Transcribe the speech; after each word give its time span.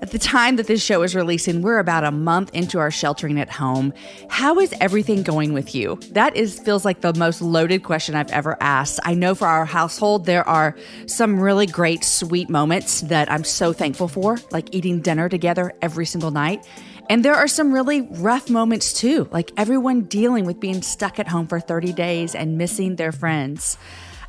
At 0.00 0.12
the 0.12 0.18
time 0.18 0.56
that 0.56 0.68
this 0.68 0.82
show 0.82 1.02
is 1.02 1.16
releasing, 1.16 1.60
we're 1.60 1.80
about 1.80 2.04
a 2.04 2.12
month 2.12 2.54
into 2.54 2.78
our 2.78 2.90
sheltering 2.90 3.40
at 3.40 3.50
home. 3.50 3.92
How 4.30 4.60
is 4.60 4.72
everything 4.80 5.24
going 5.24 5.52
with 5.52 5.74
you? 5.74 5.98
That 6.12 6.36
is 6.36 6.60
feels 6.60 6.84
like 6.84 7.00
the 7.00 7.12
most 7.14 7.42
loaded 7.42 7.82
question 7.82 8.14
I've 8.14 8.30
ever 8.30 8.56
asked. 8.60 9.00
I 9.02 9.14
know 9.14 9.34
for 9.34 9.48
our 9.48 9.64
household 9.64 10.24
there 10.24 10.46
are 10.48 10.76
some 11.06 11.40
really 11.40 11.66
great 11.66 12.04
sweet 12.04 12.48
moments 12.48 13.00
that 13.02 13.28
I'm 13.30 13.42
so 13.42 13.72
thankful 13.72 14.06
for, 14.06 14.38
like 14.52 14.72
eating 14.72 15.00
dinner 15.00 15.28
together 15.28 15.74
every 15.82 16.06
single 16.06 16.30
night. 16.30 16.64
And 17.10 17.24
there 17.24 17.34
are 17.34 17.48
some 17.48 17.72
really 17.72 18.02
rough 18.02 18.48
moments 18.48 18.92
too, 18.92 19.28
like 19.32 19.50
everyone 19.56 20.02
dealing 20.02 20.44
with 20.44 20.60
being 20.60 20.82
stuck 20.82 21.18
at 21.18 21.26
home 21.26 21.48
for 21.48 21.58
30 21.58 21.92
days 21.92 22.36
and 22.36 22.56
missing 22.56 22.96
their 22.96 23.12
friends. 23.12 23.76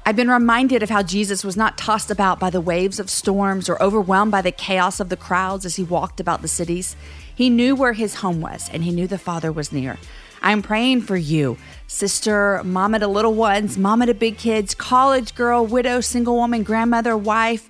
I've 0.09 0.15
been 0.15 0.31
reminded 0.31 0.81
of 0.81 0.89
how 0.89 1.03
Jesus 1.03 1.43
was 1.43 1.55
not 1.55 1.77
tossed 1.77 2.09
about 2.09 2.39
by 2.39 2.49
the 2.49 2.59
waves 2.59 2.99
of 2.99 3.11
storms 3.11 3.69
or 3.69 3.79
overwhelmed 3.79 4.31
by 4.31 4.41
the 4.41 4.51
chaos 4.51 4.99
of 4.99 5.09
the 5.09 5.15
crowds 5.15 5.67
as 5.67 5.75
he 5.75 5.83
walked 5.83 6.19
about 6.19 6.41
the 6.41 6.47
cities. 6.47 6.95
He 7.35 7.51
knew 7.51 7.75
where 7.75 7.93
his 7.93 8.15
home 8.15 8.41
was 8.41 8.71
and 8.73 8.83
he 8.83 8.89
knew 8.89 9.05
the 9.05 9.19
Father 9.19 9.51
was 9.51 9.71
near. 9.71 9.99
I'm 10.41 10.63
praying 10.63 11.01
for 11.01 11.15
you, 11.15 11.59
sister, 11.85 12.59
mama 12.63 12.97
to 12.97 13.07
little 13.07 13.35
ones, 13.35 13.77
mama 13.77 14.07
to 14.07 14.15
big 14.15 14.39
kids, 14.39 14.73
college 14.73 15.35
girl, 15.35 15.63
widow, 15.63 16.01
single 16.01 16.37
woman, 16.37 16.63
grandmother, 16.63 17.15
wife. 17.15 17.69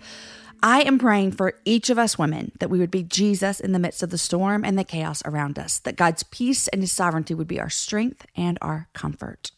I 0.64 0.84
am 0.84 0.98
praying 0.98 1.34
for 1.34 1.56
each 1.66 1.90
of 1.90 2.00
us 2.00 2.18
women 2.18 2.54
that 2.62 2.70
we 2.70 2.80
would 2.80 2.90
be 2.90 3.04
Jesus 3.04 3.60
in 3.60 3.74
the 3.74 3.80
midst 3.80 4.02
of 4.02 4.12
the 4.12 4.18
storm 4.18 4.64
and 4.64 4.80
the 4.80 4.86
chaos 4.86 5.22
around 5.26 5.60
us, 5.60 5.80
that 5.80 5.98
God's 5.98 6.24
peace 6.24 6.70
and 6.70 6.80
his 6.80 6.94
sovereignty 6.94 7.34
would 7.34 7.50
be 7.50 7.60
our 7.60 7.70
strength 7.70 8.26
and 8.38 8.58
our 8.62 8.88
comfort. 8.94 9.52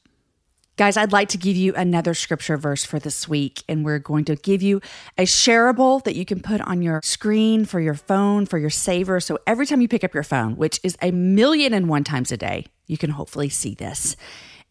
Guys, 0.82 0.98
I'd 0.98 1.12
like 1.12 1.30
to 1.30 1.38
give 1.38 1.56
you 1.56 1.76
another 1.76 2.16
scripture 2.16 2.58
verse 2.58 2.84
for 2.84 2.98
this 2.98 3.30
week, 3.30 3.64
and 3.70 3.86
we're 3.86 4.00
going 4.00 4.26
to 4.26 4.36
give 4.36 4.64
you 4.64 4.82
a 5.16 5.26
shareable 5.26 6.04
that 6.06 6.16
you 6.16 6.26
can 6.26 6.42
put 6.42 6.60
on 6.62 6.82
your 6.82 7.02
screen 7.04 7.66
for 7.66 7.80
your 7.80 7.94
phone, 7.94 8.48
for 8.48 8.58
your 8.58 8.72
saver. 8.72 9.20
So 9.20 9.38
every 9.46 9.68
time 9.68 9.82
you 9.82 9.88
pick 9.88 10.04
up 10.04 10.16
your 10.16 10.24
phone, 10.24 10.56
which 10.56 10.80
is 10.82 10.98
a 11.00 11.12
million 11.12 11.76
and 11.76 11.88
one 11.88 12.04
times 12.04 12.32
a 12.32 12.38
day, 12.38 12.66
you 12.88 12.98
can 12.98 13.12
hopefully 13.12 13.48
see 13.48 13.76
this 13.76 14.16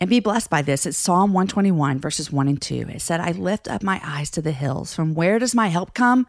and 0.01 0.11
be 0.11 0.19
blessed 0.19 0.51
by 0.51 0.63
this. 0.63 0.85
It's 0.85 0.99
Psalm 0.99 1.33
121, 1.33 2.01
verses 2.01 2.33
1 2.33 2.49
and 2.49 2.61
2. 2.61 2.87
It 2.89 3.03
said, 3.03 3.21
I 3.21 3.31
lift 3.31 3.69
up 3.69 3.85
my 3.85 4.01
eyes 4.03 4.31
to 4.31 4.43
the 4.43 4.51
hills. 4.51 4.93
From 4.93 5.15
where 5.15 5.39
does 5.39 5.55
my 5.55 5.69
help 5.69 5.95
come? 5.95 6.27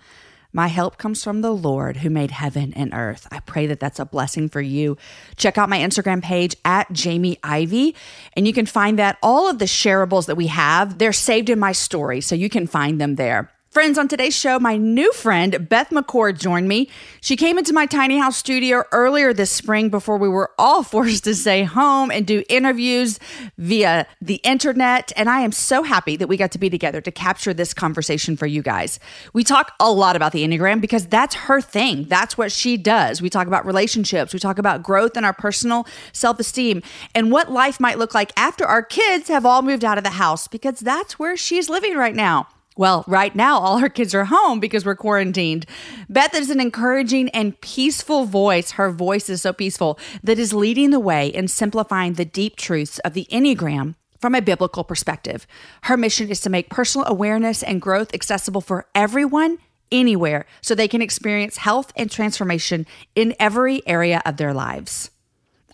My 0.53 0.67
help 0.67 0.97
comes 0.97 1.23
from 1.23 1.41
the 1.41 1.51
Lord 1.51 1.97
who 1.97 2.09
made 2.09 2.31
heaven 2.31 2.73
and 2.73 2.93
earth. 2.93 3.27
I 3.31 3.39
pray 3.39 3.67
that 3.67 3.79
that's 3.79 3.99
a 3.99 4.05
blessing 4.05 4.49
for 4.49 4.61
you. 4.61 4.97
Check 5.37 5.57
out 5.57 5.69
my 5.69 5.79
Instagram 5.79 6.21
page 6.21 6.55
at 6.65 6.91
Jamie 6.91 7.39
Ivey, 7.43 7.95
and 8.33 8.45
you 8.45 8.53
can 8.53 8.65
find 8.65 8.99
that 8.99 9.17
all 9.23 9.49
of 9.49 9.59
the 9.59 9.65
shareables 9.65 10.25
that 10.25 10.35
we 10.35 10.47
have, 10.47 10.97
they're 10.97 11.13
saved 11.13 11.49
in 11.49 11.59
my 11.59 11.71
story, 11.71 12.19
so 12.21 12.35
you 12.35 12.49
can 12.49 12.67
find 12.67 12.99
them 12.99 13.15
there. 13.15 13.49
Friends, 13.71 13.97
on 13.97 14.09
today's 14.09 14.35
show, 14.35 14.59
my 14.59 14.75
new 14.75 15.13
friend, 15.13 15.69
Beth 15.69 15.91
McCord, 15.91 16.37
joined 16.37 16.67
me. 16.67 16.89
She 17.21 17.37
came 17.37 17.57
into 17.57 17.71
my 17.71 17.85
tiny 17.85 18.17
house 18.17 18.35
studio 18.35 18.83
earlier 18.91 19.31
this 19.31 19.49
spring 19.49 19.87
before 19.87 20.17
we 20.17 20.27
were 20.27 20.51
all 20.59 20.83
forced 20.93 21.23
to 21.23 21.33
stay 21.33 21.63
home 21.63 22.11
and 22.11 22.27
do 22.27 22.43
interviews 22.49 23.17
via 23.57 24.07
the 24.21 24.41
internet. 24.43 25.13
And 25.15 25.29
I 25.29 25.39
am 25.39 25.53
so 25.53 25.83
happy 25.83 26.17
that 26.17 26.27
we 26.27 26.35
got 26.35 26.51
to 26.51 26.59
be 26.59 26.69
together 26.69 26.99
to 26.99 27.11
capture 27.11 27.53
this 27.53 27.73
conversation 27.73 28.35
for 28.35 28.45
you 28.45 28.61
guys. 28.61 28.99
We 29.31 29.45
talk 29.45 29.71
a 29.79 29.89
lot 29.89 30.17
about 30.17 30.33
the 30.33 30.45
Enneagram 30.45 30.81
because 30.81 31.07
that's 31.07 31.35
her 31.35 31.61
thing. 31.61 32.09
That's 32.09 32.37
what 32.37 32.51
she 32.51 32.75
does. 32.75 33.21
We 33.21 33.29
talk 33.29 33.47
about 33.47 33.65
relationships, 33.65 34.33
we 34.33 34.39
talk 34.39 34.59
about 34.59 34.83
growth 34.83 35.15
and 35.15 35.25
our 35.25 35.31
personal 35.31 35.87
self 36.11 36.41
esteem, 36.41 36.83
and 37.15 37.31
what 37.31 37.49
life 37.49 37.79
might 37.79 37.97
look 37.97 38.13
like 38.13 38.33
after 38.35 38.65
our 38.65 38.83
kids 38.83 39.29
have 39.29 39.45
all 39.45 39.61
moved 39.61 39.85
out 39.85 39.97
of 39.97 40.03
the 40.03 40.09
house 40.09 40.49
because 40.49 40.81
that's 40.81 41.17
where 41.17 41.37
she's 41.37 41.69
living 41.69 41.95
right 41.95 42.15
now. 42.15 42.49
Well, 42.77 43.03
right 43.05 43.35
now, 43.35 43.59
all 43.59 43.79
her 43.79 43.89
kids 43.89 44.15
are 44.15 44.25
home 44.25 44.59
because 44.59 44.85
we're 44.85 44.95
quarantined. 44.95 45.65
Beth 46.09 46.33
is 46.33 46.49
an 46.49 46.61
encouraging 46.61 47.29
and 47.29 47.59
peaceful 47.59 48.25
voice. 48.25 48.71
Her 48.71 48.91
voice 48.91 49.29
is 49.29 49.41
so 49.41 49.51
peaceful 49.51 49.99
that 50.23 50.39
is 50.39 50.53
leading 50.53 50.91
the 50.91 50.99
way 50.99 51.27
in 51.27 51.49
simplifying 51.49 52.13
the 52.13 52.25
deep 52.25 52.55
truths 52.55 52.99
of 52.99 53.13
the 53.13 53.27
Enneagram 53.29 53.95
from 54.19 54.35
a 54.35 54.41
biblical 54.41 54.83
perspective. 54.83 55.45
Her 55.83 55.97
mission 55.97 56.29
is 56.29 56.39
to 56.41 56.49
make 56.49 56.69
personal 56.69 57.07
awareness 57.07 57.61
and 57.61 57.81
growth 57.81 58.13
accessible 58.13 58.61
for 58.61 58.87
everyone, 58.95 59.57
anywhere, 59.91 60.45
so 60.61 60.73
they 60.73 60.87
can 60.87 61.01
experience 61.01 61.57
health 61.57 61.91
and 61.97 62.09
transformation 62.09 62.85
in 63.15 63.35
every 63.39 63.85
area 63.85 64.21
of 64.25 64.37
their 64.37 64.53
lives. 64.53 65.11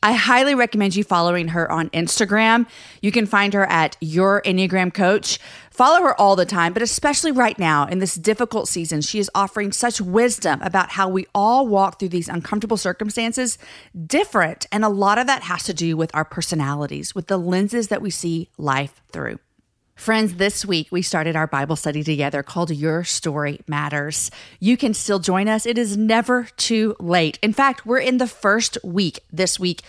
I 0.01 0.13
highly 0.13 0.55
recommend 0.55 0.95
you 0.95 1.03
following 1.03 1.49
her 1.49 1.71
on 1.71 1.89
Instagram. 1.89 2.67
You 3.01 3.11
can 3.11 3.25
find 3.25 3.53
her 3.53 3.65
at 3.65 3.97
Your 3.99 4.41
Enneagram 4.43 4.93
Coach. 4.93 5.39
Follow 5.71 6.01
her 6.03 6.19
all 6.19 6.35
the 6.35 6.45
time, 6.45 6.73
but 6.73 6.81
especially 6.81 7.31
right 7.31 7.57
now 7.59 7.85
in 7.87 7.99
this 7.99 8.15
difficult 8.15 8.67
season, 8.67 9.01
she 9.01 9.19
is 9.19 9.29
offering 9.35 9.71
such 9.71 10.01
wisdom 10.01 10.61
about 10.61 10.91
how 10.91 11.07
we 11.07 11.27
all 11.35 11.67
walk 11.67 11.99
through 11.99 12.09
these 12.09 12.27
uncomfortable 12.27 12.77
circumstances 12.77 13.57
different. 14.05 14.65
And 14.71 14.83
a 14.83 14.89
lot 14.89 15.19
of 15.19 15.27
that 15.27 15.43
has 15.43 15.63
to 15.63 15.73
do 15.73 15.95
with 15.95 16.09
our 16.15 16.25
personalities, 16.25 17.13
with 17.13 17.27
the 17.27 17.37
lenses 17.37 17.89
that 17.89 18.01
we 18.01 18.09
see 18.09 18.49
life 18.57 19.01
through. 19.11 19.39
Friends, 19.97 20.35
this 20.35 20.63
week 20.63 20.89
we 20.91 21.01
started 21.01 21.35
our 21.35 21.47
Bible 21.47 21.75
study 21.75 22.03
together 22.03 22.43
called 22.43 22.69
Your 22.69 23.03
Story 23.03 23.61
Matters. 23.65 24.29
You 24.59 24.77
can 24.77 24.93
still 24.93 25.17
join 25.17 25.47
us. 25.47 25.65
It 25.65 25.79
is 25.79 25.97
never 25.97 26.47
too 26.55 26.95
late. 26.99 27.39
In 27.41 27.51
fact, 27.51 27.83
we're 27.83 27.97
in 27.97 28.19
the 28.19 28.27
first 28.27 28.77
week 28.83 29.19
this 29.33 29.59
week 29.59 29.81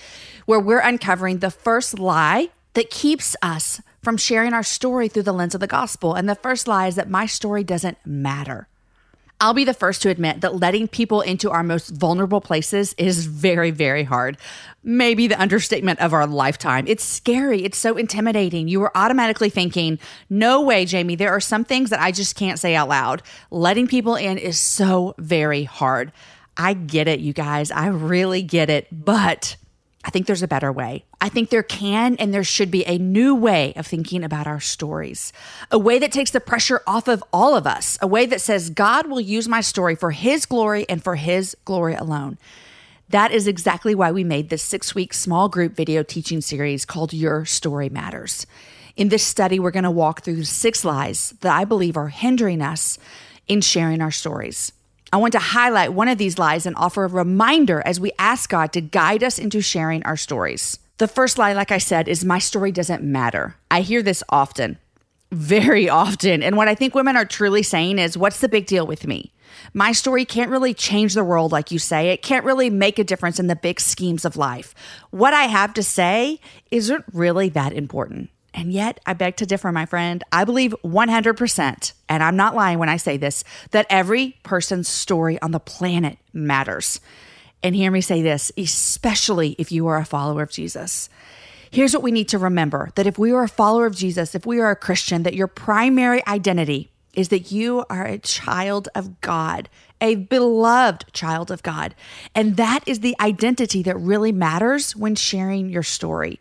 where 0.46 0.58
we're 0.58 0.80
uncovering 0.80 1.38
the 1.38 1.50
first 1.50 1.98
lie 1.98 2.48
that 2.72 2.88
keeps 2.88 3.36
us 3.42 3.82
from 4.02 4.16
sharing 4.16 4.54
our 4.54 4.62
story 4.62 5.08
through 5.08 5.24
the 5.24 5.32
lens 5.32 5.54
of 5.54 5.60
the 5.60 5.66
gospel. 5.66 6.14
And 6.14 6.26
the 6.26 6.34
first 6.34 6.66
lie 6.66 6.86
is 6.86 6.94
that 6.94 7.10
my 7.10 7.26
story 7.26 7.62
doesn't 7.62 7.98
matter. 8.06 8.66
I'll 9.40 9.54
be 9.54 9.64
the 9.64 9.74
first 9.74 10.02
to 10.02 10.08
admit 10.08 10.40
that 10.40 10.56
letting 10.56 10.88
people 10.88 11.20
into 11.20 11.50
our 11.50 11.62
most 11.62 11.90
vulnerable 11.90 12.40
places 12.40 12.92
is 12.94 13.26
very, 13.26 13.70
very 13.70 14.02
hard. 14.02 14.36
Maybe 14.82 15.28
the 15.28 15.40
understatement 15.40 16.00
of 16.00 16.12
our 16.12 16.26
lifetime. 16.26 16.86
It's 16.88 17.04
scary. 17.04 17.64
It's 17.64 17.78
so 17.78 17.96
intimidating. 17.96 18.66
You 18.66 18.82
are 18.82 18.96
automatically 18.96 19.48
thinking, 19.48 20.00
no 20.28 20.62
way, 20.62 20.84
Jamie, 20.84 21.14
there 21.14 21.30
are 21.30 21.40
some 21.40 21.64
things 21.64 21.90
that 21.90 22.00
I 22.00 22.10
just 22.10 22.34
can't 22.34 22.58
say 22.58 22.74
out 22.74 22.88
loud. 22.88 23.22
Letting 23.52 23.86
people 23.86 24.16
in 24.16 24.38
is 24.38 24.58
so 24.58 25.14
very 25.18 25.62
hard. 25.62 26.10
I 26.56 26.72
get 26.74 27.06
it, 27.06 27.20
you 27.20 27.32
guys. 27.32 27.70
I 27.70 27.86
really 27.86 28.42
get 28.42 28.68
it. 28.70 28.88
But 28.90 29.56
I 30.04 30.10
think 30.10 30.26
there's 30.26 30.42
a 30.42 30.48
better 30.48 30.72
way. 30.72 31.04
I 31.20 31.28
think 31.28 31.50
there 31.50 31.62
can 31.62 32.16
and 32.16 32.32
there 32.32 32.44
should 32.44 32.70
be 32.70 32.86
a 32.86 32.98
new 32.98 33.34
way 33.34 33.72
of 33.74 33.86
thinking 33.86 34.22
about 34.22 34.46
our 34.46 34.60
stories, 34.60 35.32
a 35.70 35.78
way 35.78 35.98
that 35.98 36.12
takes 36.12 36.30
the 36.30 36.40
pressure 36.40 36.82
off 36.86 37.08
of 37.08 37.22
all 37.32 37.56
of 37.56 37.66
us, 37.66 37.98
a 38.00 38.06
way 38.06 38.24
that 38.26 38.40
says, 38.40 38.70
God 38.70 39.08
will 39.08 39.20
use 39.20 39.48
my 39.48 39.60
story 39.60 39.96
for 39.96 40.12
His 40.12 40.46
glory 40.46 40.86
and 40.88 41.02
for 41.02 41.16
His 41.16 41.56
glory 41.64 41.94
alone. 41.94 42.38
That 43.08 43.32
is 43.32 43.48
exactly 43.48 43.94
why 43.94 44.12
we 44.12 44.22
made 44.22 44.50
this 44.50 44.62
six 44.62 44.94
week 44.94 45.12
small 45.14 45.48
group 45.48 45.74
video 45.74 46.02
teaching 46.02 46.40
series 46.40 46.84
called 46.84 47.12
Your 47.12 47.44
Story 47.44 47.88
Matters. 47.88 48.46
In 48.96 49.08
this 49.08 49.24
study, 49.24 49.58
we're 49.58 49.70
going 49.70 49.84
to 49.84 49.90
walk 49.90 50.22
through 50.22 50.44
six 50.44 50.84
lies 50.84 51.34
that 51.40 51.54
I 51.54 51.64
believe 51.64 51.96
are 51.96 52.08
hindering 52.08 52.62
us 52.62 52.98
in 53.46 53.62
sharing 53.62 54.00
our 54.00 54.10
stories. 54.10 54.72
I 55.12 55.16
want 55.16 55.32
to 55.32 55.38
highlight 55.38 55.94
one 55.94 56.08
of 56.08 56.18
these 56.18 56.38
lies 56.38 56.66
and 56.66 56.76
offer 56.76 57.04
a 57.04 57.08
reminder 57.08 57.82
as 57.86 57.98
we 57.98 58.12
ask 58.18 58.50
God 58.50 58.72
to 58.74 58.80
guide 58.80 59.24
us 59.24 59.38
into 59.38 59.62
sharing 59.62 60.02
our 60.04 60.16
stories. 60.16 60.78
The 60.98 61.08
first 61.08 61.38
lie, 61.38 61.52
like 61.54 61.70
I 61.70 61.78
said, 61.78 62.08
is 62.08 62.24
my 62.24 62.38
story 62.38 62.72
doesn't 62.72 63.02
matter. 63.02 63.56
I 63.70 63.80
hear 63.80 64.02
this 64.02 64.22
often, 64.28 64.78
very 65.30 65.88
often. 65.88 66.42
And 66.42 66.56
what 66.56 66.68
I 66.68 66.74
think 66.74 66.94
women 66.94 67.16
are 67.16 67.24
truly 67.24 67.62
saying 67.62 67.98
is, 67.98 68.18
what's 68.18 68.40
the 68.40 68.48
big 68.48 68.66
deal 68.66 68.86
with 68.86 69.06
me? 69.06 69.32
My 69.72 69.92
story 69.92 70.24
can't 70.24 70.50
really 70.50 70.74
change 70.74 71.14
the 71.14 71.24
world, 71.24 71.52
like 71.52 71.70
you 71.70 71.78
say. 71.78 72.10
It 72.10 72.22
can't 72.22 72.44
really 72.44 72.68
make 72.68 72.98
a 72.98 73.04
difference 73.04 73.40
in 73.40 73.46
the 73.46 73.56
big 73.56 73.80
schemes 73.80 74.24
of 74.24 74.36
life. 74.36 74.74
What 75.10 75.32
I 75.32 75.44
have 75.44 75.72
to 75.74 75.82
say 75.82 76.40
isn't 76.70 77.04
really 77.12 77.48
that 77.50 77.72
important. 77.72 78.28
And 78.58 78.72
yet, 78.72 78.98
I 79.06 79.12
beg 79.12 79.36
to 79.36 79.46
differ, 79.46 79.70
my 79.70 79.86
friend. 79.86 80.24
I 80.32 80.42
believe 80.42 80.74
100%, 80.84 81.92
and 82.08 82.22
I'm 82.24 82.34
not 82.34 82.56
lying 82.56 82.80
when 82.80 82.88
I 82.88 82.96
say 82.96 83.16
this, 83.16 83.44
that 83.70 83.86
every 83.88 84.36
person's 84.42 84.88
story 84.88 85.40
on 85.40 85.52
the 85.52 85.60
planet 85.60 86.18
matters. 86.32 86.98
And 87.62 87.76
hear 87.76 87.92
me 87.92 88.00
say 88.00 88.20
this, 88.20 88.50
especially 88.58 89.54
if 89.60 89.70
you 89.70 89.86
are 89.86 89.98
a 89.98 90.04
follower 90.04 90.42
of 90.42 90.50
Jesus. 90.50 91.08
Here's 91.70 91.94
what 91.94 92.02
we 92.02 92.10
need 92.10 92.30
to 92.30 92.38
remember 92.38 92.90
that 92.96 93.06
if 93.06 93.16
we 93.16 93.30
are 93.30 93.44
a 93.44 93.48
follower 93.48 93.86
of 93.86 93.94
Jesus, 93.94 94.34
if 94.34 94.44
we 94.44 94.58
are 94.58 94.72
a 94.72 94.76
Christian, 94.76 95.22
that 95.22 95.34
your 95.34 95.46
primary 95.46 96.26
identity 96.26 96.90
is 97.14 97.28
that 97.28 97.52
you 97.52 97.84
are 97.88 98.06
a 98.06 98.18
child 98.18 98.88
of 98.96 99.20
God, 99.20 99.68
a 100.00 100.16
beloved 100.16 101.12
child 101.12 101.52
of 101.52 101.62
God. 101.62 101.94
And 102.34 102.56
that 102.56 102.82
is 102.88 103.00
the 103.00 103.14
identity 103.20 103.84
that 103.84 103.96
really 103.96 104.32
matters 104.32 104.96
when 104.96 105.14
sharing 105.14 105.68
your 105.68 105.84
story. 105.84 106.40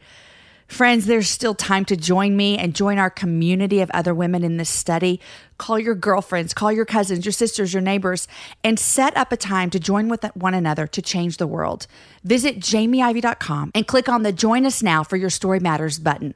Friends, 0.68 1.06
there's 1.06 1.30
still 1.30 1.56
time 1.56 1.86
to 1.86 1.96
join 1.96 2.36
me 2.36 2.58
and 2.58 2.76
join 2.76 2.98
our 2.98 3.10
community 3.10 3.80
of 3.80 3.90
other 3.92 4.14
women 4.14 4.44
in 4.44 4.58
this 4.58 4.70
study. 4.70 5.22
Call 5.58 5.80
your 5.80 5.96
girlfriends, 5.96 6.54
call 6.54 6.74
your 6.74 6.86
cousins, 6.86 7.26
your 7.26 7.32
sisters, 7.32 7.74
your 7.74 7.82
neighbors, 7.82 8.28
and 8.66 8.78
set 8.78 9.16
up 9.16 9.32
a 9.32 9.38
time 9.38 9.70
to 9.70 9.80
join 9.80 10.10
with 10.10 10.26
one 10.36 10.54
another 10.54 10.86
to 10.86 11.02
change 11.02 11.38
the 11.38 11.48
world. 11.48 11.88
Visit 12.24 12.60
jamieivey.com 12.60 13.72
and 13.74 13.88
click 13.88 14.10
on 14.10 14.24
the 14.24 14.34
Join 14.34 14.66
Us 14.66 14.84
Now 14.84 15.04
for 15.04 15.16
Your 15.16 15.30
Story 15.30 15.62
Matters 15.62 16.00
button. 16.00 16.36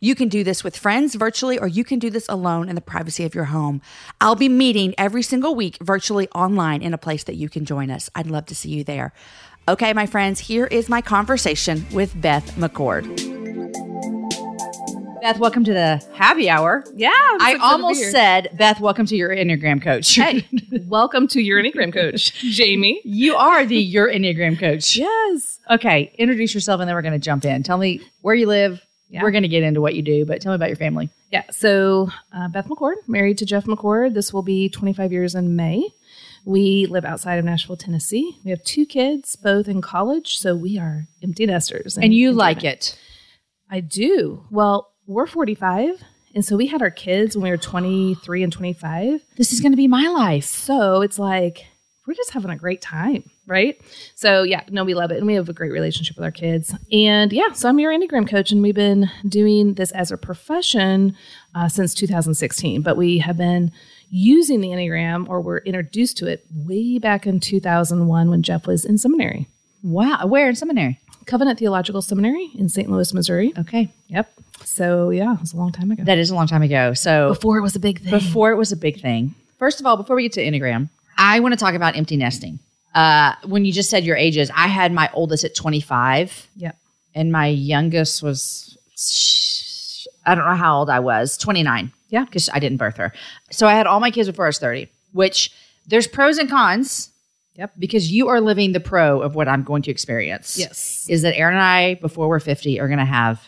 You 0.00 0.14
can 0.14 0.28
do 0.28 0.44
this 0.44 0.62
with 0.62 0.76
friends 0.76 1.16
virtually, 1.16 1.58
or 1.58 1.66
you 1.66 1.82
can 1.82 1.98
do 1.98 2.08
this 2.08 2.28
alone 2.28 2.68
in 2.68 2.76
the 2.76 2.80
privacy 2.80 3.24
of 3.24 3.34
your 3.34 3.46
home. 3.46 3.82
I'll 4.20 4.36
be 4.36 4.48
meeting 4.48 4.94
every 4.96 5.22
single 5.22 5.56
week 5.56 5.76
virtually 5.82 6.28
online 6.30 6.82
in 6.82 6.94
a 6.94 6.98
place 6.98 7.24
that 7.24 7.34
you 7.34 7.48
can 7.48 7.64
join 7.64 7.90
us. 7.90 8.08
I'd 8.14 8.28
love 8.28 8.46
to 8.46 8.54
see 8.54 8.70
you 8.70 8.84
there. 8.84 9.12
Okay, 9.68 9.92
my 9.92 10.06
friends, 10.06 10.40
here 10.40 10.64
is 10.64 10.88
my 10.88 11.02
conversation 11.02 11.84
with 11.92 12.18
Beth 12.18 12.56
McCord. 12.56 13.04
Beth, 15.20 15.38
welcome 15.38 15.62
to 15.64 15.74
the 15.74 16.02
happy 16.14 16.48
hour. 16.48 16.86
Yeah. 16.94 17.10
I 17.12 17.58
almost 17.60 18.10
said, 18.10 18.48
Beth, 18.56 18.80
welcome 18.80 19.04
to 19.04 19.14
your 19.14 19.28
Enneagram 19.28 19.82
coach. 19.82 20.14
Hey, 20.14 20.46
welcome 20.86 21.28
to 21.28 21.42
your 21.42 21.62
Enneagram 21.62 21.92
coach, 21.92 22.32
Jamie. 22.32 23.02
You 23.04 23.36
are 23.36 23.66
the 23.66 23.76
your 23.76 24.08
Enneagram 24.10 24.58
coach. 24.58 24.96
Yes. 24.96 25.60
Okay, 25.70 26.14
introduce 26.16 26.54
yourself 26.54 26.80
and 26.80 26.88
then 26.88 26.94
we're 26.94 27.02
going 27.02 27.12
to 27.12 27.18
jump 27.18 27.44
in. 27.44 27.62
Tell 27.62 27.76
me 27.76 28.00
where 28.22 28.34
you 28.34 28.46
live. 28.46 28.82
Yeah. 29.10 29.22
We're 29.22 29.32
going 29.32 29.42
to 29.42 29.48
get 29.50 29.64
into 29.64 29.82
what 29.82 29.94
you 29.94 30.00
do, 30.00 30.24
but 30.24 30.40
tell 30.40 30.52
me 30.52 30.56
about 30.56 30.70
your 30.70 30.76
family. 30.76 31.10
Yeah. 31.30 31.42
So, 31.50 32.08
uh, 32.32 32.48
Beth 32.48 32.68
McCord, 32.68 32.96
married 33.06 33.36
to 33.36 33.44
Jeff 33.44 33.66
McCord. 33.66 34.14
This 34.14 34.32
will 34.32 34.42
be 34.42 34.70
25 34.70 35.12
years 35.12 35.34
in 35.34 35.56
May. 35.56 35.90
We 36.48 36.86
live 36.86 37.04
outside 37.04 37.38
of 37.38 37.44
Nashville, 37.44 37.76
Tennessee. 37.76 38.38
We 38.42 38.50
have 38.50 38.64
two 38.64 38.86
kids, 38.86 39.36
both 39.36 39.68
in 39.68 39.82
college. 39.82 40.38
So, 40.38 40.56
we 40.56 40.78
are 40.78 41.06
empty 41.22 41.44
nesters. 41.44 41.98
And 41.98 42.14
you 42.14 42.30
enjoy 42.30 42.38
like 42.38 42.64
it. 42.64 42.98
I 43.70 43.80
do. 43.80 44.46
Well, 44.50 44.90
we're 45.06 45.26
45. 45.26 46.02
And 46.34 46.42
so 46.42 46.56
we 46.56 46.66
had 46.66 46.80
our 46.80 46.90
kids 46.90 47.36
when 47.36 47.44
we 47.44 47.50
were 47.50 47.58
23 47.58 48.42
and 48.42 48.52
25. 48.52 49.20
This 49.36 49.52
is 49.52 49.60
going 49.60 49.72
to 49.72 49.76
be 49.76 49.88
my 49.88 50.08
life. 50.08 50.44
So 50.44 51.02
it's 51.02 51.18
like, 51.18 51.66
we're 52.06 52.14
just 52.14 52.30
having 52.30 52.50
a 52.50 52.56
great 52.56 52.80
time, 52.80 53.30
right? 53.46 53.78
So 54.14 54.42
yeah, 54.42 54.62
no, 54.70 54.84
we 54.84 54.94
love 54.94 55.10
it. 55.10 55.18
And 55.18 55.26
we 55.26 55.34
have 55.34 55.50
a 55.50 55.52
great 55.52 55.72
relationship 55.72 56.16
with 56.16 56.24
our 56.24 56.30
kids. 56.30 56.74
And 56.90 57.30
yeah, 57.30 57.52
so 57.52 57.68
I'm 57.68 57.78
your 57.78 57.92
Enneagram 57.92 58.26
coach, 58.26 58.50
and 58.50 58.62
we've 58.62 58.74
been 58.74 59.10
doing 59.28 59.74
this 59.74 59.92
as 59.92 60.10
a 60.10 60.16
profession 60.16 61.14
uh, 61.54 61.68
since 61.68 61.92
2016. 61.92 62.80
But 62.80 62.96
we 62.96 63.18
have 63.18 63.36
been 63.36 63.70
using 64.10 64.60
the 64.60 64.68
Enneagram, 64.68 65.28
or 65.28 65.40
were 65.40 65.58
introduced 65.58 66.16
to 66.18 66.26
it 66.26 66.44
way 66.54 66.98
back 66.98 67.26
in 67.26 67.40
2001 67.40 68.30
when 68.30 68.42
Jeff 68.42 68.66
was 68.66 68.84
in 68.84 68.98
seminary. 68.98 69.46
Wow. 69.82 70.26
Where 70.26 70.48
in 70.48 70.56
seminary? 70.56 70.98
Covenant 71.26 71.58
Theological 71.58 72.00
Seminary 72.00 72.50
in 72.58 72.68
St. 72.70 72.90
Louis, 72.90 73.12
Missouri. 73.12 73.52
Okay. 73.58 73.90
Yep. 74.08 74.32
So 74.64 75.10
yeah, 75.10 75.34
it 75.34 75.40
was 75.40 75.52
a 75.52 75.56
long 75.58 75.72
time 75.72 75.90
ago. 75.90 76.02
That 76.04 76.16
is 76.18 76.30
a 76.30 76.34
long 76.34 76.46
time 76.46 76.62
ago. 76.62 76.94
So 76.94 77.28
Before 77.28 77.58
it 77.58 77.62
was 77.62 77.76
a 77.76 77.80
big 77.80 78.00
thing. 78.00 78.10
before 78.10 78.50
it 78.50 78.56
was 78.56 78.72
a 78.72 78.76
big 78.76 79.00
thing. 79.00 79.34
First 79.58 79.78
of 79.80 79.86
all, 79.86 79.96
before 79.96 80.16
we 80.16 80.22
get 80.22 80.32
to 80.32 80.40
Enneagram, 80.42 80.88
I 81.18 81.40
want 81.40 81.52
to 81.52 81.58
talk 81.60 81.74
about 81.74 81.96
empty 81.96 82.16
nesting. 82.16 82.60
Uh, 82.94 83.34
when 83.44 83.64
you 83.66 83.72
just 83.72 83.90
said 83.90 84.04
your 84.04 84.16
ages, 84.16 84.50
I 84.56 84.68
had 84.68 84.90
my 84.92 85.10
oldest 85.12 85.44
at 85.44 85.54
25 85.54 86.48
Yep. 86.56 86.76
and 87.14 87.30
my 87.30 87.48
youngest 87.48 88.22
was, 88.22 88.76
I 90.28 90.34
don't 90.34 90.44
know 90.46 90.54
how 90.54 90.78
old 90.78 90.90
I 90.90 91.00
was, 91.00 91.36
29. 91.38 91.92
Yeah. 92.10 92.24
Because 92.24 92.48
I 92.52 92.58
didn't 92.58 92.78
birth 92.78 92.96
her. 92.98 93.12
So 93.50 93.66
I 93.66 93.72
had 93.74 93.86
all 93.86 94.00
my 94.00 94.10
kids 94.10 94.28
before 94.28 94.46
I 94.46 94.48
was 94.48 94.58
30, 94.58 94.88
which 95.12 95.50
there's 95.86 96.06
pros 96.06 96.38
and 96.38 96.48
cons. 96.48 97.10
Yep. 97.56 97.72
Because 97.78 98.12
you 98.12 98.28
are 98.28 98.40
living 98.40 98.72
the 98.72 98.78
pro 98.80 99.20
of 99.20 99.34
what 99.34 99.48
I'm 99.48 99.64
going 99.64 99.82
to 99.82 99.90
experience. 99.90 100.56
Yes. 100.56 101.06
Is 101.08 101.22
that 101.22 101.36
Aaron 101.36 101.54
and 101.54 101.62
I, 101.62 101.94
before 101.94 102.28
we're 102.28 102.38
50, 102.40 102.78
are 102.78 102.86
going 102.86 103.00
to 103.00 103.04
have 103.04 103.42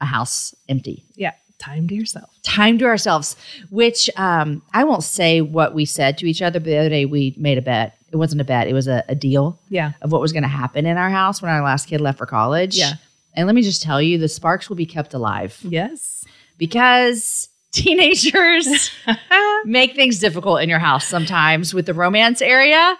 a 0.00 0.04
house 0.06 0.54
empty. 0.68 1.04
Yeah. 1.16 1.32
Time 1.58 1.88
to 1.88 1.94
yourself. 1.96 2.30
Time 2.44 2.78
to 2.78 2.84
ourselves, 2.84 3.34
which 3.70 4.08
um, 4.16 4.62
I 4.72 4.84
won't 4.84 5.02
say 5.02 5.40
what 5.40 5.74
we 5.74 5.84
said 5.86 6.16
to 6.18 6.26
each 6.26 6.40
other, 6.40 6.60
but 6.60 6.66
the 6.66 6.76
other 6.76 6.88
day 6.88 7.04
we 7.04 7.34
made 7.36 7.58
a 7.58 7.62
bet. 7.62 7.96
It 8.12 8.16
wasn't 8.16 8.40
a 8.40 8.44
bet, 8.44 8.68
it 8.68 8.72
was 8.74 8.86
a, 8.86 9.02
a 9.08 9.14
deal 9.16 9.58
Yeah. 9.68 9.92
of 10.00 10.12
what 10.12 10.20
was 10.20 10.32
going 10.32 10.44
to 10.44 10.48
happen 10.48 10.86
in 10.86 10.96
our 10.96 11.10
house 11.10 11.42
when 11.42 11.50
our 11.50 11.60
last 11.62 11.88
kid 11.88 12.00
left 12.00 12.16
for 12.18 12.26
college. 12.26 12.76
Yeah. 12.78 12.92
And 13.34 13.46
let 13.46 13.54
me 13.56 13.62
just 13.62 13.82
tell 13.82 14.00
you, 14.00 14.18
the 14.18 14.28
sparks 14.28 14.68
will 14.68 14.76
be 14.76 14.86
kept 14.86 15.14
alive 15.14 15.58
Yes. 15.62 16.17
Because 16.58 17.48
teenagers 17.72 18.90
make 19.64 19.94
things 19.94 20.18
difficult 20.18 20.60
in 20.62 20.68
your 20.68 20.78
house 20.78 21.06
sometimes 21.06 21.72
with 21.74 21.86
the 21.86 21.94
romance 21.94 22.40
area. 22.42 22.96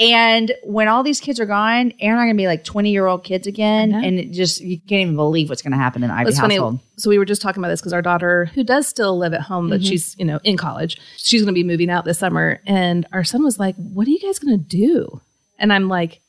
And 0.00 0.52
when 0.64 0.88
all 0.88 1.02
these 1.02 1.20
kids 1.20 1.38
are 1.38 1.44
gone, 1.44 1.92
Aaron 2.00 2.12
and 2.14 2.20
I 2.20 2.22
are 2.22 2.26
going 2.26 2.36
to 2.36 2.40
be 2.42 2.46
like 2.46 2.64
20 2.64 2.90
year 2.90 3.06
old 3.06 3.24
kids 3.24 3.46
again. 3.46 3.92
And 3.92 4.18
it 4.18 4.30
just, 4.32 4.60
you 4.62 4.78
can't 4.78 5.02
even 5.02 5.16
believe 5.16 5.50
what's 5.50 5.60
going 5.60 5.72
to 5.72 5.76
happen 5.78 6.02
in 6.02 6.08
the 6.08 6.14
Ivey 6.14 6.30
It's 6.30 6.40
funny. 6.40 6.54
household. 6.54 6.78
So 6.96 7.10
we 7.10 7.18
were 7.18 7.24
just 7.26 7.42
talking 7.42 7.60
about 7.62 7.68
this 7.68 7.80
because 7.80 7.92
our 7.92 8.00
daughter, 8.00 8.46
who 8.54 8.64
does 8.64 8.86
still 8.88 9.18
live 9.18 9.34
at 9.34 9.42
home, 9.42 9.68
but 9.68 9.80
Mm-hmm. 9.80 9.88
she's 9.88 10.16
you 10.18 10.24
know 10.24 10.40
in 10.44 10.56
college, 10.56 10.98
she's 11.18 11.42
going 11.42 11.52
to 11.52 11.58
be 11.58 11.64
moving 11.64 11.90
out 11.90 12.04
this 12.04 12.18
summer, 12.18 12.60
and 12.66 13.06
our 13.12 13.24
son 13.24 13.42
was 13.44 13.58
like, 13.58 13.74
"What 13.76 14.06
are 14.06 14.10
you 14.10 14.20
guys 14.20 14.38
going 14.38 14.56
to 14.58 14.64
do?" 14.64 15.20
And 15.58 15.72
I'm 15.72 15.88
like, 15.88 16.20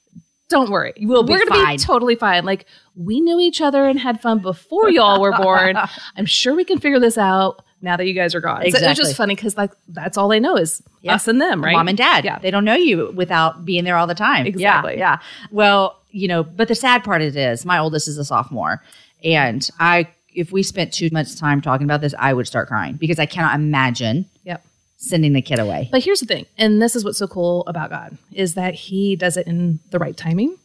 "Don't 0.50 0.70
worry, 0.70 0.94
We'll 1.02 1.24
be 1.24 1.34
we're 1.34 1.46
gonna 1.46 1.64
fine." 1.64 1.76
be 1.78 1.84
totally 1.84 2.16
fine. 2.16 2.46
Like 2.46 2.66
we 2.96 3.20
knew 3.22 3.40
each 3.40 3.62
other 3.62 3.86
and 3.88 4.00
had 4.00 4.22
fun 4.22 4.40
before 4.40 4.90
y'all 4.90 5.20
were 5.22 5.32
born. 5.36 5.76
I'm 6.16 6.26
sure 6.26 6.56
we 6.56 6.64
can 6.66 6.80
figure 6.80 7.00
this 7.00 7.18
out." 7.18 7.64
Now 7.82 7.98
that 7.98 8.08
you 8.08 8.14
guys 8.14 8.34
are 8.34 8.40
gone, 8.40 8.62
so 8.72 8.78
it's 8.78 8.98
just 8.98 9.18
funny 9.18 9.36
because 9.36 9.58
like 9.58 9.72
that's 9.90 10.18
all 10.18 10.30
they 10.30 10.40
know 10.40 10.56
is 10.56 10.82
Yeah. 11.02 11.16
us 11.16 11.28
and 11.28 11.42
them, 11.42 11.62
right? 11.62 11.74
Mom 11.74 11.90
and 11.90 11.98
dad. 11.98 12.24
Yeah. 12.24 12.40
They 12.40 12.50
don't 12.50 12.64
know 12.64 12.76
you 12.76 13.12
without 13.14 13.66
being 13.66 13.84
there 13.84 13.98
all 13.98 14.08
the 14.08 14.16
time. 14.16 14.46
Exactly. 14.46 14.94
Yeah. 14.94 15.18
yeah. 15.18 15.18
Well, 15.52 16.00
you 16.12 16.30
know, 16.30 16.44
but 16.46 16.70
the 16.70 16.76
sad 16.76 17.04
part 17.04 17.22
it 17.22 17.36
is 17.36 17.66
my 17.66 17.78
oldest 17.80 18.08
is 18.08 18.18
a 18.18 18.24
sophomore. 18.24 18.82
And 19.22 19.68
I 19.82 20.08
if 20.34 20.54
we 20.54 20.64
spent 20.64 20.94
too 20.94 21.10
much 21.12 21.36
time 21.36 21.60
talking 21.60 21.84
about 21.84 22.00
this, 22.00 22.14
I 22.18 22.34
would 22.34 22.48
start 22.48 22.70
crying 22.70 22.96
because 22.96 23.20
I 23.20 23.26
cannot 23.26 23.54
imagine 23.56 24.28
Yep. 24.46 24.66
Sending 25.04 25.34
the 25.34 25.42
kid 25.42 25.60
away. 25.60 25.90
But 25.92 26.04
here's 26.04 26.22
the 26.22 26.26
thing, 26.26 26.46
and 26.58 26.82
this 26.82 26.96
is 26.96 27.04
what's 27.04 27.18
so 27.18 27.28
cool 27.28 27.64
about 27.68 27.90
God 27.90 28.18
is 28.32 28.56
that 28.56 28.74
He 28.74 29.16
does 29.16 29.38
it 29.38 29.48
in 29.48 29.80
the 29.92 30.00
right 30.00 30.16
timing. 30.16 30.58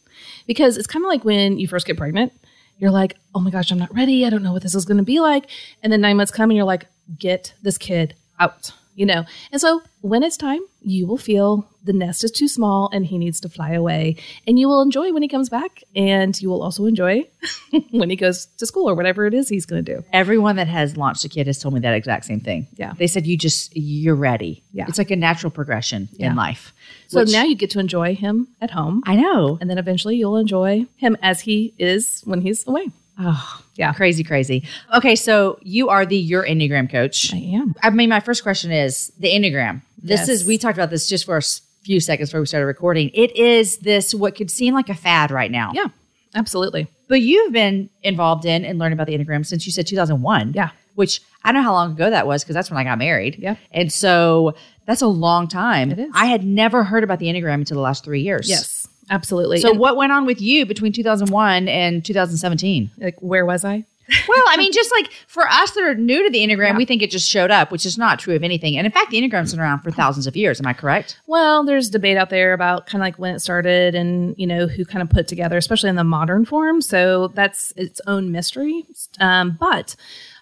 Because 0.47 0.77
it's 0.77 0.87
kind 0.87 1.05
of 1.05 1.09
like 1.09 1.23
when 1.23 1.59
you 1.59 1.67
first 1.67 1.85
get 1.85 1.97
pregnant, 1.97 2.33
you're 2.77 2.91
like, 2.91 3.17
oh 3.35 3.39
my 3.39 3.51
gosh, 3.51 3.71
I'm 3.71 3.77
not 3.77 3.93
ready. 3.93 4.25
I 4.25 4.29
don't 4.29 4.41
know 4.41 4.53
what 4.53 4.63
this 4.63 4.73
is 4.73 4.85
going 4.85 4.97
to 4.97 5.03
be 5.03 5.19
like. 5.19 5.49
And 5.83 5.93
then 5.93 6.01
nine 6.01 6.17
months 6.17 6.31
come 6.31 6.49
and 6.49 6.57
you're 6.57 6.65
like, 6.65 6.87
get 7.17 7.53
this 7.61 7.77
kid 7.77 8.15
out, 8.39 8.71
you 8.95 9.05
know? 9.05 9.25
And 9.51 9.61
so 9.61 9.81
when 10.01 10.23
it's 10.23 10.37
time, 10.37 10.61
you 10.81 11.05
will 11.07 11.17
feel 11.17 11.67
the 11.83 11.91
nest 11.93 12.23
is 12.23 12.31
too 12.31 12.47
small 12.47 12.89
and 12.93 13.05
he 13.05 13.17
needs 13.17 13.39
to 13.41 13.49
fly 13.49 13.71
away. 13.71 14.15
And 14.47 14.57
you 14.57 14.67
will 14.67 14.81
enjoy 14.81 15.11
when 15.11 15.21
he 15.21 15.27
comes 15.27 15.49
back. 15.49 15.83
And 15.95 16.39
you 16.41 16.49
will 16.49 16.61
also 16.61 16.85
enjoy 16.85 17.27
when 17.91 18.09
he 18.09 18.15
goes 18.15 18.45
to 18.57 18.65
school 18.65 18.89
or 18.89 18.95
whatever 18.95 19.25
it 19.25 19.33
is 19.33 19.49
he's 19.49 19.65
going 19.65 19.83
to 19.83 19.95
do. 19.95 20.03
Everyone 20.13 20.55
that 20.55 20.67
has 20.67 20.95
launched 20.97 21.25
a 21.25 21.29
kid 21.29 21.47
has 21.47 21.59
told 21.59 21.73
me 21.73 21.79
that 21.81 21.93
exact 21.93 22.25
same 22.25 22.39
thing. 22.39 22.67
Yeah. 22.77 22.93
They 22.97 23.07
said 23.07 23.27
you 23.27 23.37
just 23.37 23.75
you're 23.75 24.15
ready. 24.15 24.63
Yeah. 24.71 24.85
It's 24.87 24.97
like 24.97 25.11
a 25.11 25.15
natural 25.17 25.51
progression 25.51 26.07
Yeah. 26.13 26.31
in 26.31 26.35
life. 26.35 26.73
So 27.07 27.19
Which- 27.19 27.31
now 27.31 27.43
you 27.43 27.55
get 27.55 27.71
to 27.71 27.79
enjoy 27.79 28.15
him 28.15 28.47
at 28.61 28.71
home. 28.71 29.03
I 29.05 29.15
know. 29.15 29.57
and 29.59 29.69
then 29.69 29.77
eventually 29.77 30.15
you'll 30.15 30.37
enjoy 30.37 30.85
him 30.97 31.17
as 31.21 31.41
he 31.41 31.73
is 31.77 32.21
when 32.25 32.41
he's 32.41 32.65
away. 32.67 32.89
Oh, 33.21 33.61
Yeah. 33.75 33.91
Crazy, 33.93 34.23
crazy. 34.23 34.63
Okay, 34.95 35.15
so 35.17 35.59
you 35.61 35.89
are 35.89 36.05
the 36.05 36.15
your 36.15 36.45
Enneagram 36.45 36.89
coach. 36.89 37.33
I 37.33 37.37
am. 37.37 37.75
I 37.83 37.89
mean, 37.89 38.07
my 38.09 38.21
first 38.21 38.43
question 38.43 38.71
is 38.71 39.11
the 39.19 39.27
Enneagram. 39.27 39.81
This 40.01 40.21
Yes. 40.21 40.29
is, 40.29 40.45
we 40.45 40.57
talked 40.57 40.77
about 40.77 40.89
this 40.89 41.07
just 41.07 41.25
for 41.25 41.37
a 41.37 41.41
few 41.83 41.99
seconds 41.99 42.29
before 42.29 42.41
we 42.41 42.45
started 42.45 42.65
recording. 42.65 43.09
It 43.13 43.35
is 43.35 43.77
this, 43.79 44.13
what 44.13 44.35
could 44.35 44.49
seem 44.51 44.73
like 44.73 44.89
a 44.89 44.93
fad 44.95 45.31
right 45.31 45.51
now. 45.51 45.71
Yeah, 45.73 45.87
absolutely. 46.35 46.87
But 47.07 47.21
you've 47.21 47.51
been 47.53 47.89
involved 48.03 48.45
in 48.45 48.63
and 48.65 48.77
learning 48.79 48.93
about 48.97 49.07
the 49.07 49.17
Enneagram 49.17 49.45
since 49.45 49.65
you 49.65 49.71
said 49.71 49.87
2001. 49.87 50.53
Yeah. 50.53 50.69
Which 50.95 51.21
I 51.43 51.51
don't 51.51 51.61
know 51.61 51.67
how 51.69 51.73
long 51.73 51.91
ago 51.93 52.09
that 52.09 52.27
was 52.27 52.43
because 52.43 52.53
that's 52.53 52.69
when 52.69 52.77
I 52.77 52.83
got 52.83 52.97
married. 52.97 53.37
Yeah. 53.39 53.55
And 53.71 53.91
so 53.91 54.53
that's 54.85 55.01
a 55.01 55.07
long 55.07 55.47
time. 55.47 55.91
It 55.91 55.99
is. 55.99 56.11
I 56.13 56.25
had 56.25 56.43
never 56.43 56.83
heard 56.83 57.03
about 57.03 57.19
the 57.19 57.27
Enneagram 57.27 57.55
until 57.55 57.75
the 57.75 57.81
last 57.81 58.03
three 58.03 58.21
years. 58.21 58.49
Yes, 58.49 58.87
absolutely. 59.09 59.59
So 59.59 59.71
And, 59.71 59.79
what 59.79 59.95
went 59.95 60.11
on 60.11 60.25
with 60.25 60.41
you 60.41 60.65
between 60.65 60.91
2001 60.91 61.67
and 61.69 62.03
2017? 62.03 62.91
like, 62.97 63.15
where 63.21 63.45
was 63.45 63.63
I? 63.63 63.85
Well, 64.27 64.43
I 64.47 64.57
mean, 64.57 64.71
just 64.71 64.91
like 64.91 65.11
for 65.27 65.47
us 65.47 65.71
that 65.71 65.83
are 65.83 65.95
new 65.95 66.23
to 66.23 66.29
the 66.29 66.39
Enneagram, 66.39 66.77
we 66.77 66.85
think 66.85 67.01
it 67.01 67.11
just 67.11 67.29
showed 67.29 67.51
up, 67.51 67.71
which 67.71 67.85
is 67.85 67.97
not 67.97 68.19
true 68.19 68.35
of 68.35 68.43
anything. 68.43 68.77
And 68.77 68.85
in 68.85 68.91
fact, 68.91 69.11
the 69.11 69.17
Enneagram's 69.17 69.51
been 69.51 69.59
around 69.59 69.81
for 69.81 69.91
thousands 69.91 70.27
of 70.27 70.35
years. 70.35 70.59
Am 70.59 70.67
I 70.67 70.73
correct? 70.73 71.19
Well, 71.27 71.63
there's 71.63 71.89
debate 71.89 72.17
out 72.17 72.29
there 72.29 72.53
about 72.53 72.85
kind 72.87 73.01
of 73.01 73.05
like 73.05 73.17
when 73.17 73.35
it 73.35 73.39
started 73.39 73.95
and, 73.95 74.35
you 74.37 74.47
know, 74.47 74.67
who 74.67 74.85
kind 74.85 75.01
of 75.01 75.09
put 75.09 75.27
together, 75.27 75.57
especially 75.57 75.89
in 75.89 75.95
the 75.95 76.03
modern 76.03 76.45
form. 76.45 76.81
So 76.81 77.29
that's 77.29 77.71
its 77.75 78.01
own 78.07 78.31
mystery. 78.31 78.85
Um, 79.19 79.57
but 79.59 79.95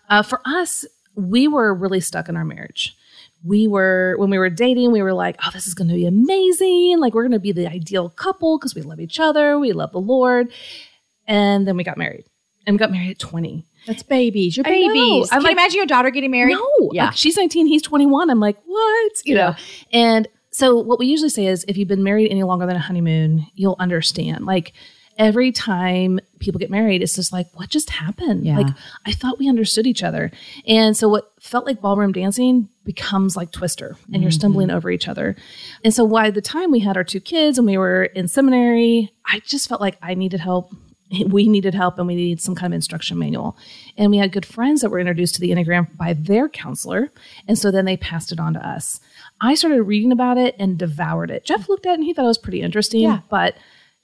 uh, 0.10 0.24
for 0.24 0.42
us, 0.46 0.86
we 1.16 1.48
were 1.48 1.74
really 1.74 2.00
stuck 2.00 2.30
in 2.30 2.38
our 2.38 2.46
marriage. 2.46 2.96
We 3.44 3.68
were, 3.68 4.16
when 4.18 4.30
we 4.30 4.38
were 4.38 4.50
dating, 4.50 4.92
we 4.92 5.02
were 5.02 5.14
like, 5.14 5.38
oh, 5.46 5.50
this 5.54 5.68
is 5.68 5.74
going 5.74 5.90
to 5.90 5.94
be 5.94 6.06
amazing. 6.06 7.00
Like, 7.00 7.14
we're 7.14 7.24
going 7.24 7.32
to 7.32 7.40
be 7.40 7.52
the 7.52 7.68
ideal 7.68 8.10
couple 8.10 8.58
because 8.58 8.76
we 8.76 8.82
love 8.82 9.00
each 9.00 9.20
other, 9.20 9.60
we 9.60 9.74
love 9.74 9.92
the 9.92 10.00
Lord. 10.00 10.52
And 11.28 11.68
then 11.68 11.76
we 11.78 11.84
got 11.84 11.98
married. 11.98 12.26
And 12.68 12.78
got 12.78 12.92
married 12.92 13.10
at 13.12 13.20
20. 13.20 13.66
That's 13.88 14.04
babies. 14.04 14.58
Your 14.58 14.66
babies. 14.66 15.30
I'm 15.32 15.40
Can 15.40 15.44
like- 15.44 15.52
you 15.52 15.58
imagine 15.58 15.78
your 15.78 15.86
daughter 15.86 16.12
getting 16.12 16.32
married? 16.32 16.54
No, 16.54 16.90
Yeah. 16.92 17.06
like, 17.06 17.18
she's 17.18 17.38
19, 17.38 17.66
he's 17.68 17.82
21. 17.82 18.30
I'm 18.30 18.40
like, 18.40 18.58
what? 18.66 19.12
You 19.26 19.36
Yeah. 19.36 19.50
know, 19.50 19.56
and 19.94 20.28
so 20.52 20.78
what 20.78 21.00
we 21.00 21.08
usually 21.08 21.30
say 21.30 21.48
is 21.48 21.66
if 21.68 21.78
you've 21.78 21.88
been 21.88 22.04
married 22.04 22.30
any 22.30 22.44
longer 22.44 22.66
than 22.66 22.76
a 22.76 22.80
honeymoon, 22.80 23.48
you'll 23.56 23.76
understand. 23.80 24.46
Like 24.46 24.74
every 25.18 25.52
time 25.52 26.20
people 26.40 26.60
get 26.60 26.70
married, 26.70 27.02
it's 27.02 27.16
just 27.16 27.32
like, 27.32 27.48
what 27.54 27.70
just 27.70 27.90
happened? 27.90 28.46
Yeah. 28.46 28.58
Like 28.58 28.76
I 29.06 29.12
thought 29.12 29.40
we 29.40 29.48
understood 29.50 29.88
each 29.88 30.04
other. 30.04 30.32
And 30.68 30.96
so 30.96 31.10
what 31.10 31.32
felt 31.40 31.66
like 31.66 31.82
ballroom 31.82 32.12
dancing 32.12 32.70
becomes 32.84 33.36
like 33.36 33.52
twister 33.52 33.98
and 34.14 34.22
you're 34.22 34.32
stumbling 34.32 34.68
mm-hmm. 34.68 34.78
over 34.78 34.90
each 34.92 35.08
other. 35.08 35.36
And 35.84 35.94
so 35.94 36.08
by 36.08 36.30
the 36.32 36.42
time 36.42 36.72
we 36.72 36.80
had 36.80 36.98
our 36.98 37.04
two 37.04 37.20
kids 37.20 37.58
and 37.58 37.68
we 37.68 37.78
were 37.78 38.04
in 38.04 38.28
seminary, 38.28 39.12
I 39.26 39.40
just 39.40 39.70
felt 39.70 39.82
like 39.82 39.98
I 40.02 40.14
needed 40.14 40.40
help. 40.40 40.74
We 41.28 41.48
needed 41.48 41.74
help 41.74 41.98
and 42.00 42.08
we 42.08 42.16
needed 42.16 42.42
some 42.42 42.54
kind 42.56 42.74
of 42.74 42.76
instruction 42.76 43.18
manual. 43.18 43.58
And 43.98 44.12
we 44.12 44.18
had 44.18 44.32
good 44.32 44.46
friends 44.46 44.82
that 44.82 44.90
were 44.90 45.00
introduced 45.00 45.36
to 45.36 45.42
the 45.42 45.52
Enneagram 45.52 45.96
by 45.98 46.14
their 46.14 46.50
counselor. 46.50 47.12
And 47.48 47.58
so 47.58 47.72
then 47.72 47.86
they 47.86 47.96
passed 47.98 48.32
it 48.32 48.40
on 48.40 48.54
to 48.56 48.68
us. 48.68 49.00
I 49.40 49.56
started 49.56 49.84
reading 49.84 50.12
about 50.12 50.38
it 50.38 50.56
and 50.60 50.78
devoured 50.78 51.32
it. 51.32 51.46
Jeff 51.46 51.70
looked 51.70 51.86
at 51.86 51.92
it 51.92 51.96
and 51.96 52.04
he 52.04 52.14
thought 52.14 52.26
it 52.26 52.28
was 52.28 52.38
pretty 52.38 52.62
interesting, 52.62 53.02
Yeah. 53.02 53.20
but 53.30 53.56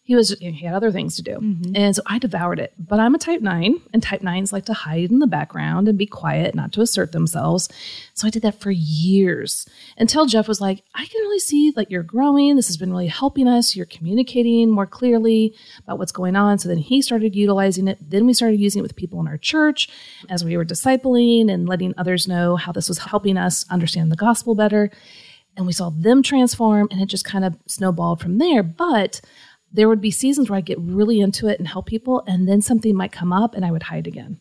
he 0.05 0.15
was 0.15 0.37
he 0.39 0.51
had 0.65 0.75
other 0.75 0.91
things 0.91 1.15
to 1.15 1.21
do. 1.21 1.37
Mm-hmm. 1.37 1.75
And 1.75 1.95
so 1.95 2.01
i 2.05 2.19
devoured 2.19 2.59
it. 2.59 2.73
But 2.77 2.99
i'm 2.99 3.15
a 3.15 3.19
type 3.19 3.41
9 3.41 3.81
and 3.93 4.03
type 4.03 4.21
9s 4.21 4.51
like 4.51 4.65
to 4.65 4.73
hide 4.73 5.11
in 5.11 5.19
the 5.19 5.27
background 5.27 5.87
and 5.87 5.97
be 5.97 6.05
quiet 6.05 6.53
not 6.55 6.73
to 6.73 6.81
assert 6.81 7.11
themselves. 7.11 7.69
So 8.13 8.27
i 8.27 8.29
did 8.29 8.41
that 8.43 8.59
for 8.59 8.71
years 8.71 9.67
until 9.97 10.25
jeff 10.25 10.47
was 10.47 10.61
like 10.61 10.83
i 10.93 11.05
can 11.05 11.21
really 11.21 11.39
see 11.39 11.71
that 11.71 11.89
you're 11.89 12.03
growing. 12.03 12.55
This 12.55 12.67
has 12.67 12.77
been 12.77 12.91
really 12.91 13.07
helping 13.07 13.47
us. 13.47 13.75
You're 13.75 13.85
communicating 13.85 14.69
more 14.69 14.85
clearly 14.85 15.55
about 15.79 15.99
what's 15.99 16.11
going 16.11 16.35
on. 16.35 16.59
So 16.59 16.69
then 16.69 16.77
he 16.77 17.01
started 17.01 17.35
utilizing 17.35 17.87
it. 17.87 17.97
Then 18.01 18.25
we 18.25 18.33
started 18.33 18.59
using 18.59 18.79
it 18.79 18.83
with 18.83 18.95
people 18.95 19.19
in 19.21 19.27
our 19.27 19.37
church 19.37 19.89
as 20.29 20.43
we 20.43 20.57
were 20.57 20.65
discipling 20.65 21.51
and 21.51 21.67
letting 21.67 21.93
others 21.97 22.27
know 22.27 22.55
how 22.55 22.71
this 22.71 22.89
was 22.89 22.97
helping 22.99 23.37
us 23.37 23.65
understand 23.69 24.11
the 24.11 24.15
gospel 24.15 24.55
better. 24.55 24.91
And 25.55 25.67
we 25.67 25.73
saw 25.73 25.91
them 25.91 26.23
transform 26.23 26.87
and 26.91 27.01
it 27.01 27.05
just 27.05 27.25
kind 27.25 27.45
of 27.45 27.55
snowballed 27.67 28.19
from 28.19 28.37
there. 28.37 28.63
But 28.63 29.21
there 29.73 29.89
would 29.89 30.01
be 30.01 30.11
seasons 30.11 30.49
where 30.49 30.57
I'd 30.57 30.65
get 30.65 30.79
really 30.79 31.19
into 31.19 31.47
it 31.47 31.59
and 31.59 31.67
help 31.67 31.87
people, 31.87 32.23
and 32.27 32.47
then 32.47 32.61
something 32.61 32.95
might 32.95 33.11
come 33.11 33.33
up 33.33 33.55
and 33.55 33.65
I 33.65 33.71
would 33.71 33.83
hide 33.83 34.07
again. 34.07 34.39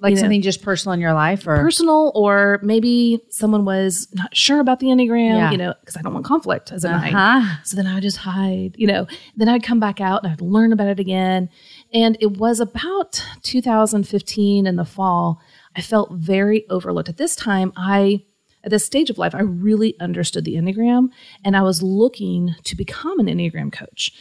Like 0.00 0.10
You 0.10 0.16
know. 0.16 0.20
something 0.22 0.42
just 0.42 0.62
personal 0.62 0.92
in 0.92 1.00
your 1.00 1.14
life 1.14 1.48
or 1.48 1.56
Personal, 1.56 2.12
or 2.14 2.60
maybe 2.62 3.20
someone 3.30 3.64
was 3.64 4.06
not 4.12 4.36
sure 4.36 4.60
about 4.60 4.78
the 4.78 4.86
Enneagram, 4.86 5.36
Yeah. 5.36 5.50
you 5.50 5.56
know, 5.58 5.74
because 5.80 5.96
I 5.96 6.02
don't 6.02 6.12
want 6.14 6.24
conflict 6.24 6.70
as 6.70 6.84
a 6.84 6.90
nine. 6.90 7.12
Uh-huh. 7.12 7.56
So 7.64 7.74
then 7.76 7.86
I 7.88 7.94
would 7.94 8.02
just 8.04 8.18
hide, 8.18 8.76
you 8.78 8.86
know, 8.86 9.08
then 9.36 9.48
I'd 9.48 9.64
come 9.64 9.80
back 9.80 10.00
out 10.00 10.22
and 10.22 10.32
I'd 10.32 10.40
learn 10.40 10.72
about 10.72 10.86
it 10.86 11.00
again. 11.00 11.48
And 11.92 12.16
it 12.20 12.36
was 12.36 12.60
about 12.60 13.20
2015 13.42 14.66
in 14.66 14.76
the 14.76 14.84
fall, 14.84 15.40
I 15.76 15.80
felt 15.80 16.12
very 16.12 16.68
overlooked. 16.70 17.08
At 17.08 17.16
this 17.16 17.34
time, 17.34 17.72
I, 17.76 18.22
at 18.62 18.70
this 18.70 18.84
stage 18.84 19.10
of 19.10 19.18
life, 19.18 19.34
I 19.34 19.40
really 19.40 19.98
understood 20.00 20.44
the 20.44 20.54
Enneagram 20.54 21.08
and 21.44 21.56
I 21.56 21.62
was 21.62 21.82
looking 21.82 22.54
to 22.62 22.76
become 22.76 23.18
an 23.18 23.26
Enneagram 23.26 23.72
coach. 23.72 24.12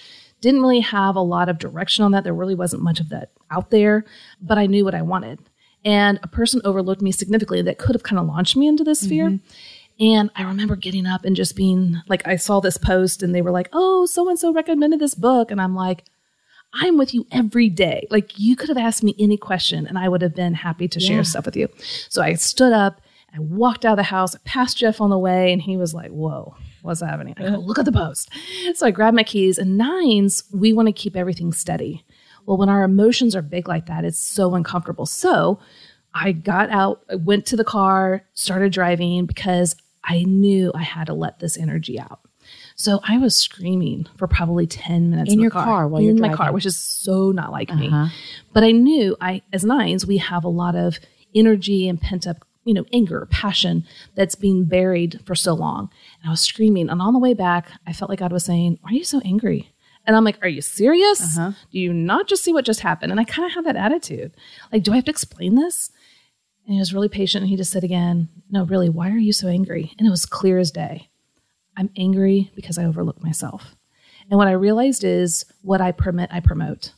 Didn't 0.44 0.62
really 0.62 0.82
have 0.82 1.16
a 1.16 1.22
lot 1.22 1.48
of 1.48 1.58
direction 1.58 2.04
on 2.04 2.12
that. 2.12 2.26
There 2.26 2.34
really 2.34 2.54
wasn't 2.54 2.84
much 2.84 3.00
of 3.00 3.08
that 3.10 3.32
out 3.50 3.70
there, 3.70 4.04
but 4.42 4.58
I 4.58 4.66
knew 4.66 4.84
what 4.84 4.94
I 4.94 5.02
wanted. 5.02 5.40
And 5.86 6.20
a 6.22 6.28
person 6.28 6.60
overlooked 6.66 7.02
me 7.02 7.14
significantly 7.14 7.62
that 7.62 7.78
could 7.78 7.96
have 7.96 8.04
kind 8.04 8.20
of 8.20 8.26
launched 8.28 8.58
me 8.58 8.68
into 8.68 8.84
this 8.84 9.00
mm-hmm. 9.00 9.08
sphere. 9.08 9.40
And 10.02 10.30
I 10.36 10.44
remember 10.44 10.76
getting 10.76 11.06
up 11.06 11.24
and 11.24 11.34
just 11.34 11.56
being 11.56 12.02
like, 12.10 12.28
I 12.28 12.36
saw 12.36 12.60
this 12.60 12.76
post 12.76 13.24
and 13.24 13.34
they 13.34 13.42
were 13.42 13.52
like, 13.52 13.70
oh, 13.72 14.06
so 14.06 14.28
and 14.28 14.38
so 14.38 14.52
recommended 14.52 15.00
this 15.00 15.16
book. 15.16 15.50
And 15.50 15.62
I'm 15.62 15.76
like, 15.76 16.04
I'm 16.74 16.98
with 16.98 17.14
you 17.14 17.26
every 17.32 17.70
day. 17.70 18.06
Like, 18.10 18.38
you 18.38 18.58
could 18.58 18.68
have 18.68 18.78
asked 18.78 19.02
me 19.02 19.16
any 19.18 19.38
question 19.38 19.88
and 19.88 19.98
I 19.98 20.10
would 20.10 20.22
have 20.22 20.36
been 20.36 20.56
happy 20.56 20.90
to 20.90 21.00
share 21.00 21.24
stuff 21.24 21.46
with 21.46 21.56
you. 21.56 21.70
So 22.10 22.22
I 22.22 22.34
stood 22.34 22.74
up, 22.74 23.00
I 23.34 23.40
walked 23.40 23.86
out 23.86 23.94
of 23.94 23.98
the 23.98 24.04
house, 24.04 24.36
I 24.36 24.40
passed 24.44 24.78
Jeff 24.78 25.00
on 25.00 25.10
the 25.10 25.18
way, 25.18 25.54
and 25.54 25.62
he 25.62 25.78
was 25.78 25.94
like, 25.94 26.12
whoa. 26.12 26.58
What's 26.84 27.02
happening? 27.02 27.34
I 27.38 27.44
go, 27.44 27.58
look 27.58 27.80
at 27.80 27.86
the 27.86 27.92
post. 27.92 28.30
So 28.76 28.86
I 28.86 28.92
grabbed 28.92 29.16
my 29.16 29.24
keys. 29.24 29.58
And 29.58 29.78
nines, 29.78 30.44
we 30.52 30.74
want 30.74 30.88
to 30.90 30.94
keep 30.94 31.16
everything 31.16 31.54
steady. 31.54 32.06
Well, 32.46 32.58
when 32.58 32.68
our 32.70 32.84
emotions 32.84 33.36
are 33.36 33.42
big 33.42 33.70
like 33.70 33.86
that, 33.86 34.04
it's 34.04 34.20
so 34.20 34.54
uncomfortable. 34.54 35.06
So 35.06 35.60
I 36.14 36.34
got 36.34 36.70
out, 36.70 37.04
I 37.10 37.16
went 37.16 37.46
to 37.48 37.56
the 37.56 37.64
car, 37.64 38.26
started 38.34 38.74
driving 38.74 39.26
because 39.26 39.78
I 40.04 40.24
knew 40.24 40.74
I 40.76 40.84
had 40.84 41.08
to 41.08 41.14
let 41.14 41.40
this 41.40 41.58
energy 41.58 41.98
out. 41.98 42.20
So 42.76 43.00
I 43.08 43.18
was 43.18 43.36
screaming 43.36 44.08
for 44.18 44.28
probably 44.28 44.68
10 44.68 45.10
minutes 45.10 45.32
In 45.32 45.38
the 45.38 45.44
your 45.44 45.52
car 45.52 45.88
while 45.88 46.02
you're 46.02 46.12
in 46.12 46.20
my 46.20 46.34
car, 46.34 46.52
which 46.52 46.66
is 46.66 46.78
so 46.78 47.32
not 47.32 47.54
like 47.54 47.74
me. 47.74 47.88
Uh-huh. 47.88 48.08
But 48.52 48.64
I 48.64 48.72
knew 48.72 49.16
I, 49.22 49.42
as 49.54 49.64
nines, 49.64 50.06
we 50.06 50.18
have 50.18 50.44
a 50.44 50.50
lot 50.50 50.76
of 50.76 51.00
energy 51.34 51.88
and 51.88 52.02
pent 52.02 52.28
up, 52.28 52.46
you 52.66 52.74
know, 52.74 52.86
anger, 52.94 53.28
passion 53.30 53.86
that's 54.16 54.36
been 54.36 54.66
buried 54.66 55.20
for 55.26 55.36
so 55.36 55.54
long. 55.54 55.90
And 56.22 56.30
I 56.30 56.32
was 56.32 56.42
screaming. 56.42 56.90
And 56.90 57.02
on 57.02 57.14
the 57.14 57.20
way 57.20 57.34
back, 57.34 57.72
I 57.86 57.94
felt 57.94 58.10
like 58.10 58.20
God 58.20 58.32
was 58.32 58.46
saying, 58.46 58.80
Why 58.82 58.92
are 58.92 58.96
you 58.96 59.04
so 59.04 59.22
angry? 59.26 59.74
And 60.06 60.16
I'm 60.16 60.24
like, 60.24 60.40
Are 60.42 60.50
you 60.50 60.62
serious? 60.62 61.38
Uh-huh. 61.38 61.52
Do 61.72 61.80
you 61.80 61.94
not 61.94 62.28
just 62.28 62.44
see 62.44 62.54
what 62.54 62.66
just 62.66 62.82
happened? 62.82 63.12
And 63.12 63.20
I 63.20 63.26
kind 63.26 63.46
of 63.46 63.54
had 63.54 63.66
that 63.66 63.76
attitude. 63.76 64.36
Like, 64.72 64.84
do 64.84 64.92
I 64.92 64.96
have 64.96 65.06
to 65.06 65.12
explain 65.12 65.56
this? 65.56 65.92
And 66.66 66.74
he 66.74 66.80
was 66.80 66.94
really 66.94 67.10
patient. 67.10 67.42
And 67.42 67.50
he 67.50 67.58
just 67.58 67.72
said 67.72 67.84
again, 67.84 68.30
No, 68.50 68.64
really, 68.64 68.90
why 68.90 69.10
are 69.10 69.18
you 69.18 69.34
so 69.34 69.48
angry? 69.48 69.94
And 69.98 70.08
it 70.08 70.12
was 70.12 70.26
clear 70.26 70.58
as 70.58 70.72
day. 70.72 71.10
I'm 71.76 71.90
angry 71.98 72.52
because 72.56 72.78
I 72.78 72.86
overlooked 72.86 73.24
myself. 73.24 73.76
And 74.30 74.38
what 74.38 74.48
I 74.48 74.52
realized 74.52 75.04
is 75.04 75.46
what 75.62 75.82
I 75.82 75.92
permit, 75.92 76.30
I 76.32 76.40
promote. 76.40 76.94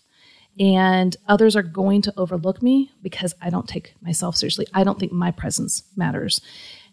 And 0.60 1.16
others 1.28 1.56
are 1.56 1.64
going 1.64 2.02
to 2.04 2.14
overlook 2.18 2.62
me 2.62 2.92
because 3.02 3.34
I 3.42 3.50
don't 3.50 3.68
take 3.68 3.94
myself 4.02 4.36
seriously. 4.36 4.68
I 4.74 4.84
don't 4.84 5.00
think 5.00 5.12
my 5.12 5.32
presence 5.32 5.84
matters. 5.96 6.40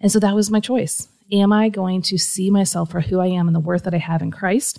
And 0.00 0.10
so 0.10 0.18
that 0.18 0.34
was 0.34 0.50
my 0.50 0.60
choice. 0.60 1.08
Am 1.30 1.52
I 1.52 1.68
going 1.68 2.02
to 2.02 2.18
see 2.18 2.50
myself 2.50 2.90
for 2.90 3.00
who 3.00 3.20
I 3.20 3.28
am 3.28 3.46
and 3.46 3.54
the 3.54 3.60
worth 3.60 3.84
that 3.84 3.94
I 3.94 3.98
have 3.98 4.20
in 4.20 4.30
Christ 4.30 4.78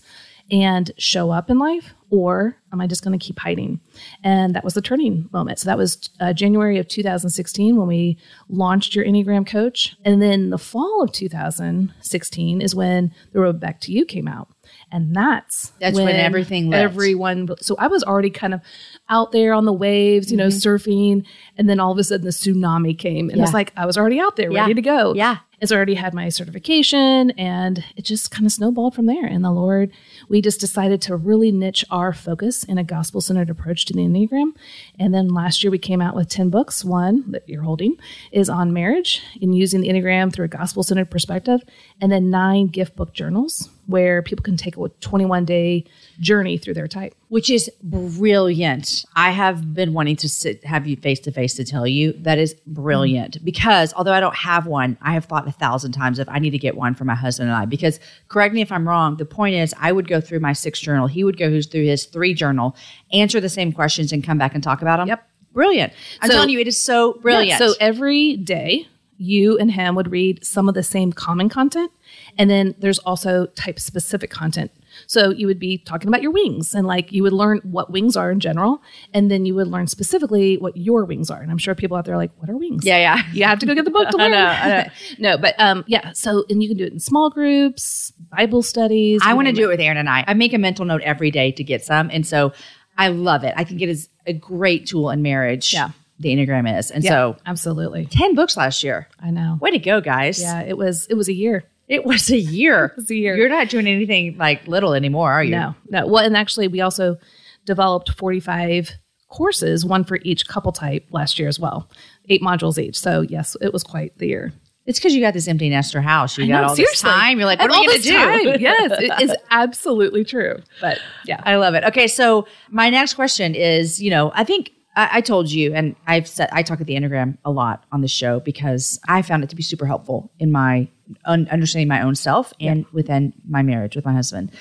and 0.51 0.91
show 0.97 1.31
up 1.31 1.49
in 1.49 1.57
life? 1.57 1.93
Or 2.09 2.57
am 2.71 2.79
I 2.79 2.87
just 2.87 3.03
going 3.03 3.17
to 3.17 3.25
keep 3.25 3.39
hiding? 3.39 3.79
And 4.23 4.53
that 4.53 4.63
was 4.63 4.75
the 4.75 4.81
turning 4.81 5.29
moment. 5.33 5.59
So 5.59 5.65
that 5.65 5.77
was 5.77 6.09
uh, 6.19 6.33
January 6.33 6.77
of 6.77 6.87
2016 6.87 7.75
when 7.75 7.87
we 7.87 8.17
launched 8.49 8.95
your 8.95 9.05
Enneagram 9.05 9.47
Coach. 9.47 9.95
And 10.05 10.21
then 10.21 10.49
the 10.51 10.59
fall 10.59 11.01
of 11.01 11.11
2016 11.11 12.61
is 12.61 12.75
when 12.75 13.13
The 13.31 13.39
Road 13.39 13.59
Back 13.59 13.79
to 13.81 13.91
You 13.91 14.05
came 14.05 14.27
out. 14.27 14.49
And 14.93 15.13
that's 15.15 15.73
That's 15.79 15.97
when 15.97 16.15
everything 16.15 16.69
lit. 16.69 16.79
everyone 16.79 17.49
so 17.59 17.75
I 17.79 17.87
was 17.87 18.03
already 18.03 18.29
kind 18.29 18.53
of 18.53 18.61
out 19.09 19.31
there 19.31 19.51
on 19.53 19.65
the 19.65 19.73
waves, 19.73 20.29
you 20.31 20.37
know, 20.37 20.47
mm-hmm. 20.47 20.69
surfing, 20.69 21.25
and 21.57 21.67
then 21.67 21.79
all 21.79 21.91
of 21.91 21.97
a 21.97 22.03
sudden 22.03 22.25
the 22.25 22.31
tsunami 22.31 22.97
came, 22.97 23.29
and 23.29 23.37
Yeah. 23.37 23.43
was 23.43 23.53
like 23.53 23.73
I 23.75 23.87
was 23.87 23.97
already 23.97 24.19
out 24.19 24.35
there, 24.35 24.51
Yeah. 24.51 24.61
ready 24.61 24.75
to 24.75 24.81
go. 24.83 25.13
Yeah. 25.15 25.37
And 25.71 25.77
already 25.77 25.95
had 25.95 26.13
my 26.13 26.29
certification, 26.29 27.31
and 27.31 27.83
it 27.95 28.03
just 28.03 28.31
kind 28.31 28.45
of 28.45 28.51
snowballed 28.51 28.95
from 28.95 29.05
there. 29.05 29.25
And 29.25 29.43
the 29.43 29.51
Lord, 29.51 29.91
we 30.27 30.41
just 30.41 30.59
decided 30.59 31.01
to 31.03 31.15
really 31.15 31.51
niche 31.51 31.85
our 31.89 32.11
focus 32.13 32.63
in 32.63 32.77
a 32.77 32.83
gospel 32.83 33.21
centered 33.21 33.49
approach 33.49 33.85
to 33.85 33.93
the 33.93 34.01
Enneagram. 34.01 34.51
And 34.99 35.13
then 35.13 35.29
last 35.29 35.63
year 35.63 35.71
we 35.71 35.77
came 35.77 36.01
out 36.01 36.15
with 36.15 36.29
ten 36.29 36.49
books. 36.49 36.83
One 36.83 37.31
that 37.31 37.47
you're 37.47 37.63
holding 37.63 37.97
is 38.31 38.49
on 38.49 38.73
marriage 38.73 39.21
and 39.41 39.55
using 39.55 39.81
the 39.81 39.89
Enneagram 39.89 40.33
through 40.33 40.45
a 40.45 40.49
gospel 40.49 40.83
centered 40.83 41.09
perspective, 41.09 41.61
and 42.01 42.11
then 42.11 42.29
nine 42.29 42.67
gift 42.67 42.95
book 42.95 43.13
journals 43.13 43.69
where 43.85 44.21
people 44.21 44.43
can 44.43 44.55
take 44.55 44.77
a 44.77 44.89
21 45.01 45.45
day 45.45 45.83
journey 46.19 46.57
through 46.57 46.73
their 46.73 46.87
type. 46.87 47.13
which 47.27 47.49
is 47.49 47.69
brilliant. 47.81 49.05
I 49.15 49.31
have 49.31 49.73
been 49.73 49.93
wanting 49.93 50.15
to 50.17 50.29
sit, 50.29 50.63
have 50.65 50.85
you 50.85 50.95
face 50.95 51.19
to 51.21 51.31
face 51.31 51.55
to 51.55 51.65
tell 51.65 51.87
you 51.87 52.13
that 52.19 52.37
is 52.37 52.53
brilliant 52.67 53.43
because 53.43 53.91
although 53.95 54.13
I 54.13 54.19
don't 54.19 54.35
have 54.35 54.67
one, 54.67 54.97
I 55.01 55.13
have 55.13 55.25
thought 55.25 55.45
a 55.53 55.59
thousand 55.59 55.91
times 55.93 56.19
if 56.19 56.27
I 56.29 56.39
need 56.39 56.51
to 56.51 56.57
get 56.57 56.75
one 56.75 56.95
for 56.95 57.05
my 57.05 57.15
husband 57.15 57.49
and 57.49 57.57
I. 57.57 57.65
Because 57.65 57.99
correct 58.27 58.53
me 58.53 58.61
if 58.61 58.71
I'm 58.71 58.87
wrong, 58.87 59.17
the 59.17 59.25
point 59.25 59.55
is 59.55 59.73
I 59.79 59.91
would 59.91 60.07
go 60.07 60.19
through 60.19 60.39
my 60.39 60.53
six 60.53 60.79
journal, 60.79 61.07
he 61.07 61.23
would 61.23 61.37
go 61.37 61.61
through 61.61 61.85
his 61.85 62.05
three 62.05 62.33
journal, 62.33 62.75
answer 63.11 63.39
the 63.39 63.49
same 63.49 63.71
questions, 63.71 64.11
and 64.11 64.23
come 64.23 64.37
back 64.37 64.53
and 64.53 64.63
talk 64.63 64.81
about 64.81 64.97
them. 64.97 65.07
Yep. 65.07 65.27
brilliant. 65.53 65.93
I'm 66.21 66.29
So- 66.29 66.35
telling 66.35 66.49
you, 66.49 66.59
it 66.59 66.67
is 66.67 66.81
so 66.81 67.13
brilliant. 67.21 67.47
Yeah, 67.49 67.57
so 67.59 67.73
every 67.79 68.37
day, 68.37 68.87
you 69.17 69.55
and 69.59 69.71
him 69.71 69.93
would 69.95 70.09
read 70.11 70.43
some 70.43 70.67
of 70.67 70.73
the 70.73 70.81
same 70.81 71.13
common 71.13 71.47
content. 71.47 71.91
And 72.37 72.49
then 72.49 72.73
there's 72.79 72.97
also 72.99 73.45
type 73.47 73.79
specific 73.79 74.31
content. 74.31 74.71
So 75.07 75.31
you 75.31 75.47
would 75.47 75.59
be 75.59 75.77
talking 75.77 76.07
about 76.07 76.21
your 76.21 76.31
wings 76.31 76.73
and 76.73 76.87
like 76.87 77.11
you 77.11 77.23
would 77.23 77.33
learn 77.33 77.59
what 77.63 77.91
wings 77.91 78.15
are 78.15 78.31
in 78.31 78.39
general. 78.39 78.81
And 79.13 79.29
then 79.29 79.45
you 79.45 79.55
would 79.55 79.67
learn 79.67 79.87
specifically 79.87 80.57
what 80.57 80.75
your 80.77 81.05
wings 81.05 81.29
are. 81.29 81.41
And 81.41 81.51
I'm 81.51 81.57
sure 81.57 81.75
people 81.75 81.97
out 81.97 82.05
there 82.05 82.15
are 82.15 82.17
like, 82.17 82.31
what 82.37 82.49
are 82.49 82.57
wings? 82.57 82.85
yeah, 82.85 82.97
yeah. 82.97 83.23
You 83.33 83.43
have 83.45 83.59
to 83.59 83.65
go 83.65 83.73
get 83.75 83.85
the 83.85 83.91
book 83.91 84.09
to 84.09 84.17
I 84.19 84.21
learn. 84.23 84.31
know, 84.31 84.45
I 84.45 84.67
know. 84.69 84.89
no, 85.19 85.37
but 85.37 85.55
um, 85.59 85.83
yeah. 85.87 86.11
So, 86.13 86.45
and 86.49 86.61
you 86.61 86.69
can 86.69 86.77
do 86.77 86.85
it 86.85 86.93
in 86.93 86.99
small 86.99 87.29
groups, 87.29 88.11
Bible 88.31 88.63
studies. 88.63 89.21
I 89.23 89.33
want 89.33 89.47
to 89.47 89.53
do 89.53 89.65
it 89.65 89.67
with 89.67 89.79
Aaron 89.79 89.97
and 89.97 90.09
I. 90.09 90.23
I 90.27 90.33
make 90.33 90.53
a 90.53 90.57
mental 90.57 90.85
note 90.85 91.01
every 91.01 91.31
day 91.31 91.51
to 91.51 91.63
get 91.63 91.83
some. 91.83 92.09
And 92.11 92.25
so 92.25 92.53
I 92.97 93.09
love 93.09 93.43
it. 93.43 93.53
I 93.57 93.63
think 93.63 93.81
it 93.81 93.89
is 93.89 94.09
a 94.25 94.33
great 94.33 94.87
tool 94.87 95.09
in 95.09 95.21
marriage. 95.21 95.73
Yeah. 95.73 95.91
The 96.19 96.29
Enneagram 96.29 96.77
is. 96.79 96.91
And 96.91 97.03
Yeah, 97.03 97.09
so 97.09 97.37
absolutely. 97.45 98.05
10 98.05 98.35
books 98.35 98.55
last 98.55 98.83
year. 98.83 99.09
I 99.19 99.31
know. 99.31 99.57
Way 99.59 99.71
to 99.71 99.79
go, 99.79 99.99
guys. 99.99 100.39
Yeah, 100.41 100.61
it 100.61 100.77
was, 100.77 101.07
it 101.07 101.15
was 101.15 101.27
a 101.27 101.33
year. 101.33 101.65
It 101.87 102.05
was 102.05 102.29
a 102.31 102.37
year. 102.37 102.85
it 102.95 102.95
was 102.95 103.11
a 103.11 103.15
year. 103.15 103.35
You're 103.35 103.49
not 103.49 103.69
doing 103.69 103.87
anything 103.87 104.37
like 104.37 104.67
little 104.67 104.93
anymore, 104.93 105.31
are 105.31 105.43
you? 105.43 105.51
No, 105.51 105.75
no. 105.89 106.07
Well, 106.07 106.23
and 106.25 106.35
actually, 106.37 106.67
we 106.67 106.81
also 106.81 107.17
developed 107.65 108.11
45 108.11 108.91
courses, 109.29 109.85
one 109.85 110.03
for 110.03 110.19
each 110.23 110.47
couple 110.47 110.71
type 110.71 111.05
last 111.11 111.39
year 111.39 111.47
as 111.47 111.59
well, 111.59 111.89
eight 112.29 112.41
modules 112.41 112.77
each. 112.77 112.97
So 112.99 113.21
yes, 113.21 113.57
it 113.61 113.73
was 113.73 113.83
quite 113.83 114.17
the 114.17 114.27
year. 114.27 114.53
It's 114.85 114.99
because 114.99 115.15
you 115.15 115.21
got 115.21 115.33
this 115.33 115.47
empty 115.47 115.69
nester 115.69 116.01
house. 116.01 116.37
You 116.37 116.43
I 116.43 116.47
got 116.47 116.61
know, 116.61 116.67
all 116.69 116.75
seriously. 116.75 117.07
this 117.09 117.13
time. 117.15 117.37
You're 117.39 117.45
like, 117.45 117.59
what 117.59 117.71
And 117.71 117.73
are 117.73 117.79
we 117.79 117.87
all 117.87 117.91
going 117.93 118.01
to 118.01 118.07
do? 118.07 118.51
time. 118.51 118.59
yes, 118.61 118.91
it 119.01 119.21
is 119.23 119.35
absolutely 119.49 120.25
true. 120.25 120.57
But 120.81 120.99
yeah, 121.25 121.41
I 121.45 121.55
love 121.55 121.73
it. 121.73 121.85
Okay, 121.85 122.07
so 122.07 122.45
my 122.69 122.89
next 122.89 123.13
question 123.13 123.55
is, 123.55 124.01
you 124.01 124.09
know, 124.09 124.31
I 124.35 124.43
think 124.43 124.71
I, 124.95 125.09
I 125.13 125.21
told 125.21 125.51
you, 125.51 125.73
and 125.73 125.95
I've 126.07 126.27
said 126.27 126.49
I 126.51 126.63
talk 126.63 126.81
at 126.81 126.87
the 126.87 126.95
Enneagram 126.95 127.37
a 127.45 127.51
lot 127.51 127.85
on 127.91 128.01
the 128.01 128.07
show 128.07 128.39
because 128.39 128.99
I 129.07 129.21
found 129.21 129.43
it 129.43 129.49
to 129.49 129.55
be 129.55 129.63
super 129.63 129.85
helpful 129.85 130.31
in 130.39 130.51
my 130.51 130.87
un- 131.25 131.47
understanding 131.51 131.87
my 131.87 132.01
own 132.01 132.15
self 132.15 132.53
and 132.59 132.85
within 132.93 133.33
my 133.47 133.61
marriage 133.61 133.95
with 133.95 134.05
my 134.05 134.13
husband. 134.13 134.51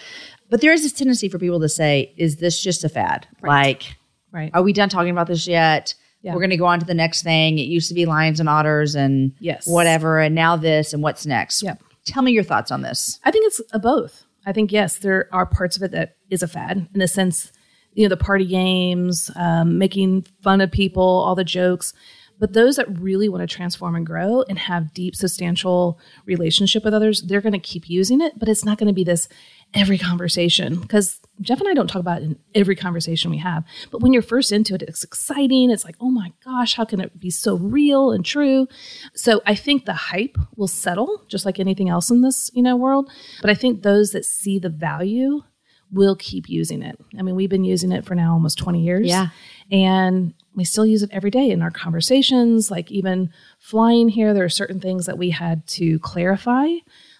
But 0.51 0.61
there 0.61 0.73
is 0.73 0.83
this 0.83 0.93
tendency 0.93 1.29
for 1.29 1.39
people 1.39 1.61
to 1.61 1.69
say, 1.69 2.12
"Is 2.17 2.37
this 2.37 2.62
just 2.62 2.85
a 2.85 2.89
fad? 2.89 3.27
Like, 3.43 3.97
right. 4.33 4.51
are 4.55 4.62
we 4.62 4.73
done 4.73 4.89
talking 4.89 5.11
about 5.11 5.27
this 5.27 5.47
yet?" 5.47 5.95
Yeah. 6.23 6.35
We're 6.35 6.41
going 6.41 6.51
to 6.51 6.57
go 6.57 6.67
on 6.67 6.79
to 6.79 6.87
the 6.87 6.95
next 6.95 7.25
thing. 7.25 7.59
It 7.59 7.62
used 7.67 7.89
to 7.89 7.95
be 7.95 8.07
lions 8.07 8.39
and 8.39 8.49
otters 8.49 8.95
and 8.95 9.33
Yes. 9.41 9.67
whatever, 9.67 10.21
and 10.21 10.35
now 10.37 10.57
this 10.57 10.93
and 10.93 11.03
what's 11.03 11.27
next. 11.27 11.65
Yep. 11.65 11.83
Tell 12.05 12.23
me 12.23 12.31
your 12.31 12.45
thoughts 12.45 12.71
on 12.71 12.83
this. 12.83 13.19
I 13.25 13.33
think 13.33 13.47
it's 13.47 13.61
a 13.73 13.79
both. 13.81 14.25
I 14.47 14.53
think 14.53 14.71
yes, 14.73 14.99
there 14.99 15.29
are 15.33 15.47
parts 15.47 15.77
of 15.77 15.83
it 15.83 15.91
that 15.93 16.17
is 16.31 16.43
a 16.43 16.49
fad 16.49 16.89
in 16.93 17.01
the 17.01 17.09
sense, 17.09 17.51
you 17.94 18.04
know, 18.04 18.08
the 18.08 18.16
party 18.16 18.46
games, 18.46 19.30
um, 19.37 19.78
making 19.78 20.22
fun 20.42 20.61
of 20.61 20.70
people, 20.70 21.02
all 21.02 21.34
the 21.34 21.44
jokes. 21.44 21.92
But 22.42 22.54
those 22.54 22.75
that 22.75 22.99
really 22.99 23.28
want 23.28 23.49
to 23.49 23.54
transform 23.54 23.94
and 23.94 24.04
grow 24.04 24.42
and 24.49 24.58
have 24.58 24.92
deep, 24.92 25.14
substantial 25.14 26.00
relationship 26.26 26.84
with 26.84 26.92
others, 26.92 27.22
they're 27.22 27.40
going 27.40 27.52
to 27.52 27.58
keep 27.61 27.88
using 27.88 28.20
it. 28.20 28.37
But 28.37 28.49
it's 28.49 28.64
not 28.64 28.78
going 28.78 28.88
to 28.88 28.92
be 28.92 29.04
this 29.04 29.28
every 29.75 29.96
conversation 29.96 30.80
because 30.80 31.20
Jeff 31.40 31.61
and 31.61 31.68
I 31.68 31.75
don't 31.75 31.87
talk 31.87 32.00
about 32.00 32.20
it 32.20 32.25
in 32.25 32.38
every 32.54 32.75
conversation 32.75 33.30
we 33.30 33.38
have. 33.38 33.64
But 33.92 34.00
when 34.00 34.12
you're 34.12 34.22
first 34.22 34.50
into 34.50 34.75
it, 34.75 34.82
it's 34.82 35.04
exciting. 35.04 35.70
It's 35.70 35.84
like, 35.84 35.94
oh 36.00 36.11
my 36.11 36.32
gosh, 36.44 36.75
how 36.75 36.84
can 36.84 37.00
it 37.00 37.20
be 37.20 37.30
so 37.30 37.54
real 37.56 38.11
and 38.11 38.25
true? 38.25 38.66
So 39.14 39.40
I 39.46 39.54
think 39.54 39.84
the 39.84 39.94
hype 39.94 40.37
will 40.56 40.66
settle, 40.66 41.25
just 41.28 41.46
like 41.46 41.61
anything 41.61 41.88
else 41.88 42.11
in 42.11 42.22
this 42.22 42.50
you 42.54 42.62
know 42.62 42.75
world. 42.75 43.08
But 43.40 43.50
I 43.50 43.54
think 43.54 43.82
those 43.82 44.11
that 44.11 44.25
see 44.25 44.58
the 44.58 44.68
value 44.68 45.42
will 45.92 46.16
keep 46.16 46.49
using 46.49 46.82
it. 46.82 46.99
I 47.18 47.22
mean, 47.22 47.34
we've 47.37 47.50
been 47.50 47.64
using 47.64 47.92
it 47.92 48.04
for 48.04 48.14
now 48.14 48.32
almost 48.32 48.58
20 48.58 48.82
years. 48.82 49.06
Yeah. 49.06 49.28
And 49.70 50.34
we 50.54 50.64
still 50.64 50.87
use 50.87 51.02
it 51.02 51.11
every 51.12 51.30
day 51.30 51.50
in 51.50 51.62
our 51.62 51.70
conversations. 51.70 52.70
Like 52.70 52.90
even 52.90 53.30
flying 53.58 54.08
here, 54.08 54.34
there 54.34 54.44
are 54.44 54.49
certain 54.50 54.80
things 54.80 55.06
that 55.06 55.18
we 55.18 55.30
had 55.30 55.66
to 55.68 55.99
clarify. 56.00 56.68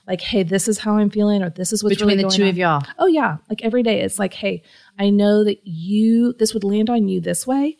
Like, 0.07 0.21
hey, 0.21 0.43
this 0.43 0.67
is 0.67 0.79
how 0.79 0.97
I'm 0.97 1.11
feeling, 1.11 1.43
or 1.43 1.51
this 1.51 1.73
is 1.73 1.85
what's 1.85 1.95
Between 1.95 2.09
really 2.09 2.23
the 2.25 2.29
going 2.29 2.37
two 2.37 2.43
on. 2.45 2.49
of 2.49 2.59
y'all. 2.59 2.83
Oh 2.99 3.07
yeah, 3.07 3.37
like 3.49 3.65
every 3.65 3.85
day 3.85 4.01
it's 4.01 4.19
like, 4.19 4.35
hey, 4.35 4.63
I 4.99 5.11
know 5.11 5.45
that 5.45 5.65
you 5.65 6.33
this 6.33 6.53
would 6.55 6.65
land 6.65 6.91
on 6.91 7.07
you 7.07 7.21
this 7.21 7.47
way. 7.47 7.79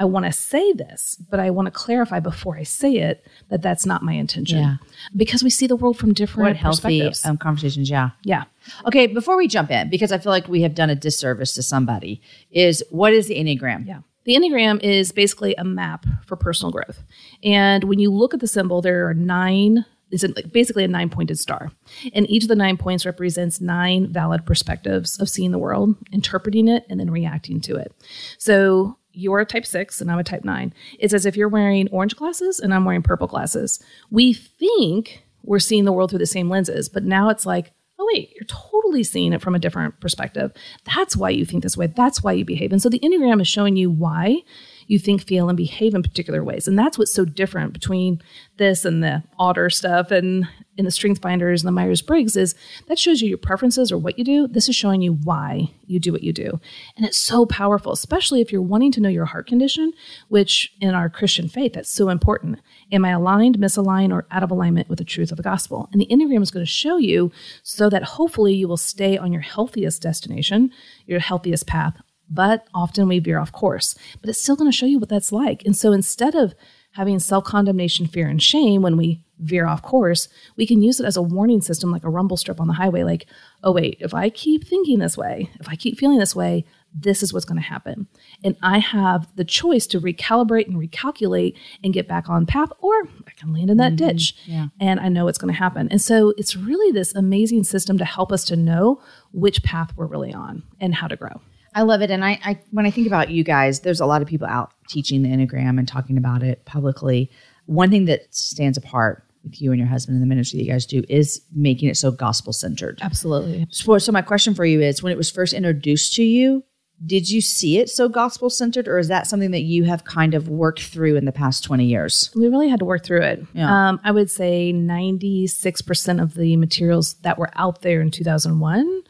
I 0.00 0.04
want 0.04 0.24
to 0.24 0.32
say 0.32 0.72
this, 0.72 1.16
but 1.28 1.40
I 1.40 1.50
want 1.50 1.66
to 1.66 1.70
clarify 1.70 2.20
before 2.20 2.56
I 2.56 2.62
say 2.62 2.96
it 2.96 3.26
that 3.50 3.60
that's 3.60 3.84
not 3.84 4.02
my 4.02 4.14
intention. 4.14 4.58
Yeah. 4.58 4.76
Because 5.14 5.44
we 5.44 5.50
see 5.50 5.66
the 5.66 5.76
world 5.76 5.98
from 5.98 6.14
different 6.14 6.48
What 6.48 6.56
healthy 6.56 7.12
um, 7.26 7.36
conversations? 7.36 7.90
Yeah. 7.90 8.10
yeah. 8.24 8.44
Okay, 8.86 9.06
before 9.06 9.36
we 9.36 9.46
jump 9.46 9.70
in, 9.70 9.90
because 9.90 10.10
I 10.10 10.16
feel 10.16 10.32
like 10.32 10.48
we 10.48 10.62
have 10.62 10.74
done 10.74 10.88
a 10.88 10.94
disservice 10.94 11.52
to 11.52 11.62
somebody, 11.62 12.22
is 12.50 12.82
what 12.88 13.12
is 13.12 13.28
the 13.28 13.34
Enneagram? 13.34 13.86
Yeah. 13.86 14.00
The 14.24 14.36
Enneagram 14.36 14.82
is 14.82 15.12
basically 15.12 15.54
a 15.56 15.64
map 15.64 16.06
for 16.26 16.34
personal 16.34 16.72
growth. 16.72 17.02
And 17.44 17.84
when 17.84 17.98
you 17.98 18.10
look 18.10 18.32
at 18.32 18.40
the 18.40 18.48
symbol, 18.48 18.80
there 18.80 19.06
are 19.06 19.14
nine, 19.14 19.84
it's 20.10 20.24
basically 20.50 20.84
a 20.84 20.88
nine 20.88 21.10
pointed 21.10 21.38
star. 21.38 21.72
And 22.14 22.28
each 22.30 22.44
of 22.44 22.48
the 22.48 22.56
nine 22.56 22.78
points 22.78 23.04
represents 23.04 23.60
nine 23.60 24.10
valid 24.10 24.46
perspectives 24.46 25.20
of 25.20 25.28
seeing 25.28 25.50
the 25.50 25.58
world, 25.58 25.94
interpreting 26.10 26.68
it, 26.68 26.86
and 26.88 26.98
then 26.98 27.10
reacting 27.10 27.60
to 27.62 27.76
it. 27.76 27.94
So 28.38 28.96
you're 29.12 29.40
a 29.40 29.46
type 29.46 29.66
six 29.66 30.00
and 30.00 30.10
I'm 30.10 30.18
a 30.18 30.24
type 30.24 30.44
nine. 30.44 30.72
It's 30.98 31.14
as 31.14 31.26
if 31.26 31.36
you're 31.36 31.48
wearing 31.48 31.88
orange 31.90 32.16
glasses 32.16 32.60
and 32.60 32.72
I'm 32.72 32.84
wearing 32.84 33.02
purple 33.02 33.26
glasses. 33.26 33.82
We 34.10 34.32
think 34.32 35.24
we're 35.42 35.58
seeing 35.58 35.84
the 35.84 35.92
world 35.92 36.10
through 36.10 36.18
the 36.20 36.26
same 36.26 36.48
lenses, 36.48 36.88
but 36.88 37.04
now 37.04 37.28
it's 37.28 37.46
like, 37.46 37.72
oh 37.98 38.08
wait, 38.12 38.32
you're 38.34 38.46
totally 38.46 39.02
seeing 39.04 39.32
it 39.32 39.42
from 39.42 39.54
a 39.54 39.58
different 39.58 40.00
perspective. 40.00 40.52
That's 40.94 41.16
why 41.16 41.30
you 41.30 41.44
think 41.44 41.62
this 41.62 41.76
way. 41.76 41.86
That's 41.86 42.22
why 42.22 42.32
you 42.32 42.44
behave. 42.44 42.72
And 42.72 42.80
so 42.80 42.88
the 42.88 43.00
Enneagram 43.00 43.40
is 43.40 43.48
showing 43.48 43.76
you 43.76 43.90
why 43.90 44.38
you 44.86 44.98
think, 44.98 45.22
feel, 45.22 45.48
and 45.48 45.56
behave 45.56 45.94
in 45.94 46.02
particular 46.02 46.42
ways. 46.42 46.66
And 46.66 46.78
that's 46.78 46.98
what's 46.98 47.12
so 47.12 47.24
different 47.24 47.72
between 47.72 48.20
this 48.56 48.84
and 48.84 49.04
the 49.04 49.22
otter 49.38 49.70
stuff 49.70 50.10
and 50.10 50.48
in 50.80 50.86
the 50.86 50.90
strength 50.90 51.20
finders 51.20 51.60
and 51.60 51.68
the 51.68 51.72
Myers 51.72 52.00
Briggs 52.00 52.36
is 52.36 52.54
that 52.86 52.98
shows 52.98 53.20
you 53.20 53.28
your 53.28 53.38
preferences 53.38 53.92
or 53.92 53.98
what 53.98 54.18
you 54.18 54.24
do. 54.24 54.48
This 54.48 54.66
is 54.66 54.74
showing 54.74 55.02
you 55.02 55.12
why 55.12 55.70
you 55.86 56.00
do 56.00 56.10
what 56.10 56.22
you 56.22 56.32
do. 56.32 56.58
And 56.96 57.04
it's 57.04 57.18
so 57.18 57.44
powerful, 57.44 57.92
especially 57.92 58.40
if 58.40 58.50
you're 58.50 58.62
wanting 58.62 58.90
to 58.92 59.00
know 59.00 59.10
your 59.10 59.26
heart 59.26 59.46
condition, 59.46 59.92
which 60.28 60.72
in 60.80 60.94
our 60.94 61.10
Christian 61.10 61.48
faith, 61.48 61.74
that's 61.74 61.90
so 61.90 62.08
important. 62.08 62.60
Am 62.90 63.04
I 63.04 63.10
aligned, 63.10 63.58
misaligned, 63.58 64.12
or 64.12 64.26
out 64.30 64.42
of 64.42 64.50
alignment 64.50 64.88
with 64.88 64.98
the 64.98 65.04
truth 65.04 65.30
of 65.30 65.36
the 65.36 65.42
gospel? 65.42 65.88
And 65.92 66.00
the 66.00 66.06
Enneagram 66.06 66.42
is 66.42 66.50
going 66.50 66.64
to 66.64 66.72
show 66.72 66.96
you 66.96 67.30
so 67.62 67.90
that 67.90 68.02
hopefully 68.02 68.54
you 68.54 68.66
will 68.66 68.78
stay 68.78 69.18
on 69.18 69.32
your 69.32 69.42
healthiest 69.42 70.00
destination, 70.00 70.70
your 71.06 71.20
healthiest 71.20 71.66
path. 71.66 71.94
But 72.30 72.66
often 72.72 73.06
we 73.06 73.18
veer 73.18 73.38
off 73.38 73.52
course. 73.52 73.94
But 74.20 74.30
it's 74.30 74.40
still 74.40 74.56
going 74.56 74.70
to 74.70 74.76
show 74.76 74.86
you 74.86 74.98
what 74.98 75.10
that's 75.10 75.32
like. 75.32 75.62
And 75.66 75.76
so 75.76 75.92
instead 75.92 76.34
of 76.34 76.54
having 76.92 77.18
self 77.18 77.44
condemnation, 77.44 78.06
fear, 78.06 78.28
and 78.28 78.42
shame 78.42 78.82
when 78.82 78.96
we 78.96 79.22
veer 79.40 79.66
off 79.66 79.82
course, 79.82 80.28
we 80.56 80.66
can 80.66 80.82
use 80.82 81.00
it 81.00 81.06
as 81.06 81.16
a 81.16 81.22
warning 81.22 81.60
system, 81.60 81.90
like 81.90 82.04
a 82.04 82.10
rumble 82.10 82.36
strip 82.36 82.60
on 82.60 82.66
the 82.66 82.74
highway. 82.74 83.02
Like, 83.02 83.26
oh, 83.62 83.72
wait, 83.72 83.96
if 84.00 84.14
I 84.14 84.30
keep 84.30 84.66
thinking 84.66 84.98
this 84.98 85.16
way, 85.16 85.50
if 85.60 85.68
I 85.68 85.76
keep 85.76 85.98
feeling 85.98 86.18
this 86.18 86.36
way, 86.36 86.64
this 86.92 87.22
is 87.22 87.32
what's 87.32 87.44
going 87.44 87.60
to 87.60 87.66
happen. 87.66 88.08
And 88.42 88.56
I 88.62 88.78
have 88.78 89.28
the 89.36 89.44
choice 89.44 89.86
to 89.88 90.00
recalibrate 90.00 90.66
and 90.66 90.76
recalculate 90.76 91.56
and 91.84 91.94
get 91.94 92.08
back 92.08 92.28
on 92.28 92.46
path, 92.46 92.70
or 92.80 92.92
I 93.26 93.32
can 93.36 93.52
land 93.52 93.70
in 93.70 93.76
that 93.76 93.94
mm-hmm. 93.94 94.08
ditch. 94.08 94.34
yeah. 94.44 94.68
And 94.80 94.98
I 94.98 95.08
know 95.08 95.24
what's 95.24 95.38
going 95.38 95.52
to 95.52 95.58
happen. 95.58 95.88
And 95.90 96.00
so 96.00 96.34
it's 96.36 96.56
really 96.56 96.92
this 96.92 97.14
amazing 97.14 97.64
system 97.64 97.98
to 97.98 98.04
help 98.04 98.32
us 98.32 98.44
to 98.46 98.56
know 98.56 99.00
which 99.32 99.62
path 99.62 99.92
we're 99.96 100.06
really 100.06 100.34
on 100.34 100.64
and 100.80 100.94
how 100.94 101.06
to 101.06 101.16
grow. 101.16 101.40
I 101.74 101.82
love 101.82 102.02
it. 102.02 102.10
And 102.10 102.24
I, 102.24 102.40
I, 102.44 102.60
when 102.72 102.86
I 102.86 102.90
think 102.90 103.06
about 103.06 103.30
you 103.30 103.44
guys, 103.44 103.80
there's 103.80 104.00
a 104.00 104.06
lot 104.06 104.22
of 104.22 104.28
people 104.28 104.48
out 104.48 104.72
teaching 104.88 105.22
the 105.22 105.28
Enneagram 105.28 105.78
and 105.78 105.86
talking 105.86 106.18
about 106.18 106.42
it 106.42 106.64
publicly. 106.64 107.30
One 107.66 107.90
thing 107.90 108.06
that 108.06 108.34
stands 108.34 108.76
apart 108.76 109.24
with 109.44 109.60
you 109.60 109.72
and 109.72 109.78
your 109.78 109.88
husband 109.88 110.16
and 110.16 110.22
the 110.22 110.26
ministry 110.26 110.58
that 110.58 110.64
you 110.64 110.70
guys 110.70 110.86
do 110.86 111.02
is 111.08 111.40
making 111.54 111.88
it 111.88 111.96
so 111.96 112.10
gospel 112.10 112.52
centered. 112.52 112.98
Absolutely. 113.02 113.66
So, 113.70 113.98
so 113.98 114.12
my 114.12 114.22
question 114.22 114.54
for 114.54 114.64
you 114.64 114.80
is 114.80 115.02
when 115.02 115.12
it 115.12 115.16
was 115.16 115.30
first 115.30 115.52
introduced 115.52 116.14
to 116.14 116.22
you, 116.22 116.64
did 117.04 117.30
you 117.30 117.40
see 117.40 117.78
it 117.78 117.88
so 117.88 118.08
gospel 118.08 118.50
centered 118.50 118.86
or 118.86 118.98
is 118.98 119.08
that 119.08 119.26
something 119.26 119.52
that 119.52 119.62
you 119.62 119.84
have 119.84 120.04
kind 120.04 120.34
of 120.34 120.48
worked 120.48 120.82
through 120.82 121.16
in 121.16 121.24
the 121.24 121.32
past 121.32 121.64
20 121.64 121.86
years? 121.86 122.30
We 122.34 122.48
really 122.48 122.68
had 122.68 122.80
to 122.80 122.84
work 122.84 123.04
through 123.04 123.22
it. 123.22 123.46
Yeah. 123.54 123.88
Um, 123.88 124.00
I 124.04 124.10
would 124.10 124.30
say 124.30 124.72
96% 124.74 126.22
of 126.22 126.34
the 126.34 126.56
materials 126.56 127.14
that 127.22 127.38
were 127.38 127.50
out 127.54 127.80
there 127.80 128.02
in 128.02 128.10
2001 128.10 129.02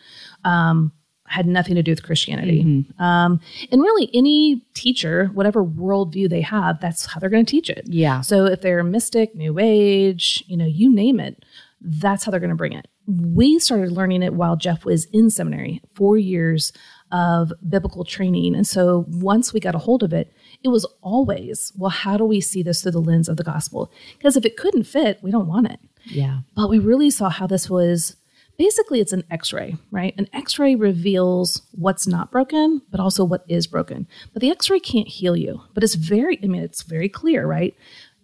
um, 0.44 0.92
had 1.30 1.46
nothing 1.46 1.76
to 1.76 1.82
do 1.82 1.92
with 1.92 2.02
Christianity. 2.02 2.64
Mm-hmm. 2.64 3.02
Um, 3.02 3.40
and 3.70 3.80
really, 3.80 4.10
any 4.12 4.64
teacher, 4.74 5.26
whatever 5.32 5.64
worldview 5.64 6.28
they 6.28 6.40
have, 6.40 6.80
that's 6.80 7.06
how 7.06 7.20
they're 7.20 7.30
going 7.30 7.46
to 7.46 7.50
teach 7.50 7.70
it. 7.70 7.84
Yeah. 7.86 8.20
So 8.20 8.46
if 8.46 8.60
they're 8.60 8.82
mystic, 8.82 9.34
new 9.34 9.58
age, 9.58 10.42
you 10.48 10.56
know, 10.56 10.66
you 10.66 10.92
name 10.92 11.20
it, 11.20 11.44
that's 11.80 12.24
how 12.24 12.30
they're 12.30 12.40
going 12.40 12.50
to 12.50 12.56
bring 12.56 12.72
it. 12.72 12.88
We 13.06 13.58
started 13.58 13.92
learning 13.92 14.22
it 14.22 14.34
while 14.34 14.56
Jeff 14.56 14.84
was 14.84 15.06
in 15.06 15.30
seminary, 15.30 15.80
four 15.94 16.18
years 16.18 16.72
of 17.12 17.52
biblical 17.68 18.04
training. 18.04 18.54
And 18.54 18.66
so 18.66 19.04
once 19.08 19.52
we 19.52 19.60
got 19.60 19.74
a 19.74 19.78
hold 19.78 20.02
of 20.02 20.12
it, 20.12 20.32
it 20.62 20.68
was 20.68 20.84
always, 21.00 21.72
well, 21.76 21.90
how 21.90 22.16
do 22.16 22.24
we 22.24 22.40
see 22.40 22.62
this 22.62 22.82
through 22.82 22.92
the 22.92 23.00
lens 23.00 23.28
of 23.28 23.36
the 23.36 23.44
gospel? 23.44 23.92
Because 24.16 24.36
if 24.36 24.44
it 24.44 24.56
couldn't 24.56 24.84
fit, 24.84 25.18
we 25.22 25.30
don't 25.30 25.48
want 25.48 25.70
it. 25.70 25.80
Yeah. 26.04 26.40
But 26.54 26.70
we 26.70 26.78
really 26.78 27.10
saw 27.10 27.28
how 27.30 27.46
this 27.46 27.68
was 27.68 28.16
basically 28.60 29.00
it's 29.00 29.14
an 29.14 29.24
x-ray 29.30 29.74
right? 29.90 30.14
An 30.18 30.28
x-ray 30.34 30.74
reveals 30.74 31.62
what's 31.72 32.06
not 32.06 32.30
broken 32.30 32.82
but 32.90 33.00
also 33.00 33.24
what 33.24 33.42
is 33.48 33.66
broken. 33.66 34.06
But 34.34 34.42
the 34.42 34.50
x-ray 34.50 34.80
can't 34.80 35.08
heal 35.08 35.34
you. 35.34 35.62
But 35.72 35.82
it's 35.82 35.94
very 35.94 36.38
i 36.44 36.46
mean 36.46 36.62
it's 36.62 36.82
very 36.82 37.08
clear 37.08 37.46
right? 37.46 37.74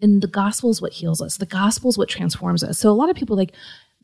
And 0.03 0.21
the 0.21 0.29
gospel 0.29 0.69
is 0.69 0.83
what 0.83 0.93
heals 0.93 1.23
us. 1.23 1.39
The 1.39 1.47
gospel 1.47 1.89
is 1.89 1.97
what 1.97 2.11
transforms 2.11 2.63
us. 2.63 2.79
So 2.79 2.91
a 2.91 3.01
lot 3.01 3.09
of 3.09 3.17
people 3.17 3.35
like 3.35 3.53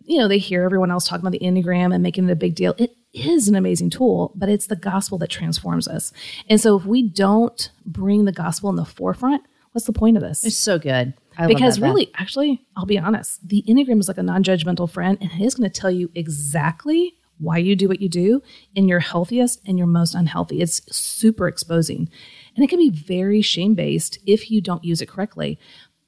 you 0.04 0.16
know 0.18 0.26
they 0.26 0.38
hear 0.38 0.62
everyone 0.62 0.90
else 0.90 1.06
talking 1.06 1.20
about 1.20 1.38
the 1.38 1.46
enneagram 1.46 1.92
and 1.92 2.02
making 2.02 2.26
it 2.26 2.32
a 2.32 2.36
big 2.36 2.54
deal. 2.54 2.74
It 2.78 2.96
is 3.12 3.46
an 3.46 3.54
amazing 3.54 3.90
tool 3.90 4.32
but 4.34 4.48
it's 4.48 4.68
the 4.68 4.82
gospel 4.90 5.18
that 5.18 5.28
transforms 5.28 5.86
us. 5.86 6.14
And 6.48 6.58
so 6.58 6.78
if 6.78 6.86
we 6.86 7.02
don't 7.02 7.70
bring 7.84 8.24
the 8.24 8.32
gospel 8.32 8.70
in 8.70 8.76
the 8.76 8.86
forefront 8.86 9.42
what's 9.72 9.86
the 9.86 9.92
point 9.92 10.16
of 10.16 10.22
this? 10.22 10.46
It's 10.46 10.56
so 10.56 10.78
good. 10.78 11.12
I 11.36 11.46
because 11.46 11.76
that, 11.76 11.86
really, 11.86 12.10
actually, 12.16 12.64
I'll 12.76 12.86
be 12.86 12.98
honest, 12.98 13.46
the 13.46 13.64
Enneagram 13.68 14.00
is 14.00 14.08
like 14.08 14.18
a 14.18 14.22
non 14.22 14.42
judgmental 14.44 14.90
friend, 14.90 15.18
and 15.20 15.30
it 15.32 15.44
is 15.44 15.54
going 15.54 15.68
to 15.70 15.80
tell 15.80 15.90
you 15.90 16.10
exactly 16.14 17.14
why 17.38 17.58
you 17.58 17.74
do 17.74 17.88
what 17.88 18.00
you 18.00 18.08
do 18.08 18.40
in 18.74 18.88
your 18.88 19.00
healthiest 19.00 19.60
and 19.66 19.76
your 19.76 19.86
most 19.86 20.14
unhealthy. 20.14 20.60
It's 20.60 20.80
super 20.94 21.48
exposing. 21.48 22.08
And 22.54 22.64
it 22.64 22.68
can 22.68 22.78
be 22.78 22.90
very 22.90 23.42
shame 23.42 23.74
based 23.74 24.18
if 24.26 24.50
you 24.50 24.60
don't 24.60 24.84
use 24.84 25.00
it 25.00 25.08
correctly. 25.08 25.58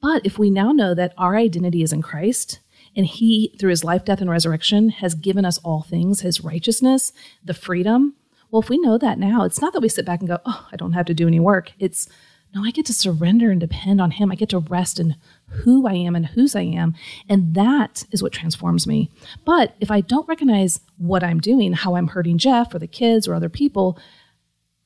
But 0.01 0.25
if 0.25 0.39
we 0.39 0.51
now 0.51 0.71
know 0.71 0.95
that 0.95 1.15
our 1.19 1.35
identity 1.37 1.83
is 1.83 1.93
in 1.93 2.03
Christ, 2.03 2.61
and 2.97 3.07
he, 3.07 3.57
through 3.59 3.71
his 3.71 3.83
life, 3.83 4.05
death, 4.05 4.21
and 4.21 4.31
resurrection, 4.31 4.91
has 4.91 5.15
given 5.15 5.45
us 5.45 5.59
all 5.59 5.83
things, 5.83 6.21
his 6.21 6.43
righteousness, 6.43 7.13
the 7.45 7.55
freedom, 7.55 8.15
Well, 8.51 8.63
if 8.63 8.69
we 8.69 8.79
know 8.79 8.99
that 8.99 9.19
now, 9.19 9.43
it's 9.43 9.61
not 9.61 9.73
that 9.73 9.81
we 9.81 9.89
sit 9.89 10.07
back 10.07 10.21
and 10.21 10.29
go, 10.29 10.39
oh, 10.45 10.69
I 10.71 10.77
don't 10.77 10.93
have 10.93 11.07
to 11.07 11.15
do 11.15 11.27
any 11.27 11.41
work. 11.41 11.73
It's, 11.81 12.09
no, 12.55 12.65
I 12.65 12.71
get 12.71 12.87
to 12.87 12.93
surrender 12.93 13.51
and 13.51 13.61
depend 13.61 14.01
on 14.01 14.13
Him. 14.13 14.31
I 14.31 14.37
get 14.37 14.51
to 14.51 14.59
rest 14.59 15.01
in 15.01 15.17
who 15.49 15.87
I 15.87 15.95
am 15.95 16.15
and 16.15 16.27
whose 16.27 16.55
I 16.55 16.63
am. 16.63 16.95
And 17.29 17.55
that 17.55 18.05
is 18.13 18.23
what 18.23 18.33
transforms 18.33 18.87
me. 18.87 19.11
But 19.45 19.75
if 19.81 19.91
I 19.91 20.01
don't 20.01 20.29
recognize 20.29 20.81
what 20.97 21.25
I'm 21.25 21.41
doing, 21.41 21.73
how 21.73 21.97
I'm 21.97 22.09
hurting 22.09 22.39
Jeff 22.39 22.75
or 22.75 22.79
the 22.79 22.87
kids 22.87 23.27
or 23.27 23.35
other 23.35 23.49
people, 23.49 23.99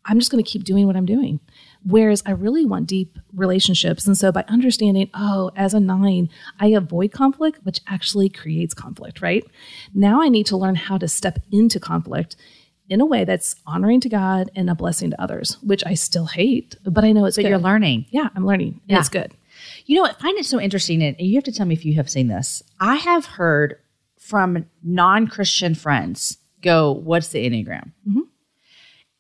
I'm 0.07 0.19
just 0.19 0.31
going 0.31 0.43
to 0.43 0.51
keep 0.51 0.65
doing 0.65 0.87
what 0.87 0.97
I'm 0.97 1.05
doing. 1.05 1.41
Whereas 1.85 2.23
I 2.25 2.31
really 2.31 2.65
want 2.65 2.87
deep 2.87 3.19
relationships. 3.35 4.07
And 4.07 4.17
so 4.17 4.33
by 4.33 4.45
understanding, 4.49 5.11
oh, 5.13 5.51
as 5.55 5.75
a 5.75 5.81
nine, 5.81 6.31
I 6.59 6.69
avoid 6.69 7.13
conflict, 7.13 7.61
which 7.65 7.81
actually 7.87 8.31
creates 8.31 8.73
conflict, 8.73 9.21
right? 9.21 9.45
Now 9.95 10.23
I 10.23 10.29
need 10.29 10.47
to 10.47 10.57
learn 10.57 10.77
how 10.77 10.97
to 10.99 11.07
step 11.07 11.39
into 11.53 11.79
conflict 11.79 12.37
in 12.89 13.01
a 13.01 13.07
way 13.07 13.25
that's 13.25 13.55
honoring 13.67 14.01
to 14.01 14.09
God 14.09 14.51
and 14.57 14.71
a 14.71 14.75
blessing 14.75 15.11
to 15.11 15.21
others, 15.23 15.59
which 15.63 15.85
I 15.87 15.95
still 15.95 16.27
hate, 16.27 16.77
but 16.85 17.05
I 17.05 17.13
know 17.13 17.25
it's 17.27 17.37
But 17.37 17.43
good. 17.43 17.49
you're 17.51 17.59
learning. 17.59 18.07
Yeah, 18.11 18.29
I'm 18.35 18.47
learning. 18.47 18.81
Yeah. 18.87 18.99
it's 19.01 19.09
good. 19.09 19.33
You 19.87 19.97
know, 19.97 20.05
I 20.07 20.13
find 20.15 20.39
it 20.39 20.47
so 20.47 20.61
interesting, 20.61 21.03
and 21.03 21.17
you 21.19 21.35
have 21.35 21.45
to 21.45 21.53
tell 21.53 21.67
me 21.67 21.75
if 21.75 21.85
you 21.85 21.95
have 21.95 22.09
seen 22.11 22.29
this. 22.29 22.63
I 22.81 22.97
have 22.97 23.25
heard 23.27 23.77
from 24.19 24.67
non 24.83 25.27
Christian 25.29 25.75
friends 25.75 26.39
go, 26.63 26.93
What's 26.93 27.29
the 27.29 27.49
Enneagram? 27.49 27.93
Mm-hmm. 28.09 28.21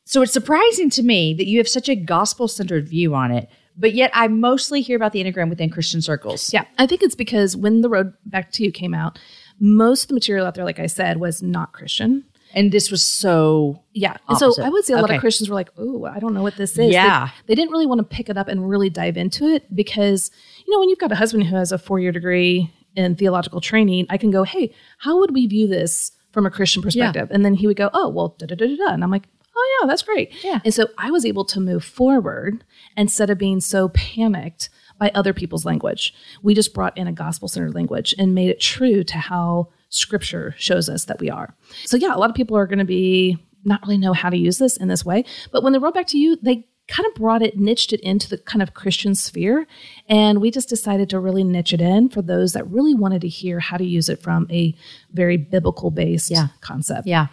So 0.04 0.22
it's 0.22 0.32
surprising 0.32 0.88
to 0.90 1.02
me 1.02 1.34
that 1.34 1.46
you 1.46 1.58
have 1.58 1.68
such 1.68 1.88
a 1.88 1.94
gospel 1.96 2.48
centered 2.48 2.88
view 2.88 3.14
on 3.14 3.30
it, 3.30 3.48
but 3.76 3.92
yet 3.94 4.10
I 4.14 4.28
mostly 4.28 4.80
hear 4.80 4.96
about 4.96 5.12
the 5.12 5.22
Enneagram 5.22 5.50
within 5.50 5.68
Christian 5.70 6.00
circles. 6.00 6.52
Yeah, 6.52 6.64
I 6.78 6.86
think 6.86 7.02
it's 7.02 7.14
because 7.14 7.56
when 7.56 7.82
the 7.82 7.88
road 7.90 8.14
back 8.24 8.50
to 8.52 8.64
you 8.64 8.72
came 8.72 8.94
out, 8.94 9.18
most 9.60 10.04
of 10.04 10.08
the 10.08 10.14
material 10.14 10.46
out 10.46 10.54
there, 10.54 10.64
like 10.64 10.78
I 10.78 10.86
said, 10.86 11.18
was 11.18 11.42
not 11.42 11.72
Christian. 11.72 12.24
And 12.54 12.72
this 12.72 12.90
was 12.90 13.04
so, 13.04 13.82
Yeah. 13.92 14.16
So 14.38 14.52
I 14.62 14.68
would 14.68 14.84
say 14.84 14.94
a 14.94 14.96
lot 14.96 15.04
Okay. 15.04 15.16
of 15.16 15.20
Christians 15.20 15.48
were 15.50 15.54
like, 15.54 15.70
oh, 15.76 16.04
I 16.06 16.18
don't 16.18 16.34
know 16.34 16.42
what 16.42 16.56
this 16.56 16.78
is. 16.78 16.92
Yeah. 16.92 17.26
They, 17.46 17.52
they 17.52 17.54
didn't 17.56 17.70
really 17.72 17.86
want 17.86 17.98
to 17.98 18.04
pick 18.04 18.28
it 18.28 18.36
up 18.38 18.48
and 18.48 18.68
really 18.68 18.88
dive 18.90 19.16
into 19.16 19.44
it 19.46 19.74
because, 19.74 20.30
you 20.66 20.72
know, 20.72 20.80
when 20.80 20.88
you've 20.88 20.98
got 20.98 21.12
a 21.12 21.16
husband 21.16 21.44
who 21.44 21.56
has 21.56 21.72
a 21.72 21.78
four 21.78 21.98
year 22.00 22.12
degree 22.12 22.72
in 22.96 23.14
theological 23.16 23.60
training, 23.60 24.06
I 24.10 24.16
can 24.16 24.30
go, 24.30 24.44
hey, 24.44 24.72
how 24.98 25.18
would 25.20 25.32
we 25.34 25.46
view 25.46 25.66
this 25.66 26.12
from 26.32 26.46
a 26.46 26.50
Christian 26.50 26.82
perspective? 26.82 27.28
And 27.30 27.44
then 27.44 27.54
he 27.54 27.66
would 27.66 27.76
go, 27.76 27.90
oh, 27.92 28.08
well, 28.08 28.34
da 28.38 28.46
da 28.46 28.54
da 28.54 28.66
da 28.66 28.76
da. 28.76 28.92
And 28.92 29.04
I'm 29.04 29.10
like, 29.10 29.28
oh, 29.56 29.78
yeah, 29.80 29.86
that's 29.86 30.02
great. 30.02 30.32
Yeah. 30.42 30.60
And 30.64 30.72
so 30.72 30.86
I 30.98 31.10
was 31.10 31.24
able 31.26 31.44
to 31.46 31.60
move 31.60 31.84
forward 31.84 32.64
instead 32.96 33.28
of 33.30 33.38
being 33.38 33.60
so 33.60 33.88
panicked 33.90 34.70
by 34.98 35.10
other 35.14 35.32
people's 35.32 35.64
language. 35.64 36.14
We 36.42 36.54
just 36.54 36.74
brought 36.74 36.96
in 36.96 37.06
a 37.06 37.12
gospel 37.12 37.46
centered 37.48 37.74
language 37.74 38.14
and 38.18 38.34
made 38.34 38.48
it 38.50 38.60
true 38.60 39.04
to 39.04 39.18
how 39.18 39.68
scripture 39.88 40.54
shows 40.58 40.88
us 40.88 41.04
that 41.06 41.20
we 41.20 41.30
are. 41.30 41.54
So, 41.84 41.96
yeah, 41.96 42.14
a 42.14 42.18
lot 42.18 42.30
of 42.30 42.36
people 42.36 42.56
are 42.56 42.66
going 42.66 42.78
to 42.78 42.84
be 42.84 43.38
not 43.64 43.82
really 43.82 43.98
know 43.98 44.12
how 44.12 44.30
to 44.30 44.36
use 44.36 44.58
this 44.58 44.76
in 44.76 44.88
this 44.88 45.04
way. 45.04 45.24
But 45.52 45.62
when 45.62 45.72
The 45.72 45.80
Road 45.80 45.94
Back 45.94 46.06
to 46.08 46.18
You, 46.18 46.36
they 46.42 46.66
kind 46.86 47.06
of 47.06 47.14
brought 47.14 47.42
it, 47.42 47.58
niched 47.58 47.92
it 47.92 48.00
into 48.00 48.28
the 48.30 48.38
kind 48.38 48.62
of 48.62 48.72
Christian 48.72 49.14
sphere. 49.14 49.66
And 50.08 50.40
we 50.40 50.50
just 50.50 50.68
decided 50.70 51.10
to 51.10 51.20
really 51.20 51.44
niche 51.44 51.72
it 51.74 51.80
in 51.82 52.08
for 52.08 52.22
those 52.22 52.52
that 52.54 52.66
really 52.70 52.94
wanted 52.94 53.20
to 53.22 53.28
hear 53.28 53.60
how 53.60 53.76
to 53.76 53.84
use 53.84 54.08
it 54.08 54.22
from 54.22 54.46
a 54.50 54.74
very 55.12 55.36
biblical 55.36 55.90
based 55.90 56.30
Yeah. 56.30 56.48
concept. 56.60 57.06
yeah. 57.06 57.26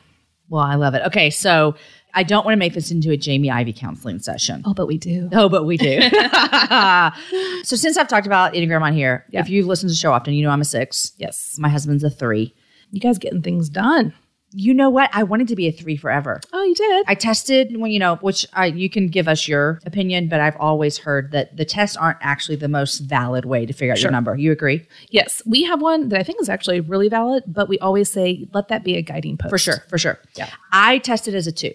Well, 0.49 0.63
I 0.63 0.75
love 0.75 0.93
it. 0.93 1.03
Okay. 1.07 1.29
So 1.29 1.75
I 2.15 2.23
don't 2.23 2.45
want 2.45 2.54
to 2.54 2.58
make 2.60 2.73
this 2.73 2.89
into 2.91 3.12
a 3.12 3.17
Jamie 3.17 3.51
Ivey 3.51 3.73
counseling 3.73 4.19
session. 4.19 4.63
Oh, 4.65 4.73
but 4.73 4.88
we 4.88 4.97
do. 4.97 5.30
Oh, 5.34 5.49
but 5.49 5.65
we 5.65 5.78
do. 5.78 5.99
so 7.63 7.75
since 7.75 7.97
I've 7.97 8.08
talked 8.08 8.25
about 8.28 8.54
Enneagram 8.54 8.82
on 8.82 8.93
here, 8.93 9.25
Yeah. 9.30 9.41
if 9.41 9.49
you've 9.49 9.67
listened 9.67 9.89
to 9.89 9.93
the 9.93 9.97
show 9.97 10.12
often, 10.13 10.34
you 10.34 10.43
know 10.43 10.49
I'm 10.49 10.62
a 10.62 10.65
six. 10.65 11.12
Yes. 11.17 11.58
My 11.60 11.69
husband's 11.69 12.04
a 12.04 12.10
three. 12.10 12.56
You 12.91 12.99
guys 12.99 13.17
getting 13.17 13.41
things 13.41 13.69
done. 13.69 14.13
You 14.58 14.73
know 14.73 14.89
what? 14.89 15.10
I 15.12 15.23
wanted 15.23 15.49
to 15.49 15.56
be 15.58 15.67
a 15.67 15.71
three 15.71 15.97
forever. 15.97 16.39
Oh, 16.54 16.63
you 16.63 16.75
did? 16.75 17.06
I 17.10 17.15
tested 17.15 17.75
when 17.78 17.91
you 17.91 17.99
know, 17.99 18.15
which 18.17 18.45
I 18.54 18.67
you 18.67 18.89
can 18.89 19.08
give 19.08 19.28
us 19.28 19.49
your 19.49 19.82
opinion, 19.86 20.30
but 20.30 20.39
I've 20.39 20.56
always 20.58 20.97
heard 20.97 21.32
that 21.32 21.58
the 21.58 21.65
tests 21.65 21.97
aren't 21.97 22.19
actually 22.21 22.56
the 22.56 22.69
most 22.69 22.99
valid 22.99 23.43
way 23.43 23.65
to 23.65 23.73
figure 23.73 23.91
out 23.91 24.01
your 24.01 24.12
number. 24.12 24.34
You 24.38 24.54
agree? 24.54 24.88
yes. 25.10 25.41
We 25.45 25.63
have 25.63 25.82
one 25.82 26.08
that 26.10 26.19
I 26.19 26.23
think 26.23 26.39
is 26.39 26.47
actually 26.47 26.80
really 26.80 27.10
valid, 27.10 27.43
but 27.47 27.67
we 27.67 27.78
always 27.80 28.10
say 28.10 28.47
let 28.54 28.69
that 28.69 28.86
be 28.86 28.95
a 28.95 29.01
guiding 29.01 29.36
post. 29.38 29.49
For 29.49 29.58
sure, 29.58 29.84
for 29.89 29.97
sure. 29.97 30.19
Yeah. 30.38 30.49
I 30.71 30.99
tested 30.99 31.36
as 31.36 31.47
a 31.47 31.51
two, 31.51 31.73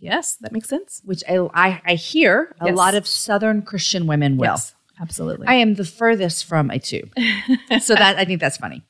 Yes, 0.00 0.36
that 0.36 0.52
makes 0.52 0.68
sense. 0.68 1.02
which 1.04 1.22
I 1.28 1.36
I, 1.54 1.82
I 1.84 1.94
hear 1.94 2.54
a 2.60 2.72
lot 2.72 2.94
of 2.94 3.06
Southern 3.06 3.62
Christian 3.62 4.06
women 4.06 4.36
will. 4.36 4.46
Yes, 4.46 4.74
absolutely. 5.00 5.46
I 5.46 5.54
am 5.54 5.74
the 5.74 5.84
furthest 5.84 6.44
from 6.44 6.70
a 6.70 6.78
two, 6.78 7.02
so 7.80 7.94
that 7.94 8.16
I 8.16 8.24
think 8.24 8.40
that's 8.40 8.58
funny. 8.58 8.84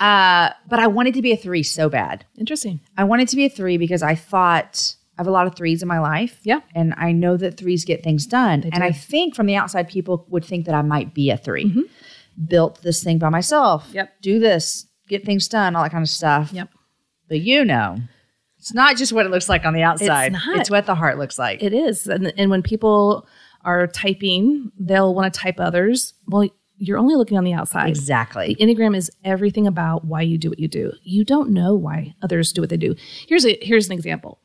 Uh, 0.00 0.50
but 0.68 0.78
I 0.78 0.86
wanted 0.86 1.14
to 1.14 1.22
be 1.22 1.32
a 1.32 1.36
three 1.36 1.62
so 1.62 1.88
bad. 1.88 2.24
Interesting. 2.38 2.80
I 2.96 3.04
wanted 3.04 3.28
to 3.28 3.36
be 3.36 3.44
a 3.44 3.50
three 3.50 3.76
because 3.76 4.02
I 4.02 4.14
thought 4.14 4.96
I 5.18 5.20
have 5.20 5.26
a 5.26 5.30
lot 5.30 5.46
of 5.46 5.54
threes 5.54 5.82
in 5.82 5.88
my 5.88 5.98
life. 5.98 6.40
Yeah. 6.42 6.60
And 6.74 6.94
I 6.96 7.12
know 7.12 7.36
that 7.36 7.58
threes 7.58 7.84
get 7.84 8.02
things 8.02 8.26
done. 8.26 8.62
and 8.62 8.72
do. 8.72 8.82
I 8.82 8.92
think 8.92 9.36
from 9.36 9.46
the 9.46 9.56
outside, 9.56 9.88
people 9.88 10.26
would 10.30 10.44
think 10.44 10.64
that 10.66 10.74
I 10.74 10.82
might 10.82 11.14
be 11.14 11.30
a 11.30 11.36
3 11.36 11.86
Built 12.48 12.80
this 12.82 13.04
thing 13.04 13.18
by 13.18 13.28
myself. 13.28 13.88
Mm-hmm. 13.88 13.96
Yep. 13.96 14.12
Do 14.22 14.38
this, 14.38 14.86
get 15.06 15.26
things 15.26 15.48
done, 15.48 15.76
all 15.76 15.82
that 15.82 15.92
kind 15.92 16.02
of 16.02 16.08
stuff. 16.08 16.50
Yep. 16.50 16.70
But 17.28 17.40
you 17.42 17.62
know, 17.66 17.98
it's 18.62 18.72
not 18.72 18.96
just 18.96 19.12
what 19.12 19.26
it 19.26 19.30
looks 19.30 19.48
like 19.48 19.64
on 19.64 19.74
the 19.74 19.82
outside, 19.82 20.34
not. 20.34 20.56
it's 20.56 20.70
what 20.70 20.86
the 20.86 20.94
heart 20.94 21.18
looks 21.18 21.36
like. 21.36 21.60
It 21.60 21.74
is. 21.74 22.06
And, 22.06 22.32
and 22.36 22.48
when 22.48 22.62
people 22.62 23.26
are 23.64 23.88
typing, 23.88 24.70
they'll 24.78 25.16
want 25.16 25.34
to 25.34 25.40
type 25.40 25.56
others. 25.58 26.14
Well, 26.28 26.48
you're 26.76 26.96
only 26.96 27.16
looking 27.16 27.36
on 27.36 27.42
the 27.42 27.54
outside. 27.54 27.88
exactly. 27.88 28.54
The 28.56 28.64
Enneagram 28.64 28.96
is 28.96 29.10
everything 29.24 29.66
about 29.66 30.04
why 30.04 30.22
you 30.22 30.38
do 30.38 30.48
what 30.48 30.60
you 30.60 30.68
do. 30.68 30.92
You 31.02 31.24
don't 31.24 31.50
know 31.50 31.74
why 31.74 32.14
others 32.22 32.52
do 32.52 32.62
what 32.62 32.70
they 32.70 32.76
do. 32.76 32.94
Here's 33.26 33.44
a 33.44 33.58
here's 33.62 33.86
an 33.86 33.94
example. 33.94 34.38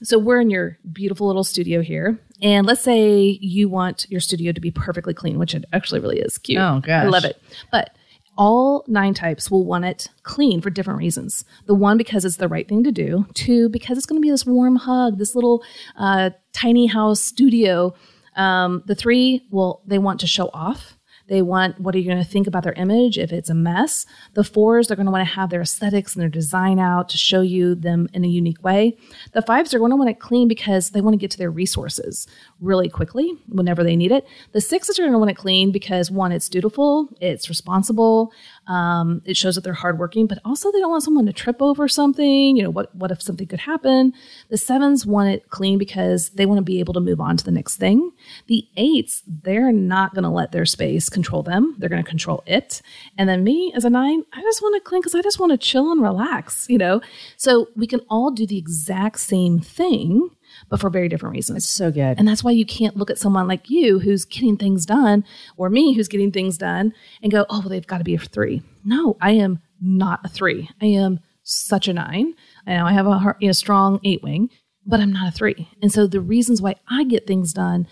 So 0.00 0.16
we're 0.16 0.40
in 0.40 0.48
your 0.48 0.78
beautiful 0.92 1.26
little 1.26 1.42
studio 1.42 1.82
here, 1.82 2.20
and 2.40 2.68
let's 2.68 2.82
say 2.82 3.36
you 3.40 3.68
want 3.68 4.06
your 4.08 4.20
studio 4.20 4.52
to 4.52 4.60
be 4.60 4.70
perfectly 4.70 5.12
clean, 5.12 5.40
which 5.40 5.56
it 5.56 5.64
actually 5.72 5.98
really 5.98 6.20
is 6.20 6.38
cute. 6.38 6.60
Oh, 6.60 6.80
gosh. 6.84 7.04
I 7.04 7.08
love 7.08 7.24
it. 7.24 7.42
But 7.72 7.95
all 8.36 8.84
nine 8.86 9.14
types 9.14 9.50
will 9.50 9.64
want 9.64 9.84
it 9.84 10.08
clean 10.22 10.60
for 10.60 10.70
different 10.70 10.98
reasons. 10.98 11.44
The 11.66 11.74
one 11.74 11.96
because 11.96 12.24
it's 12.24 12.36
the 12.36 12.48
right 12.48 12.68
thing 12.68 12.84
to 12.84 12.92
do. 12.92 13.26
Two 13.34 13.68
because 13.68 13.96
it's 13.96 14.06
going 14.06 14.20
to 14.20 14.24
be 14.24 14.30
this 14.30 14.46
warm 14.46 14.76
hug, 14.76 15.18
this 15.18 15.34
little 15.34 15.64
uh, 15.96 16.30
tiny 16.52 16.86
house 16.86 17.20
studio. 17.20 17.94
Um, 18.36 18.82
the 18.86 18.94
three, 18.94 19.46
well, 19.50 19.82
they 19.86 19.98
want 19.98 20.20
to 20.20 20.26
show 20.26 20.50
off. 20.52 20.95
They 21.28 21.42
want 21.42 21.80
what 21.80 21.94
are 21.94 21.98
you 21.98 22.04
going 22.08 22.22
to 22.22 22.28
think 22.28 22.46
about 22.46 22.62
their 22.62 22.72
image 22.74 23.18
if 23.18 23.32
it's 23.32 23.50
a 23.50 23.54
mess? 23.54 24.06
The 24.34 24.44
fours, 24.44 24.88
they're 24.88 24.96
going 24.96 25.06
to 25.06 25.12
want 25.12 25.26
to 25.26 25.34
have 25.34 25.50
their 25.50 25.60
aesthetics 25.60 26.14
and 26.14 26.22
their 26.22 26.28
design 26.28 26.78
out 26.78 27.08
to 27.10 27.18
show 27.18 27.40
you 27.40 27.74
them 27.74 28.08
in 28.12 28.24
a 28.24 28.28
unique 28.28 28.62
way. 28.62 28.96
The 29.32 29.42
fives 29.42 29.74
are 29.74 29.78
going 29.78 29.90
to 29.90 29.96
want 29.96 30.10
it 30.10 30.20
clean 30.20 30.48
because 30.48 30.90
they 30.90 31.00
want 31.00 31.14
to 31.14 31.18
get 31.18 31.30
to 31.32 31.38
their 31.38 31.50
resources 31.50 32.26
really 32.60 32.88
quickly 32.88 33.32
whenever 33.48 33.82
they 33.82 33.96
need 33.96 34.12
it. 34.12 34.26
The 34.52 34.60
sixes 34.60 34.98
are 34.98 35.02
going 35.02 35.12
to 35.12 35.18
want 35.18 35.30
it 35.30 35.36
clean 35.36 35.72
because 35.72 36.10
one, 36.10 36.32
it's 36.32 36.48
dutiful, 36.48 37.08
it's 37.20 37.48
responsible, 37.48 38.32
um, 38.66 39.22
it 39.24 39.36
shows 39.36 39.54
that 39.54 39.62
they're 39.62 39.72
hardworking, 39.72 40.26
but 40.26 40.38
also 40.44 40.72
they 40.72 40.80
don't 40.80 40.90
want 40.90 41.02
someone 41.02 41.26
to 41.26 41.32
trip 41.32 41.62
over 41.62 41.86
something. 41.88 42.56
You 42.56 42.64
know, 42.64 42.70
what 42.70 42.94
what 42.94 43.10
if 43.10 43.22
something 43.22 43.46
could 43.46 43.60
happen? 43.60 44.12
The 44.48 44.58
sevens 44.58 45.06
want 45.06 45.30
it 45.30 45.50
clean 45.50 45.78
because 45.78 46.30
they 46.30 46.46
want 46.46 46.58
to 46.58 46.62
be 46.62 46.80
able 46.80 46.94
to 46.94 47.00
move 47.00 47.20
on 47.20 47.36
to 47.36 47.44
the 47.44 47.50
next 47.50 47.76
thing. 47.76 48.10
The 48.46 48.66
eights, 48.76 49.22
they're 49.26 49.72
not 49.72 50.14
going 50.14 50.24
to 50.24 50.30
let 50.30 50.52
their 50.52 50.66
space 50.66 51.08
control 51.08 51.42
them. 51.42 51.76
They're 51.78 51.88
going 51.88 52.02
to 52.02 52.08
control 52.08 52.42
it. 52.46 52.82
And 53.16 53.28
then 53.28 53.44
me 53.44 53.72
as 53.74 53.84
a 53.84 53.90
nine, 53.90 54.24
I 54.32 54.40
just 54.42 54.62
want 54.62 54.74
to 54.74 54.88
clean 54.88 55.00
because 55.00 55.14
I 55.14 55.22
just 55.22 55.38
want 55.38 55.52
to 55.52 55.58
chill 55.58 55.92
and 55.92 56.02
relax. 56.02 56.66
You 56.68 56.78
know, 56.78 57.00
so 57.36 57.68
we 57.76 57.86
can 57.86 58.00
all 58.10 58.30
do 58.30 58.46
the 58.46 58.58
exact 58.58 59.20
same 59.20 59.60
thing, 59.60 60.30
but 60.68 60.80
for 60.80 60.90
very 60.90 61.08
different 61.08 61.34
reasons. 61.34 61.58
It's 61.58 61.66
so 61.66 61.90
good. 61.90 62.18
And 62.18 62.26
that's 62.26 62.42
why 62.42 62.50
you 62.50 62.66
can't 62.66 62.96
look 62.96 63.10
at 63.10 63.18
someone 63.18 63.46
like 63.46 63.70
you 63.70 63.98
who's 63.98 64.24
getting 64.24 64.56
things 64.56 64.86
done 64.86 65.24
or 65.56 65.70
me 65.70 65.94
who's 65.94 66.08
getting 66.08 66.32
things 66.32 66.58
done 66.58 66.92
and 67.22 67.32
go, 67.32 67.46
oh, 67.48 67.60
well, 67.60 67.68
they've 67.68 67.86
got 67.86 67.98
to 67.98 68.04
be 68.04 68.14
a 68.14 68.18
three. 68.18 68.62
No, 68.84 69.16
I 69.20 69.32
am 69.32 69.60
not 69.80 70.20
a 70.24 70.28
three. 70.28 70.68
I 70.80 70.86
am 70.86 71.20
such 71.42 71.88
a 71.88 71.92
nine. 71.92 72.34
I 72.66 72.76
know 72.76 72.86
I 72.86 72.92
have 72.92 73.06
a 73.06 73.18
heart, 73.18 73.36
you 73.40 73.48
know, 73.48 73.52
strong 73.52 74.00
eight 74.04 74.22
wing, 74.22 74.50
but 74.84 75.00
I'm 75.00 75.12
not 75.12 75.28
a 75.28 75.36
three. 75.36 75.68
And 75.80 75.92
so 75.92 76.06
the 76.06 76.20
reasons 76.20 76.60
why 76.60 76.76
I 76.88 77.04
get 77.04 77.26
things 77.26 77.52
done 77.52 77.86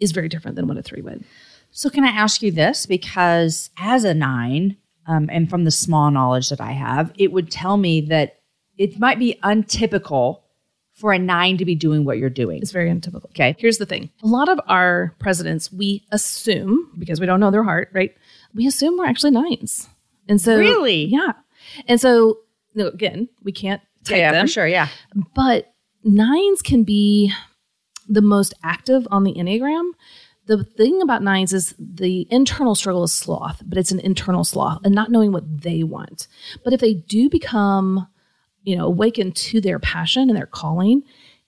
is 0.00 0.12
very 0.12 0.28
different 0.28 0.56
than 0.56 0.66
what 0.66 0.78
a 0.78 0.82
three 0.82 1.02
would. 1.02 1.24
So, 1.72 1.88
can 1.88 2.02
I 2.02 2.08
ask 2.08 2.42
you 2.42 2.50
this? 2.50 2.84
Because 2.84 3.70
as 3.78 4.02
a 4.02 4.12
nine, 4.12 4.76
um, 5.06 5.28
and 5.30 5.48
from 5.48 5.64
the 5.64 5.70
small 5.70 6.10
knowledge 6.10 6.48
that 6.50 6.60
I 6.60 6.72
have, 6.72 7.12
it 7.16 7.32
would 7.32 7.50
tell 7.50 7.76
me 7.76 8.00
that 8.02 8.38
it 8.76 8.98
might 8.98 9.18
be 9.18 9.38
untypical 9.42 10.44
for 11.00 11.12
a 11.12 11.18
nine 11.18 11.56
to 11.56 11.64
be 11.64 11.74
doing 11.74 12.04
what 12.04 12.18
you're 12.18 12.28
doing. 12.28 12.60
It's 12.60 12.72
very 12.72 12.90
untypical. 12.90 13.30
Okay. 13.30 13.56
Here's 13.58 13.78
the 13.78 13.86
thing 13.86 14.10
a 14.22 14.26
lot 14.26 14.48
of 14.50 14.60
our 14.68 15.14
presidents, 15.18 15.72
we 15.72 16.04
assume, 16.12 16.90
because 16.98 17.20
we 17.20 17.26
don't 17.26 17.40
know 17.40 17.50
their 17.50 17.64
heart, 17.64 17.88
right? 17.94 18.14
We 18.54 18.66
assume 18.66 18.98
we're 18.98 19.06
actually 19.06 19.30
nines. 19.30 19.88
And 20.28 20.40
so, 20.40 20.58
Really? 20.58 21.06
Yeah. 21.06 21.32
And 21.88 22.00
so, 22.00 22.38
again, 22.76 23.28
we 23.42 23.52
can't 23.52 23.80
type 24.04 24.18
yeah, 24.18 24.32
them. 24.32 24.46
for 24.46 24.52
sure. 24.52 24.66
Yeah. 24.68 24.88
but 25.34 25.72
nines 26.04 26.60
can 26.62 26.84
be 26.84 27.32
the 28.08 28.22
most 28.22 28.52
active 28.62 29.06
on 29.10 29.24
the 29.24 29.32
Enneagram. 29.34 29.90
The 30.46 30.64
thing 30.64 31.00
about 31.00 31.22
nines 31.22 31.52
is 31.52 31.74
the 31.78 32.26
internal 32.30 32.74
struggle 32.74 33.04
is 33.04 33.12
sloth, 33.12 33.62
but 33.64 33.78
it's 33.78 33.92
an 33.92 34.00
internal 34.00 34.44
sloth 34.44 34.80
and 34.84 34.94
not 34.94 35.10
knowing 35.10 35.32
what 35.32 35.62
they 35.62 35.82
want. 35.82 36.26
But 36.64 36.72
if 36.72 36.80
they 36.80 36.94
do 36.94 37.30
become, 37.30 38.08
you 38.62 38.76
know, 38.76 38.86
awaken 38.86 39.32
to 39.32 39.60
their 39.60 39.78
passion 39.78 40.28
and 40.28 40.36
their 40.36 40.46
calling, 40.46 41.02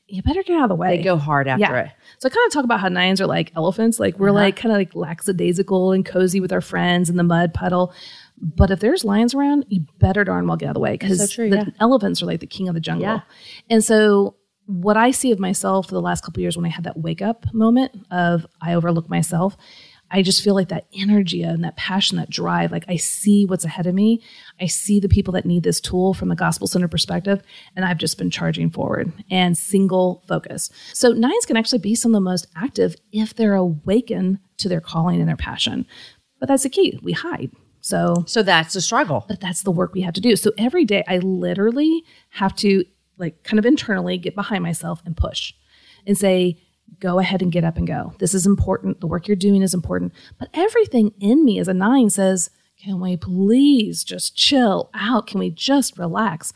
you 0.06 0.22
better 0.22 0.42
get 0.42 0.58
out 0.58 0.64
of 0.64 0.68
the 0.68 0.74
way. 0.74 0.98
They 0.98 1.02
go 1.02 1.16
hard 1.16 1.48
after 1.48 1.62
Yeah. 1.62 1.84
it. 1.84 1.90
So 2.18 2.28
I 2.28 2.30
kind 2.30 2.46
of 2.46 2.52
talk 2.52 2.64
about 2.64 2.80
how 2.80 2.88
nines 2.88 3.20
are 3.20 3.26
like 3.26 3.50
elephants. 3.56 3.98
Like 3.98 4.18
we're 4.18 4.28
uh-huh. 4.28 4.34
like 4.34 4.56
kind 4.56 4.72
of 4.72 4.78
like 4.78 4.94
lackadaisical 4.94 5.92
and 5.92 6.04
cozy 6.04 6.38
with 6.38 6.52
our 6.52 6.60
friends 6.60 7.08
in 7.08 7.16
the 7.16 7.22
mud 7.22 7.54
puddle. 7.54 7.94
But 8.38 8.70
if 8.70 8.80
there's 8.80 9.04
lions 9.04 9.34
around, 9.34 9.64
you 9.68 9.86
better 9.98 10.24
darn 10.24 10.46
well 10.46 10.56
get 10.56 10.66
out 10.66 10.70
of 10.70 10.74
the 10.74 10.80
way 10.80 10.92
because 10.92 11.32
so 11.32 11.48
the 11.48 11.56
yeah. 11.56 11.64
elephants 11.80 12.22
are 12.22 12.26
like 12.26 12.40
the 12.40 12.46
king 12.46 12.68
of 12.68 12.74
the 12.74 12.80
jungle. 12.80 13.06
Yeah. 13.06 13.20
And 13.70 13.82
so 13.82 14.36
what 14.66 14.96
I 14.96 15.10
see 15.10 15.32
of 15.32 15.38
myself 15.38 15.88
for 15.88 15.94
the 15.94 16.00
last 16.00 16.24
couple 16.24 16.40
of 16.40 16.42
years 16.42 16.56
when 16.56 16.66
I 16.66 16.70
had 16.70 16.84
that 16.84 16.98
wake 16.98 17.22
up 17.22 17.46
moment 17.52 17.92
of 18.10 18.46
I 18.60 18.74
overlook 18.74 19.08
myself, 19.08 19.56
I 20.12 20.22
just 20.22 20.44
feel 20.44 20.54
like 20.54 20.68
that 20.68 20.86
energy 20.94 21.42
and 21.42 21.64
that 21.64 21.76
passion, 21.76 22.18
that 22.18 22.28
drive, 22.30 22.70
like 22.70 22.84
I 22.86 22.96
see 22.96 23.46
what's 23.46 23.64
ahead 23.64 23.86
of 23.86 23.94
me. 23.94 24.22
I 24.60 24.66
see 24.66 25.00
the 25.00 25.08
people 25.08 25.32
that 25.32 25.46
need 25.46 25.62
this 25.62 25.80
tool 25.80 26.12
from 26.14 26.30
a 26.30 26.36
gospel 26.36 26.66
center 26.66 26.86
perspective, 26.86 27.42
and 27.74 27.84
I've 27.84 27.98
just 27.98 28.18
been 28.18 28.30
charging 28.30 28.70
forward 28.70 29.12
and 29.30 29.56
single 29.56 30.22
focus. 30.28 30.70
So 30.92 31.08
nines 31.12 31.46
can 31.46 31.56
actually 31.56 31.78
be 31.78 31.94
some 31.94 32.12
of 32.12 32.16
the 32.16 32.20
most 32.20 32.46
active 32.54 32.94
if 33.10 33.34
they're 33.34 33.54
awakened 33.54 34.38
to 34.58 34.68
their 34.68 34.80
calling 34.80 35.18
and 35.18 35.28
their 35.28 35.36
passion. 35.36 35.86
But 36.38 36.48
that's 36.48 36.64
the 36.64 36.70
key. 36.70 36.98
We 37.02 37.12
hide. 37.12 37.50
So 37.80 38.24
So 38.26 38.42
that's 38.42 38.74
the 38.74 38.80
struggle. 38.80 39.24
but 39.28 39.40
that's 39.40 39.62
the 39.62 39.70
work 39.72 39.94
we 39.94 40.02
have 40.02 40.14
to 40.14 40.20
do. 40.20 40.36
So 40.36 40.52
every 40.58 40.84
day 40.84 41.02
I 41.08 41.18
literally 41.18 42.04
have 42.30 42.54
to 42.56 42.84
like 43.18 43.42
kind 43.44 43.58
of 43.58 43.66
internally 43.66 44.18
get 44.18 44.34
behind 44.34 44.62
myself 44.62 45.02
and 45.04 45.16
push 45.16 45.52
and 46.06 46.16
say, 46.18 46.60
go 47.00 47.18
ahead 47.18 47.42
and 47.42 47.50
get 47.52 47.64
up 47.64 47.76
and 47.76 47.86
go. 47.86 48.14
This 48.18 48.34
is 48.34 48.46
important. 48.46 49.00
The 49.00 49.06
work 49.06 49.26
you're 49.28 49.36
doing 49.36 49.62
is 49.62 49.74
important. 49.74 50.12
But 50.38 50.48
everything 50.54 51.12
in 51.20 51.44
me 51.44 51.58
as 51.58 51.68
a 51.68 51.74
nine 51.74 52.10
says, 52.10 52.50
can 52.82 53.00
we 53.00 53.16
please 53.16 54.04
just 54.04 54.36
chill 54.36 54.90
out? 54.94 55.26
Can 55.26 55.38
we 55.40 55.50
just 55.50 55.98
relax? 55.98 56.52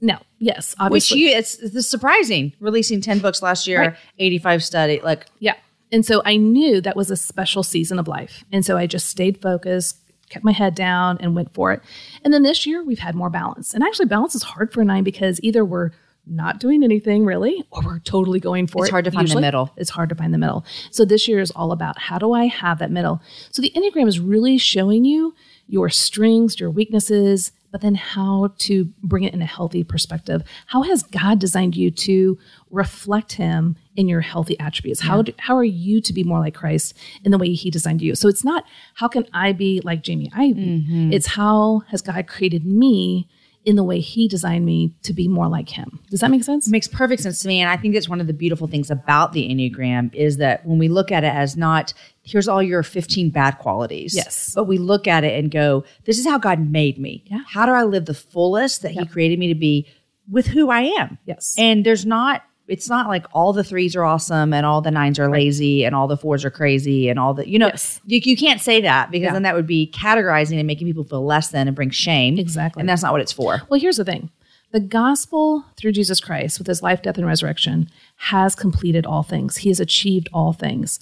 No, 0.00 0.18
yes, 0.38 0.72
Which 0.72 0.80
obviously. 0.80 1.20
you, 1.20 1.28
it's, 1.30 1.54
it's 1.58 1.88
surprising. 1.88 2.52
Releasing 2.60 3.00
10 3.00 3.20
books 3.20 3.42
last 3.42 3.66
year, 3.66 3.80
Right. 3.80 3.96
85 4.18 4.62
study. 4.64 5.00
Like, 5.02 5.26
Yeah. 5.38 5.54
And 5.92 6.04
so 6.04 6.22
I 6.24 6.36
knew 6.36 6.80
that 6.80 6.96
was 6.96 7.10
a 7.10 7.16
special 7.16 7.62
season 7.62 7.98
of 7.98 8.08
life. 8.08 8.44
And 8.52 8.64
so 8.64 8.76
I 8.76 8.86
just 8.86 9.06
stayed 9.08 9.40
focused, 9.40 10.00
kept 10.28 10.44
my 10.44 10.50
head 10.52 10.74
down, 10.74 11.18
and 11.20 11.36
went 11.36 11.54
for 11.54 11.72
it. 11.72 11.82
And 12.24 12.34
then 12.34 12.42
this 12.42 12.66
year 12.66 12.82
we've 12.82 12.98
had 12.98 13.14
more 13.14 13.30
balance. 13.30 13.72
And 13.74 13.82
actually, 13.84 14.06
balance 14.06 14.34
is 14.34 14.42
hard 14.42 14.72
for 14.72 14.80
a 14.80 14.84
nine 14.84 15.04
because 15.04 15.38
either 15.42 15.64
we're 15.64 15.90
not 16.26 16.58
doing 16.58 16.82
anything 16.82 17.24
really, 17.24 17.64
or 17.70 17.82
we're 17.84 17.98
totally 17.98 18.40
going 18.40 18.66
for 18.66 18.78
It's 18.78 18.84
it. 18.84 18.88
It's 18.88 18.90
hard 18.90 19.04
to 19.06 19.10
find 19.10 19.28
the 19.28 19.40
middle. 19.40 19.70
It's 19.76 19.90
hard 19.90 20.08
to 20.08 20.14
find 20.14 20.32
the 20.32 20.38
middle. 20.38 20.64
So 20.90 21.04
this 21.04 21.28
year 21.28 21.40
is 21.40 21.50
all 21.50 21.72
about 21.72 21.98
how 21.98 22.18
do 22.18 22.32
I 22.32 22.46
have 22.46 22.78
that 22.78 22.90
middle? 22.90 23.20
So 23.50 23.60
the 23.62 23.72
Enneagram 23.76 24.08
is 24.08 24.18
really 24.20 24.58
showing 24.58 25.04
you 25.04 25.34
your 25.66 25.88
strengths, 25.88 26.60
your 26.60 26.70
weaknesses, 26.70 27.52
but 27.74 27.80
then 27.80 27.96
how 27.96 28.52
to 28.58 28.84
bring 29.02 29.24
it 29.24 29.34
in 29.34 29.42
a 29.42 29.46
healthy 29.46 29.82
perspective. 29.82 30.44
How 30.66 30.82
has 30.82 31.02
God 31.02 31.40
designed 31.40 31.74
you 31.74 31.90
to 31.90 32.38
reflect 32.70 33.32
Him 33.32 33.76
in 33.96 34.06
your 34.06 34.20
healthy 34.20 34.58
attributes? 34.60 35.00
How 35.00 35.22
do, 35.22 35.32
how 35.38 35.56
are 35.56 35.64
you 35.64 36.00
to 36.02 36.12
be 36.12 36.22
more 36.22 36.38
like 36.38 36.54
Christ 36.54 36.96
in 37.24 37.32
the 37.32 37.38
way 37.38 37.52
He 37.52 37.70
designed 37.70 38.00
you? 38.00 38.14
So 38.14 38.28
it's 38.28 38.44
not 38.44 38.64
how 38.94 39.08
can 39.08 39.26
I 39.32 39.52
be 39.52 39.80
like 39.82 40.02
Jamie 40.02 40.30
Ivey. 40.32 40.82
Mm-hmm. 40.82 41.12
It's 41.12 41.26
how 41.26 41.82
has 41.88 42.00
God 42.00 42.28
created 42.28 42.64
me 42.64 43.28
in 43.64 43.76
the 43.76 43.84
way 43.84 44.00
He 44.00 44.28
designed 44.28 44.66
me 44.66 44.92
to 45.04 45.12
be 45.14 45.26
more 45.28 45.48
like 45.48 45.68
Him. 45.70 46.00
Does 46.10 46.20
that 46.20 46.30
make 46.30 46.44
sense? 46.44 46.66
It 46.68 46.70
makes 46.70 46.86
perfect 46.88 47.22
sense 47.22 47.40
to 47.40 47.48
me 47.48 47.60
and 47.60 47.70
i 47.70 47.76
think 47.76 47.94
that's 47.94 48.08
one 48.08 48.20
of 48.20 48.26
the 48.26 48.32
beautiful 48.32 48.66
things 48.66 48.90
about 48.90 49.32
the 49.32 49.48
enneagram 49.48 50.14
is 50.14 50.36
that 50.38 50.64
when 50.66 50.78
we 50.78 50.88
look 50.88 51.10
at 51.10 51.24
it 51.24 51.34
as 51.34 51.56
not 51.56 51.92
here's 52.22 52.48
all 52.48 52.62
your 52.62 52.82
15 52.82 53.30
bad 53.30 53.58
qualities 53.58 54.14
Yes. 54.14 54.52
but 54.54 54.64
we 54.64 54.78
look 54.78 55.06
at 55.06 55.24
it 55.24 55.38
and 55.38 55.50
go 55.50 55.84
this 56.04 56.18
is 56.18 56.26
how 56.26 56.38
god 56.38 56.58
made 56.60 56.98
me 56.98 57.22
Yeah. 57.26 57.40
how 57.48 57.66
do 57.66 57.72
i 57.72 57.82
live 57.84 58.04
the 58.06 58.14
fullest 58.14 58.82
that 58.82 58.92
he 58.92 59.04
created 59.06 59.38
me 59.38 59.48
to 59.48 59.54
be 59.54 59.86
with 60.30 60.46
who 60.48 60.70
i 60.70 60.82
am 60.82 61.18
Yes. 61.26 61.54
and 61.58 61.84
there's 61.84 62.04
not 62.06 62.42
it's 62.66 62.88
not 62.88 63.08
like 63.08 63.26
all 63.32 63.52
the 63.52 63.62
threes 63.64 63.94
are 63.94 64.04
awesome 64.04 64.52
and 64.54 64.64
all 64.64 64.80
the 64.80 64.90
nines 64.90 65.18
are 65.18 65.28
lazy 65.30 65.84
and 65.84 65.94
all 65.94 66.06
the 66.08 66.16
fours 66.16 66.44
are 66.44 66.50
crazy 66.50 67.08
and 67.08 67.18
all 67.18 67.34
the 67.34 67.48
you 67.48 67.58
know 67.58 67.66
Yes. 67.66 68.00
you, 68.06 68.20
you 68.24 68.36
can't 68.36 68.60
say 68.60 68.80
that 68.80 69.10
because 69.10 69.26
Yeah. 69.26 69.32
then 69.34 69.42
that 69.42 69.54
would 69.54 69.66
be 69.66 69.90
categorizing 69.94 70.58
and 70.58 70.66
making 70.66 70.86
people 70.86 71.04
feel 71.04 71.24
less 71.24 71.48
than 71.48 71.66
and 71.68 71.76
bring 71.76 71.90
shame 71.90 72.38
Exactly. 72.38 72.80
and 72.80 72.88
that's 72.88 73.02
not 73.02 73.12
what 73.12 73.20
it's 73.20 73.32
for 73.32 73.62
Well, 73.68 73.78
here's 73.80 73.96
the 73.98 74.04
thing 74.04 74.30
the 74.72 74.80
gospel 74.80 75.64
through 75.76 75.92
Jesus 75.92 76.18
Christ, 76.18 76.58
with 76.58 76.66
his 76.66 76.82
life, 76.82 77.00
death, 77.00 77.16
and 77.16 77.26
resurrection, 77.26 77.88
has 78.16 78.56
completed 78.56 79.06
all 79.06 79.22
things. 79.22 79.58
He 79.58 79.68
has 79.68 79.78
achieved 79.78 80.28
all 80.32 80.52
things. 80.52 80.98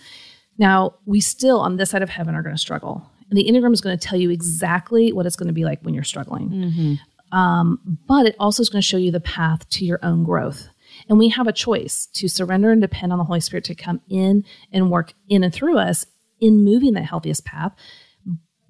Now, 0.59 0.97
we 1.07 1.21
still, 1.23 1.59
on 1.61 1.79
this 1.79 1.89
side 1.89 2.03
of 2.03 2.11
heaven, 2.11 2.35
are 2.35 2.43
going 2.43 2.55
to 2.55 2.61
struggle. 2.61 3.09
And 3.31 3.39
the 3.39 3.45
Enneagram 3.51 3.73
is 3.73 3.81
going 3.81 3.97
to 3.99 4.07
tell 4.07 4.19
you 4.19 4.29
exactly 4.29 5.11
what 5.11 5.25
it's 5.25 5.37
going 5.37 5.47
to 5.47 5.55
be 5.55 5.65
like 5.65 5.81
when 5.81 5.95
you're 5.95 6.05
struggling. 6.05 6.99
Um, 7.33 7.99
but 8.07 8.27
it 8.27 8.37
also 8.39 8.61
is 8.61 8.69
going 8.69 8.83
to 8.83 8.87
show 8.87 8.99
you 8.99 9.11
the 9.11 9.21
path 9.21 9.67
to 9.71 9.87
your 9.87 9.99
own 10.03 10.23
growth. 10.23 10.69
And 11.13 11.19
we 11.19 11.29
have 11.29 11.47
a 11.47 11.53
choice 11.53 12.07
to 12.15 12.27
surrender 12.27 12.71
and 12.71 12.81
depend 12.81 13.13
on 13.13 13.19
the 13.19 13.27
Holy 13.27 13.41
Spirit 13.43 13.65
to 13.65 13.75
come 13.75 14.01
in 14.09 14.47
and 14.73 14.91
work 14.91 15.13
in 15.29 15.45
and 15.45 15.53
through 15.53 15.77
us 15.77 16.07
in 16.41 16.65
moving 16.65 16.95
that 16.95 17.05
healthiest 17.05 17.45
path. 17.45 17.75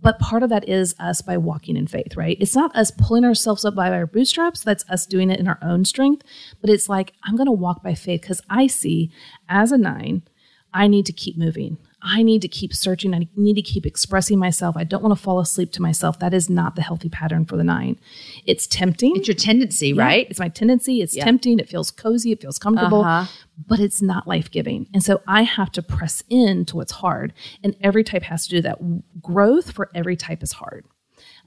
But 0.00 0.18
part 0.18 0.42
of 0.42 0.50
that 0.50 0.68
is 0.68 0.96
us 0.98 1.22
by 1.22 1.36
walking 1.36 1.76
in 1.76 1.86
faith, 1.86 2.16
right? 2.16 2.36
It's 2.40 2.56
not 2.56 2.74
us 2.74 2.90
pulling 2.90 3.24
ourselves 3.24 3.64
up 3.64 3.76
by 3.76 3.92
our 3.92 4.08
bootstraps. 4.08 4.64
That's 4.64 4.84
us 4.90 5.06
doing 5.06 5.30
it 5.30 5.38
in 5.38 5.46
our 5.46 5.60
own 5.62 5.84
strength. 5.84 6.26
But 6.60 6.68
it's 6.68 6.88
like, 6.88 7.12
I'm 7.22 7.36
going 7.36 7.46
to 7.46 7.52
walk 7.52 7.80
by 7.80 7.94
faith 7.94 8.22
because 8.22 8.42
I 8.50 8.66
see 8.66 9.12
as 9.48 9.70
a 9.70 9.78
nine, 9.78 10.24
I 10.74 10.88
need 10.88 11.06
to 11.06 11.12
keep 11.12 11.38
moving. 11.38 11.78
I 12.04 12.22
need 12.22 12.42
to 12.42 12.48
keep 12.48 12.74
searching. 12.74 13.14
I 13.14 13.28
need 13.36 13.54
to 13.54 13.62
keep 13.62 13.86
expressing 13.86 14.38
myself. 14.38 14.76
I 14.76 14.82
don't 14.84 15.02
want 15.02 15.16
to 15.16 15.22
fall 15.22 15.38
asleep 15.38 15.70
to 15.72 15.82
myself. 15.82 16.18
That 16.18 16.34
is 16.34 16.50
not 16.50 16.74
the 16.74 16.82
healthy 16.82 17.08
pattern 17.08 17.44
for 17.44 17.56
the 17.56 17.62
nine. 17.64 17.98
It's 18.44 18.66
tempting. 18.66 19.14
it's 19.16 19.28
your 19.28 19.36
tendency 19.36 19.90
Yeah, 19.90 20.02
right 20.02 20.26
It's 20.28 20.40
my 20.40 20.48
tendency. 20.48 21.00
It's 21.00 21.14
tempting. 21.14 21.60
It 21.60 21.68
feels 21.68 21.90
cozy. 21.92 22.32
It 22.32 22.40
feels 22.40 22.58
comfortable, 22.58 23.02
Uh-huh. 23.04 23.30
but 23.68 23.78
it's 23.78 24.02
not 24.02 24.26
life 24.26 24.50
giving. 24.50 24.88
And 24.92 25.02
so 25.04 25.22
I 25.28 25.42
have 25.42 25.70
to 25.72 25.82
press 25.82 26.24
into 26.28 26.76
what's 26.76 26.92
hard. 26.92 27.32
And 27.62 27.76
every 27.80 28.02
type 28.02 28.22
has 28.24 28.44
to 28.46 28.50
do 28.50 28.62
that. 28.62 28.78
Growth 29.22 29.70
for 29.70 29.88
every 29.94 30.16
type 30.16 30.42
is 30.42 30.52
hard. 30.52 30.84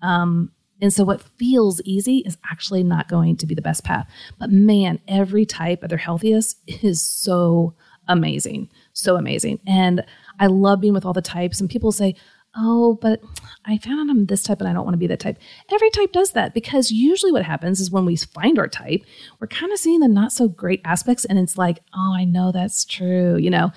Um, 0.01 0.51
and 0.81 0.93
so 0.93 1.03
what 1.03 1.21
feels 1.21 1.81
easy 1.85 2.17
is 2.19 2.37
actually 2.49 2.83
not 2.83 3.07
going 3.07 3.37
to 3.37 3.45
be 3.45 3.55
the 3.55 3.61
best 3.61 3.83
path. 3.83 4.07
But 4.39 4.51
man, 4.51 4.99
every 5.07 5.45
type 5.45 5.83
at 5.83 5.89
their 5.89 5.97
healthiest 5.97 6.59
is 6.83 7.01
so 7.01 7.73
amazing. 8.07 8.69
So 8.93 9.15
amazing. 9.15 9.59
And 9.65 10.05
I 10.39 10.47
love 10.47 10.81
being 10.81 10.93
with 10.93 11.05
all 11.05 11.13
the 11.13 11.21
types. 11.21 11.59
And 11.59 11.69
people 11.69 11.91
say, 11.91 12.15
oh, 12.57 12.97
but 13.01 13.21
I 13.65 13.77
found 13.77 14.09
I'm 14.09 14.25
this 14.25 14.43
type 14.43 14.59
and 14.59 14.69
I 14.69 14.73
don't 14.73 14.85
want 14.85 14.93
to 14.93 14.99
be 14.99 15.07
that 15.07 15.19
type. 15.19 15.37
Every 15.71 15.89
type 15.89 16.11
does 16.11 16.31
that 16.31 16.53
because 16.53 16.91
usually 16.91 17.31
what 17.31 17.43
happens 17.43 17.79
is 17.79 17.91
when 17.91 18.05
we 18.05 18.15
find 18.15 18.57
our 18.57 18.67
type, 18.67 19.01
we're 19.39 19.47
kind 19.47 19.71
of 19.73 19.79
seeing 19.79 19.99
the 19.99 20.07
not 20.07 20.31
so 20.31 20.47
great 20.47 20.81
aspects. 20.85 21.25
And 21.25 21.37
it's 21.37 21.57
like, 21.57 21.79
oh, 21.93 22.13
I 22.15 22.23
know 22.23 22.51
that's 22.51 22.85
true, 22.85 23.37
you 23.37 23.49
know. 23.49 23.71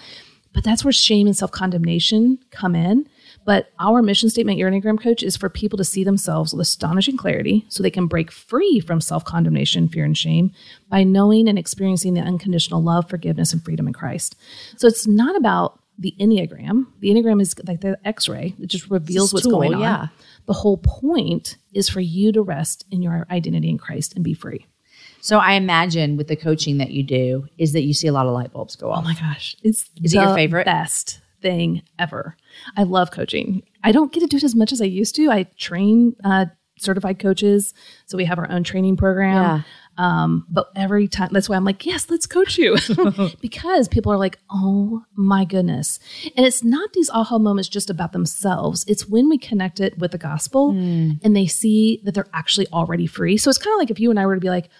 But 0.54 0.64
that's 0.64 0.84
where 0.84 0.92
shame 0.92 1.26
and 1.26 1.36
self 1.36 1.50
condemnation 1.50 2.38
come 2.50 2.74
in. 2.74 3.08
But 3.44 3.70
our 3.78 4.02
mission 4.02 4.28
statement, 4.28 4.58
your 4.58 4.70
Enneagram 4.70 5.00
coach, 5.00 5.22
is 5.22 5.36
for 5.36 5.48
people 5.48 5.76
to 5.76 5.84
see 5.84 6.04
themselves 6.04 6.52
with 6.52 6.60
astonishing 6.60 7.16
clarity 7.16 7.64
so 7.68 7.82
they 7.82 7.90
can 7.90 8.06
break 8.06 8.32
free 8.32 8.80
from 8.80 9.00
self 9.00 9.24
condemnation, 9.24 9.88
fear, 9.88 10.04
and 10.04 10.16
shame 10.16 10.52
by 10.88 11.04
knowing 11.04 11.48
and 11.48 11.58
experiencing 11.58 12.14
the 12.14 12.20
unconditional 12.20 12.82
love, 12.82 13.08
forgiveness, 13.08 13.52
and 13.52 13.64
freedom 13.64 13.86
in 13.86 13.92
Christ. 13.92 14.36
So 14.76 14.86
it's 14.88 15.06
not 15.06 15.36
about 15.36 15.77
the 15.98 16.14
Enneagram. 16.20 16.86
The 17.00 17.10
Enneagram 17.10 17.42
is 17.42 17.54
like 17.66 17.80
the 17.80 17.98
x 18.04 18.28
ray, 18.28 18.54
it 18.60 18.66
just 18.66 18.90
reveals 18.90 19.32
what's 19.32 19.44
tool, 19.44 19.58
going 19.58 19.74
on. 19.74 19.80
yeah. 19.80 20.06
The 20.46 20.52
whole 20.52 20.78
point 20.78 21.58
is 21.74 21.88
for 21.88 22.00
you 22.00 22.32
to 22.32 22.42
rest 22.42 22.86
in 22.90 23.02
your 23.02 23.26
identity 23.30 23.68
in 23.68 23.78
Christ 23.78 24.14
and 24.14 24.24
be 24.24 24.34
free. 24.34 24.66
So 25.20 25.38
I 25.38 25.52
imagine 25.52 26.16
with 26.16 26.28
the 26.28 26.36
coaching 26.36 26.78
that 26.78 26.90
you 26.90 27.02
do 27.02 27.46
is 27.58 27.72
that 27.72 27.82
you 27.82 27.92
see 27.92 28.06
a 28.06 28.12
lot 28.12 28.26
of 28.26 28.32
light 28.32 28.52
bulbs 28.52 28.76
go 28.76 28.90
off. 28.90 29.00
Oh 29.00 29.02
my 29.02 29.14
gosh. 29.14 29.56
It's 29.62 29.90
Is 30.02 30.14
it 30.14 30.18
your 30.18 30.34
favorite? 30.34 30.64
Best 30.64 31.20
thing 31.42 31.82
ever. 31.98 32.36
I 32.76 32.84
love 32.84 33.10
coaching. 33.10 33.62
I 33.82 33.92
don't 33.92 34.12
get 34.12 34.20
to 34.20 34.26
do 34.26 34.36
it 34.36 34.44
as 34.44 34.54
much 34.54 34.72
as 34.72 34.80
I 34.80 34.86
used 34.86 35.14
to. 35.16 35.30
I 35.30 35.44
train 35.56 36.14
uh, 36.24 36.46
certified 36.78 37.18
coaches. 37.18 37.74
So 38.06 38.16
we 38.16 38.24
have 38.24 38.38
our 38.38 38.50
own 38.50 38.64
training 38.64 38.96
program. 38.96 39.64
Um, 39.98 40.46
but 40.48 40.70
every 40.76 41.08
time, 41.08 41.30
that's 41.32 41.48
why 41.48 41.56
I'm 41.56 41.64
like, 41.64 41.84
yes, 41.84 42.08
let's 42.08 42.26
coach 42.26 42.56
you. 42.56 42.78
because 43.40 43.88
people 43.88 44.12
are 44.12 44.16
like, 44.16 44.38
oh 44.48 45.02
my 45.16 45.44
goodness. 45.44 45.98
And 46.36 46.46
it's 46.46 46.62
not 46.62 46.92
these 46.92 47.10
aha 47.10 47.38
moments 47.38 47.68
just 47.68 47.90
about 47.90 48.12
themselves. 48.12 48.84
It's 48.86 49.08
when 49.08 49.28
we 49.28 49.38
connect 49.38 49.80
it 49.80 49.98
with 49.98 50.12
the 50.12 50.18
gospel 50.18 50.70
and 50.70 51.36
they 51.36 51.46
see 51.46 52.00
that 52.04 52.14
they're 52.14 52.28
actually 52.32 52.68
already 52.68 53.06
free. 53.06 53.36
So 53.36 53.50
it's 53.50 53.58
kind 53.58 53.74
of 53.74 53.78
like 53.78 53.90
if 53.90 53.98
you 53.98 54.10
and 54.10 54.18
I 54.18 54.26
were 54.26 54.36
to 54.36 54.40
be 54.40 54.50
like, 54.50 54.70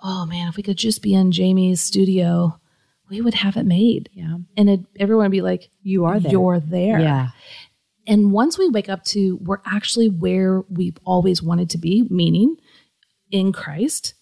oh 0.00 0.24
man, 0.24 0.48
if 0.48 0.56
we 0.56 0.62
could 0.62 0.78
just 0.78 1.02
be 1.02 1.12
in 1.12 1.32
Jamie's 1.32 1.80
studio, 1.80 2.58
we 3.10 3.20
would 3.20 3.34
have 3.34 3.56
it 3.56 3.66
made. 3.66 4.10
Yeah. 4.12 4.36
And 4.56 4.70
it, 4.70 4.80
everyone 4.98 5.24
would 5.24 5.32
be 5.32 5.42
like, 5.42 5.70
You 5.82 6.04
are 6.04 6.20
there. 6.20 6.32
You're 6.32 6.60
there. 6.60 7.00
Yeah. 7.00 7.28
And 8.06 8.32
once 8.32 8.58
we 8.58 8.68
wake 8.68 8.88
up 8.88 9.04
to 9.06 9.36
we're 9.42 9.60
actually 9.66 10.08
where 10.08 10.62
we've 10.70 10.96
always 11.04 11.42
wanted 11.42 11.70
to 11.70 11.78
be, 11.78 12.06
meaning 12.08 12.56
in 13.30 13.52
Christ, 13.52 14.14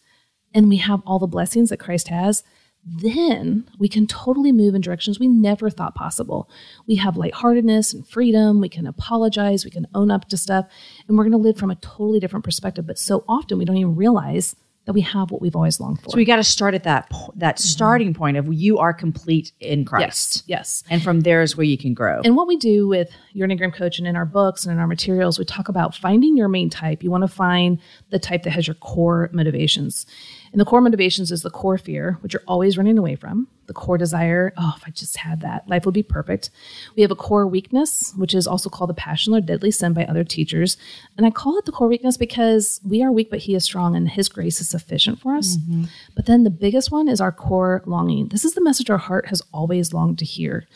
and 0.57 0.71
we 0.71 0.79
have 0.79 1.03
all 1.07 1.19
the 1.19 1.27
blessings 1.27 1.69
that 1.69 1.77
Christ 1.77 2.09
has, 2.09 2.43
then 2.83 3.69
we 3.79 3.89
can 3.89 4.07
totally 4.07 4.53
move 4.53 4.75
in 4.75 4.81
directions 4.81 5.21
we 5.21 5.29
never 5.29 5.69
thought 5.69 5.95
possible. 5.95 6.49
We 6.87 6.97
have 6.97 7.17
lightheartedness 7.17 7.93
and 7.93 8.09
freedom. 8.09 8.61
We 8.61 8.71
can 8.71 8.87
apologize. 8.87 9.65
We 9.65 9.71
can 9.71 9.87
own 9.95 10.11
up 10.11 10.29
to 10.29 10.37
stuff. 10.37 10.67
And 11.07 11.19
we're 11.19 11.25
going 11.25 11.33
to 11.33 11.39
live 11.39 11.59
from 11.59 11.71
a 11.71 11.77
totally 11.77 12.21
different 12.21 12.45
perspective. 12.45 12.87
But 12.87 12.99
so 12.99 13.25
often 13.29 13.59
we 13.59 13.67
don't 13.67 13.77
even 13.77 13.97
realize 13.97 14.57
that 14.87 14.93
we 14.93 15.01
have 15.01 15.33
what 15.33 15.43
we've 15.43 15.57
always 15.57 15.81
longed 15.81 16.01
for. 16.01 16.11
So 16.11 16.17
we 16.17 16.25
got 16.25 16.37
to 16.37 16.45
start 16.45 16.75
at 16.75 16.85
that 16.85 17.11
po- 17.11 17.33
that 17.37 17.57
mm-hmm. 17.57 17.67
starting 17.67 18.15
point 18.15 18.37
of 18.37 18.53
you 18.53 18.79
are 18.79 18.95
complete 18.95 19.53
in 19.61 19.85
Christ. 19.85 20.45
Yes, 20.47 20.83
yes. 20.83 20.85
And 20.89 21.03
from 21.03 21.21
there 21.21 21.43
is 21.43 21.57
where 21.57 21.65
you 21.65 21.77
can 21.77 21.93
grow. 21.93 22.21
And 22.25 22.37
what 22.37 22.47
we 22.47 22.57
do 22.57 22.87
with 22.87 23.11
your 23.33 23.49
Enneagram 23.49 23.75
coach 23.75 23.99
and 23.99 24.07
in 24.07 24.15
our 24.15 24.25
books 24.25 24.65
and 24.65 24.73
in 24.73 24.79
our 24.79 24.87
materials, 24.87 25.39
we 25.39 25.45
talk 25.45 25.69
about 25.69 25.95
finding 25.95 26.37
your 26.37 26.49
main 26.49 26.71
type. 26.71 27.03
You 27.03 27.11
want 27.11 27.23
to 27.23 27.29
find 27.29 27.81
the 28.11 28.21
type 28.21 28.45
that 28.45 28.51
has 28.51 28.69
your 28.69 28.77
core 28.77 29.29
motivations. 29.33 30.07
And 30.53 30.61
the 30.61 30.65
core 30.65 30.81
motivations 30.81 31.31
is 31.33 31.43
the 31.43 31.51
core 31.51 31.79
fear, 31.79 32.19
which 32.21 32.33
you're 32.33 32.43
always 32.47 32.79
running 32.79 32.99
away 32.99 33.17
from, 33.17 33.49
the 33.67 33.73
core 33.73 33.99
desire, 33.99 34.53
oh, 34.57 34.75
if 34.77 34.85
I 34.87 34.91
just 34.91 35.17
had 35.17 35.41
that, 35.41 35.69
life 35.69 35.85
would 35.85 35.95
be 35.95 36.03
perfect. 36.03 36.51
We 36.95 37.03
have 37.03 37.11
a 37.11 37.17
core 37.17 37.47
weakness, 37.47 38.13
which 38.17 38.35
is 38.35 38.47
also 38.47 38.71
called 38.71 38.91
the 38.91 38.95
passion 38.95 39.35
or 39.35 39.41
deadly 39.41 39.71
sin 39.71 39.93
by 39.93 40.05
other 40.05 40.25
teachers. 40.25 40.77
And 41.17 41.27
I 41.27 41.31
call 41.31 41.59
it 41.59 41.65
the 41.65 41.73
core 41.73 41.89
weakness 41.89 42.17
because 42.17 42.81
we 42.85 43.03
are 43.03 43.13
weak, 43.13 43.31
but 43.31 43.41
he 43.41 43.55
is 43.55 43.65
strong 43.65 43.97
and 43.97 44.09
his 44.09 44.29
grace 44.29 44.61
is 44.61 44.69
sufficient 44.69 45.21
for 45.21 45.35
us. 45.35 45.57
Mm-hmm. 45.57 45.85
But 46.15 46.27
then 46.27 46.45
the 46.45 46.51
biggest 46.51 46.91
one 46.91 47.09
is 47.09 47.21
our 47.21 47.33
core 47.33 47.83
longing. 47.87 48.29
This 48.29 48.45
is 48.45 48.55
the 48.55 48.63
message 48.63 48.91
our 48.91 48.99
heart 48.99 49.27
has 49.27 49.43
always 49.53 49.93
longed 49.93 50.19
to 50.21 50.25
hear. 50.25 50.67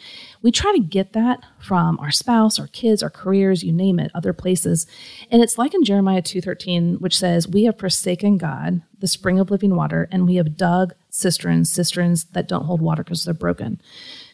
We 0.42 0.50
try 0.50 0.72
to 0.72 0.81
get 0.81 1.12
that 1.12 1.44
from 1.59 1.98
our 1.98 2.11
spouse, 2.11 2.59
our 2.59 2.66
kids, 2.68 3.03
our 3.03 3.11
careers, 3.11 3.62
you 3.62 3.72
name 3.72 3.98
it, 3.98 4.11
other 4.14 4.33
places. 4.33 4.87
And 5.31 5.42
it's 5.42 5.59
like 5.59 5.74
in 5.74 5.85
Jeremiah 5.85 6.22
2:13, 6.22 6.96
which 7.00 7.18
says, 7.18 7.46
"We 7.48 7.64
have 7.64 7.79
forsaken 7.79 8.38
God, 8.38 8.83
the 8.98 9.09
spring 9.09 9.38
of 9.38 9.50
living 9.50 9.76
water, 9.76 10.09
and 10.11 10.26
we 10.26 10.37
have 10.37 10.57
dug 10.57 10.94
cisterns, 11.11 11.70
cisterns 11.70 12.24
that 12.33 12.48
don't 12.48 12.64
hold 12.64 12.81
water 12.81 13.05
because 13.05 13.24
they're 13.24 13.35
broken." 13.35 13.81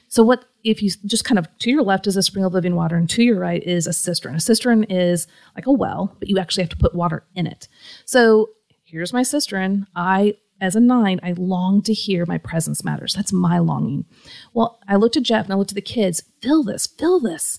So 0.08 0.22
what 0.22 0.44
if 0.62 0.82
you 0.82 0.90
just 1.04 1.24
kind 1.24 1.38
of 1.38 1.48
to 1.58 1.70
your 1.70 1.82
left 1.82 2.06
is 2.06 2.16
a 2.16 2.22
spring 2.22 2.44
of 2.44 2.54
living 2.54 2.76
water 2.76 2.96
and 2.96 3.10
to 3.10 3.22
your 3.22 3.38
right 3.38 3.62
is 3.62 3.86
a 3.86 3.92
cistern. 3.92 4.36
A 4.36 4.40
cistern 4.40 4.84
is 4.84 5.26
like 5.54 5.66
a 5.66 5.72
well, 5.72 6.16
but 6.18 6.28
you 6.28 6.38
actually 6.38 6.62
have 6.62 6.70
to 6.70 6.76
put 6.76 6.94
water 6.94 7.24
in 7.34 7.46
it. 7.46 7.68
So 8.04 8.50
here's 8.84 9.12
my 9.12 9.22
cistern. 9.22 9.86
I 9.96 10.34
as 10.60 10.76
a 10.76 10.80
nine, 10.80 11.20
I 11.22 11.32
long 11.36 11.82
to 11.82 11.92
hear 11.92 12.24
my 12.26 12.38
presence 12.38 12.84
matters. 12.84 13.14
That's 13.14 13.32
my 13.32 13.58
longing. 13.58 14.06
Well, 14.54 14.80
I 14.88 14.96
looked 14.96 15.16
at 15.16 15.22
Jeff 15.22 15.44
and 15.44 15.52
I 15.52 15.56
looked 15.56 15.72
at 15.72 15.76
the 15.76 15.82
kids, 15.82 16.22
fill 16.42 16.62
this, 16.62 16.86
fill 16.86 17.20
this. 17.20 17.58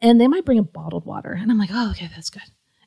And 0.00 0.20
they 0.20 0.28
might 0.28 0.46
bring 0.46 0.58
a 0.58 0.62
bottled 0.62 1.04
water. 1.04 1.32
And 1.32 1.50
I'm 1.50 1.58
like, 1.58 1.70
oh, 1.72 1.90
okay, 1.90 2.08
that's 2.14 2.30
good. 2.30 2.42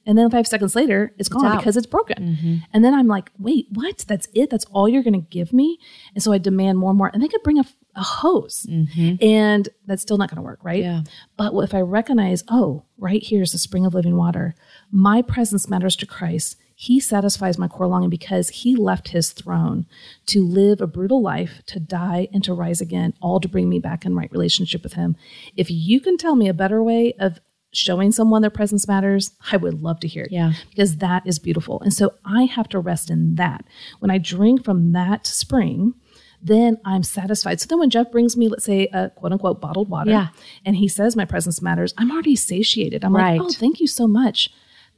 And 0.05 0.17
then 0.17 0.29
five 0.29 0.47
seconds 0.47 0.75
later, 0.75 1.13
it's 1.17 1.29
gone 1.29 1.57
because 1.57 1.77
it's 1.77 1.87
broken. 1.87 2.35
Mm-hmm. 2.35 2.55
And 2.73 2.83
then 2.83 2.93
I'm 2.93 3.07
like, 3.07 3.31
wait, 3.39 3.67
what? 3.71 3.99
That's 4.07 4.27
it? 4.33 4.49
That's 4.49 4.65
all 4.65 4.89
you're 4.89 5.03
going 5.03 5.13
to 5.13 5.27
give 5.29 5.53
me? 5.53 5.79
And 6.13 6.21
so 6.21 6.33
I 6.33 6.39
demand 6.39 6.77
more 6.77 6.89
and 6.89 6.97
more. 6.97 7.09
And 7.13 7.23
they 7.23 7.29
could 7.29 7.43
bring 7.43 7.57
a, 7.57 7.63
a 7.95 8.03
hose. 8.03 8.65
Mm-hmm. 8.69 9.23
And 9.23 9.69
that's 9.85 10.01
still 10.01 10.17
not 10.17 10.29
going 10.29 10.37
to 10.37 10.41
work, 10.41 10.59
right? 10.61 10.83
Yeah. 10.83 11.03
But 11.37 11.53
if 11.59 11.73
I 11.73 11.79
recognize, 11.79 12.43
oh, 12.49 12.83
right 12.97 13.23
here 13.23 13.43
is 13.43 13.53
the 13.53 13.57
spring 13.57 13.85
of 13.85 13.93
living 13.93 14.17
water, 14.17 14.55
my 14.91 15.21
presence 15.21 15.69
matters 15.69 15.95
to 15.97 16.05
Christ. 16.05 16.57
He 16.83 16.99
satisfies 16.99 17.57
my 17.57 17.69
core 17.69 17.87
longing 17.87 18.09
because 18.09 18.49
he 18.49 18.75
left 18.75 19.07
his 19.09 19.31
throne 19.31 19.85
to 20.25 20.45
live 20.45 20.81
a 20.81 20.87
brutal 20.87 21.21
life, 21.21 21.61
to 21.67 21.79
die, 21.79 22.27
and 22.33 22.43
to 22.43 22.53
rise 22.53 22.81
again, 22.81 23.13
all 23.21 23.39
to 23.39 23.47
bring 23.47 23.69
me 23.69 23.79
back 23.79 24.05
in 24.05 24.15
right 24.15 24.29
relationship 24.33 24.83
with 24.83 24.93
him. 24.93 25.15
If 25.55 25.71
you 25.71 26.01
can 26.01 26.17
tell 26.17 26.35
me 26.35 26.49
a 26.49 26.53
better 26.53 26.83
way 26.83 27.13
of 27.19 27.39
showing 27.71 28.11
someone 28.11 28.41
their 28.41 28.51
presence 28.51 28.85
matters, 28.85 29.31
I 29.49 29.55
would 29.55 29.81
love 29.81 30.01
to 30.01 30.09
hear 30.09 30.25
it. 30.25 30.31
Yeah. 30.33 30.51
Because 30.71 30.97
that 30.97 31.23
is 31.25 31.39
beautiful. 31.39 31.79
And 31.79 31.93
so 31.93 32.15
I 32.25 32.43
have 32.43 32.67
to 32.69 32.79
rest 32.79 33.09
in 33.09 33.35
that. 33.35 33.63
When 33.99 34.11
I 34.11 34.17
drink 34.17 34.65
from 34.65 34.91
that 34.91 35.25
spring, 35.25 35.93
then 36.41 36.77
I'm 36.83 37.03
satisfied. 37.03 37.61
So 37.61 37.67
then 37.69 37.79
when 37.79 37.89
Jeff 37.91 38.11
brings 38.11 38.35
me, 38.35 38.49
let's 38.49 38.65
say, 38.65 38.89
a 38.91 39.09
quote 39.11 39.31
unquote 39.31 39.61
bottled 39.61 39.87
water, 39.89 40.11
Yeah. 40.11 40.27
and 40.65 40.75
he 40.75 40.89
says 40.89 41.15
my 41.15 41.23
presence 41.23 41.61
matters, 41.61 41.93
I'm 41.97 42.11
already 42.11 42.35
satiated. 42.35 43.05
I'm 43.05 43.15
Right. 43.15 43.39
like, 43.39 43.49
oh, 43.49 43.53
thank 43.53 43.79
you 43.79 43.87
so 43.87 44.05
much. 44.05 44.49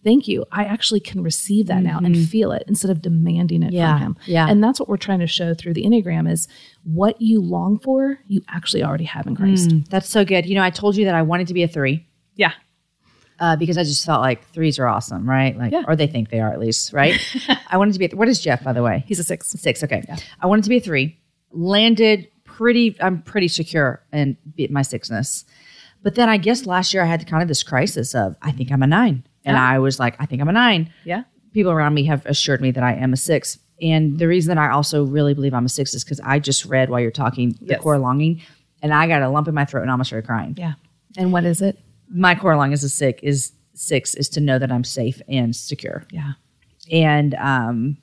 Thank 0.05 0.27
you. 0.29 0.45
I 0.51 0.63
actually 0.65 0.99
can 1.01 1.21
receive 1.23 1.65
that 1.67 1.81
now 1.83 1.97
and 1.97 2.15
feel 2.29 2.51
it 2.53 2.63
instead 2.67 2.91
of 2.91 3.01
demanding 3.01 3.63
it 3.63 3.67
Mm-hmm. 3.73 3.75
Yeah. 3.75 3.93
from 3.97 4.01
him. 4.05 4.17
Yeah. 4.27 4.47
And 4.47 4.63
that's 4.63 4.79
what 4.79 4.87
we're 4.87 4.95
trying 4.97 5.19
to 5.19 5.27
show 5.27 5.53
through 5.53 5.73
the 5.73 5.83
Enneagram 5.83 6.31
is 6.31 6.47
what 6.83 7.19
you 7.19 7.41
long 7.41 7.79
for, 7.79 8.19
you 8.27 8.41
actually 8.47 8.83
already 8.83 9.03
have 9.05 9.25
in 9.27 9.35
Christ. 9.35 9.71
That's 9.89 10.07
so 10.07 10.23
good. 10.23 10.45
You 10.45 10.55
know, 10.55 10.63
I 10.63 10.69
told 10.69 10.95
you 10.95 11.05
that 11.05 11.15
I 11.15 11.23
wanted 11.23 11.47
to 11.47 11.53
be 11.55 11.63
a 11.63 11.67
three 11.67 12.05
Yeah. 12.35 12.51
uh, 13.39 13.55
because 13.57 13.77
I 13.79 13.83
just 13.83 14.05
felt 14.05 14.21
like 14.21 14.47
threes 14.49 14.77
are 14.79 14.87
awesome, 14.87 15.27
right? 15.27 15.57
Like, 15.57 15.71
Yeah. 15.73 15.83
or 15.87 15.95
they 15.95 16.07
think 16.07 16.29
they 16.29 16.39
are 16.39 16.53
at 16.53 16.59
least, 16.59 16.93
right? 16.93 17.19
I 17.69 17.77
wanted 17.77 17.93
to 17.93 17.99
be. 17.99 18.05
A, 18.05 18.15
what 18.15 18.27
is 18.29 18.39
Jeff, 18.39 18.63
by 18.63 18.73
the 18.73 18.83
way? 18.83 19.03
He's 19.07 19.19
a 19.19 19.23
six. 19.23 19.49
Six. 19.49 19.83
Okay. 19.83 20.03
I 20.39 20.45
wanted 20.47 20.63
to 20.65 20.69
be 20.69 20.77
a 20.77 20.81
three. 20.81 21.17
Landed 21.51 22.27
pretty. 22.43 22.95
I'm 23.01 23.21
pretty 23.23 23.47
secure 23.47 24.03
in 24.13 24.37
be- 24.55 24.67
my 24.67 24.83
sixness. 24.83 25.45
But 26.03 26.13
then 26.13 26.29
I 26.29 26.37
guess 26.37 26.67
last 26.67 26.93
year 26.93 27.01
I 27.01 27.07
had 27.07 27.25
kind 27.25 27.41
of 27.41 27.47
this 27.47 27.63
crisis 27.63 28.13
of 28.13 28.35
I 28.43 28.51
think 28.51 28.71
I'm 28.71 28.83
a 28.83 28.87
nine, 28.87 29.23
and 29.45 29.55
Yeah. 29.55 29.63
I 29.69 29.79
was 29.79 29.99
like 29.99 30.15
I 30.19 30.25
think 30.25 30.41
I'm 30.41 30.49
a 30.49 30.53
nine. 30.53 30.91
Yeah. 31.05 31.23
People 31.53 31.71
around 31.71 31.93
me 31.93 32.03
have 32.05 32.25
assured 32.25 32.59
me 32.61 32.71
that 32.71 32.83
I 32.83 32.93
am 32.95 33.13
a 33.13 33.17
six. 33.17 33.57
And 33.81 34.17
the 34.19 34.27
reason 34.27 34.53
that 34.55 34.61
I 34.61 34.71
also 34.71 35.05
really 35.05 35.33
believe 35.33 35.53
I'm 35.53 35.65
a 35.65 35.69
six 35.69 35.93
is 35.93 36.03
because 36.03 36.19
I 36.21 36.39
just 36.39 36.65
read 36.65 36.89
while 36.89 36.99
you're 36.99 37.11
talking 37.11 37.51
the 37.61 37.67
Yes. 37.71 37.81
core 37.81 37.97
longing, 37.99 38.41
and 38.81 38.93
I 38.93 39.07
got 39.07 39.21
a 39.21 39.29
lump 39.29 39.47
in 39.47 39.53
my 39.53 39.65
throat 39.65 39.81
and 39.83 39.91
almost 39.91 40.09
started 40.09 40.25
crying. 40.27 40.55
Yeah. 40.57 40.73
And 41.17 41.31
what 41.31 41.45
is 41.45 41.61
it? 41.61 41.77
My 42.09 42.35
core 42.35 42.55
longing 42.55 42.73
as 42.73 42.83
a 42.83 42.89
sick 42.89 43.19
is 43.23 43.51
six 43.73 44.15
is 44.15 44.29
to 44.29 44.39
know 44.41 44.57
that 44.59 44.71
I'm 44.71 44.83
safe 44.85 45.21
and 45.27 45.53
secure 45.55 46.05
Yeah. 46.11 46.33
and 46.91 47.33
um 47.35 47.97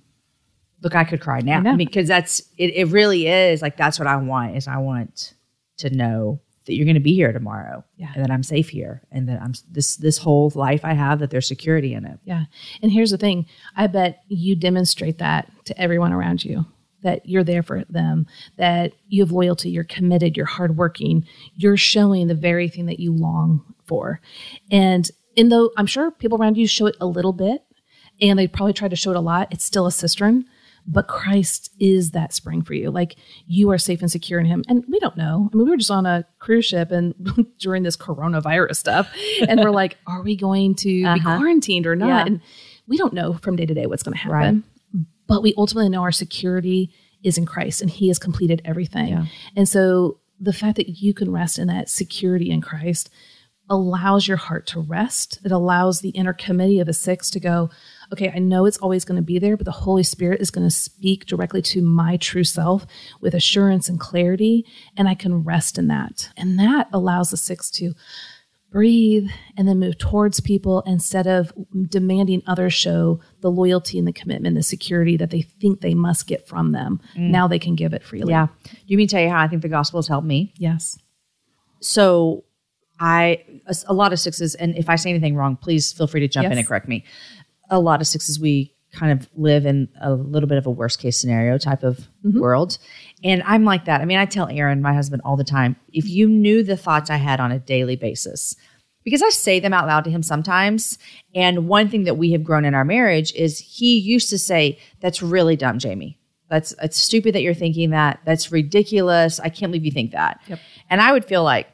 look 0.82 0.94
i 0.96 1.04
could 1.04 1.20
cry 1.20 1.40
now 1.40 1.58
I 1.58 1.60
know. 1.60 1.76
because 1.76 2.08
that's 2.08 2.40
it, 2.58 2.74
it 2.74 2.88
really 2.88 3.26
is 3.28 3.62
like 3.62 3.76
that's 3.76 3.98
what 4.00 4.08
i 4.08 4.16
want 4.16 4.56
is 4.56 4.66
i 4.66 4.76
want 4.78 5.32
to 5.78 5.88
know 5.90 6.40
that 6.66 6.74
you're 6.74 6.84
going 6.84 6.94
to 6.94 7.00
be 7.00 7.14
here 7.14 7.32
tomorrow 7.32 7.84
Yeah. 7.96 8.12
and 8.14 8.24
that 8.24 8.30
i'm 8.30 8.42
safe 8.42 8.68
here 8.68 9.02
and 9.10 9.28
that 9.28 9.40
i'm 9.42 9.52
this 9.70 9.96
this 9.96 10.18
whole 10.18 10.50
life 10.54 10.84
i 10.84 10.92
have 10.92 11.18
that 11.20 11.30
there's 11.30 11.48
security 11.48 11.94
in 11.94 12.04
it 12.04 12.18
Yeah. 12.24 12.44
And 12.82 12.90
here's 12.92 13.10
the 13.10 13.18
thing 13.18 13.46
I 13.76 13.86
bet 13.86 14.22
you 14.28 14.54
demonstrate 14.56 15.18
that 15.18 15.50
to 15.66 15.80
everyone 15.80 16.12
around 16.12 16.44
you 16.44 16.66
that 17.02 17.28
you're 17.28 17.42
there 17.42 17.64
for 17.64 17.82
them, 17.90 18.26
that 18.58 18.92
you 19.08 19.22
have 19.24 19.32
loyalty, 19.32 19.70
you're 19.70 19.82
committed, 19.82 20.36
you're 20.36 20.46
hardworking, 20.46 21.26
you're 21.56 21.76
showing 21.76 22.28
the 22.28 22.34
very 22.36 22.68
thing 22.68 22.86
that 22.86 23.00
you 23.00 23.12
long 23.12 23.60
for. 23.84 24.20
And 24.70 25.10
in 25.34 25.48
though 25.48 25.72
I'm 25.76 25.86
sure 25.86 26.12
people 26.12 26.40
around 26.40 26.56
you 26.56 26.68
show 26.68 26.86
it 26.86 26.96
a 27.00 27.06
little 27.06 27.32
bit 27.32 27.64
and 28.20 28.38
they 28.38 28.46
probably 28.46 28.72
try 28.72 28.86
to 28.88 28.94
show 28.94 29.10
it 29.10 29.16
a 29.16 29.20
lot, 29.20 29.48
it's 29.50 29.64
still 29.64 29.86
a 29.86 29.90
cistern. 29.92 30.44
But 30.86 31.06
Christ 31.06 31.70
is 31.78 32.10
that 32.10 32.32
spring 32.32 32.62
for 32.62 32.74
you. 32.74 32.90
Like 32.90 33.16
you 33.46 33.70
are 33.70 33.78
safe 33.78 34.00
and 34.02 34.10
secure 34.10 34.40
in 34.40 34.46
Him. 34.46 34.64
And 34.68 34.84
we 34.88 34.98
don't 34.98 35.16
know. 35.16 35.48
I 35.52 35.56
mean, 35.56 35.64
we 35.64 35.70
were 35.70 35.76
just 35.76 35.90
on 35.90 36.06
a 36.06 36.24
cruise 36.40 36.64
ship 36.66 36.90
and 36.90 37.14
during 37.58 37.82
this 37.84 37.96
coronavirus 37.96 38.76
stuff, 38.76 39.08
and 39.46 39.60
we're 39.60 39.70
like, 39.70 39.96
are 40.06 40.22
we 40.22 40.34
going 40.36 40.74
to 40.76 40.88
be 40.88 41.04
Uh-huh. 41.04 41.36
quarantined 41.38 41.86
or 41.86 41.94
not? 41.96 42.08
Yeah. 42.08 42.26
And 42.26 42.40
we 42.88 42.96
don't 42.96 43.12
know 43.14 43.34
from 43.34 43.54
day 43.56 43.64
to 43.66 43.74
day 43.74 43.86
what's 43.86 44.02
going 44.02 44.14
to 44.16 44.20
happen. 44.20 44.64
But 45.28 45.42
we 45.42 45.54
ultimately 45.56 45.88
know 45.88 46.02
our 46.02 46.12
security 46.12 46.90
is 47.22 47.38
in 47.38 47.46
Christ 47.46 47.80
and 47.80 47.88
He 47.90 48.08
has 48.08 48.18
completed 48.18 48.60
everything. 48.64 49.08
Yeah. 49.08 49.26
And 49.56 49.68
so 49.68 50.18
the 50.40 50.52
fact 50.52 50.74
that 50.76 50.88
you 51.00 51.14
can 51.14 51.30
rest 51.30 51.58
in 51.60 51.68
that 51.68 51.88
security 51.88 52.50
in 52.50 52.60
Christ 52.60 53.08
allows 53.70 54.26
your 54.26 54.36
heart 54.36 54.66
to 54.66 54.80
rest. 54.80 55.38
It 55.44 55.52
allows 55.52 56.00
the 56.00 56.10
inner 56.10 56.32
committee 56.32 56.80
of 56.80 56.86
the 56.86 56.92
six 56.92 57.30
to 57.30 57.40
go, 57.40 57.70
okay, 58.12 58.30
I 58.34 58.38
know 58.38 58.66
it's 58.66 58.78
always 58.78 59.04
going 59.04 59.16
to 59.16 59.22
be 59.22 59.38
there, 59.38 59.56
but 59.56 59.64
the 59.64 59.72
Holy 59.72 60.02
Spirit 60.02 60.40
is 60.40 60.50
going 60.50 60.66
to 60.66 60.74
speak 60.74 61.26
directly 61.26 61.62
to 61.62 61.82
my 61.82 62.16
true 62.16 62.44
self 62.44 62.86
with 63.20 63.34
assurance 63.34 63.88
and 63.88 63.98
clarity, 63.98 64.64
and 64.96 65.08
I 65.08 65.14
can 65.14 65.44
rest 65.44 65.78
in 65.78 65.88
that. 65.88 66.30
And 66.36 66.58
that 66.58 66.88
allows 66.92 67.30
the 67.30 67.36
six 67.36 67.70
to 67.72 67.94
breathe 68.70 69.28
and 69.56 69.68
then 69.68 69.78
move 69.78 69.98
towards 69.98 70.40
people 70.40 70.82
instead 70.86 71.26
of 71.26 71.52
demanding 71.90 72.42
others 72.46 72.72
show 72.72 73.20
the 73.40 73.50
loyalty 73.50 73.98
and 73.98 74.08
the 74.08 74.12
commitment, 74.14 74.54
the 74.56 74.62
security 74.62 75.16
that 75.18 75.28
they 75.30 75.42
think 75.42 75.80
they 75.82 75.92
must 75.92 76.26
get 76.26 76.48
from 76.48 76.72
them. 76.72 76.98
Mm. 77.14 77.30
Now 77.30 77.46
they 77.46 77.58
can 77.58 77.74
give 77.74 77.92
it 77.92 78.02
freely. 78.02 78.30
yeah 78.30 78.46
Do 78.64 78.76
you 78.86 78.96
mean 78.96 79.08
tell 79.08 79.20
you 79.20 79.28
how 79.28 79.40
i 79.40 79.46
think 79.48 79.60
the 79.60 79.68
gospel 79.68 79.98
has 79.98 80.08
helped 80.08 80.26
me 80.26 80.54
Yes. 80.56 80.98
so 81.80 82.44
I 83.00 83.44
a, 83.66 83.74
a 83.88 83.92
lot 83.92 84.12
of 84.12 84.20
sixes, 84.20 84.54
and 84.54 84.76
if 84.76 84.88
I 84.88 84.94
say 84.94 85.10
anything 85.10 85.34
wrong, 85.34 85.56
please 85.56 85.92
feel 85.92 86.06
free 86.06 86.20
to 86.20 86.28
jump 86.28 86.46
in 86.46 86.56
and 86.56 86.66
correct 86.66 86.86
me. 86.86 87.04
A 87.72 87.80
lot 87.80 88.00
of 88.00 88.06
sixes, 88.06 88.38
we 88.38 88.72
kind 88.92 89.10
of 89.10 89.28
live 89.34 89.66
in 89.66 89.88
a 90.00 90.12
little 90.12 90.48
bit 90.48 90.58
of 90.58 90.66
a 90.66 90.70
worst 90.70 91.00
case 91.00 91.18
scenario 91.18 91.58
type 91.58 91.82
of 91.82 91.98
mm-hmm. 92.24 92.38
world, 92.38 92.78
and 93.24 93.42
I'm 93.44 93.64
like 93.64 93.86
that. 93.86 94.00
I 94.00 94.04
mean, 94.04 94.18
I 94.18 94.26
tell 94.26 94.48
Aaron, 94.48 94.82
my 94.82 94.92
husband, 94.92 95.22
all 95.24 95.36
the 95.36 95.44
time, 95.44 95.76
if 95.92 96.08
you 96.08 96.28
knew 96.28 96.62
the 96.62 96.76
thoughts 96.76 97.10
I 97.10 97.16
had 97.16 97.40
on 97.40 97.50
a 97.50 97.58
daily 97.58 97.96
basis. 97.96 98.54
Because 99.04 99.20
I 99.22 99.30
say 99.30 99.58
them 99.58 99.72
out 99.72 99.88
loud 99.88 100.04
to 100.04 100.10
him 100.10 100.22
sometimes. 100.22 100.96
And 101.34 101.66
one 101.66 101.88
thing 101.88 102.04
that 102.04 102.18
we 102.18 102.30
have 102.32 102.44
grown 102.44 102.64
in 102.64 102.72
our 102.72 102.84
marriage 102.84 103.32
is 103.34 103.58
he 103.58 103.98
used 103.98 104.30
to 104.30 104.38
say, 104.38 104.78
That's 105.00 105.20
really 105.20 105.56
dumb, 105.56 105.80
Jamie. 105.80 106.20
That's 106.48 106.74
it's 106.80 106.98
stupid 106.98 107.34
that 107.34 107.42
you're 107.42 107.52
thinking 107.52 107.90
that. 107.90 108.20
That's 108.24 108.52
ridiculous. 108.52 109.40
I 109.40 109.48
can't 109.48 109.72
believe 109.72 109.84
you 109.84 109.90
think 109.90 110.12
that. 110.12 110.40
Yep. 110.46 110.60
And 110.90 111.00
I 111.00 111.10
would 111.10 111.24
feel 111.24 111.42
like, 111.42 111.66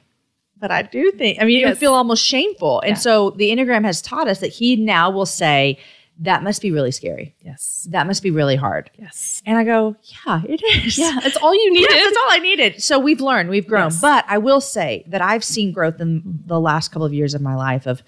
but 0.61 0.71
I 0.71 0.83
do 0.83 1.11
think, 1.13 1.39
I 1.41 1.45
mean, 1.45 1.63
it 1.63 1.69
would 1.69 1.79
feel 1.79 1.95
almost 1.95 2.25
shameful. 2.25 2.81
And 2.81 2.99
so 2.99 3.31
the 3.31 3.51
Enneagram 3.51 3.85
has 3.85 4.03
taught 4.03 4.29
us 4.29 4.41
that 4.41 4.49
he 4.49 4.77
now 4.77 5.11
will 5.11 5.27
say, 5.27 5.79
that 6.21 6.43
must 6.43 6.61
be 6.61 6.73
really 6.73 6.91
scary. 6.91 7.37
Yes. 7.43 7.87
That 7.91 8.07
must 8.07 8.25
be 8.25 8.33
really 8.33 8.57
hard. 8.57 8.91
Yes. 8.99 9.41
And 9.47 9.57
I 9.57 9.63
go, 9.63 9.95
yeah, 10.03 10.43
it 10.49 10.61
is. 10.65 10.99
Yeah, 10.99 11.17
that's 11.23 11.37
all 11.37 11.55
you 11.55 11.73
needed. 11.73 11.91
Yes, 11.91 12.05
that's 12.05 12.17
all 12.17 12.33
I 12.33 12.39
needed. 12.41 12.83
So 12.83 12.99
we've 12.99 13.21
learned, 13.21 13.51
we've 13.51 13.69
grown. 13.69 13.91
Yes. 13.91 14.01
But 14.01 14.25
I 14.27 14.39
will 14.39 14.61
say 14.61 15.05
that 15.07 15.23
I've 15.23 15.45
seen 15.45 15.71
growth 15.71 16.01
in 16.01 16.41
the 16.47 16.59
last 16.59 16.89
couple 16.89 17.07
of 17.07 17.15
years 17.15 17.35
of 17.35 17.41
my 17.41 17.55
life 17.55 17.87
of 17.87 18.03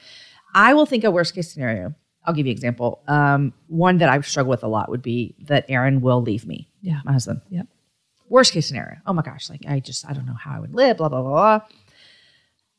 I 0.55 0.75
will 0.75 0.87
think 0.87 1.05
a 1.05 1.11
worst 1.11 1.35
case 1.37 1.53
scenario 1.53 1.95
I'll 2.25 2.35
give 2.35 2.47
you 2.47 2.51
an 2.51 2.57
example. 2.57 3.03
Um, 3.09 3.53
one 3.69 3.99
that 3.99 4.09
I 4.09 4.21
struggle 4.21 4.51
with 4.51 4.63
a 4.63 4.69
lot 4.69 4.91
would 4.91 5.03
be 5.03 5.35
that 5.47 5.65
Aaron 5.69 6.01
will 6.01 6.21
leave 6.23 6.47
me. 6.47 6.69
Yeah. 6.83 7.01
My 7.05 7.13
husband. 7.13 7.41
Yep. 7.51 7.67
Worst 8.29 8.53
case 8.53 8.67
scenario. 8.67 8.99
Oh 9.07 9.13
my 9.13 9.23
gosh. 9.23 9.49
Like, 9.51 9.63
I 9.67 9.81
just, 9.81 10.09
I 10.09 10.13
don't 10.13 10.27
know 10.27 10.35
how 10.35 10.53
I 10.55 10.61
would 10.61 10.75
live, 10.75 10.99
blah, 10.99 11.09
blah, 11.09 11.23
blah, 11.23 11.31
blah. 11.31 11.61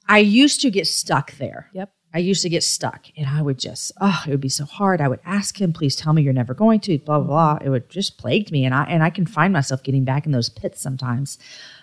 I 0.08 0.20
used 0.20 0.62
to 0.62 0.72
get 0.72 0.88
stuck 0.88 1.34
there. 1.38 1.70
Yep. 1.74 1.91
I 2.14 2.20
used 2.20 2.41
to 2.41 2.49
get 2.49 2.64
stuck 2.64 3.06
and 3.16 3.26
I 3.26 3.41
would 3.41 3.58
just, 3.58 3.93
oh, 4.02 4.24
it 4.28 4.32
would 4.32 4.41
be 4.41 4.49
so 4.49 4.66
hard. 4.66 4.99
I 4.99 5.08
would 5.08 5.22
ask 5.26 5.60
him, 5.60 5.72
please 5.72 5.95
tell 5.95 6.12
me 6.12 6.22
you're 6.22 6.34
never 6.34 6.54
going 6.54 6.82
to, 6.82 6.97
blah, 6.99 7.20
blah, 7.20 7.28
blah. 7.28 7.66
It 7.66 7.70
would 7.70 7.89
just 7.89 8.18
plague 8.18 8.52
me. 8.52 8.66
And 8.66 8.76
I, 8.76 8.84
and 8.84 9.02
I 9.02 9.10
can 9.10 9.26
find 9.26 9.54
myself 9.54 9.82
getting 9.84 10.04
back 10.04 10.26
in 10.26 10.34
those 10.34 10.49
pits 10.49 10.82
sometimes. 10.82 11.38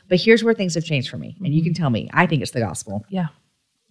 But 0.09 0.21
here's 0.21 0.45
where 0.45 0.53
things 0.53 0.75
have 0.75 0.85
changed 0.85 1.09
for 1.09 1.17
me. 1.17 1.37
And 1.39 1.55
you 1.55 1.61
mm-hmm. 1.61 1.69
can 1.69 1.75
tell 1.75 1.91
me, 1.91 2.11
I 2.13 2.27
think 2.27 2.43
it's 2.43 2.51
the 2.51 2.61
gospel, 2.61 3.07
Yeah. 3.09 3.29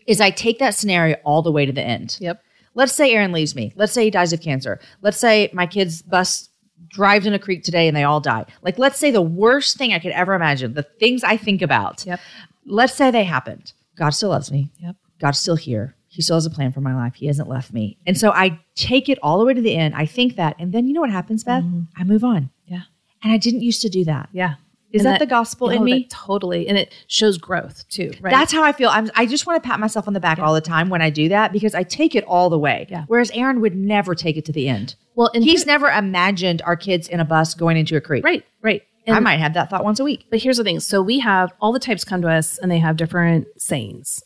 is 0.05 0.21
I 0.21 0.30
take 0.30 0.59
that 0.59 0.75
scenario 0.75 1.15
all 1.23 1.41
the 1.41 1.51
way 1.51 1.65
to 1.65 1.71
the 1.71 1.82
end. 1.82 2.17
Yep. 2.19 2.43
Let's 2.75 2.93
say 2.93 3.11
Aaron 3.13 3.32
leaves 3.32 3.55
me. 3.55 3.73
Let's 3.75 3.93
say 3.93 4.03
he 4.03 4.11
dies 4.11 4.32
of 4.34 4.41
cancer. 4.41 4.80
Let's 5.01 5.17
say 5.17 5.49
my 5.53 5.65
kid's 5.65 6.03
bus 6.03 6.49
drives 6.89 7.25
in 7.25 7.34
a 7.34 7.39
creek 7.39 7.63
today 7.63 7.88
and 7.88 7.97
they 7.97 8.03
all 8.03 8.19
die. 8.19 8.45
Like, 8.61 8.78
let's 8.78 8.99
say 8.99 9.09
the 9.09 9.21
worst 9.21 9.78
thing 9.78 9.93
I 9.93 9.99
could 9.99 10.11
ever 10.11 10.36
imagine, 10.36 10.75
the 10.75 10.84
things 10.84 11.23
I 11.23 11.38
think 11.38 11.63
about. 11.63 12.05
Yep. 12.05 12.19
Let's 12.67 12.93
say 12.93 13.09
they 13.09 13.23
happened. 13.23 13.73
God 13.97 14.11
still 14.11 14.29
loves 14.29 14.51
me. 14.51 14.71
Yep. 14.79 14.95
God's 15.19 15.39
still 15.39 15.55
here. 15.55 15.95
He 16.09 16.21
still 16.21 16.37
has 16.37 16.45
a 16.45 16.49
plan 16.49 16.71
for 16.71 16.81
my 16.81 16.95
life. 16.95 17.15
He 17.15 17.27
hasn't 17.27 17.49
left 17.49 17.73
me. 17.73 17.97
And 18.07 18.17
so 18.17 18.31
I 18.31 18.59
take 18.75 19.09
it 19.09 19.19
all 19.21 19.39
the 19.39 19.45
way 19.45 19.53
to 19.53 19.61
the 19.61 19.75
end. 19.75 19.93
I 19.95 20.05
think 20.05 20.35
that. 20.37 20.55
And 20.59 20.71
then 20.73 20.87
you 20.87 20.93
know 20.93 21.01
what 21.01 21.11
happens, 21.11 21.43
Beth? 21.43 21.63
Mm-hmm. 21.63 21.81
I 21.97 22.03
move 22.05 22.23
on. 22.23 22.49
Yeah. 22.65 22.81
And 23.23 23.33
I 23.33 23.37
didn't 23.37 23.61
used 23.61 23.81
to 23.81 23.89
do 23.89 24.05
that. 24.05 24.29
Yeah. 24.31 24.55
Is 24.93 25.03
And 25.03 25.13
that, 25.13 25.19
the 25.19 25.25
gospel 25.25 25.69
in 25.69 25.83
me? 25.83 26.07
totally. 26.09 26.67
And 26.67 26.77
it 26.77 26.93
shows 27.07 27.37
growth 27.37 27.83
too, 27.89 28.13
right? 28.21 28.31
That's 28.31 28.53
how 28.53 28.63
I 28.63 28.71
feel. 28.71 28.89
I'm, 28.89 29.11
I 29.15 29.25
just 29.25 29.45
want 29.45 29.61
to 29.61 29.67
pat 29.67 29.81
myself 29.81 30.07
on 30.07 30.13
the 30.13 30.19
back 30.21 30.39
all 30.39 30.53
the 30.53 30.61
time 30.61 30.87
when 30.89 31.01
I 31.01 31.09
do 31.09 31.27
that 31.29 31.51
because 31.51 31.75
I 31.75 31.83
take 31.83 32.15
it 32.15 32.23
all 32.23 32.49
the 32.49 32.57
way. 32.57 32.87
Yeah. 32.89 33.03
Whereas 33.07 33.29
Aaron 33.31 33.59
would 33.59 33.75
never 33.75 34.15
take 34.15 34.37
it 34.37 34.45
to 34.45 34.53
the 34.53 34.69
end. 34.69 34.95
well, 35.15 35.29
and 35.35 35.43
He's 35.43 35.65
never 35.65 35.89
imagined 35.89 36.61
our 36.61 36.77
kids 36.77 37.09
in 37.09 37.19
a 37.19 37.25
bus 37.25 37.53
going 37.53 37.75
into 37.75 37.97
a 37.97 38.01
creek. 38.01 38.23
right, 38.23 38.45
right. 38.61 38.81
And, 39.07 39.15
I 39.15 39.19
might 39.19 39.37
have 39.37 39.53
that 39.53 39.69
thought 39.69 39.83
once 39.83 39.99
a 39.99 40.03
week. 40.03 40.25
But 40.29 40.41
here's 40.41 40.57
the 40.57 40.63
thing. 40.63 40.79
So 40.81 41.01
we 41.01 41.19
have 41.19 41.53
all 41.61 41.71
the 41.71 41.79
types 41.79 42.03
come 42.03 42.21
to 42.21 42.29
us 42.29 42.57
and 42.57 42.69
they 42.69 42.79
have 42.79 42.97
different 42.97 43.47
sayings. 43.57 44.21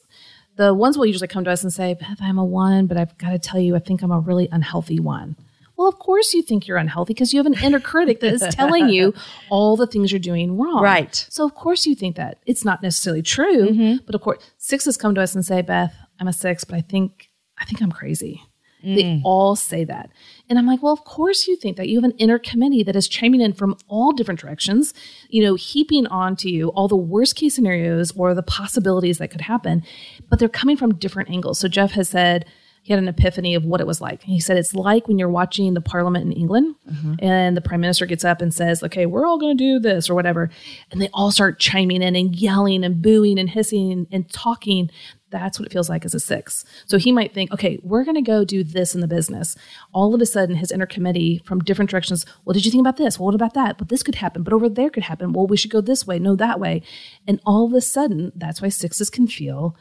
The 0.57 0.73
ones 0.73 0.97
will 0.97 1.05
usually 1.05 1.27
come 1.27 1.43
to 1.45 1.51
us 1.51 1.63
and 1.63 1.71
say, 1.71 1.93
Beth, 1.93 2.17
I'm 2.19 2.38
a 2.38 2.43
one, 2.43 2.88
but 2.88 2.97
I've 2.97 3.17
got 3.17 3.29
to 3.29 3.39
tell 3.39 3.59
you, 3.59 3.75
I 3.75 3.79
think 3.79 4.01
I'm 4.01 4.11
a 4.11 4.19
really 4.19 4.49
unhealthy 4.51 4.99
one. 4.99 5.38
Well, 5.77 5.88
of 5.88 5.97
course 5.97 6.34
you 6.34 6.43
think 6.43 6.67
you're 6.67 6.77
unhealthy 6.77 7.13
because 7.13 7.34
you 7.34 7.39
have 7.39 7.45
an 7.45 7.55
inner 7.63 7.79
critic 7.79 8.19
that 8.19 8.34
is 8.34 8.43
telling 8.51 8.89
you 8.89 9.13
all 9.49 9.77
the 9.77 9.88
things 9.88 10.11
you're 10.11 10.19
doing 10.19 10.57
wrong. 10.57 10.84
Right. 10.84 11.15
So 11.29 11.45
of 11.45 11.55
course 11.55 11.86
you 11.86 11.95
think 11.95 12.17
that. 12.17 12.39
It's 12.45 12.65
not 12.65 12.84
necessarily 12.84 13.21
true, 13.21 13.69
mm-hmm. 13.69 14.05
but 14.05 14.13
of 14.13 14.21
course 14.21 14.43
sixes 14.57 14.97
come 14.97 15.15
to 15.15 15.21
us 15.21 15.34
and 15.34 15.45
say, 15.45 15.61
Beth, 15.61 15.95
I'm 16.19 16.27
a 16.27 16.34
six, 16.34 16.63
but 16.63 16.75
I 16.75 16.82
think 16.82 17.29
I 17.57 17.65
think 17.65 17.82
I'm 17.82 17.91
crazy. 17.91 18.43
They 18.84 19.03
mm. 19.03 19.21
all 19.23 19.55
say 19.55 19.84
that. 19.86 20.09
And 20.52 20.60
I'm 20.60 20.68
like, 20.68 20.84
well, 20.84 20.91
of 20.91 21.06
course 21.06 21.47
you 21.47 21.56
think 21.56 21.78
that. 21.78 21.88
You 21.88 21.97
have 21.97 22.04
an 22.04 22.18
inner 22.18 22.38
committee 22.38 22.84
that 22.84 22.95
is 22.97 23.08
chiming 23.08 23.39
in 23.39 23.54
from 23.54 23.78
all 23.88 24.12
different 24.12 24.41
directions, 24.41 24.93
you 25.30 25.41
know, 25.41 25.56
heaping 25.56 26.06
onto 26.08 26.49
you 26.49 26.68
all 26.72 26.89
the 26.89 26.95
worst 26.97 27.38
case 27.38 27.56
scenarios 27.56 28.12
or 28.18 28.34
the 28.34 28.43
possibilities 28.43 29.18
that 29.20 29.32
could 29.32 29.39
happen, 29.39 29.82
but 30.30 30.39
they're 30.39 30.49
coming 30.49 30.76
from 30.76 30.95
different 30.95 31.30
angles. 31.30 31.58
So 31.58 31.70
Jeff 31.70 31.91
has 31.91 32.10
said, 32.10 32.45
he 32.84 32.91
had 32.91 33.02
an 33.02 33.08
epiphany 33.08 33.56
of 33.56 33.64
what 33.64 33.80
it 33.80 33.88
was 33.88 34.02
like. 34.02 34.24
He 34.24 34.41
said 34.41 34.58
it's 34.58 34.74
like 34.74 35.08
when 35.08 35.18
you're 35.18 35.30
watching 35.30 35.74
the 35.74 35.80
parliament 35.80 36.26
in 36.26 36.34
England 36.34 36.76
mm-hmm. 36.89 37.14
and 37.20 37.56
the 37.56 37.62
prime 37.62 37.80
minister 37.80 38.06
gets 38.06 38.26
up 38.26 38.41
and 38.41 38.54
says, 38.54 38.84
okay, 38.84 39.06
we're 39.06 39.26
all 39.26 39.39
going 39.39 39.58
to 39.58 39.64
do 39.64 39.80
this 39.80 40.10
or 40.10 40.16
whatever. 40.16 40.49
And 40.91 41.02
they 41.02 41.10
all 41.14 41.32
start 41.32 41.60
chiming 41.60 42.02
in 42.02 42.16
and 42.16 42.36
yelling 42.36 42.84
and 42.84 43.02
booing 43.02 43.39
and 43.39 43.49
hissing 43.49 43.91
and, 43.91 44.08
and 44.12 44.30
talking. 44.34 44.89
That's 45.32 45.59
what 45.59 45.65
it 45.65 45.71
feels 45.71 45.89
like 45.89 46.05
as 46.05 46.13
a 46.13 46.19
six. 46.19 46.63
So 46.86 46.97
he 46.97 47.11
might 47.11 47.34
think, 47.34 47.51
okay, 47.51 47.79
we're 47.84 48.03
going 48.03 48.15
to 48.15 48.21
go 48.21 48.43
do 48.45 48.63
this 48.63 48.93
in 48.93 49.01
the 49.01 49.07
business. 49.07 49.55
All 49.93 50.13
of 50.13 50.21
a 50.21 50.25
sudden, 50.25 50.55
his 50.57 50.71
inner 50.71 50.86
committee 50.86 51.41
from 51.45 51.59
different 51.59 51.89
directions, 51.89 52.25
well, 52.45 52.53
did 52.53 52.65
you 52.65 52.71
think 52.71 52.82
about 52.82 52.97
this? 52.97 53.17
Well, 53.17 53.27
what 53.27 53.36
about 53.36 53.53
that? 53.53 53.77
But 53.77 53.89
this 53.89 54.03
could 54.03 54.15
happen, 54.15 54.43
but 54.43 54.53
over 54.53 54.69
there 54.69 54.89
could 54.89 55.03
happen. 55.03 55.34
Well, 55.34 55.47
we 55.47 55.57
should 55.57 55.71
go 55.71 55.82
this 55.82 56.05
way, 56.05 56.19
no, 56.19 56.36
that 56.36 56.59
way. 56.59 56.84
And 57.27 57.39
all 57.45 57.65
of 57.65 57.73
a 57.73 57.82
sudden, 57.82 58.32
that's 58.36 58.61
why 58.61 58.69
sixes 58.69 59.09
can 59.09 59.27
feel 59.27 59.75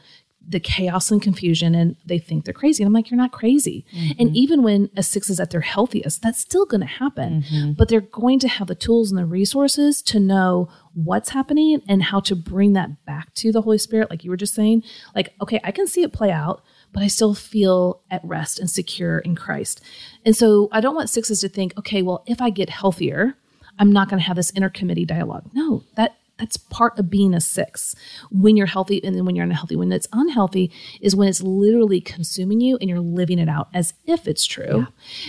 the 0.47 0.59
chaos 0.59 1.11
and 1.11 1.21
confusion 1.21 1.75
and 1.75 1.95
they 2.05 2.17
think 2.17 2.45
they're 2.45 2.53
crazy. 2.53 2.83
And 2.83 2.87
I'm 2.87 2.93
like, 2.93 3.09
you're 3.09 3.17
not 3.17 3.31
crazy. 3.31 3.85
And 3.91 4.29
mm-hmm. 4.29 4.35
even 4.35 4.63
when 4.63 4.89
a 4.97 5.03
six 5.03 5.29
is 5.29 5.39
at 5.39 5.51
their 5.51 5.61
healthiest, 5.61 6.21
that's 6.21 6.39
still 6.39 6.65
going 6.65 6.81
to 6.81 6.87
happen. 6.87 7.43
Mm-hmm. 7.43 7.71
But 7.73 7.89
they're 7.89 8.01
going 8.01 8.39
to 8.39 8.47
have 8.47 8.67
the 8.67 8.75
tools 8.75 9.11
and 9.11 9.19
the 9.19 9.25
resources 9.25 10.01
to 10.03 10.19
know 10.19 10.69
what's 10.93 11.29
happening 11.29 11.81
and 11.87 12.03
how 12.03 12.19
to 12.21 12.35
bring 12.35 12.73
that 12.73 13.05
back 13.05 13.33
to 13.35 13.51
the 13.51 13.61
Holy 13.61 13.77
Spirit, 13.77 14.09
like 14.09 14.23
you 14.23 14.29
were 14.29 14.37
just 14.37 14.55
saying. 14.55 14.83
Like, 15.15 15.33
okay, 15.41 15.59
I 15.63 15.71
can 15.71 15.87
see 15.87 16.01
it 16.01 16.11
play 16.11 16.31
out, 16.31 16.63
but 16.91 17.03
I 17.03 17.07
still 17.07 17.33
feel 17.33 18.01
at 18.09 18.21
rest 18.23 18.59
and 18.59 18.69
secure 18.69 19.19
in 19.19 19.35
Christ. 19.35 19.81
And 20.25 20.35
so 20.35 20.69
I 20.71 20.81
don't 20.81 20.95
want 20.95 21.09
sixes 21.09 21.39
to 21.41 21.49
think, 21.49 21.77
okay, 21.77 22.01
well, 22.01 22.23
if 22.25 22.41
I 22.41 22.49
get 22.49 22.69
healthier, 22.69 23.35
I'm 23.79 23.91
not 23.91 24.09
going 24.09 24.19
to 24.19 24.27
have 24.27 24.35
this 24.35 24.51
inner 24.55 24.69
committee 24.69 25.05
dialogue. 25.05 25.49
No, 25.53 25.83
that 25.95 26.17
that's 26.41 26.57
part 26.57 26.97
of 26.97 27.09
being 27.09 27.35
a 27.35 27.39
six 27.39 27.95
when 28.31 28.57
you're 28.57 28.65
healthy 28.65 29.01
and 29.03 29.15
then 29.15 29.25
when 29.25 29.35
you're 29.35 29.45
unhealthy. 29.45 29.75
When 29.75 29.91
it's 29.91 30.07
unhealthy 30.11 30.71
is 30.99 31.15
when 31.15 31.27
it's 31.27 31.43
literally 31.43 32.01
consuming 32.01 32.59
you 32.59 32.77
and 32.81 32.89
you're 32.89 32.99
living 32.99 33.37
it 33.37 33.47
out 33.47 33.69
as 33.75 33.93
if 34.05 34.27
it's 34.27 34.45
true. 34.45 34.87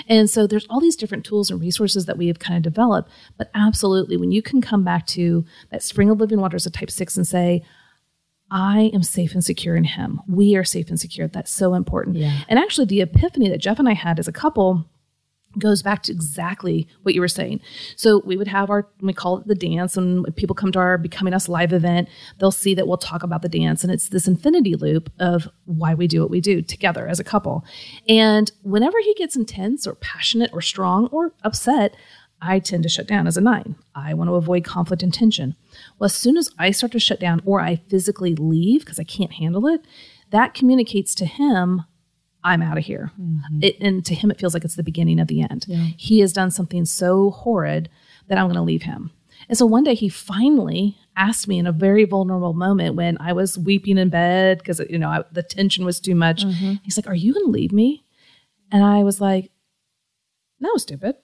And 0.09 0.31
so 0.31 0.47
there's 0.47 0.67
all 0.71 0.81
these 0.81 0.97
different 0.97 1.27
tools 1.27 1.51
and 1.51 1.61
resources 1.61 2.07
that 2.07 2.17
we 2.17 2.29
have 2.29 2.39
kind 2.39 2.57
of 2.57 2.63
developed. 2.63 3.11
But 3.37 3.51
absolutely, 3.55 4.17
when 4.17 4.33
you 4.33 4.41
can 4.41 4.63
come 4.63 4.85
back 4.85 5.07
to 5.09 5.45
that 5.71 5.83
spring 5.83 6.09
of 6.09 6.19
living 6.19 6.41
waters 6.41 6.65
of 6.65 6.73
type 6.73 6.91
six 6.91 7.15
and 7.17 7.27
say, 7.27 7.63
I 8.51 8.91
am 8.95 9.03
safe 9.03 9.33
and 9.33 9.45
secure 9.45 9.77
in 9.77 9.85
him. 9.85 10.21
We 10.27 10.57
are 10.57 10.65
safe 10.65 10.89
and 10.89 10.99
secure. 10.99 11.29
That's 11.29 11.51
so 11.51 11.75
important. 11.75 12.17
And 12.49 12.59
actually, 12.59 12.87
the 12.87 13.03
epiphany 13.03 13.51
that 13.51 13.61
Jeff 13.61 13.79
and 13.79 13.89
I 13.89 13.95
had 13.95 14.19
as 14.19 14.29
a 14.29 14.33
couple 14.33 14.87
goes 15.59 15.83
back 15.83 16.03
to 16.05 16.13
exactly 16.13 16.89
what 17.03 17.15
you 17.15 17.21
were 17.21 17.29
saying. 17.29 17.61
So 17.97 18.23
we 18.25 18.37
would 18.37 18.49
have 18.49 18.71
our, 18.71 18.89
we 19.01 19.13
call 19.13 19.39
it 19.39 19.47
the 19.47 19.55
dance, 19.55 19.97
and 19.97 20.23
when 20.23 20.33
people 20.33 20.55
come 20.55 20.73
to 20.73 20.79
our 20.79 20.99
Becoming 20.99 21.35
Us 21.35 21.49
live 21.49 21.73
event, 21.73 22.09
they'll 22.39 22.51
see 22.51 22.75
that 22.75 22.87
we'll 22.89 22.97
talk 22.97 23.23
about 23.23 23.43
the 23.43 23.49
dance. 23.49 23.83
And 23.83 23.93
it's 23.93 24.09
this 24.09 24.29
infinity 24.29 24.75
loop 24.75 25.11
of 25.19 25.49
why 25.65 25.95
we 25.95 26.07
do 26.07 26.21
what 26.21 26.31
we 26.31 26.41
do 26.41 26.63
together 26.63 27.07
as 27.07 27.21
a 27.21 27.25
couple. 27.25 27.65
And 28.09 28.51
whenever 28.63 28.99
he 29.01 29.15
gets 29.15 29.37
intense 29.37 29.87
or 29.87 29.95
passionate 29.97 30.51
or 30.53 30.61
strong 30.61 31.07
or 31.09 31.33
upset, 31.43 31.97
I 32.45 32.59
tend 32.59 32.83
to 32.83 32.89
shut 32.89 33.07
down 33.07 33.29
as 33.29 33.37
a 33.37 33.41
nine. 33.41 33.77
I 33.95 34.15
want 34.15 34.29
to 34.29 34.35
avoid 34.35 34.65
conflict 34.65 35.03
and 35.05 35.15
tension. 35.15 35.55
Well, 35.99 36.07
as 36.07 36.15
soon 36.15 36.37
as 36.37 36.51
I 36.59 36.73
start 36.73 36.91
to 36.93 36.99
shut 36.99 37.21
down 37.21 37.41
or 37.45 37.61
I 37.61 37.77
physically 37.89 38.35
leave 38.35 38.81
because 38.81 38.99
I 38.99 39.05
can't 39.05 39.35
handle 39.35 39.69
it, 39.69 39.85
that 40.31 40.55
communicates 40.55 41.15
to 41.17 41.25
him 41.25 41.85
I'm 42.45 42.63
out 42.63 42.79
of 42.79 42.85
here. 42.85 43.13
Mm-hmm. 43.21 43.59
It, 43.63 43.81
and 43.81 44.05
to 44.05 44.15
him, 44.15 44.31
it 44.31 44.39
feels 44.39 44.55
like 44.55 44.65
it's 44.65 44.77
the 44.77 44.83
beginning 44.83 45.21
of 45.21 45.29
the 45.29 45.43
end. 45.43 45.67
He 45.97 46.21
has 46.21 46.33
done 46.33 46.51
something 46.51 46.85
so 46.85 47.31
horrid 47.31 47.89
that 48.29 48.39
I'm 48.39 48.47
going 48.47 48.57
to 48.57 48.63
leave 48.63 48.83
him. 48.83 49.11
And 49.49 49.59
so 49.59 49.67
one 49.67 49.85
day 49.85 49.95
he 49.95 50.09
finally 50.09 50.97
asked 51.17 51.49
me 51.49 51.59
in 51.59 51.67
a 51.67 51.73
very 51.73 52.05
vulnerable 52.05 52.55
moment 52.55 52.95
when 52.95 53.19
I 53.21 53.33
was 53.33 53.59
weeping 53.59 53.99
in 53.99 54.09
bed 54.09 54.59
because, 54.59 54.81
you 54.89 54.99
know, 54.99 55.09
I, 55.09 55.25
the 55.33 55.43
tension 55.43 55.85
was 55.85 56.01
too 56.01 56.15
much. 56.15 56.45
Mm-hmm. 56.45 56.75
He's 56.83 56.97
like, 56.97 57.07
Are 57.07 57.15
you 57.15 57.35
going 57.35 57.47
to 57.47 57.51
leave 57.51 57.73
me? 57.73 58.05
And 58.71 58.85
I 58.85 59.03
was 59.03 59.21
like, 59.21 59.51
No, 60.61 60.77
stupid. 60.77 61.17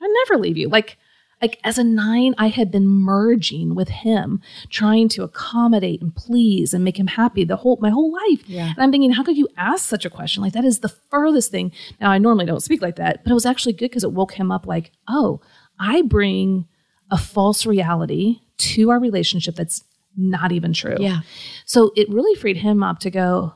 I 0.00 0.24
never 0.24 0.40
leave 0.40 0.56
you. 0.56 0.68
Like, 0.68 0.96
like 1.40 1.58
as 1.64 1.78
a 1.78 1.84
nine, 1.84 2.34
I 2.38 2.48
had 2.48 2.70
been 2.70 2.86
merging 2.86 3.74
with 3.74 3.88
him, 3.88 4.40
trying 4.70 5.08
to 5.10 5.22
accommodate 5.22 6.02
and 6.02 6.14
please 6.14 6.74
and 6.74 6.84
make 6.84 6.98
him 6.98 7.06
happy 7.06 7.44
the 7.44 7.56
whole 7.56 7.78
my 7.80 7.90
whole 7.90 8.12
life. 8.12 8.48
Yeah. 8.48 8.70
And 8.70 8.78
I'm 8.78 8.90
thinking, 8.90 9.12
how 9.12 9.22
could 9.22 9.36
you 9.36 9.48
ask 9.56 9.88
such 9.88 10.04
a 10.04 10.10
question? 10.10 10.42
Like 10.42 10.52
that 10.54 10.64
is 10.64 10.80
the 10.80 10.88
furthest 10.88 11.50
thing. 11.50 11.72
Now 12.00 12.10
I 12.10 12.18
normally 12.18 12.46
don't 12.46 12.62
speak 12.62 12.82
like 12.82 12.96
that, 12.96 13.22
but 13.22 13.30
it 13.30 13.34
was 13.34 13.46
actually 13.46 13.74
good 13.74 13.90
because 13.90 14.04
it 14.04 14.12
woke 14.12 14.32
him 14.32 14.50
up 14.50 14.66
like, 14.66 14.92
oh, 15.08 15.40
I 15.78 16.02
bring 16.02 16.66
a 17.10 17.18
false 17.18 17.64
reality 17.64 18.40
to 18.58 18.90
our 18.90 18.98
relationship 18.98 19.54
that's 19.54 19.84
not 20.16 20.50
even 20.50 20.72
true. 20.72 20.96
Yeah. 20.98 21.20
So 21.64 21.92
it 21.96 22.08
really 22.10 22.34
freed 22.38 22.56
him 22.56 22.82
up 22.82 22.98
to 23.00 23.10
go, 23.10 23.54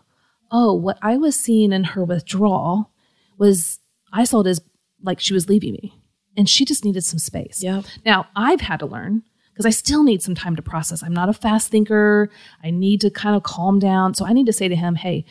oh, 0.51 0.73
what 0.75 0.99
I 1.03 1.17
was 1.17 1.39
seeing 1.39 1.73
in 1.73 1.85
her 1.85 2.05
withdrawal 2.05 2.91
was 3.39 3.81
I 4.13 4.25
saw 4.25 4.41
it 4.41 4.47
as 4.47 4.61
like 5.03 5.19
she 5.19 5.35
was 5.35 5.49
leaving 5.49 5.73
me 5.73 5.99
and 6.37 6.49
she 6.49 6.65
just 6.65 6.85
needed 6.85 7.05
some 7.05 7.19
space. 7.19 7.63
Yeah. 7.63 7.83
Now 8.05 8.27
I've 8.37 8.61
had 8.61 8.81
to 8.81 8.87
learn 8.87 9.23
because 9.53 9.67
I 9.67 9.71
still 9.71 10.03
need 10.03 10.23
some 10.23 10.35
time 10.35 10.57
to 10.57 10.63
process. 10.63 11.03
I'm 11.03 11.13
not 11.13 11.29
a 11.29 11.33
fast 11.33 11.69
thinker. 11.69 12.31
I 12.65 12.71
need 12.71 13.01
to 13.03 13.11
kind 13.11 13.37
of 13.37 13.43
calm 13.43 13.79
down. 13.79 14.15
So 14.15 14.27
I 14.27 14.33
need 14.33 14.47
to 14.47 14.53
say 14.53 14.69
to 14.69 14.77
him, 14.77 14.95
hey, 14.95 15.25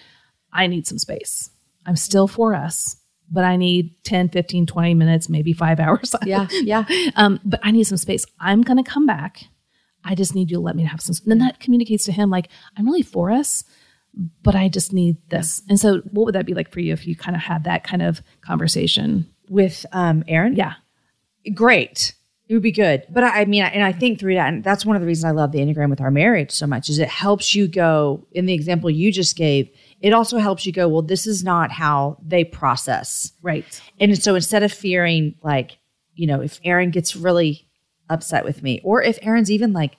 I 0.54 0.68
need 0.68 0.86
some 0.86 1.00
space. 1.00 1.50
I'm 1.86 1.96
still 1.96 2.28
for 2.28 2.54
us, 2.54 2.98
but 3.32 3.44
I 3.44 3.56
need 3.56 4.04
10, 4.04 4.30
15, 4.30 4.68
20 4.68 4.94
minutes, 4.94 5.30
maybe 5.30 5.54
five 5.54 5.80
hours. 5.80 6.14
Yeah. 6.26 6.48
Yeah. 6.52 6.86
um, 7.16 7.40
but 7.44 7.60
I 7.64 7.72
need 7.72 7.86
some 7.86 7.98
space. 7.98 8.26
I'm 8.40 8.62
going 8.62 8.84
to 8.84 8.90
come 8.90 9.06
back. 9.06 9.46
I 10.04 10.16
just 10.16 10.36
need 10.36 10.50
you 10.50 10.58
to 10.58 10.62
let 10.62 10.76
me 10.76 10.84
have 10.84 11.02
some. 11.02 11.16
And 11.24 11.32
then 11.32 11.48
that 11.48 11.60
communicates 11.60 12.06
to 12.06 12.12
him, 12.12 12.30
like, 12.30 12.50
I'm 12.76 12.86
really 12.86 13.04
for 13.04 13.30
us, 13.30 13.64
but 14.44 14.56
I 14.56 14.68
just 14.68 14.94
need 14.94 15.18
this. 15.30 15.62
And 15.70 15.80
so, 15.80 16.02
what 16.12 16.26
would 16.26 16.36
that 16.36 16.48
be 16.48 16.56
like 16.56 16.72
for 16.72 16.80
you 16.80 16.92
if 16.92 17.06
you 17.06 17.16
kind 17.16 17.36
of 17.36 17.44
had 17.44 17.66
that 17.66 17.84
kind 17.84 18.02
of 18.02 18.22
conversation? 18.42 19.32
With 19.48 19.86
um, 19.92 20.24
Aaron? 20.28 20.56
Yeah. 20.56 20.74
Great. 21.54 22.14
It 22.48 22.56
would 22.56 22.64
be 22.64 22.74
good. 22.74 23.06
But 23.10 23.24
I, 23.24 23.42
I 23.42 23.46
mean, 23.46 23.64
and 23.64 23.82
I 23.82 23.94
think 23.94 24.20
through 24.20 24.36
that, 24.36 24.50
and 24.50 24.62
that's 24.62 24.86
one 24.86 24.98
of 24.98 25.02
the 25.02 25.08
reasons 25.08 25.24
I 25.24 25.32
love 25.32 25.54
the 25.54 25.60
Enneagram 25.60 25.90
with 25.90 26.02
our 26.02 26.12
marriage 26.12 26.52
so 26.52 26.68
much, 26.68 26.90
is 26.90 27.00
it 27.00 27.08
helps 27.08 27.56
you 27.56 27.66
go, 27.66 28.28
in 28.34 28.46
the 28.46 28.54
example 28.54 28.90
you 28.90 29.10
just 29.10 29.38
gave, 29.38 29.70
it 30.02 30.12
also 30.12 30.38
helps 30.38 30.66
you 30.66 30.74
go, 30.74 30.90
well, 30.90 31.02
this 31.02 31.26
is 31.26 31.46
not 31.46 31.72
how 31.72 32.18
they 32.22 32.44
process. 32.44 33.32
Right. 33.42 33.82
And 34.02 34.22
so 34.22 34.36
instead 34.36 34.64
of 34.64 34.74
fearing 34.74 35.36
like, 35.44 35.78
you 36.14 36.28
know, 36.28 36.42
if 36.42 36.60
Aaron 36.66 36.92
gets 36.92 37.16
really 37.16 37.70
upset 38.10 38.44
with 38.44 38.62
me, 38.62 38.82
or 38.84 39.02
if 39.02 39.18
Aaron's 39.22 39.50
even 39.50 39.72
like 39.72 39.96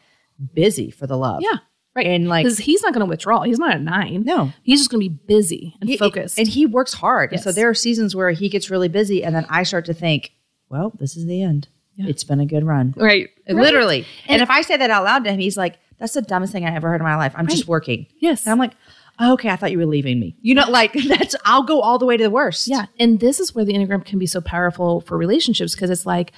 busy 0.52 0.90
for 0.90 1.06
the 1.06 1.16
love. 1.16 1.40
Yeah. 1.40 1.56
Right. 1.94 2.06
And 2.06 2.28
like 2.28 2.44
Because 2.44 2.58
he's 2.58 2.82
not 2.82 2.92
going 2.92 3.04
to 3.04 3.08
withdraw. 3.08 3.42
He's 3.42 3.58
not 3.58 3.76
a 3.76 3.78
nine. 3.78 4.24
No. 4.24 4.52
He's 4.62 4.80
just 4.80 4.90
going 4.90 5.02
to 5.02 5.08
be 5.08 5.18
busy 5.26 5.74
and 5.80 5.88
he- 5.88 5.96
focused. 5.96 6.38
And 6.38 6.46
he 6.48 6.66
works 6.66 6.92
hard. 6.92 7.32
And 7.32 7.40
so 7.40 7.50
there 7.50 7.70
are 7.70 7.74
seasons 7.74 8.14
where 8.14 8.30
he 8.30 8.50
gets 8.50 8.70
really 8.70 8.88
busy 8.88 9.24
and 9.24 9.34
then 9.34 9.46
I 9.48 9.62
start 9.62 9.86
to 9.86 9.94
think, 9.94 10.32
well, 10.72 10.92
this 10.98 11.16
is 11.16 11.26
the 11.26 11.42
end. 11.42 11.68
Yeah. 11.96 12.06
It's 12.08 12.24
been 12.24 12.40
a 12.40 12.46
good 12.46 12.64
run. 12.64 12.94
right. 12.96 13.28
Literally. 13.46 14.06
And, 14.26 14.40
if 14.40 14.48
I 14.48 14.62
say 14.62 14.78
that 14.78 14.90
out 14.90 15.04
loud 15.04 15.24
to 15.24 15.30
him, 15.30 15.38
he's 15.38 15.58
like, 15.58 15.78
that's 15.98 16.14
the 16.14 16.22
dumbest 16.22 16.52
thing 16.52 16.64
I 16.64 16.74
ever 16.74 16.88
heard 16.88 17.00
in 17.00 17.06
my 17.06 17.16
life. 17.16 17.34
I'm 17.36 17.46
just 17.46 17.68
working. 17.68 18.06
Yes. 18.18 18.46
And 18.46 18.52
I'm 18.52 18.58
like, 18.58 18.72
oh, 19.20 19.34
okay, 19.34 19.50
I 19.50 19.56
thought 19.56 19.70
you 19.70 19.78
were 19.78 19.86
leaving 19.86 20.18
me. 20.18 20.34
You 20.40 20.54
know, 20.54 20.68
like 20.68 20.94
that's, 21.08 21.36
I'll 21.44 21.62
go 21.62 21.80
all 21.82 21.98
the 21.98 22.06
way 22.06 22.16
to 22.16 22.22
the 22.22 22.30
worst. 22.30 22.66
Yeah. 22.66 22.86
And 22.98 23.20
this 23.20 23.38
is 23.38 23.54
where 23.54 23.66
the 23.66 23.74
Enneagram 23.74 24.04
can 24.06 24.18
be 24.18 24.26
so 24.26 24.40
powerful 24.40 25.02
for 25.02 25.18
relationships 25.18 25.74
because 25.74 25.90
it's 25.90 26.06
like, 26.06 26.32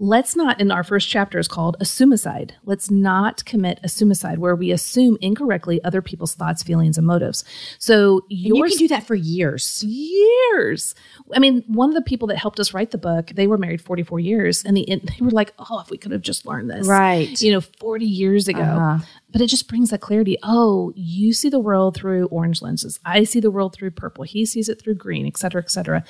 let's 0.00 0.34
not, 0.34 0.58
in 0.58 0.70
our 0.70 0.82
first 0.82 1.08
chapter 1.08 1.38
is 1.38 1.46
called 1.46 1.76
assumicide. 1.78 2.52
Let's 2.64 2.90
not 2.90 3.44
commit 3.44 3.78
assumicide 3.84 4.38
where 4.38 4.56
we 4.56 4.72
assume 4.72 5.18
incorrectly 5.20 5.82
other 5.84 6.00
people's 6.00 6.34
thoughts, 6.34 6.62
feelings, 6.62 6.96
and 6.96 7.06
motives. 7.06 7.44
So 7.78 8.22
And 8.30 8.38
you 8.38 8.56
yours 8.56 8.72
can 8.72 8.78
do 8.78 8.88
that 8.88 9.06
for 9.06 9.14
years. 9.14 9.84
years. 9.84 10.94
I 11.34 11.38
mean, 11.38 11.62
one 11.66 11.90
of 11.90 11.94
the 11.94 12.02
people 12.02 12.26
that 12.28 12.38
helped 12.38 12.58
us 12.58 12.72
write 12.72 12.92
the 12.92 12.98
book, 12.98 13.28
they 13.34 13.46
were 13.46 13.58
married 13.58 13.82
44 13.82 14.18
years 14.20 14.64
and 14.64 14.74
the, 14.74 14.86
they 14.88 15.24
were 15.24 15.30
like, 15.30 15.52
oh, 15.58 15.80
if 15.80 15.90
we 15.90 15.98
could 15.98 16.12
have 16.12 16.22
just 16.22 16.46
learned 16.46 16.70
this. 16.70 16.86
Right. 16.86 17.40
You 17.42 17.52
know, 17.52 17.60
40 17.60 18.06
years 18.06 18.48
ago. 18.48 18.62
Uh-huh. 18.62 19.04
But 19.30 19.42
it 19.42 19.48
just 19.48 19.68
brings 19.68 19.90
that 19.90 20.00
clarity. 20.00 20.38
Oh, 20.42 20.92
you 20.96 21.34
see 21.34 21.50
the 21.50 21.60
world 21.60 21.94
through 21.94 22.26
orange 22.28 22.62
lenses. 22.62 22.98
I 23.04 23.24
see 23.24 23.38
the 23.38 23.50
world 23.50 23.74
through 23.74 23.90
purple. 23.92 24.24
He 24.24 24.46
sees 24.46 24.70
it 24.70 24.80
through 24.80 24.94
green, 24.94 25.26
et 25.26 25.36
cetera, 25.36 25.62
et 25.62 25.70
cetera. 25.70 26.04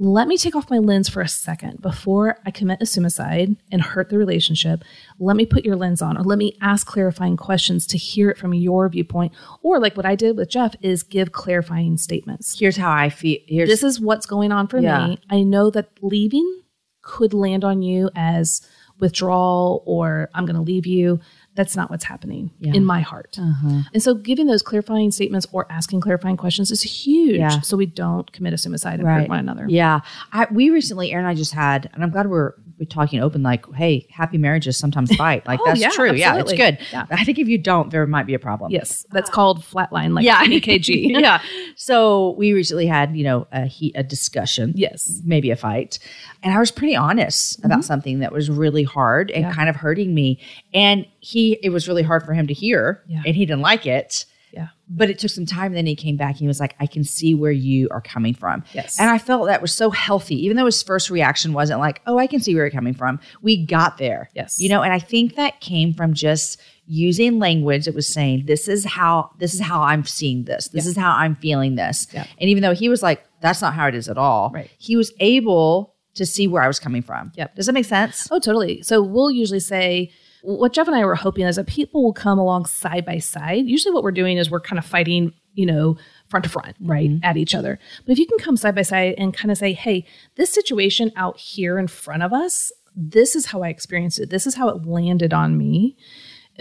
Let 0.00 0.28
me 0.28 0.36
take 0.36 0.54
off 0.54 0.70
my 0.70 0.78
lens 0.78 1.08
for 1.08 1.20
a 1.22 1.28
second 1.28 1.82
before 1.82 2.38
I 2.46 2.52
commit 2.52 2.78
assumicide 2.80 3.56
and 3.72 3.82
hurt 3.82 4.10
the 4.10 4.18
relationship. 4.18 4.84
Let 5.18 5.34
me 5.34 5.44
put 5.44 5.64
your 5.64 5.74
lens 5.74 6.00
on, 6.00 6.16
or 6.16 6.22
let 6.22 6.38
me 6.38 6.56
ask 6.62 6.86
clarifying 6.86 7.36
questions 7.36 7.84
to 7.88 7.98
hear 7.98 8.30
it 8.30 8.38
from 8.38 8.54
your 8.54 8.88
viewpoint. 8.88 9.32
Or, 9.62 9.80
like 9.80 9.96
what 9.96 10.06
I 10.06 10.14
did 10.14 10.36
with 10.36 10.50
Jeff, 10.50 10.76
is 10.82 11.02
give 11.02 11.32
clarifying 11.32 11.96
statements 11.96 12.56
Here's 12.58 12.76
how 12.76 12.92
I 12.92 13.10
feel. 13.10 13.38
Here's 13.48 13.68
this 13.68 13.82
is 13.82 13.98
what's 14.00 14.26
going 14.26 14.52
on 14.52 14.68
for 14.68 14.78
Yeah. 14.78 15.08
me. 15.08 15.18
I 15.30 15.42
know 15.42 15.68
that 15.70 15.88
leaving 16.00 16.62
could 17.02 17.34
land 17.34 17.64
on 17.64 17.82
you 17.82 18.10
as 18.14 18.60
withdrawal 19.00 19.82
or 19.86 20.28
I'm 20.34 20.44
going 20.46 20.56
to 20.56 20.62
leave 20.62 20.86
you. 20.86 21.20
That's 21.58 21.74
not 21.76 21.90
what's 21.90 22.04
happening 22.04 22.52
in 22.62 22.84
my 22.84 23.00
heart. 23.00 23.36
Uh-huh. 23.38 23.82
And 23.92 24.00
so 24.00 24.14
giving 24.14 24.46
those 24.46 24.62
clarifying 24.62 25.10
statements 25.10 25.44
or 25.50 25.66
asking 25.70 26.00
clarifying 26.00 26.36
questions 26.36 26.70
is 26.70 26.82
huge. 26.82 27.38
Yeah. 27.40 27.60
So 27.62 27.76
we 27.76 27.86
don't 27.86 28.30
commit 28.32 28.54
assumicide 28.54 28.94
and 28.94 29.02
hurt 29.08 29.28
one 29.28 29.40
another. 29.40 29.66
Yeah. 29.68 30.00
I, 30.32 30.46
we 30.52 30.70
recently, 30.70 31.10
Aaron 31.10 31.24
and 31.24 31.30
I 31.32 31.34
just 31.34 31.52
had, 31.52 31.90
and 31.92 32.04
I'm 32.04 32.10
glad 32.10 32.30
we're, 32.30 32.52
we're 32.78 32.84
talking 32.84 33.18
open, 33.20 33.42
like, 33.42 33.66
hey, 33.74 34.06
happy 34.08 34.38
marriages 34.38 34.76
sometimes 34.76 35.12
fight. 35.22 35.44
Like, 35.48 35.58
Oh, 35.60 35.64
that's 35.66 35.80
yeah, 35.80 35.90
true. 35.90 36.12
Yeah, 36.14 36.36
it's 36.38 36.52
good. 36.52 36.78
Yeah. 36.92 37.06
I 37.10 37.24
think 37.24 37.40
if 37.40 37.48
you 37.48 37.58
don't, 37.58 37.90
there 37.90 38.06
might 38.06 38.26
be 38.26 38.34
a 38.34 38.38
problem. 38.38 38.70
Yes. 38.70 39.04
That's 39.10 39.28
called 39.28 39.62
flatline, 39.62 40.14
like 40.14 40.24
Yeah. 40.24 40.44
EKG. 40.44 41.10
yeah. 41.20 41.42
So 41.80 42.34
we 42.38 42.52
recently 42.52 42.86
had, 42.86 43.16
you 43.16 43.24
know, 43.24 43.46
a 43.52 43.66
heat, 43.66 43.92
a 43.96 44.02
discussion. 44.02 44.72
Yes. 44.76 45.20
Maybe 45.24 45.50
a 45.50 45.56
fight. 45.56 45.98
And 46.42 46.52
I 46.54 46.58
was 46.58 46.70
pretty 46.70 46.94
honest 46.96 47.64
about 47.64 47.84
something 47.84 48.18
that 48.20 48.30
was 48.32 48.48
really 48.50 48.84
hard 48.84 49.30
and 49.32 49.38
Mm-hmm. 49.44 49.50
Yeah. 49.50 49.54
kind 49.56 49.68
of 49.68 49.76
hurting 49.76 50.14
me. 50.14 50.40
And 50.74 51.06
he, 51.20 51.47
it 51.54 51.70
was 51.70 51.88
really 51.88 52.02
hard 52.02 52.24
for 52.24 52.34
him 52.34 52.46
to 52.46 52.54
hear 52.54 53.02
Yeah. 53.08 53.22
and 53.26 53.34
he 53.36 53.46
didn't 53.46 53.62
like 53.62 53.86
it. 53.86 54.24
Yeah. 54.52 54.68
But 54.88 55.10
it 55.10 55.18
took 55.18 55.30
some 55.30 55.44
time. 55.44 55.66
And 55.66 55.76
then 55.76 55.84
he 55.86 55.94
came 55.94 56.16
back 56.16 56.30
and 56.30 56.38
he 56.38 56.46
was 56.46 56.58
like, 56.58 56.74
I 56.80 56.86
can 56.86 57.04
see 57.04 57.34
where 57.34 57.52
you 57.52 57.86
are 57.90 58.00
coming 58.00 58.32
from. 58.32 58.64
Yes. 58.72 58.98
And 58.98 59.10
I 59.10 59.18
felt 59.18 59.46
that 59.46 59.60
was 59.60 59.72
so 59.72 59.90
healthy, 59.90 60.42
even 60.42 60.56
though 60.56 60.64
his 60.64 60.82
first 60.82 61.10
reaction 61.10 61.52
wasn't 61.52 61.80
like, 61.80 62.00
oh, 62.06 62.16
I 62.18 62.26
can 62.26 62.40
see 62.40 62.54
where 62.54 62.64
you're 62.64 62.70
coming 62.70 62.94
from. 62.94 63.20
We 63.42 63.62
got 63.66 63.98
there. 63.98 64.30
Yes. 64.34 64.58
You 64.58 64.70
know, 64.70 64.80
and 64.82 64.90
I 64.92 64.98
think 65.00 65.36
that 65.36 65.60
came 65.60 65.92
from 65.92 66.14
just 66.14 66.58
using 66.86 67.38
language 67.38 67.84
that 67.84 67.94
was 67.94 68.10
saying, 68.10 68.46
this 68.46 68.68
is 68.68 68.86
how, 68.86 69.30
this 69.38 69.52
is 69.52 69.60
how 69.60 69.82
I'm 69.82 70.04
seeing 70.04 70.44
this. 70.44 70.68
This 70.68 70.86
is 70.86 70.96
how 70.96 71.10
I'm 71.12 71.36
feeling 71.36 71.74
this. 71.74 72.06
Yeah. 72.14 72.26
And 72.40 72.48
even 72.48 72.62
though 72.62 72.74
he 72.74 72.88
was 72.88 73.02
like, 73.02 73.22
that's 73.42 73.60
not 73.60 73.74
how 73.74 73.86
it 73.88 73.94
is 73.94 74.08
at 74.08 74.16
all. 74.16 74.50
Right. 74.54 74.70
He 74.78 74.96
was 74.96 75.12
able 75.20 75.94
to 76.14 76.24
see 76.24 76.48
where 76.48 76.62
I 76.62 76.66
was 76.66 76.80
coming 76.80 77.02
from. 77.02 77.32
Yep. 77.36 77.54
Does 77.54 77.66
that 77.66 77.72
make 77.74 77.84
sense? 77.84 78.26
Oh, 78.30 78.38
totally. 78.40 78.80
So 78.80 79.02
we'll 79.02 79.30
usually 79.30 79.60
say 79.60 80.10
what 80.42 80.72
Jeff 80.72 80.86
and 80.86 80.96
I 80.96 81.04
were 81.04 81.14
hoping 81.14 81.46
is 81.46 81.56
that 81.56 81.66
people 81.66 82.02
will 82.02 82.12
come 82.12 82.38
along 82.38 82.66
side 82.66 83.04
by 83.04 83.18
side. 83.18 83.66
Usually, 83.66 83.92
what 83.92 84.02
we're 84.02 84.12
doing 84.12 84.38
is 84.38 84.50
we're 84.50 84.60
kind 84.60 84.78
of 84.78 84.84
fighting, 84.84 85.32
you 85.54 85.66
know, 85.66 85.96
front 86.28 86.44
to 86.44 86.50
front, 86.50 86.76
right, 86.80 87.10
mm-hmm. 87.10 87.24
at 87.24 87.36
each 87.36 87.54
other. 87.54 87.78
But 88.04 88.12
if 88.12 88.18
you 88.18 88.26
can 88.26 88.38
come 88.38 88.56
side 88.56 88.74
by 88.74 88.82
side 88.82 89.14
and 89.18 89.34
kind 89.34 89.50
of 89.50 89.58
say, 89.58 89.72
hey, 89.72 90.06
this 90.36 90.50
situation 90.52 91.12
out 91.16 91.38
here 91.38 91.78
in 91.78 91.88
front 91.88 92.22
of 92.22 92.32
us, 92.32 92.72
this 92.94 93.36
is 93.36 93.46
how 93.46 93.62
I 93.62 93.68
experienced 93.68 94.18
it. 94.18 94.30
This 94.30 94.46
is 94.46 94.54
how 94.54 94.68
it 94.68 94.86
landed 94.86 95.32
on 95.32 95.56
me. 95.56 95.96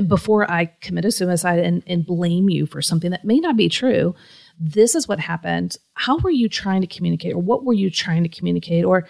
Before 0.06 0.50
I 0.50 0.66
commit 0.82 1.06
assumicide 1.06 1.66
and, 1.66 1.82
and 1.88 2.06
blame 2.06 2.50
you 2.50 2.68
for 2.68 2.84
something 2.84 3.10
that 3.10 3.26
may 3.26 3.40
not 3.40 3.58
be 3.58 3.68
true, 3.68 4.14
this 4.60 4.94
is 4.94 5.08
what 5.08 5.20
happened. 5.20 5.76
How 5.96 6.18
were 6.20 6.30
you 6.30 6.48
trying 6.48 6.82
to 6.82 6.88
communicate, 6.88 7.34
or 7.34 7.42
what 7.42 7.66
were 7.66 7.74
you 7.74 7.90
trying 7.90 8.22
to 8.22 8.30
communicate, 8.30 8.86
or 8.86 9.08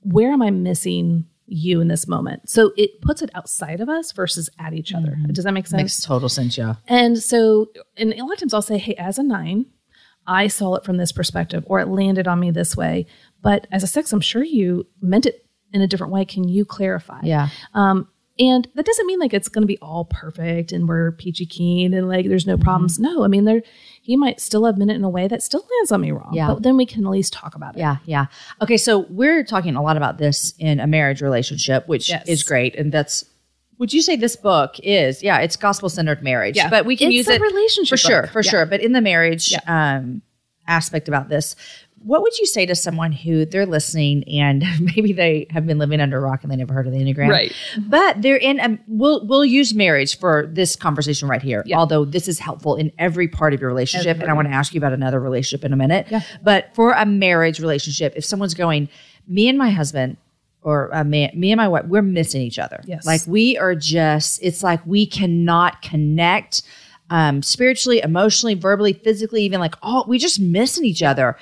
where 0.00 0.32
am 0.32 0.40
I 0.40 0.50
missing 0.50 1.26
you 1.50 1.80
in 1.80 1.88
this 1.88 2.06
moment? 2.06 2.48
So 2.48 2.72
it 2.76 3.02
puts 3.02 3.22
it 3.22 3.30
outside 3.34 3.80
of 3.80 3.88
us 3.88 4.12
versus 4.12 4.48
at 4.58 4.72
each 4.72 4.94
other. 4.94 5.18
Does 5.32 5.44
that 5.44 5.52
make 5.52 5.66
sense? 5.66 5.82
Makes 5.82 6.04
total 6.04 6.28
sense. 6.28 6.56
Yeah. 6.56 6.76
And 6.86 7.18
so, 7.18 7.66
and 7.96 8.12
a 8.14 8.22
lot 8.24 8.34
of 8.34 8.38
times 8.38 8.54
I'll 8.54 8.62
say, 8.62 8.78
hey, 8.78 8.94
as 8.94 9.18
a 9.18 9.22
nine, 9.22 9.66
I 10.26 10.46
saw 10.46 10.76
it 10.76 10.84
from 10.84 10.96
this 10.96 11.12
perspective, 11.12 11.64
or 11.66 11.80
it 11.80 11.88
landed 11.88 12.28
on 12.28 12.38
me 12.38 12.50
this 12.50 12.76
way. 12.76 13.06
But 13.42 13.66
as 13.72 13.82
a 13.82 13.86
six, 13.86 14.12
I'm 14.12 14.20
sure 14.20 14.44
you 14.44 14.86
meant 15.00 15.26
it 15.26 15.46
in 15.72 15.82
a 15.82 15.86
different 15.86 16.12
way. 16.12 16.24
Can 16.24 16.48
you 16.48 16.64
clarify? 16.64 17.20
Yeah. 17.22 17.48
Um, 17.74 18.08
and 18.40 18.66
that 18.74 18.84
doesn't 18.86 19.06
mean 19.06 19.20
like 19.20 19.32
it's 19.34 19.48
going 19.48 19.62
to 19.62 19.66
be 19.66 19.78
all 19.78 20.06
perfect 20.06 20.72
and 20.72 20.88
we're 20.88 21.12
peachy 21.12 21.46
keen 21.46 21.94
and 21.94 22.08
like 22.08 22.26
there's 22.26 22.46
no 22.46 22.56
problems. 22.56 22.98
No, 22.98 23.22
I 23.22 23.28
mean 23.28 23.44
there 23.44 23.62
he 24.02 24.16
might 24.16 24.40
still 24.40 24.64
have 24.64 24.78
meant 24.78 24.90
it 24.90 24.94
in 24.94 25.04
a 25.04 25.08
way 25.10 25.28
that 25.28 25.42
still 25.42 25.60
lands 25.78 25.92
on 25.92 26.00
me 26.00 26.10
wrong. 26.10 26.30
Yeah. 26.32 26.48
But 26.48 26.62
then 26.62 26.76
we 26.76 26.86
can 26.86 27.04
at 27.04 27.10
least 27.10 27.32
talk 27.34 27.54
about 27.54 27.76
it. 27.76 27.80
Yeah, 27.80 27.98
yeah. 28.06 28.26
Okay, 28.62 28.78
so 28.78 29.00
we're 29.10 29.44
talking 29.44 29.76
a 29.76 29.82
lot 29.82 29.96
about 29.98 30.16
this 30.18 30.54
in 30.58 30.80
a 30.80 30.86
marriage 30.86 31.20
relationship, 31.22 31.86
which 31.86 32.08
Yes. 32.08 32.26
is 32.26 32.42
great, 32.42 32.74
and 32.74 32.90
that's. 32.90 33.24
Would 33.78 33.92
you 33.94 34.02
say 34.02 34.16
this 34.16 34.36
book 34.36 34.74
is? 34.82 35.22
Yeah, 35.22 35.38
it's 35.38 35.56
gospel 35.56 35.88
centered 35.88 36.22
marriage. 36.22 36.56
Yeah. 36.56 36.68
but 36.68 36.84
we 36.86 36.96
can 36.96 37.08
It's 37.08 37.14
use 37.16 37.28
a 37.28 37.34
it 37.34 37.40
relationship 37.40 37.90
for 37.90 37.96
sure, 37.96 38.26
for 38.26 38.42
Yeah. 38.42 38.50
sure. 38.50 38.66
But 38.66 38.80
in 38.82 38.92
the 38.92 39.00
marriage 39.00 39.54
um, 39.66 40.22
aspect 40.66 41.08
about 41.08 41.28
this, 41.28 41.56
what 42.02 42.22
would 42.22 42.38
you 42.38 42.46
say 42.46 42.64
to 42.66 42.74
someone 42.74 43.12
who 43.12 43.44
they're 43.44 43.66
listening 43.66 44.24
and 44.28 44.64
maybe 44.80 45.12
they 45.12 45.46
have 45.50 45.66
been 45.66 45.78
living 45.78 46.00
under 46.00 46.18
a 46.18 46.20
rock 46.20 46.42
and 46.42 46.50
they 46.50 46.56
never 46.56 46.72
heard 46.72 46.86
of 46.86 46.92
the 46.92 46.98
enneagram, 46.98 47.28
Right. 47.28 47.52
But 47.78 48.22
they're 48.22 48.36
in. 48.36 48.58
A, 48.58 48.78
we'll 48.88 49.26
we'll 49.26 49.44
use 49.44 49.74
marriage 49.74 50.18
for 50.18 50.46
this 50.50 50.76
conversation 50.76 51.28
right 51.28 51.42
here. 51.42 51.62
Yeah. 51.66 51.78
Although 51.78 52.04
this 52.04 52.26
is 52.28 52.38
helpful 52.38 52.76
in 52.76 52.90
every 52.98 53.28
part 53.28 53.54
of 53.54 53.60
your 53.60 53.68
relationship, 53.68 54.18
and 54.20 54.30
I 54.30 54.32
want 54.32 54.48
to 54.48 54.54
ask 54.54 54.74
you 54.74 54.78
about 54.78 54.92
another 54.92 55.20
relationship 55.20 55.64
in 55.64 55.72
a 55.72 55.76
minute. 55.76 56.06
Yeah. 56.10 56.20
But 56.42 56.74
for 56.74 56.92
a 56.92 57.04
marriage 57.04 57.60
relationship, 57.60 58.14
if 58.16 58.24
someone's 58.24 58.54
going, 58.54 58.88
me 59.28 59.48
and 59.48 59.58
my 59.58 59.70
husband, 59.70 60.16
or 60.62 60.90
a 60.92 61.04
man, 61.04 61.30
me 61.34 61.52
and 61.52 61.58
my 61.58 61.68
wife, 61.68 61.84
we're 61.86 62.02
missing 62.02 62.42
each 62.42 62.58
other. 62.58 62.82
Yes. 62.86 63.06
Like 63.06 63.22
we 63.26 63.56
are 63.58 63.74
just, 63.74 64.42
it's 64.42 64.62
like 64.62 64.84
we 64.86 65.06
cannot 65.06 65.82
connect 65.82 66.62
um, 67.10 67.42
spiritually, 67.42 68.00
emotionally, 68.00 68.54
verbally, 68.54 68.92
physically, 68.92 69.42
even 69.42 69.60
like 69.60 69.74
all, 69.82 70.04
we 70.06 70.18
just 70.18 70.40
missing 70.40 70.84
each 70.84 71.02
other. 71.02 71.36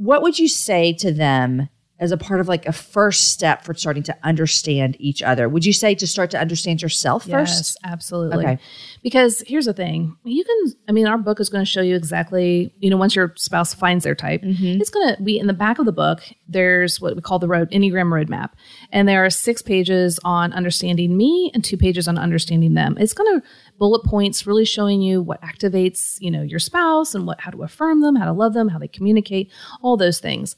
What 0.00 0.22
would 0.22 0.38
you 0.38 0.48
say 0.48 0.94
to 0.94 1.12
them 1.12 1.68
as 2.00 2.10
a 2.10 2.16
part 2.16 2.40
of 2.40 2.48
like 2.48 2.66
a 2.66 2.72
first 2.72 3.28
step 3.30 3.62
for 3.62 3.74
starting 3.74 4.02
to 4.02 4.16
understand 4.24 4.96
each 4.98 5.22
other? 5.22 5.48
Would 5.48 5.64
you 5.64 5.72
say 5.72 5.94
to 5.94 6.06
start 6.06 6.30
to 6.32 6.38
understand 6.40 6.82
yourself 6.82 7.26
Yes, 7.26 7.58
first? 7.58 7.78
absolutely. 7.84 8.44
Okay. 8.44 8.58
Because 9.02 9.42
here's 9.46 9.66
the 9.66 9.72
thing. 9.74 10.16
You 10.24 10.42
can 10.42 10.74
I 10.88 10.92
mean 10.92 11.06
our 11.06 11.18
book 11.18 11.38
is 11.40 11.48
going 11.48 11.64
to 11.64 11.70
show 11.70 11.82
you 11.82 11.94
exactly, 11.94 12.74
you 12.80 12.90
know, 12.90 12.96
once 12.96 13.14
your 13.14 13.32
spouse 13.36 13.72
finds 13.74 14.02
their 14.04 14.14
type, 14.14 14.42
Mm-hmm. 14.42 14.80
it's 14.80 14.90
going 14.90 15.14
to 15.14 15.22
be 15.22 15.38
in 15.38 15.46
the 15.46 15.52
back 15.52 15.78
of 15.78 15.84
the 15.86 15.92
book, 15.92 16.20
there's 16.48 17.00
what 17.00 17.14
we 17.14 17.22
call 17.22 17.38
the 17.38 17.46
road 17.48 17.70
Enneagram 17.70 18.08
roadmap. 18.10 18.50
And 18.90 19.06
there 19.06 19.24
are 19.24 19.30
6 19.30 19.62
pages 19.62 20.18
on 20.24 20.52
understanding 20.54 21.16
me 21.16 21.50
and 21.54 21.62
2 21.62 21.76
pages 21.76 22.08
on 22.08 22.16
understanding 22.18 22.74
them. 22.74 22.96
It's 22.98 23.12
going 23.12 23.40
to 23.40 23.46
bullet 23.78 24.04
points 24.04 24.46
really 24.46 24.64
showing 24.64 25.02
you 25.02 25.20
what 25.22 25.40
activates, 25.42 26.16
you 26.20 26.30
know, 26.30 26.42
your 26.42 26.58
spouse 26.58 27.14
and 27.14 27.26
what 27.26 27.40
how 27.40 27.50
to 27.50 27.62
affirm 27.62 28.00
them, 28.00 28.16
how 28.16 28.24
to 28.24 28.32
love 28.32 28.54
them, 28.54 28.68
how 28.68 28.78
they 28.78 28.88
communicate, 28.88 29.50
all 29.82 29.96
those 29.98 30.18
things. 30.18 30.56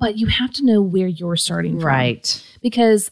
But 0.00 0.18
you 0.18 0.26
have 0.26 0.52
to 0.54 0.64
know 0.64 0.82
where 0.82 1.06
you're 1.06 1.36
starting 1.36 1.78
from 1.78 1.86
Right. 1.86 2.44
because 2.60 3.10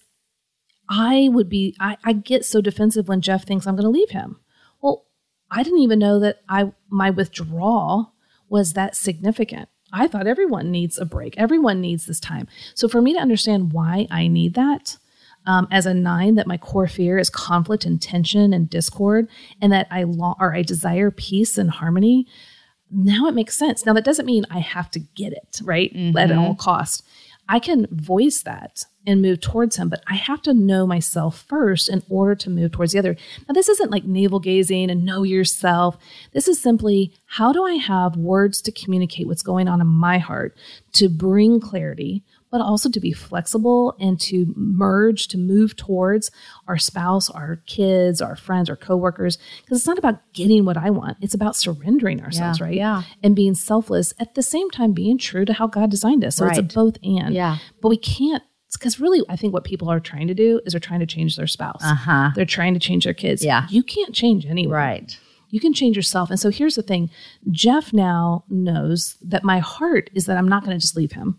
I 0.88 1.28
would 1.32 1.48
be 1.48 1.74
I, 1.80 1.96
I 2.04 2.12
get 2.12 2.44
so 2.44 2.60
defensive 2.60 3.08
when 3.08 3.20
Jeff 3.20 3.44
thinks 3.46 3.66
I'm 3.66 3.76
going 3.76 3.84
to 3.84 3.88
leave 3.98 4.10
him. 4.10 4.40
Well, 4.82 5.06
I 5.50 5.62
didn't 5.62 5.78
even 5.80 5.98
know 5.98 6.18
that 6.20 6.42
I 6.48 6.72
my 6.90 7.10
withdrawal 7.10 8.12
was 8.48 8.72
that 8.74 8.96
significant. 8.96 9.68
I 9.92 10.08
thought 10.08 10.26
everyone 10.26 10.70
needs 10.70 10.98
a 10.98 11.04
break. 11.04 11.36
Everyone 11.38 11.80
needs 11.80 12.06
this 12.06 12.20
time. 12.20 12.48
So 12.74 12.88
for 12.88 13.00
me 13.02 13.12
to 13.14 13.20
understand 13.20 13.72
why 13.72 14.06
I 14.10 14.26
need 14.26 14.54
that 14.54 14.96
um, 15.46 15.68
as 15.70 15.86
a 15.86 15.92
nine, 15.94 16.34
that 16.36 16.46
my 16.46 16.56
core 16.56 16.86
fear 16.86 17.18
is 17.18 17.28
conflict 17.28 17.84
and 17.84 18.00
tension 18.00 18.52
and 18.54 18.70
discord, 18.70 19.28
and 19.60 19.72
that 19.72 19.86
I 19.90 20.04
long 20.04 20.36
or 20.40 20.54
I 20.54 20.62
desire 20.62 21.10
peace 21.10 21.58
and 21.58 21.70
harmony. 21.70 22.26
Now 22.92 23.26
it 23.26 23.34
makes 23.34 23.56
sense. 23.56 23.86
Now 23.86 23.92
that 23.94 24.04
doesn't 24.04 24.26
mean 24.26 24.44
I 24.50 24.60
have 24.60 24.90
to 24.92 25.00
get 25.00 25.32
it, 25.32 25.60
right? 25.64 25.90
At 25.90 25.98
mm-hmm. 25.98 26.38
all 26.38 26.54
cost. 26.54 27.04
I 27.48 27.58
can 27.58 27.86
voice 27.90 28.42
that 28.42 28.84
and 29.06 29.20
move 29.20 29.40
towards 29.40 29.76
him, 29.76 29.88
but 29.88 30.02
I 30.06 30.14
have 30.14 30.42
to 30.42 30.54
know 30.54 30.86
myself 30.86 31.44
first 31.48 31.88
in 31.88 32.02
order 32.08 32.36
to 32.36 32.50
move 32.50 32.72
towards 32.72 32.92
the 32.92 33.00
other. 33.00 33.16
Now, 33.48 33.52
this 33.52 33.68
isn't 33.68 33.90
like 33.90 34.04
navel 34.04 34.38
gazing 34.38 34.90
and 34.90 35.04
know 35.04 35.24
yourself. 35.24 35.98
This 36.32 36.46
is 36.46 36.62
simply 36.62 37.12
how 37.26 37.52
do 37.52 37.64
I 37.64 37.74
have 37.74 38.16
words 38.16 38.62
to 38.62 38.72
communicate 38.72 39.26
what's 39.26 39.42
going 39.42 39.66
on 39.66 39.80
in 39.80 39.88
my 39.88 40.18
heart 40.18 40.56
to 40.94 41.08
bring 41.08 41.58
clarity, 41.58 42.22
but 42.52 42.60
also 42.60 42.90
to 42.90 43.00
be 43.00 43.12
flexible 43.12 43.96
and 43.98 44.20
to 44.20 44.52
merge, 44.54 45.26
to 45.28 45.38
move 45.38 45.74
towards 45.74 46.30
our 46.68 46.76
spouse, 46.76 47.30
our 47.30 47.56
kids, 47.66 48.20
our 48.20 48.36
friends, 48.36 48.68
our 48.68 48.76
coworkers. 48.76 49.38
Because 49.62 49.78
it's 49.78 49.86
not 49.86 49.98
about 49.98 50.20
getting 50.34 50.66
what 50.66 50.76
I 50.76 50.90
want, 50.90 51.16
it's 51.22 51.34
about 51.34 51.56
surrendering 51.56 52.22
ourselves, 52.22 52.60
Yeah, 52.60 52.64
right? 52.64 52.74
yeah. 52.74 53.02
And 53.22 53.34
being 53.34 53.54
selfless 53.54 54.12
at 54.20 54.34
the 54.34 54.42
same 54.42 54.70
time 54.70 54.92
being 54.92 55.16
true 55.16 55.46
to 55.46 55.54
how 55.54 55.66
God 55.66 55.90
designed 55.90 56.24
us. 56.24 56.36
So 56.36 56.46
it's 56.46 56.58
a 56.58 56.62
both 56.62 56.98
and. 57.02 57.34
Yeah. 57.34 57.56
But 57.80 57.88
we 57.88 57.96
can't. 57.96 58.42
Because 58.72 59.00
really, 59.00 59.22
I 59.28 59.36
think 59.36 59.52
what 59.52 59.64
people 59.64 59.90
are 59.90 60.00
trying 60.00 60.28
to 60.28 60.34
do 60.34 60.60
is 60.64 60.72
they're 60.72 60.80
trying 60.80 61.00
to 61.00 61.06
change 61.06 61.36
their 61.36 61.46
spouse. 61.46 61.82
Uh-huh. 61.82 62.30
They're 62.34 62.44
trying 62.44 62.74
to 62.74 62.80
change 62.80 63.04
their 63.04 63.14
kids. 63.14 63.44
Yeah. 63.44 63.66
You 63.70 63.82
can't 63.82 64.14
change 64.14 64.46
anyone. 64.46 64.76
Right. 64.76 65.18
You 65.50 65.60
can 65.60 65.74
change 65.74 65.94
yourself. 65.96 66.30
And 66.30 66.40
so 66.40 66.50
here's 66.50 66.74
the 66.74 66.82
thing 66.82 67.10
Jeff 67.50 67.92
now 67.92 68.44
knows 68.48 69.16
that 69.22 69.44
my 69.44 69.58
heart 69.58 70.10
is 70.14 70.24
that 70.26 70.36
I'm 70.38 70.48
not 70.48 70.64
going 70.64 70.74
to 70.76 70.80
just 70.80 70.96
leave 70.96 71.12
him. 71.12 71.38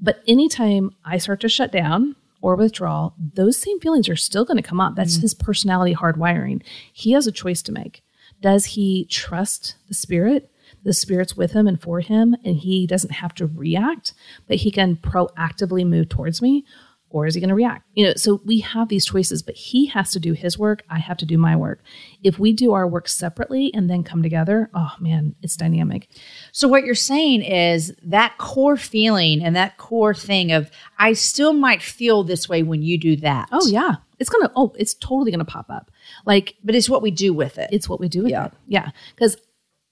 But 0.00 0.22
anytime 0.26 0.90
I 1.04 1.18
start 1.18 1.40
to 1.40 1.48
shut 1.48 1.72
down 1.72 2.16
or 2.40 2.54
withdraw, 2.54 3.12
those 3.34 3.56
same 3.56 3.80
feelings 3.80 4.08
are 4.08 4.16
still 4.16 4.44
going 4.44 4.58
to 4.58 4.62
come 4.62 4.80
up. 4.80 4.94
That's 4.94 5.18
mm. 5.18 5.22
his 5.22 5.34
personality 5.34 5.94
hardwiring. 5.94 6.62
He 6.92 7.12
has 7.12 7.26
a 7.26 7.32
choice 7.32 7.62
to 7.62 7.72
make. 7.72 8.02
Does 8.40 8.66
he 8.66 9.06
trust 9.06 9.76
the 9.88 9.94
spirit? 9.94 10.50
The 10.84 10.92
spirit's 10.92 11.36
with 11.36 11.52
him 11.52 11.66
and 11.66 11.80
for 11.80 12.00
him, 12.00 12.36
and 12.44 12.56
he 12.56 12.86
doesn't 12.86 13.12
have 13.12 13.34
to 13.36 13.46
react, 13.46 14.12
but 14.46 14.58
he 14.58 14.70
can 14.70 14.96
proactively 14.96 15.86
move 15.86 16.08
towards 16.08 16.42
me 16.42 16.64
or 17.10 17.26
is 17.26 17.34
he 17.34 17.40
going 17.40 17.48
to 17.48 17.54
react? 17.54 17.86
You 17.94 18.06
know, 18.06 18.12
so 18.16 18.40
we 18.44 18.60
have 18.60 18.88
these 18.88 19.06
choices, 19.06 19.42
but 19.42 19.54
he 19.54 19.86
has 19.86 20.10
to 20.10 20.20
do 20.20 20.32
his 20.32 20.58
work. 20.58 20.82
I 20.90 20.98
have 20.98 21.16
to 21.18 21.26
do 21.26 21.38
my 21.38 21.54
work. 21.56 21.82
If 22.22 22.38
we 22.38 22.52
do 22.52 22.72
our 22.72 22.86
work 22.86 23.08
separately 23.08 23.72
and 23.74 23.88
then 23.88 24.02
come 24.02 24.22
together, 24.22 24.70
oh 24.74 24.92
man, 25.00 25.34
it's 25.42 25.56
dynamic. 25.56 26.08
So 26.52 26.66
what 26.68 26.84
you're 26.84 26.94
saying 26.94 27.42
is 27.42 27.94
that 28.02 28.36
core 28.38 28.76
feeling 28.76 29.42
and 29.42 29.54
that 29.56 29.76
core 29.78 30.14
thing 30.14 30.52
of 30.52 30.70
I 30.98 31.12
still 31.12 31.52
might 31.52 31.82
feel 31.82 32.24
this 32.24 32.48
way 32.48 32.62
when 32.62 32.82
you 32.82 32.98
do 32.98 33.16
that. 33.16 33.48
Oh 33.52 33.66
yeah, 33.68 33.96
it's 34.18 34.28
gonna. 34.30 34.50
Oh, 34.56 34.74
it's 34.78 34.94
totally 34.94 35.30
gonna 35.30 35.44
pop 35.44 35.66
up. 35.70 35.90
Like 36.24 36.56
But 36.64 36.74
it's 36.74 36.88
what 36.90 37.02
we 37.02 37.10
do 37.10 37.32
with 37.32 37.56
it. 37.58 37.68
it's 37.72 37.88
what 37.88 38.00
we 38.00 38.08
do 38.08 38.22
with 38.24 38.30
Yeah. 38.32 38.46
it. 38.46 38.52
Yeah, 38.66 38.90
because 39.14 39.36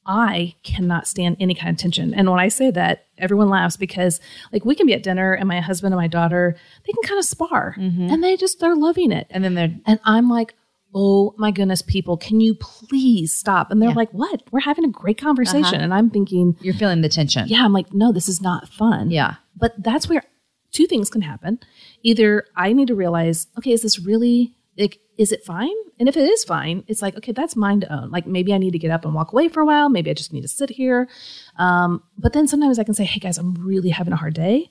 I 0.06 0.54
cannot 0.62 1.06
stand 1.06 1.36
any 1.40 1.54
kind 1.54 1.70
of 1.70 1.76
tension. 1.78 2.12
And 2.14 2.30
when 2.30 2.40
I 2.40 2.48
say 2.48 2.70
that, 2.70 3.06
everyone 3.18 3.48
laughs 3.48 3.76
because 3.76 4.20
like 4.52 4.64
we 4.64 4.74
can 4.74 4.86
be 4.86 4.94
at 4.94 5.02
dinner 5.02 5.32
and 5.32 5.48
my 5.48 5.60
husband 5.60 5.94
and 5.94 6.00
my 6.00 6.08
daughter 6.08 6.56
they 6.84 6.92
can 6.92 7.02
kind 7.04 7.18
of 7.18 7.24
spar 7.24 7.76
mm-hmm. 7.78 8.10
and 8.10 8.24
they 8.24 8.36
just 8.36 8.60
they're 8.60 8.74
loving 8.74 9.12
it. 9.12 9.26
and 9.30 9.44
then 9.44 9.54
they're 9.54 9.74
And 9.86 10.00
I'm 10.04 10.28
like, 10.28 10.54
oh 10.94 11.34
my 11.36 11.50
goodness, 11.50 11.82
people, 11.82 12.16
can 12.16 12.40
you 12.40 12.54
please 12.54 13.32
stop? 13.32 13.70
And 13.70 13.82
they're 13.82 13.92
like, 13.92 14.10
what? 14.12 14.42
We're 14.52 14.60
having 14.60 14.84
a 14.84 14.88
great 14.88 15.18
uh-huh. 15.18 15.28
conversation. 15.28 15.80
And 15.80 15.92
I'm 15.92 16.08
thinking, 16.08 16.56
you're 16.60 16.74
feeling 16.74 17.00
the 17.00 17.08
tension. 17.08 17.48
yeah, 17.48 17.64
I'm 17.64 17.72
like, 17.72 17.92
no, 17.92 18.12
this 18.12 18.28
is 18.28 18.40
not 18.40 18.68
fun. 18.68 19.10
Yeah. 19.10 19.34
But 19.56 19.74
that's 19.82 20.08
where 20.08 20.22
two 20.70 20.86
things 20.86 21.10
can 21.10 21.22
happen. 21.22 21.58
Either 22.02 22.44
I 22.56 22.72
need 22.72 22.88
to 22.88 22.94
realize, 22.94 23.48
okay, 23.58 23.72
is 23.72 23.82
this 23.82 23.98
really, 23.98 24.54
like, 24.78 25.00
is 25.16 25.30
it 25.32 25.44
fine? 25.44 25.70
And 26.00 26.08
if 26.08 26.16
it 26.16 26.28
is 26.28 26.42
fine, 26.44 26.82
it's 26.88 27.00
like, 27.02 27.16
okay, 27.16 27.32
that's 27.32 27.54
mine 27.54 27.80
to 27.80 27.92
own. 27.92 28.10
Like 28.10 28.26
maybe 28.26 28.52
I 28.52 28.58
need 28.58 28.72
to 28.72 28.78
get 28.78 28.90
up 28.90 29.04
and 29.04 29.14
walk 29.14 29.32
away 29.32 29.48
for 29.48 29.60
a 29.60 29.66
while. 29.66 29.88
Maybe 29.88 30.10
I 30.10 30.14
just 30.14 30.32
need 30.32 30.40
to 30.42 30.48
sit 30.48 30.70
here. 30.70 31.08
Um, 31.56 32.02
but 32.18 32.32
then 32.32 32.48
sometimes 32.48 32.78
I 32.78 32.84
can 32.84 32.94
say, 32.94 33.04
hey 33.04 33.20
guys, 33.20 33.38
I'm 33.38 33.54
really 33.54 33.90
having 33.90 34.12
a 34.12 34.16
hard 34.16 34.34
day. 34.34 34.70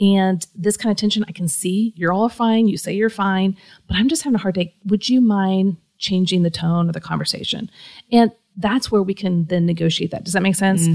And 0.00 0.46
this 0.54 0.76
kind 0.76 0.90
of 0.90 0.96
tension, 0.98 1.24
I 1.26 1.32
can 1.32 1.48
see 1.48 1.94
you're 1.96 2.12
all 2.12 2.28
fine. 2.28 2.68
You 2.68 2.76
say 2.76 2.92
you're 2.92 3.08
fine, 3.10 3.56
but 3.86 3.96
I'm 3.96 4.08
just 4.08 4.22
having 4.22 4.34
a 4.36 4.42
hard 4.42 4.54
day. 4.54 4.74
Would 4.84 5.08
you 5.08 5.20
mind 5.20 5.78
changing 5.96 6.42
the 6.42 6.50
tone 6.50 6.88
of 6.88 6.92
the 6.92 7.00
conversation? 7.00 7.70
And 8.12 8.30
that's 8.56 8.90
where 8.90 9.02
we 9.02 9.14
can 9.14 9.46
then 9.46 9.64
negotiate 9.66 10.10
that. 10.10 10.24
Does 10.24 10.34
that 10.34 10.42
make 10.42 10.54
sense? 10.56 10.86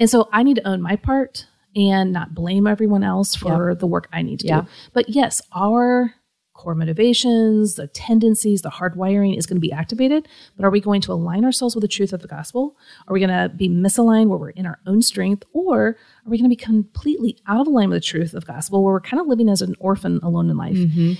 And 0.00 0.08
so 0.10 0.28
I 0.32 0.42
need 0.42 0.56
to 0.56 0.66
own 0.66 0.80
my 0.80 0.96
part 0.96 1.46
and 1.76 2.12
not 2.12 2.34
blame 2.34 2.66
everyone 2.66 3.02
else 3.04 3.34
for 3.34 3.74
the 3.74 3.86
work 3.86 4.08
I 4.12 4.22
need 4.22 4.40
to 4.40 4.46
Yeah. 4.46 4.60
do. 4.62 4.66
But 4.92 5.08
yes, 5.08 5.42
our 5.52 6.14
core 6.62 6.74
motivations, 6.76 7.74
the 7.74 7.88
tendencies, 7.88 8.62
the 8.62 8.70
hardwiring 8.70 9.36
is 9.36 9.46
going 9.46 9.56
to 9.56 9.60
be 9.60 9.72
activated. 9.72 10.28
But 10.56 10.64
are 10.64 10.70
we 10.70 10.80
going 10.80 11.00
to 11.02 11.12
align 11.12 11.44
ourselves 11.44 11.74
with 11.74 11.82
the 11.82 11.88
truth 11.88 12.12
of 12.12 12.22
the 12.22 12.28
gospel? 12.28 12.76
Are 13.08 13.12
we 13.12 13.18
going 13.18 13.30
to 13.30 13.52
be 13.54 13.68
misaligned 13.68 14.28
where 14.28 14.38
we're 14.38 14.50
in 14.50 14.64
our 14.64 14.78
own 14.86 15.02
strength? 15.02 15.44
Or 15.52 15.88
are 15.88 15.96
we 16.26 16.38
going 16.38 16.48
to 16.48 16.56
be 16.56 16.64
completely 16.64 17.36
out 17.48 17.60
of 17.60 17.66
alignment 17.66 17.96
with 17.96 18.02
the 18.04 18.06
truth 18.06 18.34
of 18.34 18.44
the 18.44 18.52
gospel 18.52 18.84
where 18.84 18.92
we're 18.92 19.00
kind 19.00 19.20
of 19.20 19.26
living 19.26 19.48
as 19.48 19.60
an 19.60 19.74
orphan 19.80 20.20
alone 20.22 20.48
in 20.48 20.56
life? 20.56 20.76
Mm-hmm. 20.76 21.14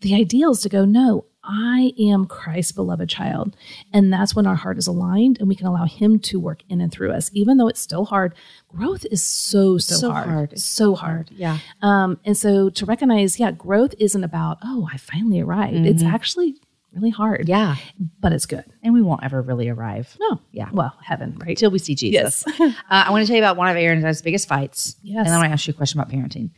The 0.00 0.14
ideal 0.16 0.50
is 0.50 0.62
to 0.62 0.68
go, 0.68 0.84
no, 0.84 1.26
I 1.48 1.92
am 1.98 2.26
Christ's 2.26 2.72
beloved 2.72 3.08
child. 3.08 3.56
And 3.92 4.12
that's 4.12 4.34
when 4.34 4.46
our 4.46 4.54
heart 4.54 4.76
is 4.78 4.86
aligned 4.86 5.38
and 5.40 5.48
we 5.48 5.54
can 5.54 5.66
allow 5.66 5.86
Him 5.86 6.18
to 6.20 6.38
work 6.38 6.62
in 6.68 6.80
and 6.80 6.92
through 6.92 7.12
us. 7.12 7.30
Even 7.32 7.56
though 7.56 7.68
it's 7.68 7.80
still 7.80 8.04
hard, 8.04 8.34
growth 8.68 9.06
is 9.10 9.22
so, 9.22 9.78
so, 9.78 9.94
So 9.94 10.10
hard. 10.10 10.28
hard. 10.28 10.58
So 10.60 10.94
hard. 10.94 11.30
Yeah. 11.34 11.58
Um, 11.80 12.20
and 12.24 12.36
so 12.36 12.68
to 12.70 12.84
recognize, 12.84 13.40
yeah, 13.40 13.50
growth 13.50 13.94
isn't 13.98 14.22
about, 14.22 14.58
oh, 14.62 14.88
I 14.92 14.98
finally 14.98 15.40
arrived. 15.40 15.86
It's 15.86 16.02
actually 16.02 16.56
really 16.92 17.10
hard. 17.10 17.48
Yeah. 17.48 17.76
But 18.20 18.32
it's 18.32 18.46
good. 18.46 18.64
And 18.82 18.92
we 18.92 19.02
won't 19.02 19.24
ever 19.24 19.40
really 19.42 19.68
arrive 19.68 20.16
No. 20.20 20.40
Yeah. 20.52 20.68
Well, 20.72 20.94
heaven, 21.02 21.36
right? 21.40 21.50
until 21.50 21.70
we 21.70 21.78
see 21.78 21.94
Jesus. 21.94 22.44
uh, 22.60 22.72
I 22.90 23.10
want 23.10 23.22
to 23.22 23.26
tell 23.26 23.36
you 23.36 23.42
about 23.42 23.56
one 23.56 23.68
of 23.68 23.76
Aaron's 23.76 24.22
biggest 24.22 24.48
fights. 24.48 24.96
Yes. 25.02 25.18
And 25.18 25.26
then 25.28 25.34
I 25.34 25.38
want 25.38 25.48
to 25.48 25.52
ask 25.52 25.66
you 25.66 25.72
a 25.72 25.76
question 25.76 25.98
about 26.00 26.12
parenting 26.12 26.50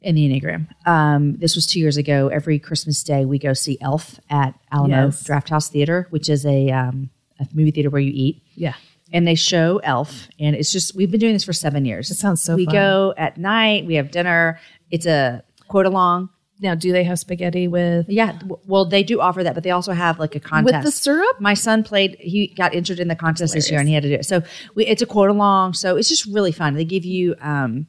in 0.00 0.14
the 0.14 0.28
Enneagram. 0.28 0.68
Um, 0.86 1.36
this 1.38 1.54
was 1.54 1.66
two 1.66 1.80
years 1.80 1.96
ago. 1.96 2.28
Every 2.28 2.58
Christmas 2.58 3.02
Day, 3.02 3.24
we 3.24 3.38
go 3.38 3.52
see 3.52 3.78
Elf 3.80 4.20
at 4.30 4.54
Alamo 4.72 5.06
Yes. 5.06 5.24
Drafthouse 5.24 5.68
Theater, 5.70 6.06
which 6.10 6.28
is 6.28 6.46
a, 6.46 6.70
um, 6.70 7.10
a 7.40 7.46
movie 7.52 7.70
theater 7.72 7.90
where 7.90 8.00
you 8.00 8.12
eat. 8.14 8.42
yeah. 8.54 8.74
and 9.12 9.26
they 9.26 9.34
show 9.34 9.78
Elf, 9.84 10.28
and 10.38 10.54
it's 10.54 10.70
just 10.70 10.94
we've 10.94 11.10
been 11.10 11.20
doing 11.20 11.32
this 11.32 11.44
for 11.44 11.52
seven 11.52 11.84
years. 11.84 12.10
It 12.10 12.16
sounds 12.16 12.42
so 12.42 12.54
We 12.56 12.66
fun. 12.66 12.74
go 12.74 13.14
at 13.16 13.38
night. 13.38 13.86
We 13.86 13.94
have 13.94 14.10
dinner. 14.10 14.60
It's 14.90 15.06
a 15.06 15.42
quote 15.66 15.86
along. 15.86 16.28
Now, 16.60 16.74
do 16.74 16.90
they 16.92 17.04
have 17.04 17.18
spaghetti 17.20 17.68
with? 17.68 18.06
Yeah, 18.08 18.36
well, 18.66 18.84
they 18.84 19.04
do 19.04 19.20
offer 19.20 19.44
that, 19.44 19.54
but 19.54 19.62
they 19.62 19.70
also 19.70 19.92
have 19.92 20.18
like 20.18 20.34
a 20.34 20.40
contest 20.40 20.74
with 20.74 20.84
the 20.84 20.90
syrup? 20.90 21.40
My 21.40 21.54
son 21.54 21.84
played; 21.84 22.16
he 22.18 22.48
got 22.48 22.74
entered 22.74 22.98
in 22.98 23.06
the 23.08 23.14
contest 23.14 23.54
this 23.54 23.70
year, 23.70 23.78
and 23.78 23.88
he 23.88 23.94
had 23.94 24.02
to 24.02 24.08
do 24.08 24.16
it. 24.16 24.26
So 24.26 24.42
we, 24.74 24.84
it's 24.86 25.00
a 25.00 25.06
quote 25.06 25.30
along. 25.30 25.74
So 25.74 25.96
it's 25.96 26.08
just 26.08 26.26
really 26.26 26.50
fun. 26.52 26.74
They 26.74 26.84
give 26.84 27.04
you, 27.04 27.36
um, 27.40 27.86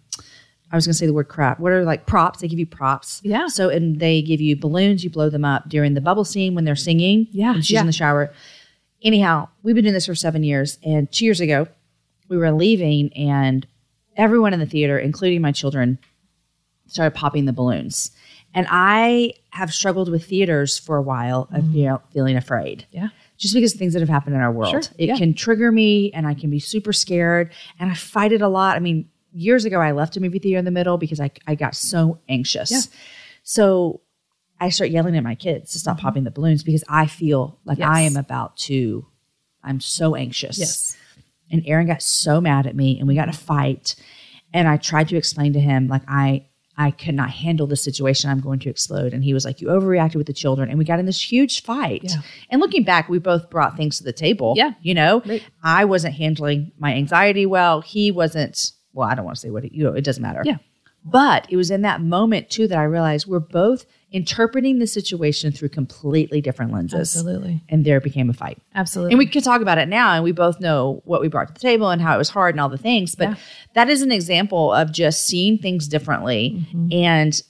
I 0.71 0.75
was 0.75 0.85
going 0.85 0.93
to 0.93 0.97
say 0.97 1.07
the 1.07 1.13
word 1.13 1.29
crap. 1.29 1.59
What 1.59 1.71
are 1.71 1.83
like 1.83 2.05
props? 2.05 2.39
They 2.39 2.47
give 2.47 2.59
you 2.59 2.67
props. 2.67 3.21
Yeah. 3.23 3.47
So 3.47 3.69
and 3.69 3.99
they 3.99 4.21
give 4.21 4.39
you 4.39 4.55
balloons. 4.55 5.03
You 5.03 5.09
blow 5.09 5.29
them 5.29 5.45
up 5.45 5.67
during 5.67 5.95
the 5.95 6.01
bubble 6.01 6.25
scene 6.25 6.53
when 6.53 6.63
they're 6.63 6.75
singing. 6.75 7.27
Yeah, 7.31 7.55
And 7.55 7.65
she's 7.65 7.73
yeah. 7.73 7.81
in 7.81 7.87
the 7.87 7.93
shower. 7.93 8.31
Anyhow, 9.01 9.49
we've 9.63 9.75
been 9.75 9.85
doing 9.85 9.93
this 9.93 10.05
for 10.05 10.15
seven 10.15 10.43
years, 10.43 10.77
and 10.83 11.09
two 11.09 11.23
years 11.23 11.39
ago, 11.39 11.67
we 12.27 12.37
were 12.37 12.51
leaving, 12.51 13.13
and 13.13 13.65
everyone 14.17 14.53
in 14.53 14.59
the 14.59 14.65
theater, 14.65 14.99
including 14.99 15.41
my 15.41 15.53
children, 15.53 15.97
started 16.87 17.15
popping 17.15 17.45
the 17.45 17.53
balloons. 17.53 18.11
And 18.53 18.67
I 18.69 19.33
have 19.51 19.73
struggled 19.73 20.09
with 20.09 20.25
theaters 20.25 20.77
for 20.77 20.97
a 20.97 21.01
while 21.01 21.47
of 21.53 21.63
mm-hmm. 21.63 21.75
you 21.75 21.85
know 21.85 22.01
feeling 22.11 22.35
afraid. 22.35 22.85
Yeah. 22.91 23.09
Just 23.37 23.53
because 23.53 23.73
of 23.73 23.79
things 23.79 23.93
that 23.93 24.01
have 24.01 24.09
happened 24.09 24.35
in 24.35 24.41
our 24.41 24.51
world. 24.51 24.71
Sure, 24.71 24.93
It 24.97 25.07
yeah. 25.07 25.17
can 25.17 25.33
trigger 25.33 25.71
me 25.71 26.11
and 26.11 26.27
I 26.27 26.33
can 26.33 26.49
be 26.49 26.59
super 26.59 26.91
scared 26.91 27.51
and 27.79 27.89
I 27.89 27.93
fight 27.93 28.33
it 28.33 28.41
a 28.41 28.49
lot. 28.49 28.75
I 28.75 28.79
mean, 28.79 29.09
years 29.33 29.65
ago 29.65 29.79
I 29.79 29.91
left 29.91 30.17
a 30.17 30.19
movie 30.19 30.39
theater 30.39 30.59
in 30.59 30.65
the 30.65 30.71
middle 30.71 30.97
because 30.97 31.19
I, 31.19 31.31
I 31.47 31.55
got 31.55 31.75
so 31.75 32.19
anxious. 32.27 32.71
Yeah. 32.71 32.81
So 33.43 34.01
I 34.59 34.69
start 34.69 34.89
yelling 34.89 35.15
at 35.15 35.23
my 35.23 35.35
kids 35.35 35.71
to 35.71 35.79
stop 35.79 35.97
mm-hmm. 35.97 36.05
popping 36.05 36.23
the 36.23 36.31
balloons 36.31 36.63
because 36.63 36.83
I 36.89 37.07
feel 37.07 37.59
like 37.65 37.79
I 37.79 38.01
am 38.01 38.17
about 38.17 38.57
to 38.57 39.05
I'm 39.63 39.79
so 39.79 40.15
anxious. 40.15 40.57
Yes. 40.57 40.97
And 41.51 41.63
Aaron 41.65 41.87
got 41.87 42.01
so 42.01 42.39
mad 42.39 42.67
at 42.67 42.75
me 42.75 42.99
and 42.99 43.07
we 43.07 43.15
got 43.15 43.29
a 43.29 43.33
fight. 43.33 43.95
And 44.53 44.67
I 44.67 44.77
tried 44.77 45.09
to 45.09 45.17
explain 45.17 45.53
to 45.53 45.59
him, 45.59 45.87
like, 45.87 46.03
I 46.07 46.45
I 46.77 46.91
could 46.91 47.13
not 47.13 47.29
handle 47.29 47.67
the 47.67 47.75
situation. 47.75 48.29
I'm 48.29 48.39
going 48.39 48.59
to 48.59 48.69
explode. 48.69 49.13
And 49.13 49.21
he 49.21 49.33
was 49.33 49.43
like, 49.43 49.59
You 49.59 49.67
overreacted 49.67 50.15
with 50.15 50.27
the 50.27 50.33
children. 50.33 50.69
And 50.69 50.79
we 50.79 50.85
got 50.85 50.97
in 50.97 51.05
this 51.05 51.21
huge 51.21 51.61
fight. 51.61 52.03
Yeah. 52.03 52.21
And 52.49 52.61
looking 52.61 52.83
back, 52.83 53.09
we 53.09 53.19
both 53.19 53.49
brought 53.49 53.75
things 53.75 53.97
to 53.97 54.03
the 54.05 54.13
table. 54.13 54.53
Yeah. 54.55 54.71
You 54.81 54.93
know, 54.93 55.21
Right. 55.25 55.43
I 55.61 55.83
wasn't 55.83 56.15
handling 56.15 56.71
my 56.79 56.93
anxiety 56.93 57.45
well. 57.45 57.81
He 57.81 58.11
wasn't, 58.11 58.71
well, 58.93 59.07
I 59.07 59.15
don't 59.15 59.25
want 59.25 59.35
to 59.37 59.41
say 59.41 59.49
what, 59.49 59.63
he, 59.63 59.71
you 59.73 59.83
know, 59.83 59.93
it 59.93 60.03
doesn't 60.03 60.21
matter. 60.21 60.41
Yeah. 60.45 60.57
But 61.05 61.47
it 61.49 61.55
was 61.55 61.71
in 61.71 61.81
that 61.83 62.01
moment 62.01 62.49
too 62.49 62.67
that 62.67 62.77
I 62.77 62.83
realized 62.83 63.25
we're 63.25 63.39
both 63.39 63.85
interpreting 64.11 64.79
the 64.79 64.87
situation 64.87 65.51
through 65.51 65.69
completely 65.69 66.41
different 66.41 66.73
lenses. 66.73 67.15
Absolutely. 67.15 67.63
And 67.69 67.85
there 67.85 68.01
became 68.01 68.29
a 68.29 68.33
fight. 68.33 68.57
Absolutely. 68.75 69.13
And 69.13 69.19
we 69.19 69.25
can 69.25 69.41
talk 69.41 69.61
about 69.61 69.77
it 69.77 69.87
now, 69.87 70.13
and 70.13 70.23
we 70.23 70.31
both 70.33 70.59
know 70.59 71.01
what 71.05 71.21
we 71.21 71.29
brought 71.29 71.47
to 71.47 71.53
the 71.53 71.59
table 71.59 71.89
and 71.89 72.01
how 72.01 72.15
it 72.15 72.17
was 72.17 72.29
hard 72.29 72.53
and 72.55 72.59
all 72.59 72.69
the 72.69 72.77
things. 72.77 73.15
But 73.15 73.29
Yeah. 73.29 73.35
that 73.75 73.89
is 73.89 74.01
an 74.01 74.11
example 74.11 74.73
of 74.73 74.91
just 74.91 75.25
seeing 75.25 75.57
things 75.57 75.87
differently. 75.87 76.55
Mm-hmm. 76.57 76.87
And 76.91 77.41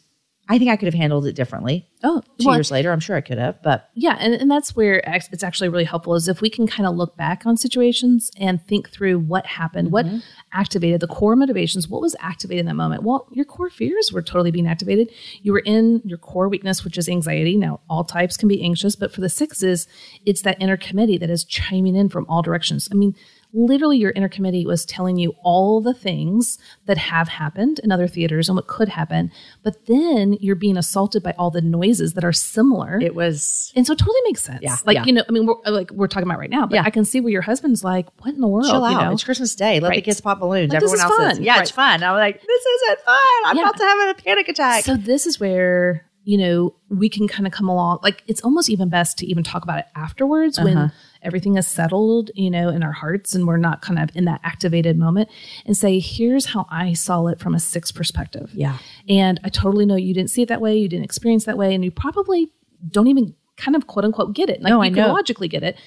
I 0.52 0.58
think 0.58 0.72
I 0.72 0.78
could 0.78 0.88
have 0.88 0.96
handled 0.96 1.28
it 1.28 1.36
differently. 1.36 1.88
Oh, 2.04 2.22
Two 2.40 2.48
well, 2.48 2.56
years 2.56 2.72
later, 2.72 2.92
I'm 2.92 3.00
sure 3.00 3.16
I 3.16 3.22
could 3.22 3.38
have, 3.38 3.62
but 3.62 3.92
Yeah, 3.94 4.18
and, 4.20 4.34
and 4.34 4.50
that's 4.50 4.76
where 4.76 5.04
it's 5.06 5.44
actually 5.44 5.70
really 5.70 5.84
helpful 5.84 6.16
is 6.16 6.28
if 6.28 6.42
we 6.42 6.50
can 6.50 6.66
kind 6.66 6.88
of 6.88 6.96
look 6.96 7.16
back 7.16 7.46
on 7.46 7.56
situations 7.56 8.32
and 8.36 8.60
think 8.66 8.90
through 8.90 9.20
what 9.20 9.46
happened, 9.46 9.92
what 9.92 10.08
mm-hmm. 10.08 10.18
activated 10.52 11.02
the 11.02 11.08
core 11.08 11.36
motivations, 11.36 11.88
what 11.88 12.02
was 12.02 12.16
activated 12.20 12.62
in 12.62 12.66
that 12.66 12.74
moment. 12.74 13.04
Well, 13.04 13.28
your 13.32 13.46
core 13.46 13.70
fears 13.70 14.12
were 14.12 14.24
totally 14.24 14.50
being 14.50 14.66
activated. 14.66 15.12
You 15.44 15.54
were 15.54 15.60
in 15.60 16.02
your 16.04 16.18
core 16.18 16.50
weakness, 16.50 16.84
which 16.84 16.98
is 16.98 17.08
anxiety. 17.08 17.56
Now, 17.56 17.82
all 17.88 18.04
types 18.04 18.36
can 18.36 18.50
be 18.50 18.64
anxious, 18.64 18.96
but 18.96 19.14
for 19.14 19.22
the 19.22 19.30
sixes, 19.30 19.88
it's 20.26 20.42
that 20.42 20.60
inner 20.60 20.78
committee 20.78 21.20
that 21.20 21.30
is 21.30 21.44
chiming 21.44 21.96
in 21.96 22.10
from 22.10 22.26
all 22.28 22.42
directions. 22.42 22.90
I 22.92 22.96
mean, 22.96 23.16
literally 23.52 23.98
your 23.98 24.12
inner 24.12 24.30
committee 24.30 24.66
was 24.66 24.86
telling 24.86 25.18
you 25.18 25.34
all 25.42 25.82
the 25.82 25.94
things 25.94 26.60
that 26.86 26.98
have 27.00 27.28
happened 27.28 27.80
in 27.84 27.92
other 27.92 28.08
theaters 28.08 28.48
and 28.48 28.56
what 28.56 28.68
could 28.68 28.88
happen 28.90 29.32
but 29.64 29.88
then 29.88 30.34
you're 30.40 30.56
being 30.56 30.78
assaulted 30.78 31.24
by 31.24 31.34
all 31.38 31.50
the 31.50 31.62
noises 31.62 32.14
that 32.14 32.24
are 32.24 32.32
similar 32.32 33.00
it 33.02 33.16
was 33.16 33.74
and 33.76 33.88
so 33.88 33.94
it 33.94 33.98
totally 34.00 34.22
makes 34.26 34.44
sense. 34.44 34.60
Yeah, 34.62 34.76
Like, 34.86 34.96
yeah. 34.96 35.06
you 35.06 35.14
know, 35.14 35.24
I 35.28 35.32
mean, 35.32 35.46
we're 35.48 35.56
like, 35.66 35.90
we're 35.92 36.08
talking 36.08 36.28
about 36.30 36.38
right 36.40 36.50
now, 36.50 36.66
but 36.68 36.76
Yeah. 36.76 36.84
I 36.84 36.90
can 36.92 37.06
see 37.06 37.20
where 37.22 37.32
your 37.32 37.42
husband's 37.42 37.84
like, 37.84 38.08
what 38.24 38.34
in 38.36 38.42
the 38.42 38.48
world? 38.48 38.66
chill 38.66 38.82
you 38.90 38.96
out. 38.98 39.04
know? 39.06 39.12
It's 39.14 39.24
Christmas 39.24 39.56
Day. 39.56 39.80
Let 39.80 39.94
the 39.96 40.02
kids 40.02 40.22
pop 40.22 40.40
balloons. 40.40 40.70
Like, 40.72 40.78
Everyone 40.78 40.96
is 40.98 41.02
else 41.04 41.12
is. 41.14 41.18
fun. 41.38 41.44
Yeah, 41.44 41.60
it's 41.62 41.72
fun. 41.72 42.04
I'm 42.04 42.16
like, 42.18 42.40
this 42.42 42.66
isn't 42.66 43.00
fun. 43.02 43.18
I'm 43.46 43.58
Yeah. 43.58 43.64
about 43.64 43.78
to 43.78 43.84
have 43.84 44.10
a 44.10 44.22
panic 44.22 44.48
attack. 44.48 44.84
So 44.84 44.96
this 44.96 45.26
is 45.26 45.40
where, 45.40 46.06
you 46.24 46.38
know, 46.38 46.76
we 46.90 47.10
can 47.10 47.28
kind 47.28 47.48
of 47.48 47.54
come 47.54 47.68
along. 47.70 48.00
Like, 48.04 48.24
it's 48.28 48.42
almost 48.42 48.70
even 48.70 48.90
best 48.90 49.18
to 49.20 49.26
even 49.26 49.44
talk 49.44 49.64
about 49.64 49.80
it 49.80 49.86
afterwards 49.96 50.58
Uh-huh. 50.60 50.68
when 50.68 50.92
everything 51.22 51.58
is 51.58 51.68
settled, 51.68 52.32
you 52.36 52.50
know, 52.50 52.70
in 52.70 52.82
our 52.84 52.92
hearts 52.92 53.36
and 53.36 53.46
we're 53.48 53.58
not 53.58 53.82
kind 53.82 54.00
of 54.00 54.10
in 54.16 54.26
that 54.26 54.40
activated 54.44 54.98
moment 54.98 55.30
and 55.66 55.76
say, 55.76 56.00
here's 56.00 56.46
how 56.48 56.66
I 56.70 56.94
saw 56.94 57.28
it 57.28 57.40
from 57.40 57.54
a 57.56 57.60
six 57.60 57.92
perspective. 57.92 58.52
Yeah. 58.54 58.78
And 59.08 59.40
I 59.44 59.50
totally 59.50 59.86
know 59.86 59.96
you 59.96 60.14
didn't 60.14 60.32
see 60.32 60.42
it 60.42 60.50
that 60.50 60.62
way. 60.62 60.78
You 60.78 60.88
didn't 60.88 61.06
experience 61.06 61.46
that 61.46 61.58
way. 61.58 61.74
And 61.76 61.84
you 61.84 61.92
probably 61.92 62.52
don't 62.90 63.08
even 63.08 63.36
kind 63.58 63.76
of 63.76 63.88
quote 63.88 64.06
unquote 64.06 64.34
get 64.34 64.50
it. 64.50 64.62
Like, 64.62 64.72
No, 64.72 64.82
you 64.82 64.88
I 64.88 64.90
know. 64.90 65.14
logically 65.14 65.48
get 65.50 65.64
it. 65.64 65.78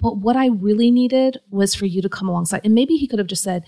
But 0.00 0.18
what 0.18 0.36
I 0.36 0.46
really 0.48 0.90
needed 0.90 1.38
was 1.50 1.74
for 1.74 1.84
you 1.86 2.00
to 2.02 2.08
come 2.08 2.28
alongside. 2.28 2.60
And 2.64 2.74
maybe 2.74 2.96
he 2.96 3.06
could 3.06 3.18
have 3.18 3.28
just 3.28 3.42
said, 3.42 3.64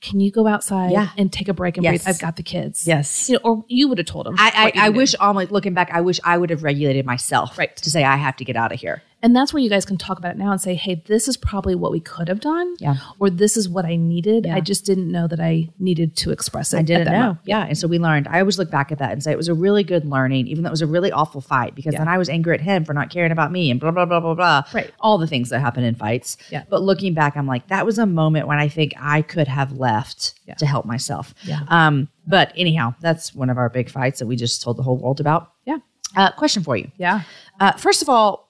can 0.00 0.20
you 0.20 0.30
go 0.30 0.46
outside 0.46 0.92
Yeah. 0.92 1.08
and 1.16 1.32
take 1.32 1.48
a 1.48 1.54
break 1.54 1.76
and 1.78 1.84
Yes. 1.84 2.04
breathe? 2.04 2.14
I've 2.14 2.20
got 2.20 2.36
the 2.36 2.42
kids. 2.42 2.86
Yes. 2.86 3.28
You 3.28 3.34
know, 3.36 3.40
or 3.42 3.64
you 3.68 3.88
would 3.88 3.96
have 3.98 4.06
told 4.06 4.26
him. 4.26 4.34
I, 4.38 4.72
I, 4.76 4.86
I 4.86 4.88
wish, 4.90 5.14
almost 5.16 5.50
looking 5.50 5.72
back, 5.72 5.90
I 5.92 6.02
wish 6.02 6.20
I 6.24 6.36
would 6.36 6.50
have 6.50 6.62
regulated 6.62 7.06
myself 7.06 7.56
Right. 7.58 7.74
to 7.76 7.90
say 7.90 8.04
I 8.04 8.16
have 8.16 8.36
to 8.36 8.44
get 8.44 8.54
out 8.54 8.70
of 8.72 8.78
here. 8.80 9.02
And 9.24 9.34
that's 9.34 9.54
where 9.54 9.62
you 9.62 9.70
guys 9.70 9.86
can 9.86 9.96
talk 9.96 10.18
about 10.18 10.32
it 10.32 10.36
now 10.36 10.52
and 10.52 10.60
say, 10.60 10.74
hey, 10.74 11.02
this 11.06 11.28
is 11.28 11.38
probably 11.38 11.74
what 11.74 11.90
we 11.90 11.98
could 11.98 12.28
have 12.28 12.40
done. 12.40 12.76
Yeah. 12.78 12.96
Or 13.18 13.30
this 13.30 13.56
is 13.56 13.70
what 13.70 13.86
I 13.86 13.96
needed. 13.96 14.44
Yeah. 14.44 14.54
I 14.54 14.60
just 14.60 14.84
didn't 14.84 15.10
know 15.10 15.26
that 15.26 15.40
I 15.40 15.70
needed 15.78 16.14
to 16.18 16.30
express 16.30 16.74
it. 16.74 16.78
I 16.80 16.82
didn't 16.82 17.06
know. 17.06 17.18
moment. 17.18 17.38
Yeah. 17.46 17.64
And 17.64 17.78
so 17.78 17.88
we 17.88 17.98
learned. 17.98 18.28
I 18.28 18.40
always 18.40 18.58
look 18.58 18.70
back 18.70 18.92
at 18.92 18.98
that 18.98 19.12
and 19.12 19.22
say 19.24 19.32
it 19.32 19.38
was 19.38 19.48
a 19.48 19.54
really 19.54 19.82
good 19.82 20.04
learning, 20.04 20.46
even 20.48 20.62
though 20.62 20.68
it 20.68 20.72
was 20.72 20.82
a 20.82 20.86
really 20.86 21.10
awful 21.10 21.40
fight 21.40 21.74
because 21.74 21.94
then 21.94 22.06
I 22.06 22.18
was 22.18 22.28
angry 22.28 22.52
at 22.54 22.60
him 22.60 22.84
for 22.84 22.92
not 22.92 23.08
caring 23.08 23.32
about 23.32 23.50
me 23.50 23.70
and 23.70 23.80
blah, 23.80 23.92
blah, 23.92 24.04
blah, 24.04 24.20
blah, 24.20 24.34
blah. 24.34 24.62
Right. 24.74 24.92
All 25.00 25.16
the 25.16 25.26
things 25.26 25.48
that 25.48 25.60
happen 25.60 25.84
in 25.84 25.94
fights. 25.94 26.36
Yeah. 26.50 26.64
But 26.68 26.82
looking 26.82 27.14
back, 27.14 27.34
I'm 27.34 27.46
like, 27.46 27.68
that 27.68 27.86
was 27.86 27.98
a 27.98 28.04
moment 28.04 28.46
when 28.46 28.58
I 28.58 28.68
think 28.68 28.92
I 29.00 29.22
could 29.22 29.48
have 29.48 29.72
left 29.72 30.34
Yeah. 30.44 30.52
to 30.56 30.66
help 30.66 30.84
myself. 30.84 31.34
Yeah. 31.44 31.60
Um, 31.68 32.08
but 32.26 32.52
anyhow, 32.56 32.94
that's 33.00 33.34
one 33.34 33.48
of 33.48 33.56
our 33.56 33.70
big 33.70 33.88
fights 33.88 34.18
that 34.18 34.26
we 34.26 34.36
just 34.36 34.60
told 34.62 34.76
the 34.76 34.82
whole 34.82 34.98
world 34.98 35.18
about. 35.18 35.52
Yeah. 35.64 35.78
Uh, 36.14 36.30
question 36.32 36.62
for 36.62 36.76
you. 36.76 36.90
Yeah. 36.98 37.22
Uh, 37.58 37.72
first 37.72 38.02
of 38.02 38.10
all, 38.10 38.43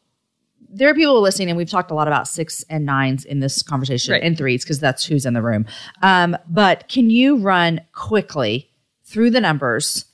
there 0.75 0.89
are 0.91 0.95
people 0.95 1.21
listening, 1.21 1.49
and 1.49 1.57
we've 1.57 1.71
talked 1.71 1.91
a 1.91 1.95
lot 1.95 2.09
about 2.09 2.27
six 2.29 2.65
and 2.69 2.85
nines 2.85 3.25
in 3.25 3.41
this 3.41 3.63
conversation 3.63 4.13
Right. 4.13 4.23
and 4.23 4.37
threes 4.37 4.65
because 4.65 4.81
that's 4.81 5.05
who's 5.05 5.25
in 5.25 5.35
the 5.35 5.43
room. 5.43 5.67
Um, 6.03 6.37
but 6.49 6.89
can 6.89 7.11
you 7.11 7.37
run 7.37 7.81
quickly 7.93 8.71
through 9.05 9.31
the 9.31 9.41
numbers? 9.41 10.05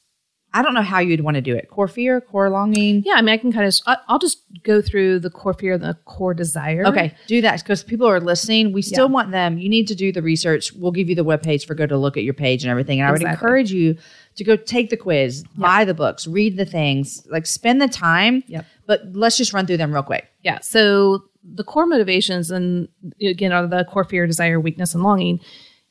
I 0.53 0.63
don't 0.63 0.75
know 0.75 0.83
how 0.83 0.99
you'd 0.99 1.21
want 1.21 1.37
to 1.37 1.41
do 1.41 1.55
it. 1.55 1.71
Core 1.71 1.87
fear, 1.87 2.21
core 2.21 2.51
longing. 2.51 3.05
Yeah. 3.07 3.13
I 3.15 3.23
mean, 3.23 3.33
I 3.33 3.37
can 3.37 3.53
kind 3.53 3.67
of, 3.69 3.97
I'll 4.09 4.19
just 4.19 4.39
go 4.65 4.83
through 4.83 5.21
the 5.21 5.31
core 5.31 5.55
fear 5.55 5.75
and 5.75 5.83
the 5.85 5.97
core 6.07 6.35
desire. 6.35 6.85
Okay, 6.87 7.15
do 7.29 7.41
that 7.43 7.61
because 7.63 7.85
people 7.85 8.09
are 8.09 8.19
listening. 8.19 8.73
We 8.73 8.83
still 8.83 9.07
Yeah. 9.07 9.13
want 9.13 9.31
them. 9.31 9.59
You 9.59 9.69
need 9.69 9.87
to 9.87 9.95
do 9.95 10.11
the 10.11 10.23
research. 10.23 10.73
We'll 10.73 10.91
give 10.91 11.09
you 11.09 11.15
the 11.15 11.25
webpage 11.25 11.67
for 11.67 11.75
go 11.77 11.87
to 11.87 11.97
look 11.97 12.17
at 12.17 12.25
your 12.25 12.35
page 12.35 12.65
and 12.65 12.71
everything. 12.71 12.99
And 12.99 13.09
I 13.09 13.13
would 13.13 13.23
encourage 13.23 13.71
you 13.71 13.97
to 14.35 14.43
go 14.43 14.57
take 14.57 14.91
the 14.91 14.97
quiz, 14.97 15.45
buy 15.57 15.85
the 15.85 15.95
books, 15.95 16.27
read 16.27 16.57
the 16.57 16.65
things, 16.65 17.25
like 17.31 17.47
spend 17.47 17.81
the 17.81 17.87
time. 17.89 18.43
Yep. 18.49 18.67
But 18.91 19.03
let's 19.13 19.37
just 19.37 19.53
run 19.53 19.67
through 19.69 19.77
them 19.77 19.93
real 19.93 20.03
quick. 20.03 20.27
Yeah. 20.43 20.59
So 20.63 21.25
the 21.45 21.63
core 21.63 21.87
motivations 21.87 22.51
and 22.51 22.89
again 23.23 23.53
are 23.53 23.65
the 23.69 23.85
core 23.85 24.03
fear, 24.03 24.27
desire, 24.27 24.59
weakness, 24.59 24.95
and 24.95 25.05
longing. 25.05 25.39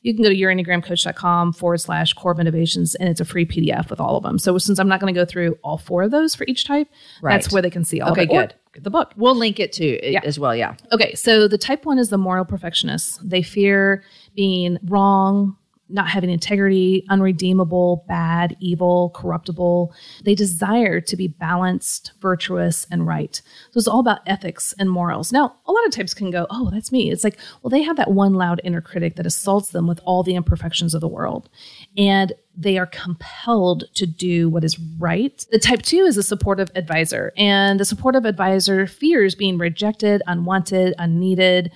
You 0.02 0.12
can 0.14 0.22
go 0.22 0.28
to 0.28 0.34
yourenneagramcoach.com 0.36 1.52
forward 1.54 1.78
slash 1.78 2.12
core 2.12 2.34
motivations 2.34 2.94
and 2.94 3.08
it's 3.08 3.20
a 3.20 3.24
free 3.24 3.46
PDF 3.46 3.88
with 3.90 4.00
all 4.00 4.16
of 4.16 4.22
them. 4.22 4.38
So 4.38 4.56
since 4.58 4.78
I'm 4.78 4.88
not 4.88 5.00
going 5.00 5.12
to 5.14 5.18
go 5.18 5.24
through 5.24 5.58
all 5.64 5.78
four 5.78 6.02
of 6.02 6.10
those 6.10 6.34
for 6.34 6.44
each 6.46 6.64
type, 6.66 6.88
Right. 7.22 7.32
that's 7.34 7.52
where 7.52 7.62
they 7.62 7.70
can 7.70 7.84
see 7.84 8.00
all 8.00 8.12
Okay, 8.12 8.24
of 8.24 8.30
it. 8.30 8.34
Or 8.34 8.40
good. 8.42 8.54
get 8.74 8.84
the 8.84 8.90
book. 8.90 9.12
We'll 9.16 9.34
link 9.36 9.58
it 9.60 9.72
to 9.74 9.84
it 9.84 10.12
Yeah. 10.12 10.20
as 10.24 10.38
well. 10.38 10.54
Yeah. 10.54 10.74
Okay, 10.92 11.14
so 11.14 11.48
the 11.48 11.58
type 11.58 11.84
one 11.86 11.98
is 11.98 12.08
the 12.10 12.18
moral 12.18 12.44
perfectionist. 12.44 13.26
They 13.28 13.42
fear 13.42 14.02
being 14.34 14.78
wrong, 14.84 15.56
not 15.90 16.08
having 16.08 16.30
integrity, 16.30 17.04
unredeemable, 17.08 18.04
bad, 18.08 18.56
evil, 18.60 19.10
corruptible. 19.14 19.94
They 20.24 20.34
desire 20.34 21.00
to 21.00 21.16
be 21.16 21.28
balanced, 21.28 22.12
virtuous, 22.20 22.86
and 22.90 23.06
right. 23.06 23.40
So 23.70 23.78
it's 23.78 23.88
all 23.88 24.00
about 24.00 24.20
ethics 24.26 24.74
and 24.78 24.90
morals. 24.90 25.32
Now, 25.32 25.56
a 25.66 25.72
lot 25.72 25.86
of 25.86 25.92
types 25.92 26.14
can 26.14 26.30
go, 26.30 26.46
oh, 26.50 26.70
that's 26.70 26.92
me. 26.92 27.10
It's 27.10 27.24
like, 27.24 27.38
well, 27.62 27.70
they 27.70 27.82
have 27.82 27.96
that 27.96 28.10
one 28.10 28.34
loud 28.34 28.60
inner 28.64 28.80
critic 28.80 29.16
that 29.16 29.26
assaults 29.26 29.70
them 29.70 29.86
with 29.86 30.00
all 30.04 30.22
the 30.22 30.34
imperfections 30.34 30.94
of 30.94 31.00
the 31.00 31.08
world. 31.08 31.48
And 31.96 32.32
they 32.56 32.78
are 32.78 32.86
compelled 32.86 33.84
to 33.94 34.06
do 34.06 34.48
what 34.48 34.64
is 34.64 34.78
right. 34.98 35.44
The 35.50 35.58
type 35.58 35.82
two 35.82 36.00
is 36.00 36.16
a 36.16 36.22
supportive 36.22 36.70
advisor, 36.74 37.32
and 37.36 37.80
the 37.80 37.84
supportive 37.84 38.24
advisor 38.24 38.86
fears 38.86 39.34
being 39.34 39.56
rejected, 39.56 40.22
unwanted, 40.26 40.94
unneeded, 40.98 41.72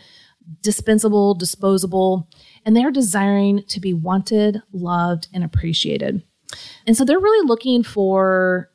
dispensable, 0.60 1.34
disposable, 1.34 2.28
and 2.64 2.76
they're 2.76 2.90
desiring 2.90 3.64
to 3.68 3.80
be 3.80 3.92
wanted, 3.92 4.62
loved, 4.72 5.28
and 5.32 5.44
appreciated. 5.44 6.22
And 6.86 6.96
so 6.96 7.04
they're 7.04 7.18
really 7.18 7.46
looking 7.46 7.82
for, 7.82 8.70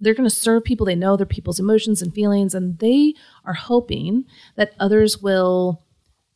they're 0.00 0.14
going 0.14 0.28
to 0.28 0.34
serve 0.34 0.64
people. 0.64 0.86
They 0.86 0.94
know 0.94 1.16
their 1.16 1.26
people's 1.26 1.60
emotions 1.60 2.02
and 2.02 2.12
feelings, 2.14 2.54
and 2.54 2.78
they 2.78 3.14
are 3.44 3.54
hoping 3.54 4.24
that 4.56 4.72
others 4.80 5.18
will 5.18 5.82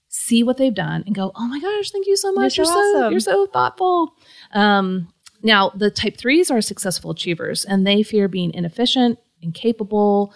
see 0.09 0.45
what 0.45 0.59
they've 0.59 0.75
done 0.75 1.03
and 1.07 1.15
go, 1.15 1.33
"Oh 1.35 1.49
my 1.49 1.59
gosh, 1.59 1.91
thank 1.91 2.07
you 2.07 2.17
so 2.17 2.33
much! 2.33 2.57
You're 2.57 2.67
You're 2.67 2.73
so 2.75 2.81
so, 2.81 2.99
awesome." 2.99 3.11
you're 3.11 3.21
so 3.21 3.47
thoughtful." 3.47 4.15
Um, 4.53 5.09
now, 5.43 5.71
the 5.71 5.91
type 5.91 6.17
threes 6.17 6.51
are 6.51 6.61
successful 6.61 7.11
achievers, 7.11 7.65
and 7.65 7.87
they 7.87 8.03
fear 8.03 8.29
being 8.29 8.55
inefficient, 8.55 9.19
incapable, 9.43 10.33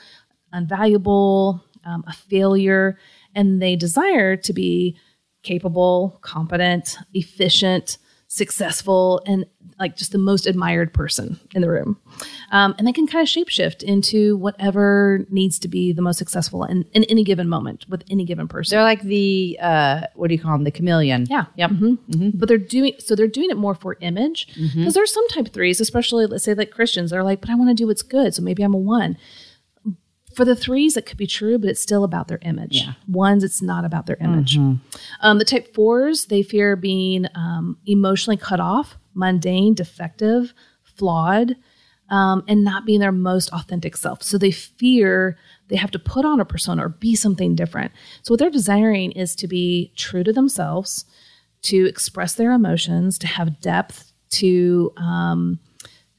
unvaluable, 0.53 1.62
um, 1.85 2.05
a 2.07 2.12
failure, 2.12 2.99
and 3.35 3.62
they 3.62 3.77
desire 3.77 4.37
to 4.37 4.53
be 4.53 4.97
capable, 5.49 6.18
competent, 6.20 6.99
efficient, 7.14 7.96
successful, 8.28 9.22
and 9.26 9.46
like 9.80 9.96
just 9.96 10.12
the 10.12 10.18
most 10.18 10.46
admired 10.46 10.92
person 10.92 11.38
in 11.55 11.62
the 11.62 11.70
room. 11.70 11.96
Um, 12.51 12.74
and 12.76 12.86
they 12.86 12.92
can 12.92 13.07
kind 13.07 13.22
of 13.22 13.28
shapeshift 13.28 13.82
into 13.82 14.36
whatever 14.36 15.24
needs 15.30 15.59
to 15.61 15.68
be 15.68 15.92
the 15.92 16.03
most 16.03 16.18
successful 16.18 16.64
in, 16.64 16.84
in 16.92 17.05
any 17.05 17.22
given 17.24 17.49
moment 17.49 17.86
with 17.88 18.03
any 18.11 18.24
given 18.24 18.49
person. 18.49 18.74
They're 18.76 18.84
like 18.84 19.03
the 19.03 19.57
uh, 19.62 20.03
what 20.14 20.28
do 20.28 20.34
you 20.34 20.40
call 20.40 20.53
them? 20.53 20.64
The 20.64 20.72
chameleon. 20.72 21.26
Yeah. 21.30 21.46
Yep. 21.57 21.70
but 22.34 22.49
they're 22.49 22.59
doing 22.59 22.92
so 22.99 23.14
they're 23.14 23.28
doing 23.28 23.51
it 23.51 23.57
more 23.57 23.74
for 23.74 23.96
image 24.01 24.49
because 24.74 24.94
there's 24.94 25.14
some 25.14 25.28
type 25.28 25.49
threes 25.53 25.80
especially 25.80 26.26
let's 26.26 26.44
say 26.44 26.55
like 26.55 26.70
christians 26.70 27.11
they're 27.11 27.22
like 27.24 27.40
but 27.40 27.51
i 27.51 27.55
want 27.55 27.70
to 27.70 27.74
do 27.74 27.86
what's 27.86 28.03
good 28.03 28.34
so 28.34 28.42
maybe 28.42 28.62
i'm 28.62 28.74
a 28.74 28.78
one 28.78 29.16
for 30.39 30.45
the 30.47 30.57
threes 30.57 30.97
it 30.97 31.05
could 31.05 31.18
be 31.18 31.26
true 31.26 31.59
but 31.59 31.68
it's 31.68 31.80
still 31.80 32.05
about 32.05 32.28
their 32.28 32.39
image 32.43 32.84
ones 33.09 33.45
it's 33.45 33.61
not 33.61 33.84
about 33.84 34.07
their 34.07 34.16
image 34.20 34.57
um, 35.20 35.39
the 35.39 35.45
type 35.45 35.74
fours 35.74 36.26
they 36.26 36.43
fear 36.43 36.76
being 36.76 37.26
um, 37.34 37.76
emotionally 37.86 38.36
cut 38.36 38.61
off 38.61 38.97
mundane 39.14 39.74
defective 39.74 40.55
flawed 40.82 41.57
um, 42.11 42.43
and 42.49 42.64
not 42.64 42.86
being 42.86 43.01
their 43.01 43.12
most 43.12 43.51
authentic 43.53 43.97
self. 43.97 44.22
So 44.22 44.39
they 44.39 44.51
fear 44.51 45.36
they 45.68 45.76
have 45.76 45.91
to 45.91 45.99
put 45.99 46.24
on 46.24 46.41
a 46.41 46.45
persona 46.45 46.86
or 46.86 46.89
be 46.89 47.14
something 47.14 47.55
different. 47.55 47.93
So 48.22 48.32
what 48.32 48.39
they're 48.41 48.51
desiring 48.51 49.12
is 49.12 49.34
to 49.36 49.47
be 49.47 49.93
true 49.97 50.24
to 50.24 50.32
themselves, 50.32 51.05
to 51.62 51.86
express 51.86 52.34
their 52.34 52.53
emotions, 52.53 53.18
to 53.18 53.26
have 53.26 53.61
depth, 53.61 54.12
to 54.30 54.93
um, 54.97 55.59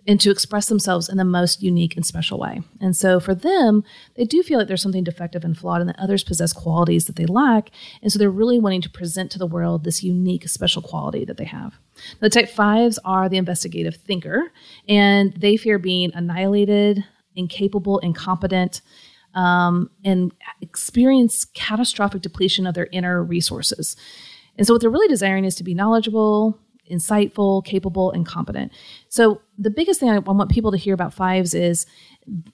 and 0.07 0.19
to 0.21 0.31
express 0.31 0.67
themselves 0.67 1.09
in 1.09 1.17
the 1.17 1.25
most 1.25 1.61
unique 1.61 1.95
and 1.95 2.05
special 2.05 2.39
way. 2.39 2.61
And 2.81 2.95
so 2.95 3.19
for 3.19 3.35
them, 3.35 3.83
they 4.15 4.23
do 4.23 4.41
feel 4.41 4.57
like 4.57 4.67
there's 4.67 4.81
something 4.81 5.03
defective 5.03 5.43
and 5.43 5.57
flawed, 5.57 5.81
and 5.81 5.89
that 5.89 5.99
others 5.99 6.23
possess 6.23 6.53
qualities 6.53 7.05
that 7.05 7.15
they 7.15 7.25
lack. 7.25 7.69
And 8.01 8.11
so 8.11 8.17
they're 8.17 8.29
really 8.29 8.59
wanting 8.59 8.81
to 8.81 8.89
present 8.89 9.31
to 9.31 9.39
the 9.39 9.45
world 9.45 9.83
this 9.83 10.03
unique, 10.03 10.47
special 10.47 10.81
quality 10.81 11.25
that 11.25 11.37
they 11.37 11.45
have. 11.45 11.79
The 12.19 12.29
type 12.29 12.49
fives 12.49 12.97
are 13.05 13.29
the 13.29 13.37
investigative 13.37 13.95
thinker, 13.95 14.51
and 14.87 15.33
they 15.33 15.57
fear 15.57 15.77
being 15.77 16.11
annihilated, 16.13 17.03
incapable, 17.35 17.99
incompetent, 17.99 18.81
um, 19.35 19.89
and 20.03 20.33
experience 20.61 21.45
catastrophic 21.45 22.21
depletion 22.21 22.65
of 22.65 22.73
their 22.73 22.87
inner 22.91 23.23
resources. 23.23 23.95
And 24.57 24.65
so, 24.65 24.73
what 24.73 24.81
they're 24.81 24.89
really 24.89 25.07
desiring 25.07 25.45
is 25.45 25.55
to 25.55 25.63
be 25.63 25.73
knowledgeable, 25.73 26.59
insightful, 26.89 27.63
capable, 27.65 28.11
and 28.11 28.25
competent. 28.25 28.71
So 29.09 29.41
the 29.57 29.69
biggest 29.69 29.99
thing 29.99 30.09
I 30.09 30.19
want 30.19 30.51
people 30.51 30.71
to 30.71 30.77
hear 30.77 30.93
about 30.93 31.13
fives 31.13 31.53
is 31.53 31.85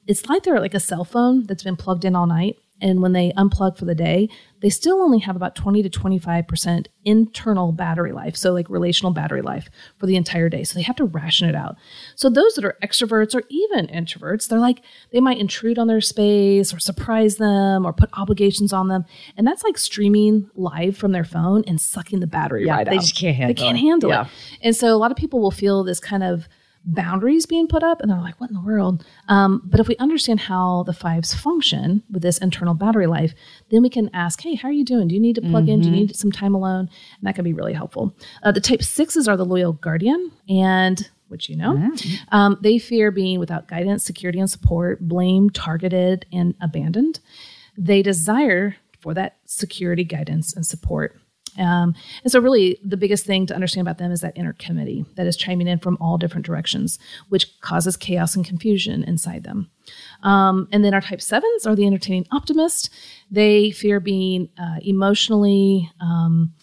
it's 0.07 0.27
like 0.27 0.43
they're 0.43 0.59
like 0.59 0.73
a 0.73 0.79
cell 0.79 1.03
phone 1.03 1.45
that's 1.45 1.63
been 1.63 1.75
plugged 1.75 2.05
in 2.05 2.15
all 2.15 2.27
night. 2.27 2.57
And 2.81 3.01
when 3.01 3.13
they 3.13 3.31
unplug 3.37 3.77
for 3.77 3.85
the 3.85 3.95
day, 3.95 4.27
they 4.59 4.69
still 4.69 5.01
only 5.01 5.19
have 5.19 5.35
about 5.37 5.55
20 5.55 5.81
to 5.83 5.89
25% 5.89 6.87
internal 7.05 7.71
battery 7.71 8.11
life. 8.11 8.35
So, 8.35 8.51
like 8.51 8.69
relational 8.69 9.13
battery 9.13 9.41
life 9.41 9.69
for 9.97 10.07
the 10.07 10.15
entire 10.17 10.49
day. 10.49 10.63
So, 10.65 10.77
they 10.77 10.83
have 10.83 10.97
to 10.97 11.05
ration 11.05 11.47
it 11.47 11.55
out. 11.55 11.75
So, 12.15 12.29
those 12.29 12.55
that 12.55 12.65
are 12.65 12.77
extroverts 12.83 13.33
or 13.33 13.43
even 13.49 13.87
introverts, 13.87 14.49
they're 14.49 14.59
like, 14.59 14.81
they 15.11 15.21
might 15.21 15.37
intrude 15.37 15.79
on 15.79 15.87
their 15.87 16.01
space 16.01 16.73
or 16.73 16.79
surprise 16.79 17.37
them 17.37 17.85
or 17.85 17.93
put 17.93 18.09
obligations 18.13 18.73
on 18.73 18.89
them. 18.89 19.05
And 19.37 19.47
that's 19.47 19.63
like 19.63 19.77
streaming 19.77 20.49
live 20.55 20.97
from 20.97 21.13
their 21.13 21.23
phone 21.25 21.63
and 21.67 21.79
sucking 21.79 22.19
the 22.19 22.27
battery 22.27 22.65
Yeah, 22.65 22.75
right 22.75 22.89
they 22.89 22.97
out. 22.97 23.01
just 23.01 23.15
can't 23.15 23.35
handle 23.37 23.51
it. 23.51 23.55
They 23.57 23.61
can't 23.63 23.77
it. 23.77 23.81
handle 23.81 24.09
Yeah. 24.09 24.21
it. 24.25 24.27
And 24.61 24.75
so, 24.75 24.93
a 24.93 24.97
lot 24.97 25.11
of 25.11 25.17
people 25.17 25.39
will 25.39 25.51
feel 25.51 25.83
this 25.85 25.99
kind 26.01 26.23
of 26.23 26.49
boundaries 26.85 27.45
being 27.45 27.67
put 27.67 27.83
up 27.83 27.99
and 28.01 28.11
they're 28.11 28.19
like 28.19 28.39
what 28.39 28.49
in 28.49 28.55
the 28.55 28.61
world? 28.61 29.05
Um, 29.27 29.61
but 29.65 29.79
if 29.79 29.87
we 29.87 29.97
understand 29.97 30.41
how 30.41 30.83
the 30.83 30.93
fives 30.93 31.33
function 31.33 32.03
with 32.11 32.21
this 32.21 32.37
internal 32.37 32.73
battery 32.73 33.07
life 33.07 33.33
then 33.69 33.81
we 33.81 33.89
can 33.89 34.09
ask 34.13 34.41
hey 34.41 34.55
how 34.55 34.67
are 34.69 34.71
you 34.73 34.85
doing? 34.85 35.07
Do 35.07 35.15
you 35.15 35.21
need 35.21 35.35
to 35.35 35.41
plug 35.41 35.67
in? 35.69 35.81
Do 35.81 35.89
you 35.89 35.95
need 35.95 36.15
some 36.15 36.31
time 36.31 36.53
alone? 36.55 36.89
And 37.17 37.23
that 37.23 37.35
can 37.35 37.43
be 37.43 37.53
really 37.53 37.73
helpful. 37.73 38.15
Uh, 38.43 38.51
the 38.51 38.61
type 38.61 38.83
sixes 38.83 39.27
are 39.27 39.37
the 39.37 39.45
loyal 39.45 39.73
guardian 39.73 40.31
and 40.47 41.09
which 41.27 41.49
you 41.49 41.55
know 41.57 41.73
um, 42.31 42.57
they 42.61 42.77
fear 42.77 43.11
being 43.11 43.39
without 43.39 43.67
guidance 43.67 44.03
security 44.03 44.39
and 44.39 44.49
support 44.49 44.99
blamed 45.07 45.55
targeted 45.55 46.25
and 46.31 46.53
abandoned. 46.61 47.19
They 47.77 48.01
desire 48.01 48.75
for 48.99 49.13
that 49.15 49.37
security 49.45 50.03
guidance 50.03 50.55
and 50.55 50.65
support 50.65 51.19
um, 51.57 51.95
and 52.23 52.31
so, 52.31 52.39
really, 52.39 52.79
the 52.83 52.97
biggest 52.97 53.25
thing 53.25 53.45
to 53.47 53.55
understand 53.55 53.87
about 53.87 53.97
them 53.97 54.11
is 54.11 54.21
that 54.21 54.37
inner 54.37 54.53
committee 54.53 55.05
that 55.15 55.27
is 55.27 55.37
chiming 55.37 55.67
in 55.67 55.79
from 55.79 55.97
all 56.01 56.17
different 56.17 56.45
directions, 56.45 56.99
which 57.29 57.59
causes 57.61 57.95
chaos 57.95 58.35
and 58.35 58.45
confusion 58.45 59.03
inside 59.03 59.43
them. 59.43 59.69
Um, 60.23 60.67
and 60.71 60.83
then 60.83 60.93
our 60.93 61.01
type 61.01 61.21
sevens 61.21 61.65
are 61.65 61.75
the 61.75 61.85
entertaining 61.85 62.27
optimist. 62.31 62.89
They 63.31 63.71
fear 63.71 63.99
being 63.99 64.49
uh, 64.57 64.79
emotionally, 64.81 65.89
um, 66.01 66.53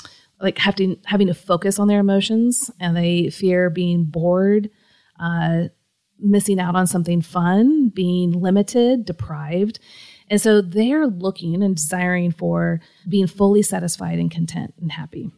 like 0.41 0.59
having 0.59 0.99
having 1.05 1.29
to 1.29 1.35
focus 1.35 1.79
on 1.79 1.89
their 1.89 2.01
emotions, 2.01 2.71
and 2.81 2.97
they 2.97 3.31
fear 3.31 3.71
being 3.71 4.05
bored, 4.05 4.71
uh, 5.19 5.65
missing 6.19 6.61
out 6.61 6.77
on 6.77 6.87
something 6.87 7.23
fun, 7.23 7.89
being 7.89 8.33
limited, 8.33 9.05
deprived. 9.05 9.79
And 10.33 10.41
so 10.41 10.63
they're 10.63 11.07
looking 11.07 11.63
and 11.63 11.77
desiring 11.77 12.33
for 12.33 12.81
being 13.07 13.27
fully 13.27 13.61
satisfied 13.61 14.19
and 14.19 14.31
content 14.31 14.73
and 14.81 14.91
happy. 14.91 15.31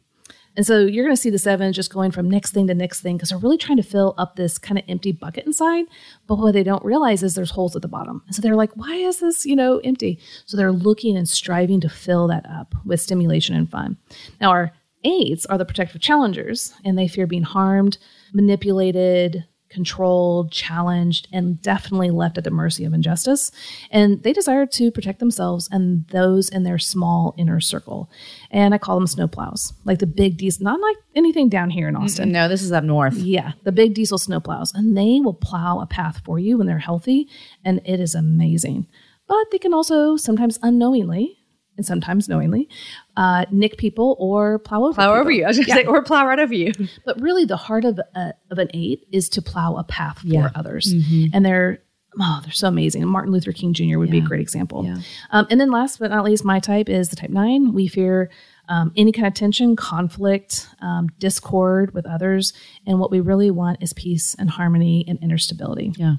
And 0.57 0.65
so 0.65 0.87
you're 0.87 1.05
going 1.05 1.17
to 1.17 1.21
see 1.21 1.31
the 1.31 1.39
sevens 1.39 1.75
just 1.75 1.93
going 1.93 2.13
from 2.13 2.31
next 2.31 2.53
thing 2.53 2.69
to 2.69 2.75
next 2.75 3.01
thing 3.01 3.17
because 3.17 3.31
they're 3.31 3.39
really 3.39 3.59
trying 3.59 3.79
to 3.79 3.83
fill 3.83 4.15
up 4.19 4.37
this 4.37 4.57
kind 4.57 4.79
of 4.79 4.85
empty 4.87 5.11
bucket 5.11 5.47
inside. 5.47 5.87
But 6.29 6.39
what 6.39 6.53
they 6.53 6.63
don't 6.63 6.85
realize 6.85 7.25
is 7.25 7.35
there's 7.35 7.51
holes 7.51 7.75
at 7.75 7.83
the 7.83 7.89
bottom. 7.89 8.23
And 8.27 8.37
so 8.37 8.41
they're 8.41 8.55
like, 8.55 8.71
why 8.77 8.95
is 8.95 9.19
this, 9.19 9.45
you 9.45 9.57
know, 9.57 9.79
empty? 9.79 10.21
So 10.47 10.57
they're 10.57 10.71
looking 10.71 11.17
and 11.17 11.29
striving 11.29 11.81
to 11.81 11.89
fill 11.89 12.29
that 12.29 12.47
up 12.49 12.73
with 12.85 13.01
stimulation 13.01 13.57
and 13.57 13.69
fun. 13.69 13.97
Now, 14.41 14.51
our 14.51 14.71
eights 15.03 15.45
are 15.47 15.59
the 15.59 15.65
protective 15.65 16.03
challengers, 16.03 16.73
and 16.85 16.97
they 16.97 17.09
fear 17.09 17.27
being 17.27 17.43
harmed, 17.43 17.99
manipulated, 18.33 19.45
controlled, 19.75 20.51
challenged, 20.53 21.29
and 21.33 21.61
definitely 21.61 22.11
left 22.11 22.39
at 22.39 22.45
the 22.45 22.51
mercy 22.51 22.85
of 22.85 22.95
injustice. 22.95 23.51
And 23.91 24.23
they 24.23 24.33
desire 24.33 24.65
to 24.65 24.91
protect 24.91 25.19
themselves 25.19 25.69
and 25.71 26.07
those 26.09 26.49
in 26.49 26.63
their 26.63 26.79
small 26.79 27.35
inner 27.37 27.61
circle. 27.61 28.09
And 28.51 28.73
I 28.73 28.79
call 28.79 28.99
them 28.99 29.07
snowplows, 29.07 29.73
like 29.85 29.99
the 29.99 30.07
big 30.07 30.39
D's, 30.39 30.61
not 30.61 30.81
like 30.81 30.97
anything 31.15 31.49
down 31.49 31.71
here 31.71 31.89
in 31.89 31.97
Austin. 31.97 32.33
No, 32.33 32.49
this 32.49 32.63
is 32.63 32.73
up 32.73 32.85
north. 32.85 33.17
Yeah, 33.17 33.53
the 33.65 33.73
big 33.73 33.95
diesel 33.95 34.19
snowplows. 34.19 34.73
And 34.75 34.97
they 34.97 35.21
will 35.21 35.35
plow 35.35 35.81
a 35.81 35.87
path 35.87 36.23
for 36.25 36.39
you 36.39 36.57
when 36.57 36.67
they're 36.67 36.79
healthy. 36.79 37.29
And 37.65 37.81
it 37.85 38.01
is 38.01 38.15
amazing. 38.15 38.87
But 39.27 39.51
they 39.51 39.59
can 39.59 39.75
also 39.75 40.17
sometimes 40.17 40.59
unknowingly 40.63 41.39
and 41.77 41.85
sometimes 41.85 42.29
knowingly 42.29 42.69
uh, 43.17 43.45
nick 43.51 43.77
people 43.79 44.17
or 44.19 44.59
plow 44.59 44.85
over 44.85 44.95
Plow 44.95 45.15
over 45.15 45.31
you. 45.31 45.45
I 45.45 45.49
was 45.49 45.57
going 45.59 45.67
to 45.67 45.73
say, 45.73 45.85
or 45.85 46.03
plow 46.03 46.27
right 46.27 46.39
over 46.39 46.55
you. 46.55 46.73
But 47.05 47.21
really, 47.21 47.45
the 47.45 47.57
heart 47.57 47.85
of 47.85 48.01
a, 48.15 48.33
of 48.51 48.59
an 48.59 48.69
eight 48.75 49.07
is 49.13 49.29
to 49.31 49.43
plow 49.43 49.77
a 49.77 49.85
path 49.85 50.19
for 50.21 50.27
Yeah. 50.27 50.51
others, 50.55 50.93
and 51.33 51.45
they're 51.45 51.81
oh, 52.21 52.41
they're 52.45 52.53
so 52.53 52.69
amazing. 52.69 53.05
Martin 53.07 53.33
Luther 53.33 53.53
King 53.53 53.73
Jr. 53.73 53.99
would 53.99 54.11
be 54.11 54.19
a 54.19 54.23
great 54.23 54.41
example. 54.41 54.85
Yeah. 54.85 54.99
Um, 55.31 55.47
and 55.51 55.61
then, 55.61 55.71
last 55.71 55.99
but 55.99 56.11
not 56.11 56.25
least, 56.25 56.45
my 56.45 56.61
type 56.61 56.89
is 56.89 57.09
the 57.09 57.17
type 57.17 57.31
nine. 57.31 57.73
We 57.73 57.89
fear 57.89 58.31
um, 58.69 58.93
any 58.97 59.13
kind 59.13 59.27
of 59.27 59.35
tension, 59.35 59.77
conflict, 59.77 60.69
um, 60.81 61.09
discord 61.19 61.93
with 61.93 62.07
others, 62.07 62.53
and 62.87 62.99
what 63.01 63.11
we 63.11 63.21
really 63.21 63.51
want 63.51 63.83
is 63.83 63.93
peace 63.93 64.35
and 64.39 64.49
harmony 64.51 65.05
and 65.09 65.19
inner 65.23 65.39
stability. 65.39 65.93
Yeah. 65.97 66.15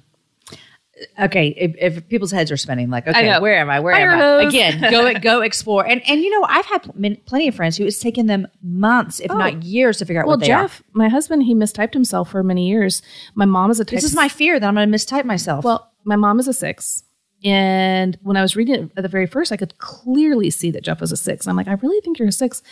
Okay, 1.20 1.50
if, 1.58 1.76
if 1.78 2.08
people's 2.08 2.32
heads 2.32 2.52
are 2.52 2.58
spinning, 2.58 2.90
like, 2.90 3.06
okay, 3.06 3.40
where 3.40 3.58
am 3.58 3.70
I? 3.70 3.82
Where 3.82 3.94
Fire 3.94 4.12
am 4.12 4.22
I? 4.22 4.48
Again, 4.48 4.80
go 4.92 5.14
go 5.20 5.42
explore. 5.42 5.86
And 5.86 6.02
and 6.08 6.22
you 6.22 6.30
know, 6.30 6.46
I've 6.48 6.66
had 6.66 6.84
pl- 6.84 7.16
plenty 7.26 7.50
of 7.50 7.56
friends 7.56 7.76
who 7.76 7.86
it's 7.86 8.00
taken 8.00 8.28
them 8.28 8.48
months, 8.62 9.20
if 9.20 9.28
not 9.28 9.54
oh. 9.54 9.60
years, 9.60 9.98
to 9.98 10.06
figure 10.06 10.22
out 10.22 10.28
Well, 10.28 10.38
what 10.38 10.42
they 10.42 10.48
Jeff, 10.48 10.82
my 10.94 11.10
husband, 11.10 11.44
he 11.44 11.54
mistyped 11.54 11.94
himself 11.94 12.32
for 12.32 12.44
many 12.44 12.70
years. 12.70 13.02
My 13.34 13.46
mom 13.46 13.72
is 13.72 13.80
a 13.80 13.86
are. 13.86 14.02
This 14.04 14.10
is 14.10 14.16
my 14.16 14.30
fear 14.30 14.58
that 14.60 14.66
I'm 14.66 14.76
going 14.76 14.90
to 14.90 14.96
mistype 14.98 15.26
myself. 15.26 15.66
Well, 15.66 15.92
my 16.06 16.16
mom 16.16 16.40
is 16.40 16.48
a 16.48 16.54
six. 16.54 17.04
And 17.44 18.18
when 18.24 18.38
I 18.38 18.42
was 18.42 18.56
reading 18.56 18.76
it 18.76 18.92
at 18.98 19.04
the 19.04 19.10
very 19.10 19.28
first, 19.28 19.52
I 19.52 19.58
could 19.58 19.78
clearly 19.78 20.50
see 20.50 20.72
that 20.72 20.84
Jeff 20.84 21.02
was 21.02 21.12
a 21.12 21.18
six. 21.18 21.46
And 21.46 21.52
I'm 21.52 21.58
like, 21.58 21.68
I 21.68 21.74
really 21.74 22.02
think 22.02 22.18
you're 22.18 22.30
a 22.30 22.32
six. 22.32 22.64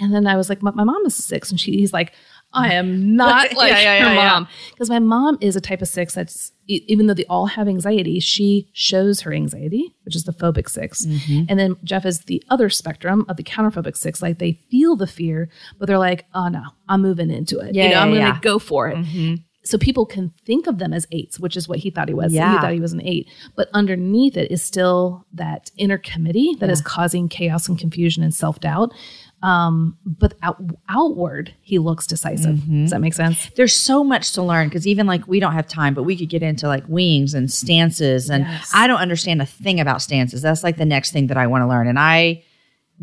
And 0.00 0.14
then 0.14 0.26
I 0.26 0.36
was 0.36 0.48
like, 0.48 0.62
my, 0.62 0.70
my 0.70 0.84
mom 0.84 1.04
is 1.04 1.18
a 1.18 1.22
six. 1.22 1.50
And 1.50 1.60
she, 1.60 1.72
he's 1.72 1.92
like, 1.92 2.12
I 2.54 2.74
am 2.74 3.16
not 3.16 3.52
like 3.56 3.70
yeah, 3.70 3.80
yeah, 3.80 3.98
your 3.98 4.14
yeah. 4.14 4.28
mom. 4.28 4.48
Because 4.70 4.88
my 4.88 4.98
mom 4.98 5.38
is 5.40 5.56
a 5.56 5.60
type 5.60 5.82
of 5.82 5.88
six 5.88 6.14
that's, 6.14 6.52
even 6.66 7.06
though 7.06 7.14
they 7.14 7.26
all 7.26 7.46
have 7.46 7.68
anxiety, 7.68 8.20
she 8.20 8.68
shows 8.72 9.20
her 9.20 9.32
anxiety, 9.32 9.94
which 10.04 10.16
is 10.16 10.24
the 10.24 10.32
phobic 10.32 10.68
6 10.68 11.04
Mm-hmm. 11.04 11.44
And 11.48 11.58
then 11.58 11.76
Jeff 11.84 12.06
is 12.06 12.20
the 12.20 12.42
other 12.48 12.70
spectrum 12.70 13.26
of 13.28 13.36
the 13.36 13.42
counterphobic 13.42 13.96
six. 13.96 14.22
Like 14.22 14.38
they 14.38 14.52
feel 14.70 14.96
the 14.96 15.06
fear, 15.06 15.48
but 15.78 15.86
they're 15.86 15.98
like, 15.98 16.24
oh 16.34 16.48
no, 16.48 16.62
I'm 16.88 17.02
moving 17.02 17.30
into 17.30 17.58
it. 17.58 17.74
Yeah, 17.74 17.84
you 17.84 17.90
know, 17.90 18.00
I'm 18.00 18.14
going 18.14 18.34
to 18.34 18.40
go 18.40 18.58
for 18.58 18.88
it 18.88 18.96
so 19.64 19.78
people 19.78 20.04
can 20.04 20.30
think 20.44 20.66
of 20.66 20.78
them 20.78 20.92
as 20.92 21.06
eights, 21.10 21.40
which 21.40 21.56
is 21.56 21.66
what 21.66 21.78
he 21.78 21.90
thought 21.90 22.08
he 22.08 22.14
was. 22.14 22.32
Yeah. 22.32 22.52
He 22.52 22.58
thought 22.58 22.72
he 22.72 22.80
was 22.80 22.92
an 22.92 23.00
eight. 23.02 23.28
But 23.56 23.68
underneath 23.72 24.36
it 24.36 24.50
is 24.50 24.62
still 24.62 25.26
that 25.32 25.70
inner 25.78 25.98
committee 25.98 26.54
that 26.60 26.68
is 26.68 26.82
causing 26.82 27.28
chaos 27.28 27.66
and 27.66 27.78
confusion 27.78 28.22
and 28.22 28.34
self 28.34 28.60
doubt. 28.60 28.92
Um, 29.44 29.98
but 30.06 30.32
out, 30.42 30.58
outward, 30.88 31.52
he 31.60 31.78
looks 31.78 32.06
decisive. 32.06 32.66
Does 32.66 32.92
that 32.92 33.00
make 33.02 33.12
sense? 33.12 33.50
there's 33.56 33.74
so 33.74 34.02
much 34.02 34.32
to 34.32 34.42
learn 34.42 34.68
because 34.68 34.86
even 34.86 35.06
like 35.06 35.28
we 35.28 35.38
don't 35.38 35.52
have 35.52 35.68
time, 35.68 35.92
but 35.92 36.04
we 36.04 36.16
could 36.16 36.30
get 36.30 36.42
into 36.42 36.66
like 36.66 36.84
wings 36.88 37.34
and 37.34 37.52
stances. 37.52 38.30
And 38.30 38.44
Yes. 38.44 38.70
I 38.74 38.86
don't 38.86 39.00
understand 39.00 39.42
a 39.42 39.46
thing 39.46 39.80
about 39.80 40.00
stances. 40.00 40.40
That's 40.40 40.62
like 40.64 40.78
the 40.78 40.86
next 40.86 41.10
thing 41.12 41.26
that 41.26 41.36
I 41.36 41.46
want 41.46 41.60
to 41.60 41.66
learn. 41.66 41.88
And 41.88 41.98
I 41.98 42.42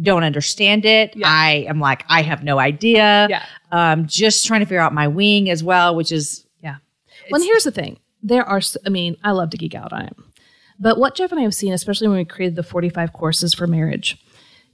don't 0.01 0.23
understand 0.23 0.83
it. 0.85 1.13
I 1.23 1.65
am 1.69 1.79
like, 1.79 2.05
I 2.09 2.23
have 2.23 2.43
no 2.43 2.57
idea. 2.57 3.27
Yeah. 3.29 3.45
Um, 3.71 4.07
just 4.07 4.47
trying 4.47 4.61
to 4.61 4.65
figure 4.65 4.79
out 4.81 4.93
my 4.95 5.09
wing 5.09 5.47
as 5.47 5.63
well, 5.63 5.95
which 5.95 6.11
is 6.11 6.43
Yeah. 6.63 6.77
Well, 7.29 7.39
and 7.39 7.47
here's 7.47 7.65
the 7.65 7.71
thing. 7.71 7.99
There 8.23 8.43
are, 8.43 8.61
I 8.83 8.89
mean, 8.89 9.15
I 9.23 9.29
love 9.31 9.51
to 9.51 9.57
geek 9.57 9.75
out 9.75 9.93
on 9.93 10.05
it. 10.05 10.15
But 10.79 10.97
what 10.97 11.13
Jeff 11.13 11.31
and 11.31 11.39
I 11.39 11.43
have 11.43 11.53
seen, 11.53 11.71
especially 11.73 12.07
when 12.07 12.17
we 12.17 12.25
created 12.25 12.55
the 12.55 12.63
45 12.63 13.13
courses 13.13 13.53
for 13.53 13.67
marriage, 13.67 14.17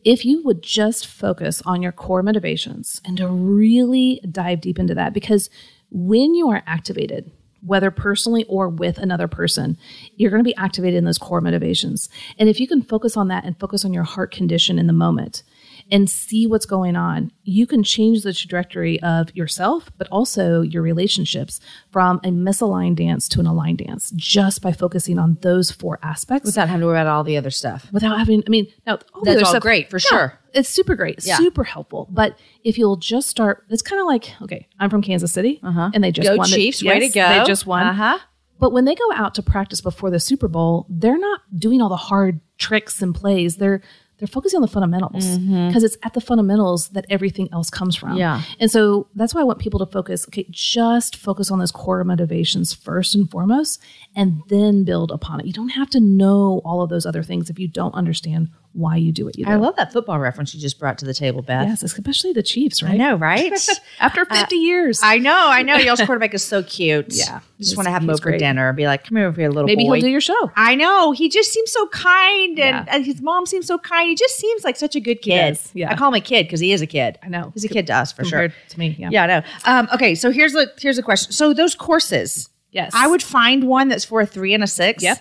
if 0.03 0.25
you 0.25 0.43
would 0.43 0.61
just 0.61 1.07
focus 1.07 1.61
on 1.65 1.81
your 1.81 1.91
core 1.91 2.23
motivations 2.23 3.01
and 3.03 3.17
to 3.17 3.27
really 3.27 4.21
dive 4.31 4.61
deep 4.61 4.79
into 4.79 4.95
that, 4.95 5.13
because 5.13 5.49
when 5.91 6.33
you 6.33 6.49
are 6.49 6.63
activated, 6.65 7.31
whether 7.65 7.91
personally 7.91 8.45
or 8.47 8.69
with 8.69 8.97
another 8.97 9.27
person, 9.27 9.77
you're 10.15 10.31
going 10.31 10.43
to 10.43 10.47
be 10.47 10.55
activated 10.55 10.97
in 10.97 11.05
those 11.05 11.17
core 11.17 11.41
motivations. 11.41 12.07
And 12.37 12.47
if 12.47 12.59
you 12.59 12.67
can 12.67 12.81
focus 12.81 13.17
on 13.17 13.27
that 13.29 13.43
and 13.45 13.59
focus 13.59 13.83
on 13.83 13.93
your 13.93 14.03
heart 14.03 14.31
condition 14.31 14.79
in 14.79 14.87
the 14.87 14.93
moment 14.93 15.43
and 15.89 16.09
see 16.09 16.45
what's 16.47 16.65
going 16.65 16.95
on, 16.95 17.31
you 17.43 17.65
can 17.65 17.81
change 17.83 18.21
the 18.23 18.33
trajectory 18.33 19.01
of 19.01 19.33
yourself, 19.35 19.89
but 19.97 20.07
also 20.11 20.61
your 20.61 20.81
relationships 20.81 21.59
from 21.91 22.17
a 22.23 22.29
misaligned 22.29 22.97
dance 22.97 23.29
to 23.29 23.39
an 23.39 23.45
aligned 23.45 23.77
dance 23.77 24.11
just 24.15 24.61
by 24.61 24.71
focusing 24.73 25.17
on 25.17 25.37
those 25.41 25.71
four 25.71 25.97
aspects 26.03 26.45
without 26.45 26.67
having 26.67 26.81
to 26.81 26.87
worry 26.87 26.99
about 26.99 27.07
all 27.15 27.23
the 27.23 27.37
other 27.37 27.49
stuff. 27.51 27.87
without 27.93 28.17
having 28.17 28.43
i 28.45 28.49
mean 28.49 28.67
now 28.85 28.99
all 29.13 29.21
the 29.23 29.31
That's 29.31 29.35
other 29.37 29.45
all 29.45 29.51
stuff- 29.51 29.61
great, 29.61 29.89
for 29.89 29.97
Yeah, 29.97 30.09
sure. 30.09 30.39
it's 30.53 30.67
super 30.69 30.95
great 30.95 31.25
Yeah. 31.25 31.37
super 31.37 31.63
helpful 31.63 32.07
but 32.11 32.37
if 32.63 32.77
you'll 32.77 32.97
just 32.97 33.29
start 33.29 33.63
it's 33.69 33.81
kind 33.81 34.01
of 34.01 34.07
like 34.07 34.33
okay 34.41 34.67
i'm 34.79 34.89
from 34.89 35.01
kansas 35.01 35.31
city 35.31 35.59
and 35.63 36.03
they 36.03 36.11
just 36.11 36.27
Go 36.27 36.35
won 36.35 36.49
the- 36.49 36.55
Chiefs, 36.55 36.83
way 36.83 36.99
to 36.99 37.05
yes, 37.05 37.13
go. 37.13 37.29
they 37.39 37.45
just 37.45 37.65
won 37.65 37.85
Uh-huh. 37.87 38.17
but 38.59 38.71
when 38.73 38.85
they 38.85 38.95
go 38.95 39.11
out 39.13 39.35
to 39.35 39.41
practice 39.43 39.79
before 39.81 40.09
the 40.11 40.19
super 40.19 40.47
bowl 40.47 40.85
they're 40.89 41.17
not 41.19 41.41
doing 41.57 41.81
all 41.81 41.89
the 41.89 41.95
hard 41.95 42.41
tricks 42.57 43.01
and 43.01 43.15
plays 43.15 43.55
they're 43.57 43.81
they're 44.17 44.27
focusing 44.27 44.57
on 44.57 44.61
the 44.61 44.67
fundamentals 44.67 45.25
mm-hmm. 45.25 45.67
because 45.67 45.83
it's 45.83 45.97
at 46.03 46.13
the 46.13 46.21
fundamentals 46.21 46.89
that 46.89 47.05
everything 47.09 47.47
else 47.53 47.69
comes 47.69 47.95
from. 47.95 48.17
Yeah. 48.17 48.41
And 48.59 48.71
so 48.71 49.07
that's 49.15 49.33
why 49.33 49.41
I 49.41 49.43
want 49.43 49.59
people 49.59 49.79
to 49.79 49.85
focus, 49.85 50.25
okay, 50.27 50.47
just 50.49 51.15
focus 51.15 51.51
on 51.51 51.59
those 51.59 51.71
core 51.71 52.03
motivations 52.03 52.73
first 52.73 53.13
and 53.13 53.29
foremost, 53.29 53.81
and 54.15 54.41
then 54.49 54.83
build 54.83 55.11
upon 55.11 55.39
it. 55.39 55.45
You 55.45 55.53
don't 55.53 55.69
have 55.69 55.89
to 55.91 55.99
know 55.99 56.61
all 56.65 56.81
of 56.81 56.89
those 56.89 57.05
other 57.05 57.23
things 57.23 57.49
if 57.49 57.59
you 57.59 57.67
don't 57.67 57.93
understand 57.93 58.49
why 58.77 58.95
you 58.95 59.11
do 59.11 59.25
what 59.25 59.37
you 59.37 59.45
do. 59.45 59.51
I 59.51 59.55
love 59.55 59.75
that 59.77 59.91
football 59.91 60.19
reference 60.19 60.53
you 60.53 60.61
just 60.61 60.79
brought 60.79 60.97
to 60.99 61.05
the 61.05 61.13
table, 61.13 61.41
Beth. 61.41 61.67
yes, 61.67 61.83
especially 61.83 62.31
the 62.33 62.43
Chiefs, 62.43 62.83
right? 62.83 62.93
I 62.93 62.97
know, 62.97 63.15
right? 63.15 63.51
After 63.99 64.23
50 64.25 64.55
years. 64.55 64.99
I 65.03 65.17
know, 65.17 65.35
I 65.49 65.63
know. 65.63 65.75
Y'all's 65.77 65.99
quarterback 66.05 66.33
is 66.33 66.43
so 66.43 66.61
cute. 66.63 67.07
Yeah. 67.09 67.39
just 67.59 67.75
want 67.75 67.87
to 67.87 67.91
have 67.91 68.03
him 68.03 68.09
over 68.11 68.21
great. 68.21 68.39
dinner 68.39 68.67
and 68.69 68.77
be 68.77 68.85
like, 68.85 69.03
"Come 69.03 69.17
over 69.17 69.39
here, 69.41 69.49
a 69.49 69.51
little 69.51 69.65
Maybe 69.67 69.85
boy." 69.85 69.95
he'll 69.95 70.01
do 70.03 70.09
your 70.09 70.21
show. 70.21 70.51
I 70.55 70.75
know. 70.75 71.11
He 71.11 71.27
just 71.27 71.51
seems 71.51 71.71
so 71.71 71.87
kind, 71.87 72.59
and, 72.59 72.85
Yeah. 72.87 72.95
and 72.95 73.03
his 73.05 73.21
mom 73.21 73.45
seems 73.45 73.65
so 73.67 73.77
kind. 73.79 74.09
He 74.09 74.15
just 74.15 74.37
seems 74.37 74.63
like 74.63 74.75
such 74.75 74.95
a 74.95 74.99
good 74.99 75.21
kid. 75.21 75.59
yeah. 75.73 75.91
I 75.91 75.95
call 75.95 76.09
him 76.09 76.13
a 76.13 76.21
kid 76.21 76.43
because 76.45 76.59
he 76.59 76.71
is 76.71 76.81
a 76.81 76.87
kid. 76.87 77.17
I 77.23 77.29
know. 77.29 77.51
he's 77.55 77.65
a 77.65 77.69
kid 77.69 77.87
to 77.87 77.95
us 77.95 78.11
for 78.11 78.23
sure. 78.23 78.49
To 78.49 78.79
me. 78.79 78.95
Yeah. 78.99 79.09
Yeah, 79.11 79.23
I 79.23 79.27
know. 79.27 79.41
Um, 79.65 79.89
okay, 79.93 80.13
so 80.15 80.31
here's 80.31 80.53
a 80.55 80.67
here's 80.79 80.97
a 80.99 81.03
question. 81.03 81.31
So 81.31 81.53
those 81.53 81.73
courses, 81.75 82.49
Yes. 82.71 82.91
I 82.93 83.07
would 83.07 83.23
find 83.23 83.63
one 83.63 83.87
that's 83.87 84.05
for 84.05 84.21
a 84.21 84.25
three 84.25 84.53
and 84.53 84.63
a 84.63 84.67
six. 84.67 85.01
Yep. 85.01 85.17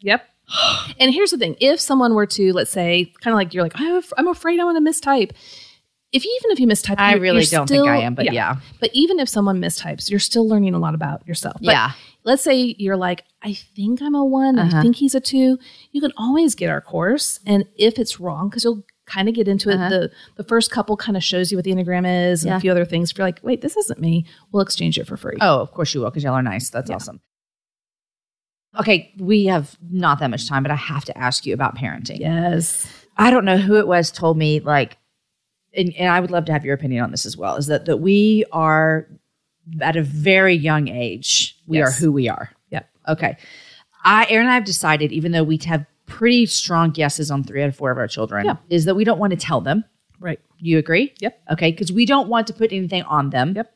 Yep. 0.00 0.28
and 1.00 1.12
here's 1.12 1.30
the 1.30 1.38
thing: 1.38 1.56
if 1.60 1.80
someone 1.80 2.14
were 2.14 2.26
to, 2.26 2.52
let's 2.52 2.70
say, 2.70 3.12
kind 3.20 3.32
of 3.32 3.36
like 3.36 3.54
you're 3.54 3.62
like, 3.62 3.72
I'm, 3.76 3.96
af- 3.96 4.12
I'm 4.18 4.28
afraid 4.28 4.60
I'm 4.60 4.66
going 4.66 4.82
to 4.84 4.90
mistype. 4.90 5.30
If 6.12 6.24
even 6.24 6.50
if 6.52 6.60
you 6.60 6.68
mistype, 6.68 6.94
I 6.98 7.14
really 7.14 7.44
don't 7.44 7.68
think 7.68 7.88
I 7.88 7.96
am, 7.98 8.14
but 8.14 8.32
yeah. 8.32 8.56
But 8.78 8.90
even 8.92 9.18
if 9.18 9.28
someone 9.28 9.60
mistypes, 9.60 10.08
you're 10.08 10.20
still 10.20 10.46
learning 10.48 10.72
a 10.74 10.78
lot 10.78 10.94
about 10.94 11.26
yourself. 11.26 11.56
But 11.60 11.72
Yeah. 11.72 11.90
Let's 12.22 12.42
say 12.42 12.74
you're 12.78 12.96
like, 12.96 13.24
I 13.42 13.52
think 13.52 14.00
I'm 14.00 14.14
a 14.14 14.24
one. 14.24 14.58
Uh-huh. 14.58 14.78
I 14.78 14.80
think 14.82 14.96
he's 14.96 15.14
a 15.16 15.20
two. 15.20 15.58
You 15.90 16.00
can 16.00 16.12
always 16.16 16.54
get 16.54 16.70
our 16.70 16.80
course, 16.80 17.40
and 17.46 17.64
if 17.76 17.98
it's 17.98 18.18
wrong, 18.20 18.48
because 18.48 18.62
you'll 18.64 18.82
kind 19.06 19.28
of 19.28 19.34
get 19.34 19.46
into 19.48 19.68
it. 19.70 19.76
The 19.76 20.10
the 20.36 20.44
first 20.44 20.70
couple 20.70 20.96
kind 20.96 21.16
of 21.16 21.24
shows 21.24 21.50
you 21.50 21.58
what 21.58 21.64
the 21.64 21.72
enneagram 21.72 22.30
is 22.30 22.44
and 22.44 22.50
Uh-huh. 22.50 22.54
Yeah. 22.54 22.56
a 22.58 22.60
few 22.60 22.70
other 22.70 22.84
things. 22.86 23.10
If 23.10 23.18
you're 23.18 23.26
like, 23.26 23.40
wait, 23.42 23.60
this 23.60 23.76
isn't 23.76 24.00
me, 24.00 24.24
we'll 24.52 24.62
exchange 24.62 24.98
it 25.00 25.06
for 25.08 25.16
free. 25.16 25.36
Oh, 25.40 25.58
of 25.60 25.72
course 25.72 25.92
you 25.94 26.00
will, 26.00 26.10
because 26.10 26.22
y'all 26.22 26.32
are 26.34 26.42
nice. 26.42 26.70
That's 26.70 26.90
awesome. 26.90 27.20
Okay, 28.78 29.12
we 29.18 29.44
have 29.46 29.76
not 29.90 30.18
that 30.18 30.30
much 30.30 30.48
time, 30.48 30.62
but 30.62 30.72
I 30.72 30.76
have 30.76 31.04
to 31.04 31.16
ask 31.16 31.46
you 31.46 31.54
about 31.54 31.76
parenting. 31.76 32.18
Yes. 32.18 32.86
I 33.16 33.30
don't 33.30 33.44
know 33.44 33.56
who 33.56 33.76
it 33.76 33.86
was 33.86 34.10
told 34.10 34.36
me 34.36 34.60
like 34.60 34.98
and, 35.76 35.92
and 35.96 36.08
I 36.08 36.20
would 36.20 36.30
love 36.30 36.44
to 36.46 36.52
have 36.52 36.64
your 36.64 36.74
opinion 36.74 37.02
on 37.02 37.10
this 37.10 37.26
as 37.26 37.36
well, 37.36 37.56
is 37.56 37.66
that 37.66 37.84
that 37.86 37.98
we 37.98 38.44
are 38.52 39.08
at 39.80 39.96
a 39.96 40.02
very 40.02 40.54
young 40.54 40.88
age, 40.88 41.56
we 41.66 41.78
Yes. 41.78 41.88
are 41.88 42.00
who 42.04 42.12
we 42.12 42.28
are. 42.28 42.50
Yep. 42.70 42.88
Okay. 43.08 43.36
I 44.04 44.26
Aaron 44.28 44.46
and 44.46 44.52
I 44.52 44.54
have 44.54 44.64
decided, 44.64 45.10
even 45.12 45.32
though 45.32 45.42
we 45.44 45.58
have 45.64 45.86
pretty 46.06 46.46
strong 46.46 46.90
guesses 46.90 47.30
on 47.30 47.42
three 47.44 47.62
out 47.62 47.68
of 47.70 47.76
four 47.76 47.90
of 47.90 47.98
our 47.98 48.06
children, 48.08 48.44
Yeah. 48.46 48.56
is 48.70 48.84
that 48.84 48.94
we 48.94 49.04
don't 49.04 49.18
want 49.18 49.30
to 49.32 49.36
tell 49.38 49.60
them. 49.60 49.84
Right. 50.20 50.38
You 50.58 50.78
agree? 50.78 51.14
Yep. 51.20 51.40
Okay. 51.52 51.70
Because 51.70 51.90
we 51.92 52.04
don't 52.06 52.28
want 52.28 52.46
to 52.48 52.52
put 52.52 52.72
anything 52.72 53.02
on 53.04 53.30
them 53.30 53.54
Yep. 53.56 53.72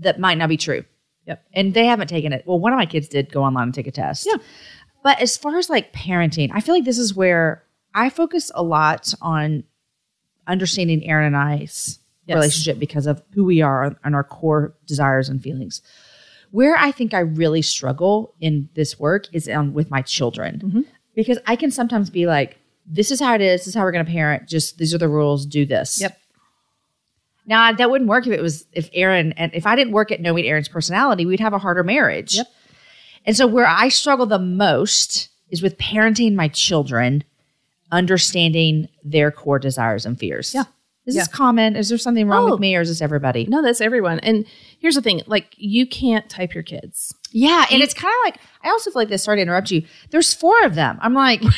that 0.00 0.18
might 0.18 0.38
not 0.38 0.48
be 0.48 0.56
true. 0.56 0.84
Yep. 1.28 1.44
And 1.52 1.74
they 1.74 1.86
haven't 1.86 2.08
taken 2.08 2.32
it. 2.32 2.42
Well, 2.46 2.58
one 2.58 2.72
of 2.72 2.76
my 2.78 2.86
kids 2.86 3.06
did 3.08 3.30
go 3.30 3.44
online 3.44 3.64
and 3.64 3.74
take 3.74 3.86
a 3.86 3.92
test. 3.92 4.26
Yeah. 4.26 4.38
But 5.04 5.20
as 5.20 5.36
far 5.36 5.56
as 5.58 5.70
like 5.70 5.92
parenting, 5.92 6.50
I 6.52 6.60
feel 6.60 6.74
like 6.74 6.84
this 6.84 6.98
is 6.98 7.14
where 7.14 7.62
I 7.94 8.10
focus 8.10 8.50
a 8.54 8.62
lot 8.62 9.14
on 9.22 9.62
understanding 10.46 11.04
Aaron 11.08 11.26
and 11.26 11.36
I's 11.36 11.98
Yes. 12.26 12.34
relationship 12.34 12.78
because 12.78 13.06
of 13.06 13.22
who 13.32 13.42
we 13.44 13.62
are 13.62 13.96
and 14.04 14.14
our 14.14 14.22
core 14.24 14.74
desires 14.86 15.30
and 15.30 15.42
feelings. 15.42 15.80
Where 16.50 16.76
I 16.76 16.90
think 16.92 17.14
I 17.14 17.20
really 17.20 17.62
struggle 17.62 18.34
in 18.38 18.68
this 18.74 18.98
work 19.00 19.28
is 19.32 19.48
on 19.48 19.72
with 19.72 19.90
my 19.90 20.02
children 20.02 20.60
Mm-hmm. 20.62 20.80
because 21.14 21.38
I 21.46 21.56
can 21.56 21.70
sometimes 21.70 22.10
be 22.10 22.26
like, 22.26 22.58
"This 22.86 23.10
is 23.10 23.18
how 23.20 23.34
it 23.34 23.40
is. 23.40 23.60
This 23.60 23.68
is 23.68 23.74
how 23.74 23.82
we're 23.82 23.92
going 23.92 24.04
to 24.04 24.12
parent. 24.12 24.46
Just 24.46 24.76
these 24.76 24.92
are 24.94 24.98
the 24.98 25.08
rules. 25.08 25.46
Do 25.46 25.64
this." 25.64 26.00
Yep. 26.02 26.18
Now 27.48 27.72
that 27.72 27.90
wouldn't 27.90 28.08
work 28.10 28.26
if 28.26 28.32
it 28.32 28.40
was 28.42 28.66
if 28.72 28.88
Aaron 28.92 29.32
and 29.32 29.52
if 29.54 29.66
I 29.66 29.74
didn't 29.74 29.92
work 29.94 30.12
at 30.12 30.20
knowing 30.20 30.44
Aaron's 30.44 30.68
personality, 30.68 31.24
we'd 31.26 31.40
have 31.40 31.52
a 31.54 31.58
harder 31.58 31.82
marriage. 31.82 32.34
Yep. 32.36 32.46
And 33.24 33.36
so 33.36 33.46
where 33.46 33.66
I 33.66 33.88
struggle 33.88 34.26
the 34.26 34.38
most 34.38 35.28
is 35.50 35.62
with 35.62 35.76
parenting 35.78 36.34
my 36.34 36.48
children, 36.48 37.24
understanding 37.92 38.88
their 39.02 39.30
core 39.30 39.58
desires 39.58 40.04
and 40.06 40.18
fears. 40.18 40.54
Yeah. 40.54 40.64
Is 41.06 41.14
this 41.14 41.26
Yeah. 41.28 41.32
common? 41.36 41.74
Is 41.74 41.88
there 41.88 41.96
something 41.96 42.28
wrong 42.28 42.48
Oh. 42.48 42.50
with 42.52 42.60
me 42.60 42.76
or 42.76 42.82
is 42.82 42.88
this 42.90 43.00
everybody? 43.00 43.46
No, 43.46 43.62
that's 43.62 43.80
everyone. 43.80 44.18
And 44.20 44.44
here's 44.78 44.94
the 44.94 45.00
thing: 45.00 45.22
like 45.26 45.54
you 45.56 45.86
can't 45.86 46.28
type 46.28 46.52
your 46.52 46.62
kids. 46.62 47.14
Yeah. 47.32 47.64
And 47.70 47.82
it's 47.82 47.94
kind 47.94 48.12
of 48.22 48.26
like 48.26 48.40
I 48.62 48.68
also 48.68 48.90
feel 48.90 49.00
like 49.00 49.08
this, 49.08 49.22
sorry 49.24 49.38
to 49.38 49.42
interrupt 49.42 49.70
you. 49.70 49.84
There's 50.10 50.34
four 50.34 50.62
of 50.64 50.74
them. 50.74 50.98
I'm 51.00 51.14
like, 51.14 51.40
how 51.42 51.48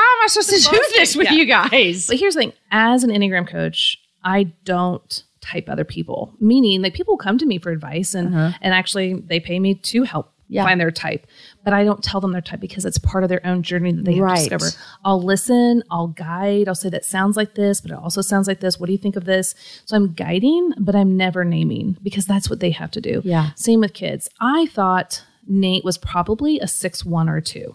am 0.00 0.24
I 0.24 0.26
supposed 0.28 0.50
to 0.64 0.70
do 0.70 0.82
this 0.94 1.16
with 1.16 1.26
Yeah. 1.30 1.34
you 1.36 1.44
guys? 1.44 2.06
But 2.06 2.16
here's 2.18 2.34
the 2.34 2.40
thing: 2.40 2.52
as 2.70 3.04
an 3.04 3.10
Enneagram 3.10 3.46
coach, 3.46 3.98
I 4.22 4.44
don't 4.64 5.23
type 5.44 5.68
other 5.68 5.84
people. 5.84 6.32
Meaning, 6.40 6.82
like 6.82 6.94
people 6.94 7.16
come 7.16 7.38
to 7.38 7.46
me 7.46 7.58
for 7.58 7.70
advice, 7.70 8.14
and 8.14 8.34
and 8.34 8.74
actually 8.74 9.14
they 9.14 9.40
pay 9.40 9.58
me 9.60 9.74
to 9.74 10.02
help 10.04 10.32
Yeah. 10.48 10.64
find 10.64 10.78
their 10.80 10.90
type. 10.90 11.26
But 11.64 11.72
I 11.72 11.84
don't 11.84 12.02
tell 12.02 12.20
them 12.20 12.32
their 12.32 12.42
type 12.42 12.60
because 12.60 12.84
it's 12.84 12.98
part 12.98 13.22
of 13.24 13.28
their 13.30 13.44
own 13.46 13.62
journey 13.62 13.92
that 13.92 14.04
they 14.04 14.20
Right. 14.20 14.36
discover. 14.36 14.66
I'll 15.04 15.22
listen, 15.22 15.82
I'll 15.90 16.08
guide, 16.08 16.68
I'll 16.68 16.74
say 16.74 16.90
that 16.90 17.04
sounds 17.04 17.34
like 17.36 17.54
this, 17.54 17.80
but 17.80 17.90
it 17.92 17.96
also 17.98 18.20
sounds 18.20 18.46
like 18.46 18.60
this. 18.60 18.78
What 18.78 18.86
do 18.86 18.92
you 18.92 18.98
think 18.98 19.16
of 19.16 19.24
this? 19.24 19.54
So 19.86 19.96
I'm 19.96 20.12
guiding, 20.12 20.72
but 20.78 20.94
I'm 20.94 21.16
never 21.16 21.44
naming 21.44 21.96
because 22.02 22.26
that's 22.26 22.48
what 22.50 22.60
they 22.60 22.70
have 22.72 22.90
to 22.92 23.00
do. 23.00 23.22
Yeah. 23.24 23.50
Same 23.56 23.80
with 23.80 23.94
kids. 23.94 24.28
I 24.40 24.66
thought 24.66 25.22
Nate 25.46 25.84
was 25.84 25.96
probably 25.98 26.58
a 26.60 26.66
six 26.68 27.04
one 27.04 27.28
or 27.28 27.40
two. 27.40 27.74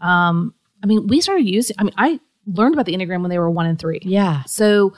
Um, 0.00 0.54
I 0.82 0.86
mean, 0.86 1.06
we 1.06 1.20
started 1.20 1.48
using. 1.48 1.76
I 1.78 1.84
mean, 1.84 1.94
I 1.96 2.20
learned 2.46 2.74
about 2.74 2.86
the 2.86 2.92
enneagram 2.94 3.20
when 3.22 3.30
they 3.30 3.38
were 3.38 3.50
one 3.50 3.66
and 3.66 3.78
three. 3.78 4.00
Yeah. 4.02 4.42
So 4.46 4.92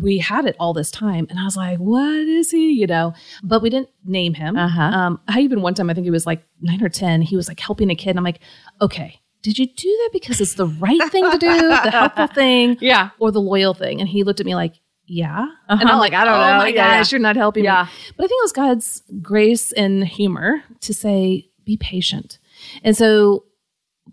we 0.00 0.18
had 0.18 0.44
it 0.46 0.56
all 0.58 0.72
this 0.74 0.90
time, 0.90 1.26
and 1.30 1.38
I 1.38 1.44
was 1.44 1.56
like, 1.56 1.78
"What 1.78 2.10
is 2.28 2.50
he?" 2.50 2.72
You 2.72 2.86
know, 2.86 3.14
but 3.42 3.62
we 3.62 3.70
didn't 3.70 3.90
name 4.04 4.34
him. 4.34 4.56
Uh-huh. 4.56 4.82
Um, 4.82 5.20
I 5.28 5.40
even 5.40 5.62
one 5.62 5.74
time, 5.74 5.90
I 5.90 5.94
think 5.94 6.04
he 6.04 6.10
was 6.10 6.26
like 6.26 6.44
nine 6.60 6.82
or 6.82 6.88
ten. 6.88 7.22
He 7.22 7.36
was 7.36 7.48
like 7.48 7.60
helping 7.60 7.90
a 7.90 7.94
kid, 7.94 8.10
and 8.10 8.18
I'm 8.18 8.24
like, 8.24 8.40
"Okay, 8.80 9.20
did 9.42 9.58
you 9.58 9.66
do 9.66 9.88
that 9.88 10.10
because 10.12 10.40
it's 10.40 10.54
the 10.54 10.66
right 10.66 11.10
thing 11.10 11.30
to 11.30 11.38
do, 11.38 11.68
the 11.68 11.90
helpful 11.90 12.26
thing, 12.26 12.76
Yeah. 12.80 13.10
or 13.18 13.30
the 13.30 13.40
loyal 13.40 13.74
thing?" 13.74 14.00
And 14.00 14.08
he 14.08 14.22
looked 14.24 14.40
at 14.40 14.46
me 14.46 14.54
like, 14.54 14.74
"Yeah," 15.06 15.42
Uh-huh. 15.68 15.78
and 15.80 15.88
I'm 15.88 15.98
like, 15.98 16.12
I 16.14 16.24
don't 16.24 16.34
"Oh 16.34 16.38
know. 16.52 16.58
my 16.58 16.68
Yeah, 16.68 16.98
gosh, 16.98 17.12
you're 17.12 17.20
not 17.20 17.36
helping 17.36 17.64
Yeah. 17.64 17.84
me." 17.84 17.90
But 18.16 18.24
I 18.24 18.26
think 18.28 18.38
it 18.40 18.44
was 18.44 18.52
God's 18.52 19.02
grace 19.22 19.72
and 19.72 20.04
humor 20.06 20.62
to 20.80 20.94
say, 20.94 21.48
"Be 21.64 21.76
patient," 21.76 22.38
and 22.82 22.96
so 22.96 23.44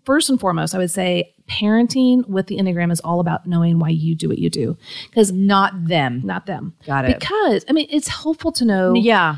first 0.04 0.30
and 0.30 0.40
foremost, 0.40 0.74
I 0.74 0.78
would 0.78 0.90
say 0.90 1.34
parenting 1.48 2.26
with 2.28 2.46
the 2.46 2.56
Enneagram 2.58 2.90
is 2.92 3.00
all 3.00 3.20
about 3.20 3.46
knowing 3.46 3.78
why 3.78 3.88
you 3.88 4.14
do 4.14 4.28
what 4.28 4.38
you 4.38 4.50
do 4.50 4.76
because 5.08 5.32
Not 5.32 5.86
them. 5.88 6.20
not 6.24 6.46
them. 6.46 6.74
Got 6.86 7.04
it. 7.08 7.18
Because, 7.20 7.64
I 7.68 7.72
mean, 7.72 7.86
it's 7.90 8.08
helpful 8.08 8.52
to 8.52 8.64
know 8.64 8.94
Yeah. 8.94 9.36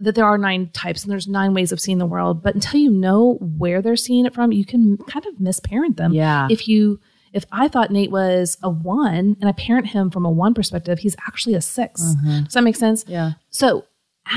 that 0.00 0.14
there 0.14 0.24
are 0.24 0.38
nine 0.38 0.70
types 0.72 1.02
and 1.02 1.10
there's 1.12 1.28
nine 1.28 1.52
ways 1.54 1.72
of 1.72 1.80
seeing 1.80 1.98
the 1.98 2.06
world. 2.06 2.42
But 2.42 2.54
until 2.54 2.80
you 2.80 2.90
know 2.90 3.34
where 3.40 3.82
they're 3.82 3.96
seeing 3.96 4.26
it 4.26 4.34
from, 4.34 4.52
you 4.52 4.64
can 4.64 4.96
kind 4.96 5.26
of 5.26 5.34
misparent 5.36 5.96
them. 5.96 6.12
Yeah. 6.14 6.48
If 6.50 6.66
you, 6.68 7.00
if 7.32 7.44
I 7.52 7.68
thought 7.68 7.90
Nate 7.90 8.10
was 8.10 8.56
a 8.62 8.70
one 8.70 9.36
and 9.40 9.44
I 9.48 9.52
parent 9.52 9.88
him 9.88 10.10
from 10.10 10.24
a 10.24 10.30
one 10.30 10.54
perspective, 10.54 10.98
he's 11.00 11.16
actually 11.28 11.54
a 11.54 11.60
6 11.60 12.00
Does 12.00 12.54
that 12.54 12.64
make 12.64 12.76
sense? 12.76 13.04
Mm-hmm. 13.04 13.12
Yeah. 13.12 13.32
So 13.50 13.84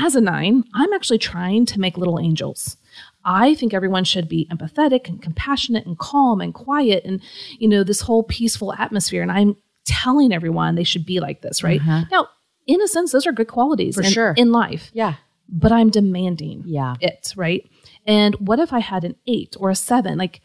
as 0.02 0.14
a 0.16 0.20
nine, 0.20 0.64
I'm 0.74 0.92
actually 0.92 1.18
trying 1.18 1.66
to 1.66 1.80
make 1.80 1.96
little 1.96 2.18
angels. 2.20 2.76
I 3.24 3.54
think 3.54 3.72
everyone 3.72 4.04
should 4.04 4.28
be 4.28 4.46
empathetic 4.50 5.08
and 5.08 5.20
compassionate 5.22 5.86
and 5.86 5.98
calm 5.98 6.40
and 6.40 6.52
quiet 6.52 7.04
and, 7.04 7.20
you 7.58 7.68
know, 7.68 7.82
this 7.84 8.02
whole 8.02 8.22
peaceful 8.22 8.72
atmosphere. 8.74 9.22
And 9.22 9.32
I'm 9.32 9.56
telling 9.84 10.32
everyone 10.32 10.74
they 10.74 10.84
should 10.84 11.06
be 11.06 11.20
like 11.20 11.42
this, 11.42 11.62
right? 11.62 11.80
Now, 12.10 12.28
in 12.66 12.80
a 12.82 12.88
sense, 12.88 13.12
those 13.12 13.26
are 13.26 13.32
good 13.32 13.48
qualities 13.48 13.96
Uh-huh. 13.96 14.02
For 14.04 14.06
in, 14.08 14.12
sure. 14.12 14.34
in 14.36 14.52
life, 14.52 14.90
Yeah. 14.94 15.14
but 15.48 15.72
I'm 15.72 15.90
demanding 15.90 16.64
Yeah. 16.66 16.94
it, 17.00 17.32
right? 17.36 17.68
And 18.06 18.34
what 18.36 18.58
if 18.58 18.72
I 18.72 18.78
had 18.80 19.04
an 19.04 19.16
eight 19.26 19.56
or 19.58 19.70
a 19.70 19.74
seven? 19.74 20.16
Like, 20.18 20.40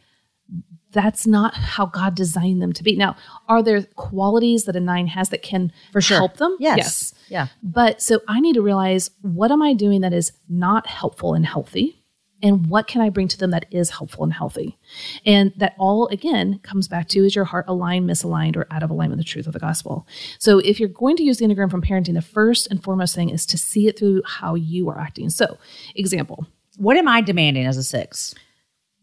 that's 0.91 1.27
not 1.27 1.53
how 1.53 1.85
God 1.85 2.15
designed 2.15 2.61
them 2.61 2.73
to 2.73 2.83
be. 2.83 2.95
Now, 2.95 3.15
are 3.47 3.61
there 3.61 3.83
qualities 3.95 4.63
that 4.65 4.75
a 4.75 4.79
nine 4.79 5.05
has 5.07 5.29
that 5.29 5.43
can 5.43 5.71
For 5.91 6.01
sure. 6.01 6.17
help 6.17 6.37
them? 6.37 6.55
Yes. 6.59 6.77
Yes. 6.77 7.13
Yeah. 7.29 7.47
But 7.61 8.01
so 8.01 8.21
I 8.27 8.39
need 8.39 8.53
to 8.55 8.61
realize 8.61 9.11
what 9.21 9.51
am 9.51 9.61
I 9.61 9.73
doing 9.73 10.01
that 10.01 10.13
is 10.13 10.31
not 10.49 10.87
helpful 10.87 11.33
and 11.35 11.45
healthy? 11.45 11.98
And 12.41 12.67
what 12.67 12.87
can 12.87 13.01
I 13.01 13.09
bring 13.09 13.27
to 13.27 13.37
them 13.37 13.51
that 13.51 13.65
is 13.69 13.89
helpful 13.89 14.23
and 14.23 14.31
healthy? 14.31 14.77
And 15.25 15.51
that 15.57 15.75
all, 15.77 16.07
again, 16.07 16.59
comes 16.63 16.87
back 16.87 17.09
to 17.09 17.25
is 17.25 17.35
your 17.35 17.43
heart 17.45 17.65
aligned, 17.67 18.09
misaligned, 18.09 18.55
or 18.55 18.65
out 18.71 18.81
of 18.81 18.89
alignment 18.89 19.17
with 19.17 19.25
the 19.25 19.29
truth 19.29 19.45
of 19.45 19.51
the 19.53 19.59
gospel? 19.59 20.07
So 20.39 20.59
if 20.59 20.79
you're 20.79 20.87
going 20.87 21.17
to 21.17 21.23
use 21.23 21.37
the 21.39 21.45
Enneagram 21.45 21.69
from 21.69 21.81
parenting, 21.81 22.13
the 22.13 22.21
first 22.21 22.67
and 22.71 22.81
foremost 22.81 23.13
thing 23.13 23.29
is 23.29 23.45
to 23.47 23.57
see 23.57 23.87
it 23.87 23.99
through 23.99 24.21
how 24.25 24.55
you 24.55 24.87
are 24.89 24.99
acting. 24.99 25.29
So, 25.29 25.57
example, 25.95 26.47
What 26.77 26.95
am 26.95 27.09
I 27.09 27.19
demanding 27.21 27.65
as 27.65 27.75
a 27.75 27.83
six? 27.83 28.33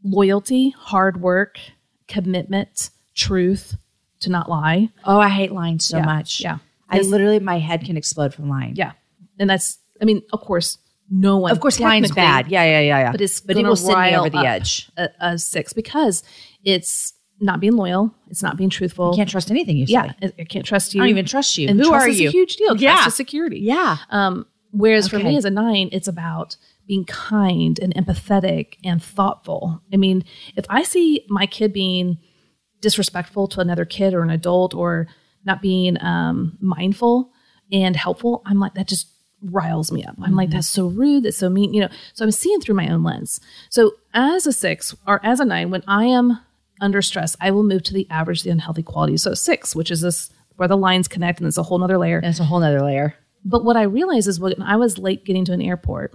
loyalty, 0.03 0.71
hard 0.71 1.21
work, 1.21 1.59
commitment, 2.09 2.91
truth, 3.15 3.77
to 4.21 4.31
not 4.31 4.49
lie. 4.49 4.91
Oh, 5.05 5.19
I 5.19 5.29
hate 5.29 5.53
lying 5.53 5.79
so 5.79 5.99
Yeah. 5.99 6.05
much. 6.05 6.41
Yeah. 6.41 6.59
I 6.89 7.01
literally, 7.01 7.41
my 7.41 7.59
head 7.59 7.85
can 7.85 7.97
explode 7.97 8.33
from 8.33 8.49
lying. 8.49 8.77
Yeah. 8.77 8.93
And 9.39 9.51
that's, 9.51 9.79
I 10.01 10.05
mean, 10.05 10.23
of 10.33 10.41
course, 10.41 10.79
no 11.11 11.39
one. 11.39 11.53
Of 11.53 11.61
course, 11.61 11.77
technically- 11.77 12.15
bad. 12.15 12.49
Yeah, 12.49 12.65
yeah, 12.65 12.81
yeah, 12.81 12.99
yeah. 13.01 13.13
but 13.13 13.21
it's 13.21 13.41
but 13.41 13.57
it 13.57 13.65
will 13.65 13.77
send 13.77 14.01
me 14.01 14.17
over 14.17 14.31
the 14.31 14.39
edge. 14.39 14.91
A, 14.97 15.09
a 15.21 15.39
six 15.39 15.73
because 15.73 16.23
it's 16.65 17.15
not 17.41 17.61
being 17.61 17.75
loyal. 17.75 18.15
It's 18.29 18.43
not 18.43 18.57
being 18.57 18.71
truthful. 18.71 19.11
You 19.11 19.17
Can't 19.17 19.29
trust 19.29 19.51
anything 19.51 19.77
you 19.77 19.87
say. 19.87 19.93
yeah, 19.93 20.13
I, 20.23 20.33
I 20.39 20.45
can't 20.45 20.65
trust 20.65 20.95
you. 20.95 21.03
I 21.03 21.05
don't 21.05 21.11
even 21.11 21.27
trust 21.27 21.59
you. 21.59 21.69
And 21.69 21.79
Who 21.79 21.89
trust 21.89 22.07
are 22.07 22.09
is 22.09 22.21
you? 22.21 22.29
A 22.29 22.33
huge 22.33 22.57
deal. 22.57 22.77
Trust 22.77 23.09
is 23.09 23.15
security. 23.15 23.59
Yeah. 23.61 23.99
Um, 24.11 24.47
whereas 24.71 25.09
for 25.09 25.19
me 25.19 25.37
as 25.37 25.45
a 25.45 25.51
nine, 25.51 25.91
it's 25.93 26.09
about 26.09 26.57
being 26.87 27.05
kind 27.05 27.79
and 27.79 27.95
empathetic 27.95 28.75
and 28.85 29.03
thoughtful. 29.03 29.83
I 29.93 29.97
mean, 29.97 30.25
if 30.57 30.65
I 30.71 30.83
see 30.83 31.27
my 31.29 31.47
kid 31.47 31.73
being 31.73 32.19
disrespectful 32.81 33.49
to 33.49 33.61
another 33.61 33.85
kid 33.85 34.15
or 34.15 34.23
an 34.23 34.31
adult 34.31 34.73
or 34.75 35.09
not 35.45 35.61
being 35.61 36.01
um, 36.03 36.57
mindful 36.61 37.33
and 37.73 37.97
helpful, 37.97 38.43
I'm 38.47 38.61
like, 38.61 38.75
that 38.75 38.87
just 38.89 39.09
riles 39.51 39.93
me 39.93 40.05
up. 40.05 40.17
I'm 40.23 40.35
like, 40.35 40.49
mm-hmm. 40.49 40.57
that's 40.57 40.69
so 40.69 40.89
rude. 40.89 41.25
That's 41.25 41.39
so 41.39 41.49
mean. 41.49 41.73
You 41.75 41.83
know, 41.83 41.89
so 42.15 42.25
I'm 42.25 42.31
seeing 42.31 42.61
through 42.61 42.75
my 42.75 42.89
own 42.89 43.03
lens. 43.03 43.41
So 43.71 43.93
as 44.15 44.47
a 44.47 44.53
six 44.53 44.95
or 45.07 45.21
as 45.25 45.41
a 45.41 45.45
nine, 45.45 45.71
when 45.71 45.83
I 45.87 46.05
am 46.05 46.39
under 46.81 47.03
stress, 47.03 47.37
I 47.41 47.51
will 47.51 47.63
move 47.63 47.83
to 47.85 47.95
the 47.95 48.07
average, 48.11 48.43
the 48.43 48.51
unhealthy 48.51 48.83
quality. 48.83 49.17
So 49.17 49.35
six, 49.35 49.75
which 49.75 49.91
is 49.91 50.01
this 50.01 50.31
where 50.57 50.69
the 50.69 50.77
lines 50.77 51.09
connect 51.09 51.39
and 51.41 51.47
it's 51.47 51.59
a 51.59 51.63
whole 51.63 51.79
nother 51.79 51.99
layer. 51.99 52.21
That's 52.21 52.41
a 52.41 52.45
whole 52.45 52.61
nother 52.61 52.83
layer. 52.83 53.15
But 53.45 53.65
what 53.65 53.77
I 53.77 53.83
realized 53.83 54.27
is 54.27 54.41
when 54.41 54.61
I 54.63 54.77
was 54.77 54.99
late 54.99 55.25
getting 55.25 55.45
to 55.47 55.53
an 55.53 55.63
airport 55.63 56.15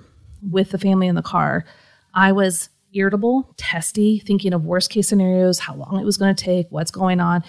with 0.50 0.72
the 0.72 0.78
family 0.78 1.08
in 1.08 1.16
the 1.16 1.22
car, 1.22 1.66
I 2.14 2.32
was 2.32 2.70
irritable, 2.94 3.54
testy, 3.58 4.20
thinking 4.20 4.54
of 4.54 4.66
worst 4.66 4.90
case 4.90 5.08
scenarios, 5.08 5.60
how 5.60 5.76
long 5.76 6.00
it 6.00 6.06
was 6.06 6.18
going 6.18 6.36
to 6.36 6.44
take, 6.44 6.68
what's 6.70 6.92
going 6.92 7.20
on. 7.20 7.44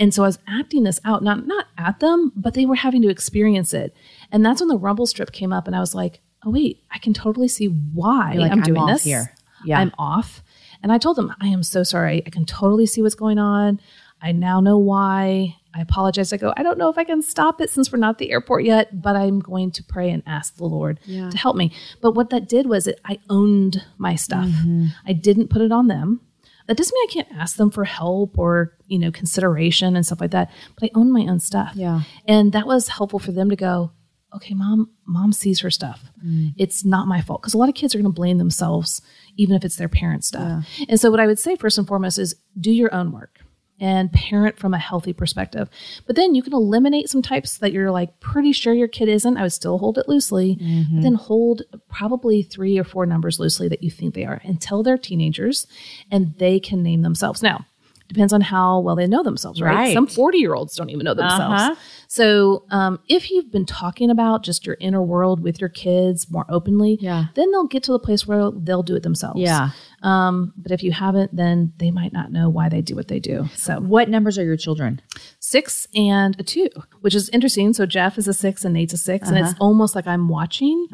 And 0.00 0.14
so 0.14 0.22
I 0.22 0.26
was 0.26 0.38
acting 0.48 0.84
this 0.84 1.00
out, 1.04 1.22
not 1.22 1.46
not 1.46 1.66
at 1.76 2.00
them, 2.00 2.32
but 2.34 2.54
they 2.54 2.66
were 2.66 2.76
having 2.76 3.02
to 3.02 3.08
experience 3.08 3.74
it. 3.74 3.94
And 4.32 4.44
that's 4.44 4.60
when 4.60 4.68
the 4.68 4.78
rumble 4.78 5.06
strip 5.06 5.32
came 5.32 5.52
up 5.52 5.66
and 5.66 5.76
I 5.76 5.80
was 5.80 5.94
like, 5.94 6.20
"Oh 6.44 6.50
wait, 6.50 6.82
I 6.90 6.98
can 6.98 7.14
totally 7.14 7.48
see 7.48 7.66
why 7.66 8.34
like, 8.34 8.52
I'm 8.52 8.58
"I'm 8.58 8.64
doing 8.64 8.80
off 8.80 8.90
this 8.90 9.04
here." 9.04 9.34
Yeah. 9.64 9.80
I'm 9.80 9.92
off." 9.98 10.42
And 10.82 10.92
I 10.92 10.98
told 10.98 11.16
them, 11.16 11.34
"I 11.40 11.48
am 11.48 11.62
so 11.62 11.82
sorry. 11.82 12.22
I 12.26 12.30
can 12.30 12.44
totally 12.44 12.86
see 12.86 13.02
what's 13.02 13.14
going 13.14 13.38
on. 13.38 13.80
I 14.20 14.32
now 14.32 14.60
know 14.60 14.78
why. 14.78 15.56
I 15.74 15.80
apologize. 15.82 16.32
I 16.32 16.38
go, 16.38 16.54
I 16.56 16.62
don't 16.62 16.78
know 16.78 16.88
if 16.88 16.96
I 16.96 17.04
can 17.04 17.20
stop 17.20 17.60
it 17.60 17.68
since 17.68 17.92
we're 17.92 17.98
not 17.98 18.14
at 18.14 18.18
the 18.18 18.30
airport 18.30 18.64
yet, 18.64 19.02
but 19.02 19.14
I'm 19.14 19.40
going 19.40 19.70
to 19.72 19.84
pray 19.84 20.08
and 20.08 20.22
ask 20.26 20.56
the 20.56 20.64
Lord 20.64 20.98
to 21.04 21.36
help 21.36 21.54
me. 21.54 21.70
But 22.00 22.12
what 22.12 22.30
that 22.30 22.48
did 22.48 22.66
was 22.66 22.86
it 22.86 22.98
I 23.04 23.18
owned 23.28 23.84
my 23.98 24.14
stuff. 24.14 24.46
Mm-hmm. 24.46 24.86
I 25.06 25.12
didn't 25.12 25.50
put 25.50 25.60
it 25.60 25.72
on 25.72 25.88
them. 25.88 26.22
That 26.66 26.78
doesn't 26.78 26.94
mean 26.94 27.08
I 27.08 27.12
can't 27.12 27.40
ask 27.40 27.56
them 27.56 27.70
for 27.70 27.84
help 27.84 28.38
or, 28.38 28.76
you 28.86 28.98
know, 28.98 29.12
consideration 29.12 29.96
and 29.96 30.04
stuff 30.04 30.20
like 30.20 30.30
that, 30.30 30.50
but 30.80 30.88
I 30.88 30.98
own 30.98 31.12
my 31.12 31.26
own 31.30 31.40
stuff. 31.40 31.72
Yeah. 31.74 32.02
And 32.26 32.52
that 32.52 32.66
was 32.66 32.88
helpful 32.88 33.18
for 33.18 33.32
them 33.32 33.50
to 33.50 33.56
go, 33.56 33.92
okay, 34.36 34.54
mom, 34.54 34.90
mom 35.06 35.32
sees 35.32 35.60
her 35.60 35.70
stuff. 35.70 36.04
Mm. 36.24 36.54
It's 36.56 36.84
not 36.84 37.08
my 37.08 37.20
fault. 37.20 37.42
Because 37.42 37.54
a 37.54 37.58
lot 37.58 37.68
of 37.68 37.74
kids 37.74 37.94
are 37.94 37.98
going 37.98 38.10
to 38.10 38.14
blame 38.14 38.38
themselves, 38.38 39.00
even 39.36 39.56
if 39.56 39.64
it's 39.64 39.76
their 39.76 39.88
parents' 39.88 40.28
stuff. 40.28 40.64
And 40.88 41.00
so, 41.00 41.10
what 41.10 41.20
I 41.20 41.26
would 41.26 41.38
say 41.38 41.56
first 41.56 41.78
and 41.78 41.86
foremost 41.86 42.18
is 42.18 42.34
do 42.58 42.70
your 42.70 42.94
own 42.94 43.12
work 43.12 43.40
and 43.78 44.10
parent 44.12 44.58
from 44.58 44.72
a 44.72 44.78
healthy 44.78 45.12
perspective. 45.12 45.68
But 46.06 46.16
then 46.16 46.34
you 46.34 46.42
can 46.42 46.54
eliminate 46.54 47.10
some 47.10 47.20
types 47.20 47.58
that 47.58 47.72
you're 47.72 47.90
like 47.90 48.20
pretty 48.20 48.52
sure 48.52 48.72
your 48.72 48.88
kid 48.88 49.08
isn't. 49.08 49.36
I 49.36 49.42
would 49.42 49.52
still 49.52 49.76
hold 49.78 49.98
it 49.98 50.08
loosely. 50.08 50.56
But 50.94 51.02
then 51.02 51.14
hold 51.14 51.62
probably 51.90 52.42
three 52.42 52.78
or 52.78 52.84
four 52.84 53.04
numbers 53.04 53.38
loosely 53.38 53.68
that 53.68 53.82
you 53.82 53.90
think 53.90 54.14
they 54.14 54.24
are 54.24 54.40
until 54.44 54.82
they're 54.82 54.96
teenagers 54.96 55.66
and 56.10 56.34
they 56.38 56.58
can 56.58 56.82
name 56.82 57.02
themselves. 57.02 57.42
Now, 57.42 57.66
depends 58.08 58.32
on 58.32 58.40
how 58.40 58.78
well 58.80 58.96
they 58.96 59.06
know 59.06 59.22
themselves, 59.22 59.60
right? 59.60 59.74
Right. 59.74 59.94
Some 59.94 60.06
40 60.06 60.38
year 60.38 60.54
olds 60.54 60.74
don't 60.74 60.90
even 60.90 61.04
know 61.04 61.14
themselves. 61.14 61.62
Uh-huh. 61.62 61.74
So, 62.08 62.64
um, 62.70 63.00
if 63.08 63.30
you've 63.30 63.50
been 63.50 63.66
talking 63.66 64.10
about 64.10 64.42
just 64.44 64.66
your 64.66 64.76
inner 64.80 65.02
world 65.02 65.40
with 65.42 65.60
your 65.60 65.68
kids 65.70 66.30
more 66.30 66.46
openly, 66.48 66.98
Yeah. 67.00 67.26
then 67.34 67.50
they'll 67.50 67.66
get 67.66 67.82
to 67.84 67.92
the 67.92 67.98
place 67.98 68.26
where 68.26 68.50
they'll 68.52 68.82
do 68.82 68.94
it 68.94 69.02
themselves. 69.02 69.40
Yeah. 69.40 69.70
Um, 70.02 70.52
but 70.56 70.72
if 70.72 70.82
you 70.82 70.92
haven't, 70.92 71.34
then 71.34 71.72
they 71.78 71.90
might 71.90 72.12
not 72.12 72.30
know 72.30 72.48
why 72.48 72.68
they 72.68 72.80
do 72.82 72.94
what 72.94 73.08
they 73.08 73.18
do. 73.18 73.48
So, 73.54 73.80
What 73.80 74.08
numbers 74.08 74.38
are 74.38 74.44
your 74.44 74.56
children? 74.56 75.00
six 75.40 75.88
and 75.94 76.38
a 76.38 76.42
two, 76.42 76.68
which 77.00 77.14
is 77.14 77.28
interesting. 77.30 77.72
So, 77.72 77.86
Jeff 77.86 78.18
is 78.18 78.28
a 78.28 78.34
six 78.34 78.64
and 78.64 78.74
Nate's 78.74 78.92
a 78.94 78.98
6 78.98 79.28
and 79.28 79.36
Uh-huh. 79.38 79.50
it's 79.50 79.58
almost 79.60 79.94
like 79.94 80.06
I'm 80.06 80.28
watching 80.28 80.86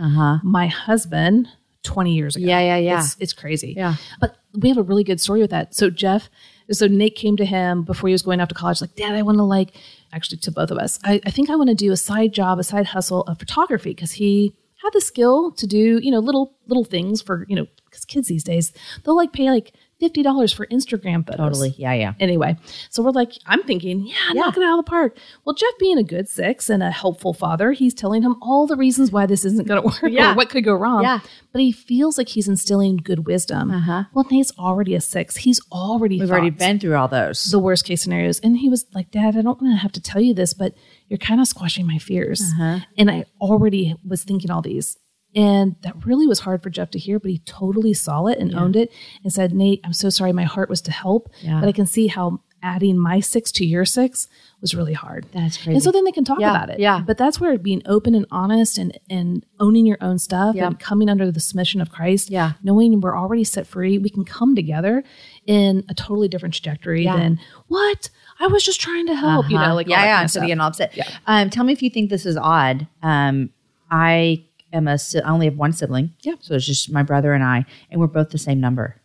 my 0.43 0.67
husband 0.69 1.49
20 1.83 2.15
years 2.15 2.37
ago. 2.37 2.47
Yeah, 2.47 2.61
yeah, 2.61 2.77
yeah. 2.77 2.99
It's, 3.01 3.17
it's 3.19 3.33
crazy. 3.33 3.75
Yeah. 3.77 3.97
But 4.21 4.37
we 4.55 4.69
have 4.69 4.79
a 4.79 4.83
really 4.83 5.03
good 5.05 5.21
story 5.21 5.41
with 5.41 5.51
that. 5.51 5.75
So 5.75 5.91
Jeff, 5.91 6.31
so 6.71 6.87
Nate 6.87 7.17
came 7.17 7.37
to 7.37 7.45
him 7.45 7.83
before 7.83 8.09
he 8.09 8.13
was 8.13 8.23
going 8.23 8.41
off 8.41 8.49
to 8.49 8.55
college, 8.55 8.81
like, 8.81 8.95
Dad, 8.95 9.15
I 9.15 9.23
want 9.23 9.39
to 9.39 9.45
like, 9.45 9.75
actually 10.13 10.39
to 10.39 10.51
both 10.51 10.71
of 10.71 10.79
us, 10.79 10.99
I, 11.05 11.21
I 11.27 11.31
think 11.31 11.51
I 11.51 11.57
want 11.57 11.69
to 11.69 11.75
do 11.75 11.93
a 11.93 11.97
side 11.97 12.33
job, 12.33 12.59
a 12.59 12.65
side 12.65 12.87
hustle 12.87 13.23
of 13.23 13.39
photography 13.39 13.91
because 13.91 14.13
he 14.13 14.55
had 14.83 14.91
the 14.93 15.01
skill 15.01 15.53
to 15.53 15.67
do, 15.67 15.99
you 16.03 16.11
know, 16.11 16.19
little 16.19 16.55
little 16.67 16.85
things 16.85 17.23
for, 17.23 17.47
you 17.49 17.57
know, 17.57 17.67
because 17.85 18.05
kids 18.05 18.29
these 18.29 18.45
days, 18.45 18.73
they'll 19.05 19.17
like 19.17 19.33
pay 19.33 19.51
like 19.51 19.73
fifty 20.03 20.23
dollars 20.23 20.53
for 20.53 20.67
Instagram 20.67 21.25
photos. 21.27 21.39
Totally. 21.39 21.75
Yeah, 21.79 21.93
yeah. 21.95 22.15
Anyway, 22.21 22.57
so 22.91 23.03
we're 23.03 23.11
like, 23.13 23.33
I'm 23.47 23.63
thinking, 23.63 24.07
yeah, 24.07 24.33
knock 24.35 24.57
it 24.57 24.63
out 24.63 24.79
of 24.79 24.85
the 24.85 24.91
park. 24.91 25.17
Well, 25.45 25.55
Jeff 25.55 25.71
being 25.79 25.97
a 25.97 26.03
good 26.03 26.29
six 26.29 26.69
and 26.69 26.83
a 26.83 26.91
helpful 26.91 27.33
father, 27.33 27.73
he's 27.73 27.95
telling 27.95 28.23
him 28.23 28.37
all 28.43 28.67
the 28.67 28.77
reasons 28.77 29.13
why 29.13 29.27
this 29.27 29.45
isn't 29.45 29.69
going 29.69 29.81
to 29.81 29.87
work 29.87 30.13
Yeah. 30.13 30.33
or 30.33 30.37
what 30.37 30.51
could 30.51 30.65
go 30.65 30.75
wrong. 30.75 31.05
Yeah. 31.05 31.21
But 31.53 31.61
he 31.63 31.71
feels 31.71 32.19
like 32.19 32.29
he's 32.31 32.49
instilling 32.49 32.97
good 32.97 33.27
wisdom. 33.27 33.71
Uh-huh. 33.71 34.05
Well, 34.13 34.27
Nate's 34.31 34.53
already 34.59 34.95
a 34.95 35.01
six. 35.01 35.37
He's 35.37 35.61
already 35.71 36.19
We've 36.19 36.31
already 36.31 36.51
been 36.51 36.81
through 36.81 36.97
all 36.97 37.09
those. 37.09 37.45
the 37.45 37.59
worst 37.59 37.85
case 37.85 38.03
scenarios. 38.03 38.41
And 38.41 38.57
he 38.59 38.69
was 38.69 38.87
like, 38.95 39.11
Dad, 39.11 39.37
I 39.37 39.43
don't 39.43 39.61
want 39.63 39.75
to 39.75 39.83
have 39.83 39.93
to 39.93 40.01
tell 40.01 40.21
you 40.21 40.35
this, 40.35 40.53
but 40.55 40.75
you're 41.09 41.19
kind 41.19 41.41
of 41.41 41.47
squashing 41.47 41.87
my 41.87 41.99
fears. 41.99 42.41
Uh-huh. 42.43 42.81
And 42.99 43.11
I 43.11 43.27
already 43.41 43.95
was 44.07 44.25
thinking 44.25 44.51
all 44.51 44.63
these. 44.63 44.97
And 45.35 45.77
that 45.83 46.05
really 46.05 46.27
was 46.27 46.41
hard 46.41 46.63
for 46.63 46.71
Jeff 46.71 46.91
to 46.91 46.99
hear, 46.99 47.19
but 47.19 47.31
he 47.31 47.39
totally 47.39 47.95
saw 47.95 48.27
it 48.27 48.39
and 48.39 48.55
owned 48.55 48.77
it 48.77 48.93
and 49.25 49.33
said, 49.33 49.55
Nate, 49.55 49.81
I'm 49.85 49.93
so 49.95 50.11
sorry. 50.11 50.33
My 50.33 50.45
heart 50.45 50.69
was 50.69 50.81
to 50.83 50.93
help, 50.93 51.31
Yeah. 51.41 51.59
but 51.61 51.69
I 51.69 51.73
can 51.73 51.87
see 51.87 52.09
how 52.09 52.41
adding 52.65 52.97
my 52.97 53.19
six 53.19 53.51
to 53.51 53.65
your 53.67 53.85
six 53.85 54.29
was 54.61 54.73
really 54.73 54.93
hard. 54.93 55.27
That's 55.33 55.57
crazy. 55.57 55.73
And 55.73 55.83
so 55.83 55.91
then 55.91 56.05
they 56.05 56.13
can 56.13 56.25
talk 56.25 56.39
Yeah, 56.39 56.51
about 56.51 56.71
it. 56.71 56.79
yeah. 56.79 57.03
But 57.05 57.19
that's 57.19 57.41
where 57.41 57.59
being 57.59 57.83
open 57.87 58.15
and 58.15 58.25
honest 58.31 58.79
and 58.79 58.97
and 59.11 59.45
owning 59.59 59.85
your 59.85 59.97
own 60.01 60.21
stuff 60.21 60.55
Yeah. 60.55 60.69
and 60.69 60.79
coming 60.79 61.09
under 61.09 61.29
the 61.33 61.41
submission 61.41 61.81
of 61.81 61.91
Christ, 61.91 62.31
Yeah. 62.31 62.53
knowing 62.63 63.01
we're 63.01 63.19
already 63.19 63.43
set 63.43 63.67
free, 63.67 63.99
we 63.99 64.11
can 64.11 64.25
come 64.25 64.55
together 64.55 65.03
in 65.45 65.83
a 65.89 65.95
totally 65.95 66.29
different 66.29 66.55
trajectory 66.55 67.03
Yeah. 67.05 67.17
than 67.17 67.41
what? 67.67 68.11
I 68.39 68.47
was 68.47 68.63
just 68.65 68.81
trying 68.81 69.07
to 69.09 69.17
help, 69.17 69.51
you 69.51 69.57
know, 69.57 69.63
Uh-huh. 69.65 69.75
like 69.75 69.89
yeah, 69.89 69.97
yeah. 69.97 70.03
kind 70.05 70.19
I'm 70.21 70.25
of 70.27 70.31
sitting 70.31 70.49
stuff. 70.51 70.53
and 70.53 70.61
upset. 70.63 71.17
Um, 71.27 71.51
tell 71.51 71.65
me 71.65 71.73
if 71.73 71.83
you 71.83 71.91
think 71.91 72.11
this 72.11 72.27
is 72.27 72.37
odd. 72.37 72.87
Um, 73.03 73.51
I 73.91 74.45
am 74.73 74.89
a. 74.89 74.99
I 75.25 75.31
only 75.31 75.47
have 75.47 75.57
one 75.57 75.73
sibling. 75.73 76.13
Yeah. 76.21 76.35
So 76.41 76.55
it's 76.55 76.67
just 76.67 76.91
my 76.91 77.03
brother 77.03 77.33
and 77.33 77.45
I, 77.45 77.65
and 77.91 78.01
we're 78.01 78.07
both 78.07 78.31
the 78.31 78.39
same 78.39 78.61
number. 78.61 78.97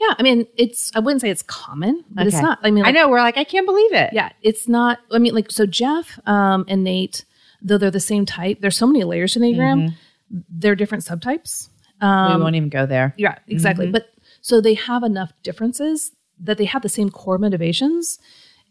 Yeah, 0.00 0.14
I 0.16 0.22
mean, 0.22 0.46
it's 0.56 0.92
I 0.94 1.00
wouldn't 1.00 1.20
say 1.20 1.30
it's 1.30 1.42
common, 1.42 2.04
but 2.10 2.26
it's 2.26 2.40
not. 2.40 2.58
I 2.62 2.70
mean, 2.70 2.84
I 2.84 2.92
know. 2.92 3.08
We're 3.08 3.18
like, 3.18 3.36
I 3.36 3.44
can't 3.44 3.66
believe 3.66 3.92
it. 3.92 4.10
Yeah, 4.12 4.30
it's 4.42 4.68
not. 4.68 5.00
I 5.10 5.18
mean, 5.18 5.34
like 5.34 5.50
so 5.50 5.66
Jeff 5.66 6.20
um, 6.26 6.64
and 6.68 6.84
Nate, 6.84 7.24
though 7.60 7.78
they're 7.78 7.90
the 7.90 7.98
same 7.98 8.24
type, 8.24 8.60
there's 8.60 8.76
so 8.76 8.86
many 8.86 9.02
layers 9.02 9.32
to 9.32 9.40
Enneagram. 9.40 9.88
Mm-hmm. 9.88 10.38
They're 10.50 10.76
different 10.76 11.04
subtypes. 11.04 11.68
we 12.00 12.06
won't 12.06 12.54
even 12.54 12.68
go 12.68 12.86
there. 12.86 13.14
Yeah, 13.16 13.38
exactly. 13.48 13.86
Mm-hmm. 13.86 13.92
But 13.92 14.10
so 14.40 14.60
they 14.60 14.74
have 14.74 15.02
enough 15.02 15.32
differences 15.42 16.12
that 16.40 16.58
they 16.58 16.66
have 16.66 16.82
the 16.82 16.88
same 16.88 17.10
core 17.10 17.38
motivations 17.38 18.20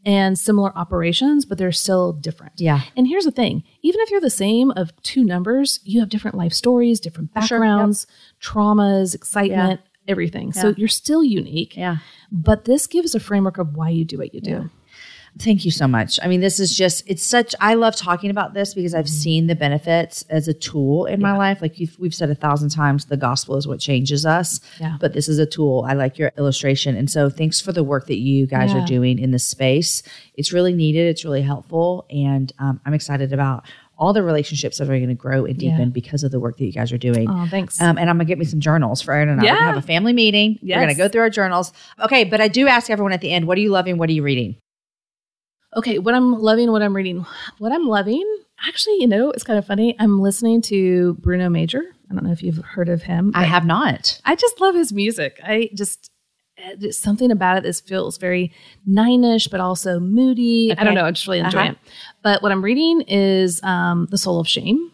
and 0.05 0.37
similar 0.39 0.71
operations, 0.77 1.45
but 1.45 1.57
they're 1.57 1.71
still 1.71 2.13
different. 2.13 2.53
Yeah. 2.57 2.81
And 2.95 3.07
here's 3.07 3.25
the 3.25 3.31
thing 3.31 3.63
even 3.81 3.99
if 4.01 4.11
you're 4.11 4.21
the 4.21 4.29
same 4.29 4.71
of 4.71 4.95
two 5.01 5.23
numbers, 5.23 5.79
you 5.83 5.99
have 5.99 6.09
different 6.09 6.37
life 6.37 6.53
stories, 6.53 6.99
different 6.99 7.31
sure, 7.45 7.59
backgrounds, 7.59 8.07
traumas, 8.41 9.13
excitement, 9.15 9.81
everything. 10.07 10.53
So 10.53 10.73
you're 10.77 10.87
still 10.87 11.23
unique. 11.23 11.75
Yeah. 11.75 11.97
But 12.31 12.65
this 12.65 12.87
gives 12.87 13.15
a 13.15 13.19
framework 13.19 13.57
of 13.57 13.75
why 13.75 13.89
you 13.89 14.05
do 14.05 14.17
what 14.17 14.33
you 14.33 14.41
do. 14.41 14.69
Thank 15.39 15.65
you 15.65 15.71
so 15.71 15.87
much. 15.87 16.19
I 16.23 16.27
mean, 16.27 16.39
this 16.41 16.59
is 16.59 16.75
just, 16.75 17.03
it's 17.07 17.23
such, 17.23 17.53
I 17.59 17.75
love 17.75 17.95
talking 17.95 18.29
about 18.29 18.53
this 18.53 18.73
because 18.73 18.93
I've 18.95 19.09
seen 19.09 19.47
the 19.47 19.55
benefits 19.55 20.23
as 20.29 20.47
a 20.47 20.53
tool 20.53 21.05
in 21.05 21.21
my 21.21 21.37
life. 21.37 21.61
Like 21.61 21.79
you've, 21.79 21.97
we've 21.99 22.15
said 22.15 22.29
a 22.29 22.35
thousand 22.35 22.69
times, 22.69 23.05
the 23.05 23.17
gospel 23.17 23.55
is 23.57 23.67
what 23.67 23.79
changes 23.79 24.25
us. 24.25 24.59
Yeah. 24.79 24.97
But 24.99 25.13
this 25.13 25.27
is 25.29 25.37
a 25.39 25.45
tool. 25.45 25.85
I 25.87 25.93
like 25.93 26.17
your 26.17 26.31
illustration. 26.37 26.95
And 26.95 27.09
so 27.09 27.29
thanks 27.29 27.61
for 27.61 27.71
the 27.71 27.83
work 27.83 28.07
that 28.07 28.17
you 28.17 28.47
guys 28.47 28.73
Yeah. 28.73 28.83
are 28.83 28.87
doing 28.87 29.19
in 29.19 29.31
this 29.31 29.45
space. 29.47 30.01
It's 30.35 30.51
really 30.51 30.73
needed, 30.73 31.07
it's 31.07 31.23
really 31.25 31.41
helpful. 31.41 32.05
And 32.09 32.51
um, 32.59 32.79
I'm 32.85 32.93
excited 32.93 33.33
about 33.33 33.65
all 33.99 34.13
the 34.13 34.21
relationships 34.23 34.77
that 34.77 34.85
are 34.85 34.97
going 34.97 35.07
to 35.07 35.15
grow 35.15 35.45
and 35.45 35.57
deepen 35.57 35.79
Yeah. 35.79 35.85
because 35.85 36.23
of 36.23 36.31
the 36.31 36.39
work 36.39 36.57
that 36.57 36.65
you 36.65 36.71
guys 36.71 36.91
are 36.91 36.97
doing. 36.99 37.27
Oh, 37.29 37.47
thanks. 37.49 37.81
Um, 37.81 37.97
and 37.97 38.09
I'm 38.11 38.17
gonna 38.17 38.25
get 38.25 38.37
me 38.37 38.45
some 38.45 38.59
journals 38.59 39.01
for 39.01 39.11
Aaron 39.11 39.29
and 39.29 39.41
I. 39.41 39.43
We're 39.43 39.49
gonna 39.49 39.65
have 39.65 39.77
a 39.77 39.81
family 39.81 40.13
meeting. 40.13 40.59
We're 40.61 40.79
gonna 40.79 40.93
go 40.93 41.07
through 41.07 41.21
our 41.21 41.31
journals. 41.31 41.73
Okay, 42.03 42.23
but 42.23 42.39
I 42.39 42.47
do 42.47 42.67
ask 42.67 42.91
everyone 42.91 43.11
at 43.11 43.21
the 43.21 43.31
end, 43.31 43.47
what 43.47 43.57
are 43.57 43.61
you 43.61 43.71
loving? 43.71 43.97
What 43.97 44.07
are 44.09 44.13
you 44.13 44.21
reading? 44.21 44.57
Okay, 45.77 45.99
what 45.99 46.15
I'm 46.15 46.33
loving, 46.41 46.71
what 46.71 46.81
I'm 46.81 46.95
reading, 46.95 47.25
what 47.59 47.71
I'm 47.71 47.85
loving. 47.87 48.25
Actually, 48.67 48.97
you 48.99 49.07
know, 49.07 49.29
it's 49.31 49.43
kind 49.43 49.59
of 49.59 49.65
funny. 49.65 49.95
I'm 49.99 50.19
listening 50.19 50.61
to 50.63 51.13
Bruno 51.21 51.47
Major. 51.49 51.83
I 52.09 52.13
don't 52.15 52.23
know 52.23 52.31
if 52.31 52.41
you've 52.41 52.57
heard 52.57 52.89
of 52.89 53.03
him. 53.03 53.31
I 53.35 53.43
have 53.43 53.65
not. 53.65 54.19
I 54.25 54.35
just 54.35 54.59
love 54.59 54.73
his 54.73 54.91
music. 54.91 55.39
I 55.43 55.69
just 55.75 56.09
there's 56.79 56.97
something 56.97 57.29
about 57.29 57.57
it 57.57 57.63
that 57.63 57.75
feels 57.87 58.17
very 58.17 58.51
nine-ish, 58.87 59.47
but 59.49 59.59
also 59.59 59.99
moody. 59.99 60.75
I 60.75 60.83
don't 60.83 60.95
know. 60.95 61.03
I'm 61.05 61.13
just 61.13 61.27
really 61.27 61.37
enjoying 61.39 61.71
Uh-huh. 61.71 61.79
it. 61.85 61.91
But 62.23 62.41
what 62.41 62.51
I'm 62.51 62.63
reading 62.63 63.01
is 63.01 63.61
um, 63.61 64.07
The 64.09 64.17
Soul 64.17 64.39
of 64.39 64.47
Shame 64.47 64.91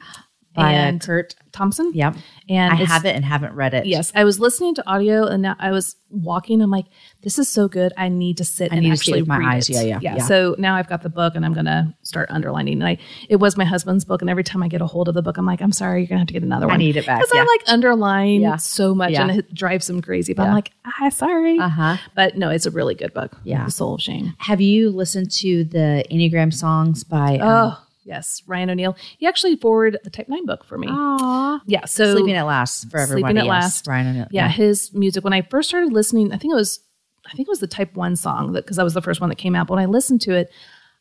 By, 0.54 0.72
and 0.72 1.02
Curt. 1.02 1.36
Thompson. 1.54 1.92
Yep. 1.94 2.16
And 2.50 2.74
I 2.74 2.78
have 2.78 3.06
it 3.06 3.16
and 3.16 3.24
haven't 3.24 3.54
read 3.54 3.74
it. 3.74 3.86
Yes, 3.86 4.12
I 4.16 4.24
was 4.24 4.40
listening 4.40 4.74
to 4.76 4.90
audio 4.90 5.26
and 5.26 5.44
now 5.44 5.56
I 5.60 5.72
was 5.72 5.96
walking. 6.10 6.62
I'm 6.62 6.72
like, 6.72 6.88
this 7.22 7.38
is 7.38 7.48
so 7.48 7.68
good. 7.68 7.94
I 7.96 8.10
need 8.10 8.38
to 8.38 8.46
sit 8.46 8.72
I 8.72 8.76
and 8.76 8.84
need 8.84 8.92
to 8.92 8.98
see 8.98 9.12
it 9.12 9.22
actually 9.22 9.28
my 9.28 9.56
eyes. 9.56 9.70
it. 9.70 9.74
Yeah, 9.74 9.82
yeah, 9.82 10.00
yeah, 10.02 10.16
yeah. 10.18 10.24
So 10.24 10.56
now 10.58 10.76
I've 10.76 10.90
got 10.90 11.04
the 11.04 11.10
book 11.10 11.36
and 11.36 11.46
I'm 11.46 11.54
gonna 11.54 11.96
start 12.02 12.30
underlining. 12.32 12.82
And 12.82 12.88
I, 12.88 12.98
it 13.30 13.36
was 13.36 13.56
my 13.56 13.66
husband's 13.66 14.04
book, 14.04 14.22
and 14.22 14.30
every 14.30 14.44
time 14.44 14.64
I 14.64 14.68
get 14.68 14.82
a 14.82 14.88
hold 14.88 15.08
of 15.08 15.14
the 15.14 15.22
book, 15.22 15.38
I'm 15.38 15.46
like, 15.46 15.62
I'm 15.62 15.72
sorry, 15.72 16.02
you're 16.02 16.08
gonna 16.08 16.20
have 16.20 16.28
to 16.28 16.34
get 16.34 16.44
another 16.44 16.68
one. 16.68 16.76
I 16.76 16.78
need 16.78 16.98
it 16.98 17.06
back, 17.06 17.20
because 17.20 17.32
yeah. 17.34 17.42
I 17.42 17.46
like 17.46 17.62
underline 17.68 18.42
Yeah. 18.42 18.58
so 18.58 18.96
much 18.96 19.14
and 19.14 19.32
it 19.32 19.54
drives 19.54 19.88
them 19.88 20.02
crazy. 20.02 20.34
But. 20.34 20.48
I'm 20.48 20.54
like, 20.54 20.72
i 20.86 20.92
ah, 21.02 21.10
sorry. 21.10 21.60
Uh-huh. 21.60 21.98
But 22.16 22.36
no, 22.38 22.50
it's 22.50 22.66
a 22.66 22.72
really 22.72 22.96
good 22.96 23.14
book. 23.14 23.38
Yeah. 23.44 23.66
The 23.66 23.72
Soul 23.72 23.96
of 23.96 24.02
Shame. 24.02 24.34
Have 24.40 24.60
you 24.60 24.90
listened 24.90 25.32
to 25.32 25.64
the 25.66 26.04
Enneagram 26.12 26.54
songs 26.54 27.04
by? 27.04 27.38
Um, 27.38 27.54
Oh 27.54 27.84
yes, 28.04 28.42
Ryan 28.48 28.72
O'Neill. 28.72 28.96
He 29.18 29.28
actually 29.28 29.56
forwarded 29.56 30.00
the 30.04 30.10
Type 30.10 30.30
Nine 30.30 30.46
book 30.46 30.64
for 30.66 30.78
me. 30.78 30.88
Aw. 30.90 31.62
Yeah. 31.66 31.86
So 31.86 32.14
Sleeping 32.16 32.36
at 32.36 32.46
Last 32.46 32.90
for 32.90 32.98
everybody. 33.00 33.34
Sleeping 33.34 33.38
at 33.38 33.46
yes. 33.46 33.64
Last. 33.64 33.88
Ryan 33.88 34.08
O'Neill. 34.08 34.28
yeah, 34.32 34.50
his 34.50 34.94
music. 34.94 35.24
When 35.24 35.34
I 35.34 35.42
first 35.42 35.70
started 35.70 35.92
listening, 35.92 36.32
I 36.32 36.38
think 36.38 36.52
it 36.54 36.58
was, 36.58 36.80
I 37.26 37.36
think 37.36 37.48
it 37.48 37.52
was 37.52 37.60
the 37.60 37.68
Type 37.68 37.96
One 37.96 38.16
song 38.16 38.54
because 38.54 38.78
that 38.78 38.84
was 38.84 38.94
the 38.94 39.02
first 39.02 39.22
one 39.22 39.30
that 39.30 39.38
came 39.38 39.56
out. 39.56 39.68
But 39.68 39.76
when 39.76 39.84
I 39.84 39.88
listened 39.88 40.22
to 40.22 40.34
it, 40.34 40.50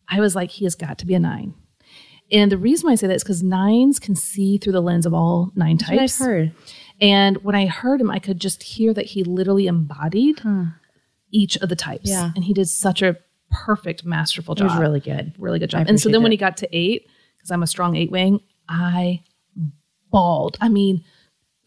I 0.08 0.20
was 0.20 0.34
like, 0.34 0.50
he 0.50 0.64
has 0.64 0.74
got 0.74 0.98
to 0.98 1.06
be 1.06 1.14
a 1.14 1.18
nine. 1.18 1.54
And 2.30 2.50
the 2.50 2.58
reason 2.58 2.86
why 2.86 2.92
I 2.92 2.94
say 2.94 3.06
that 3.08 3.14
is 3.16 3.22
because 3.22 3.42
nines 3.42 3.98
can 3.98 4.14
see 4.14 4.56
through 4.56 4.72
the 4.72 4.80
lens 4.80 5.04
of 5.04 5.12
all 5.12 5.52
nine 5.54 5.76
That's 5.76 5.90
types. 5.90 6.20
I've 6.20 6.26
heard. 6.26 6.52
And 7.00 7.36
when 7.44 7.54
I 7.54 7.66
heard 7.66 8.00
him, 8.00 8.10
I 8.10 8.18
could 8.18 8.40
just 8.40 8.62
hear 8.62 8.94
that 8.94 9.06
he 9.06 9.22
literally 9.24 9.66
embodied 9.66 10.40
each 11.30 11.56
of 11.58 11.68
the 11.68 11.76
types. 11.76 12.08
Yeah. 12.08 12.30
And 12.34 12.44
he 12.44 12.54
did 12.54 12.68
such 12.68 13.02
a 13.02 13.16
perfect, 13.52 14.04
masterful 14.04 14.54
It 14.54 14.58
job. 14.58 14.70
was 14.70 14.78
really 14.78 15.00
good. 15.00 15.32
really 15.38 15.58
good 15.58 15.70
job. 15.70 15.86
And 15.88 16.00
so 16.00 16.08
then 16.08 16.22
when 16.22 16.32
he 16.32 16.38
got 16.38 16.56
to 16.58 16.68
eight, 16.76 17.08
because 17.36 17.50
I'm 17.50 17.62
a 17.62 17.66
strong 17.66 17.96
eight 17.96 18.10
wing, 18.10 18.40
I 18.68 19.22
bawled. 20.10 20.58
I 20.60 20.68
mean, 20.68 21.04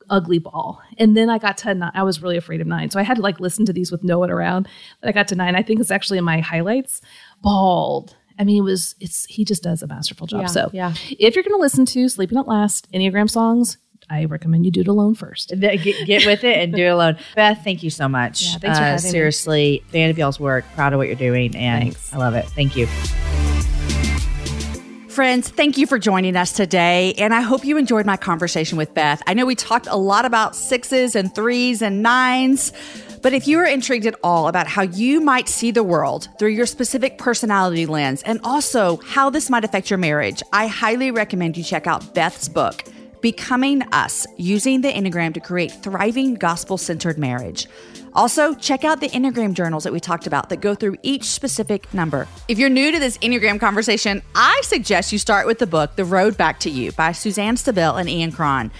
ugly 0.09 0.39
bawl. 0.39 0.81
And 0.97 1.15
then 1.15 1.29
I 1.29 1.37
got 1.37 1.57
to 1.59 1.73
nine. 1.73 1.91
I 1.93 2.03
was 2.03 2.21
really 2.21 2.37
afraid 2.37 2.61
of 2.61 2.67
nine. 2.67 2.89
So 2.91 2.99
I 2.99 3.03
had 3.03 3.17
to 3.17 3.23
like 3.23 3.39
listen 3.39 3.65
to 3.65 3.73
these 3.73 3.91
with 3.91 4.03
no 4.03 4.19
one 4.19 4.29
around. 4.29 4.67
But 5.01 5.09
I 5.09 5.11
got 5.11 5.27
to 5.29 5.35
nine. 5.35 5.55
I 5.55 5.63
think 5.63 5.79
it's 5.79 5.91
actually 5.91 6.17
in 6.17 6.23
my 6.23 6.39
highlights. 6.39 7.01
Bawled. 7.41 8.15
I 8.37 8.43
mean, 8.43 8.57
it 8.57 8.65
was, 8.65 8.95
it's, 8.99 9.25
he 9.25 9.45
just 9.45 9.63
does 9.63 9.81
a 9.81 9.87
masterful 9.87 10.27
job. 10.27 10.41
Yeah, 10.41 10.47
so 10.47 10.69
yeah. 10.73 10.93
if 11.19 11.35
you're 11.35 11.43
going 11.43 11.55
to 11.55 11.61
listen 11.61 11.85
to 11.87 12.09
Sleeping 12.09 12.37
at 12.37 12.47
Last 12.47 12.91
Enneagram 12.91 13.29
songs, 13.29 13.77
I 14.09 14.25
recommend 14.25 14.65
you 14.65 14.71
do 14.71 14.81
it 14.81 14.87
alone 14.87 15.15
first. 15.15 15.49
Get, 15.59 15.77
get 16.05 16.25
with 16.25 16.43
it 16.43 16.57
and 16.59 16.73
do 16.73 16.83
it 16.85 16.89
alone. 16.89 17.17
Beth, 17.35 17.61
thank 17.63 17.81
you 17.81 17.89
so 17.89 18.07
much. 18.07 18.43
Yeah, 18.43 18.57
thanks 18.59 18.77
for 18.77 18.83
Uh, 18.83 18.87
having 18.87 19.03
me. 19.03 19.09
Seriously, 19.09 19.83
fan 19.89 20.09
of 20.09 20.17
y'all's 20.17 20.39
work. 20.39 20.63
Proud 20.75 20.93
of 20.93 20.97
what 20.97 21.07
you're 21.07 21.15
doing, 21.15 21.55
and 21.55 21.83
Thanks. 21.85 22.13
I 22.13 22.17
love 22.17 22.35
it. 22.35 22.45
Thank 22.49 22.75
you. 22.75 22.87
Friends, 25.09 25.47
thank 25.49 25.77
you 25.77 25.87
for 25.87 25.97
joining 25.97 26.35
us 26.35 26.51
today. 26.51 27.13
And 27.17 27.33
I 27.33 27.39
hope 27.39 27.63
you 27.63 27.77
enjoyed 27.77 28.05
my 28.05 28.17
conversation 28.17 28.77
with 28.77 28.93
Beth. 28.93 29.23
I 29.25 29.33
know 29.33 29.45
we 29.45 29.55
talked 29.55 29.87
a 29.87 29.95
lot 29.95 30.25
about 30.25 30.57
sixes 30.57 31.15
and 31.15 31.33
threes 31.33 31.81
and 31.81 32.03
nines, 32.03 32.73
but 33.21 33.31
if 33.31 33.47
you 33.47 33.57
are 33.59 33.65
intrigued 33.65 34.05
at 34.07 34.15
all 34.23 34.49
about 34.49 34.67
how 34.67 34.81
you 34.81 35.21
might 35.21 35.47
see 35.47 35.71
the 35.71 35.83
world 35.83 36.27
through 36.37 36.49
your 36.49 36.65
specific 36.65 37.17
personality 37.17 37.85
lens 37.85 38.23
and 38.23 38.41
also 38.43 38.97
how 38.97 39.29
this 39.29 39.49
might 39.49 39.63
affect 39.63 39.89
your 39.89 39.97
marriage, 39.97 40.43
I 40.51 40.67
highly 40.67 41.11
recommend 41.11 41.55
you 41.55 41.63
check 41.63 41.87
out 41.87 42.13
Beth's 42.13 42.49
book, 42.49 42.83
Becoming 43.21 43.81
Us 43.91 44.25
Using 44.37 44.81
the 44.81 44.91
Enneagram 44.91 45.33
to 45.33 45.39
Create 45.39 45.71
Thriving 45.83 46.35
Gospel 46.35 46.77
Centered 46.77 47.17
Marriage. 47.17 47.67
Also, 48.13 48.53
check 48.53 48.83
out 48.83 49.01
the 49.01 49.09
Enneagram 49.09 49.53
journals 49.53 49.83
that 49.83 49.91
we 49.91 49.99
talked 49.99 50.25
about 50.25 50.49
that 50.49 50.61
go 50.61 50.73
through 50.73 50.95
each 51.03 51.25
specific 51.25 51.93
number. 51.93 52.27
If 52.47 52.57
you're 52.57 52.69
new 52.69 52.91
to 52.91 52.99
this 52.99 53.17
Enneagram 53.17 53.59
conversation, 53.59 54.21
I 54.33 54.61
suggest 54.63 55.11
you 55.11 55.19
start 55.19 55.47
with 55.47 55.59
the 55.59 55.67
book, 55.67 55.95
The 55.95 56.05
Road 56.05 56.37
Back 56.37 56.59
to 56.61 56.69
You 56.69 56.91
by 56.93 57.11
Suzanne 57.11 57.55
Stabile 57.55 57.99
and 57.99 58.09
Ian 58.09 58.31
Cron. 58.31 58.71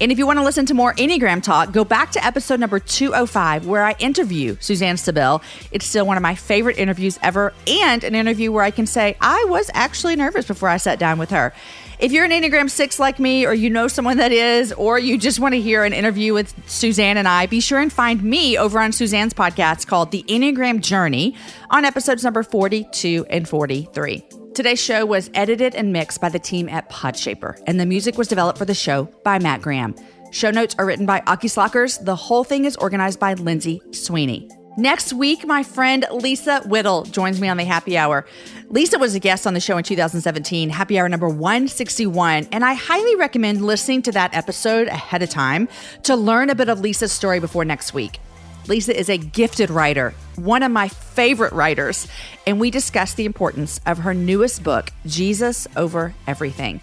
And 0.00 0.10
if 0.10 0.18
you 0.18 0.26
want 0.26 0.38
to 0.40 0.44
listen 0.44 0.66
to 0.66 0.74
more 0.74 0.92
Enneagram 0.94 1.42
talk, 1.42 1.72
go 1.72 1.84
back 1.84 2.10
to 2.12 2.24
episode 2.24 2.58
number 2.58 2.80
205, 2.80 3.66
where 3.66 3.84
I 3.84 3.94
interview 4.00 4.56
Suzanne 4.60 4.96
Stabile. 4.96 5.40
It's 5.70 5.86
still 5.86 6.04
one 6.04 6.16
of 6.16 6.22
my 6.22 6.34
favorite 6.34 6.78
interviews 6.78 7.18
ever, 7.22 7.52
and 7.66 8.02
an 8.02 8.14
interview 8.14 8.50
where 8.50 8.64
I 8.64 8.72
can 8.72 8.86
say 8.86 9.16
I 9.20 9.44
was 9.48 9.70
actually 9.72 10.16
nervous 10.16 10.46
before 10.46 10.68
I 10.68 10.78
sat 10.78 10.98
down 10.98 11.18
with 11.18 11.30
her. 11.30 11.52
If 11.98 12.10
you're 12.10 12.24
an 12.24 12.32
Enneagram 12.32 12.68
6 12.68 12.98
like 12.98 13.18
me, 13.20 13.46
or 13.46 13.54
you 13.54 13.70
know 13.70 13.86
someone 13.86 14.16
that 14.16 14.32
is, 14.32 14.72
or 14.72 14.98
you 14.98 15.16
just 15.16 15.38
want 15.38 15.54
to 15.54 15.60
hear 15.60 15.84
an 15.84 15.92
interview 15.92 16.34
with 16.34 16.52
Suzanne 16.68 17.16
and 17.16 17.28
I, 17.28 17.46
be 17.46 17.60
sure 17.60 17.78
and 17.78 17.92
find 17.92 18.22
me 18.22 18.58
over 18.58 18.80
on 18.80 18.90
Suzanne's 18.90 19.32
podcast 19.32 19.86
called 19.86 20.10
The 20.10 20.24
Enneagram 20.24 20.80
Journey 20.80 21.36
on 21.70 21.84
episodes 21.84 22.24
number 22.24 22.42
42 22.42 23.26
and 23.30 23.48
43. 23.48 24.24
Today's 24.54 24.80
show 24.80 25.06
was 25.06 25.30
edited 25.34 25.74
and 25.74 25.92
mixed 25.92 26.20
by 26.20 26.28
the 26.28 26.38
team 26.38 26.68
at 26.68 26.90
Podshaper, 26.90 27.60
and 27.66 27.78
the 27.78 27.86
music 27.86 28.18
was 28.18 28.28
developed 28.28 28.58
for 28.58 28.64
the 28.64 28.74
show 28.74 29.04
by 29.22 29.38
Matt 29.38 29.62
Graham. 29.62 29.94
Show 30.32 30.50
notes 30.50 30.74
are 30.78 30.86
written 30.86 31.06
by 31.06 31.22
Aki 31.28 31.48
Slockers. 31.48 31.98
The 31.98 32.16
whole 32.16 32.42
thing 32.42 32.64
is 32.64 32.76
organized 32.76 33.20
by 33.20 33.34
Lindsay 33.34 33.80
Sweeney. 33.92 34.50
Next 34.76 35.12
week, 35.12 35.46
my 35.46 35.62
friend 35.62 36.04
Lisa 36.10 36.60
Whittle 36.62 37.04
joins 37.04 37.40
me 37.40 37.48
on 37.48 37.56
the 37.56 37.64
happy 37.64 37.96
hour. 37.96 38.26
Lisa 38.70 38.98
was 38.98 39.14
a 39.14 39.20
guest 39.20 39.46
on 39.46 39.54
the 39.54 39.60
show 39.60 39.76
in 39.76 39.84
2017, 39.84 40.68
happy 40.68 40.98
hour 40.98 41.08
number 41.08 41.28
161, 41.28 42.48
and 42.50 42.64
I 42.64 42.74
highly 42.74 43.14
recommend 43.14 43.64
listening 43.64 44.02
to 44.02 44.12
that 44.12 44.34
episode 44.34 44.88
ahead 44.88 45.22
of 45.22 45.30
time 45.30 45.68
to 46.02 46.16
learn 46.16 46.50
a 46.50 46.56
bit 46.56 46.68
of 46.68 46.80
Lisa's 46.80 47.12
story 47.12 47.38
before 47.38 47.64
next 47.64 47.94
week. 47.94 48.18
Lisa 48.66 48.98
is 48.98 49.08
a 49.08 49.16
gifted 49.16 49.70
writer, 49.70 50.12
one 50.34 50.64
of 50.64 50.72
my 50.72 50.88
favorite 50.88 51.52
writers, 51.52 52.08
and 52.44 52.58
we 52.58 52.72
discuss 52.72 53.14
the 53.14 53.26
importance 53.26 53.80
of 53.86 53.98
her 53.98 54.12
newest 54.12 54.64
book, 54.64 54.90
Jesus 55.06 55.68
Over 55.76 56.14
Everything. 56.26 56.80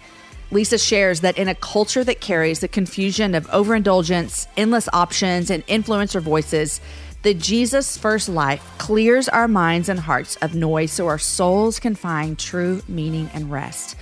Lisa 0.50 0.78
shares 0.78 1.20
that 1.20 1.36
in 1.36 1.48
a 1.48 1.54
culture 1.54 2.04
that 2.04 2.20
carries 2.20 2.60
the 2.60 2.68
confusion 2.68 3.34
of 3.34 3.48
overindulgence, 3.50 4.46
endless 4.56 4.88
options, 4.92 5.50
and 5.50 5.66
influencer 5.66 6.20
voices, 6.20 6.80
the 7.22 7.34
Jesus 7.34 7.96
first 7.96 8.28
life 8.28 8.62
clears 8.78 9.28
our 9.28 9.46
minds 9.46 9.88
and 9.88 9.98
hearts 9.98 10.36
of 10.36 10.54
noise 10.54 10.92
so 10.92 11.06
our 11.06 11.18
souls 11.18 11.78
can 11.78 11.94
find 11.94 12.38
true 12.38 12.82
meaning 12.88 13.30
and 13.32 13.50
rest. 13.50 13.96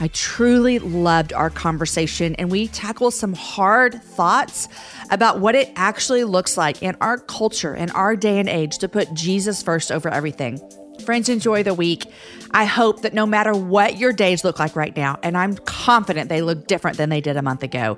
I 0.00 0.08
truly 0.08 0.78
loved 0.78 1.32
our 1.32 1.50
conversation, 1.50 2.36
and 2.36 2.50
we 2.50 2.68
tackle 2.68 3.10
some 3.10 3.32
hard 3.32 4.00
thoughts 4.00 4.68
about 5.10 5.40
what 5.40 5.56
it 5.56 5.72
actually 5.74 6.24
looks 6.24 6.56
like 6.56 6.82
in 6.82 6.96
our 7.00 7.18
culture 7.18 7.74
in 7.74 7.90
our 7.90 8.14
day 8.14 8.38
and 8.38 8.48
age 8.48 8.78
to 8.78 8.88
put 8.88 9.12
Jesus 9.12 9.62
first 9.62 9.90
over 9.90 10.08
everything. 10.08 10.60
Friends, 11.04 11.28
enjoy 11.28 11.62
the 11.62 11.74
week. 11.74 12.04
I 12.50 12.64
hope 12.64 13.02
that 13.02 13.14
no 13.14 13.24
matter 13.24 13.52
what 13.52 13.98
your 13.98 14.12
days 14.12 14.44
look 14.44 14.58
like 14.58 14.76
right 14.76 14.96
now, 14.96 15.18
and 15.22 15.36
I'm 15.36 15.56
confident 15.56 16.28
they 16.28 16.42
look 16.42 16.66
different 16.66 16.96
than 16.96 17.08
they 17.08 17.20
did 17.20 17.36
a 17.36 17.42
month 17.42 17.62
ago, 17.62 17.96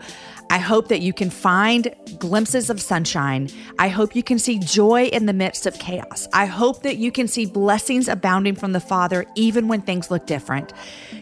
I 0.50 0.58
hope 0.58 0.88
that 0.88 1.00
you 1.00 1.12
can 1.12 1.30
find 1.30 1.94
glimpses 2.18 2.70
of 2.70 2.80
sunshine. 2.80 3.48
I 3.78 3.88
hope 3.88 4.16
you 4.16 4.22
can 4.22 4.38
see 4.38 4.58
joy 4.58 5.04
in 5.04 5.26
the 5.26 5.32
midst 5.32 5.64
of 5.64 5.78
chaos. 5.78 6.28
I 6.32 6.46
hope 6.46 6.82
that 6.82 6.96
you 6.96 7.12
can 7.12 7.28
see 7.28 7.46
blessings 7.46 8.08
abounding 8.08 8.56
from 8.56 8.72
the 8.72 8.80
Father 8.80 9.24
even 9.36 9.68
when 9.68 9.80
things 9.80 10.10
look 10.10 10.26
different. 10.26 10.72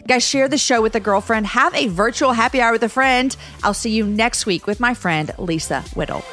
Guys, 0.07 0.27
share 0.27 0.47
the 0.47 0.57
show 0.57 0.81
with 0.81 0.95
a 0.95 0.99
girlfriend. 0.99 1.45
Have 1.45 1.75
a 1.75 1.87
virtual 1.87 2.33
happy 2.33 2.59
hour 2.59 2.71
with 2.71 2.83
a 2.83 2.89
friend. 2.89 3.35
I'll 3.63 3.75
see 3.75 3.91
you 3.91 4.05
next 4.05 4.47
week 4.47 4.65
with 4.65 4.79
my 4.79 4.95
friend, 4.95 5.31
Lisa 5.37 5.81
Whittle. 5.93 6.23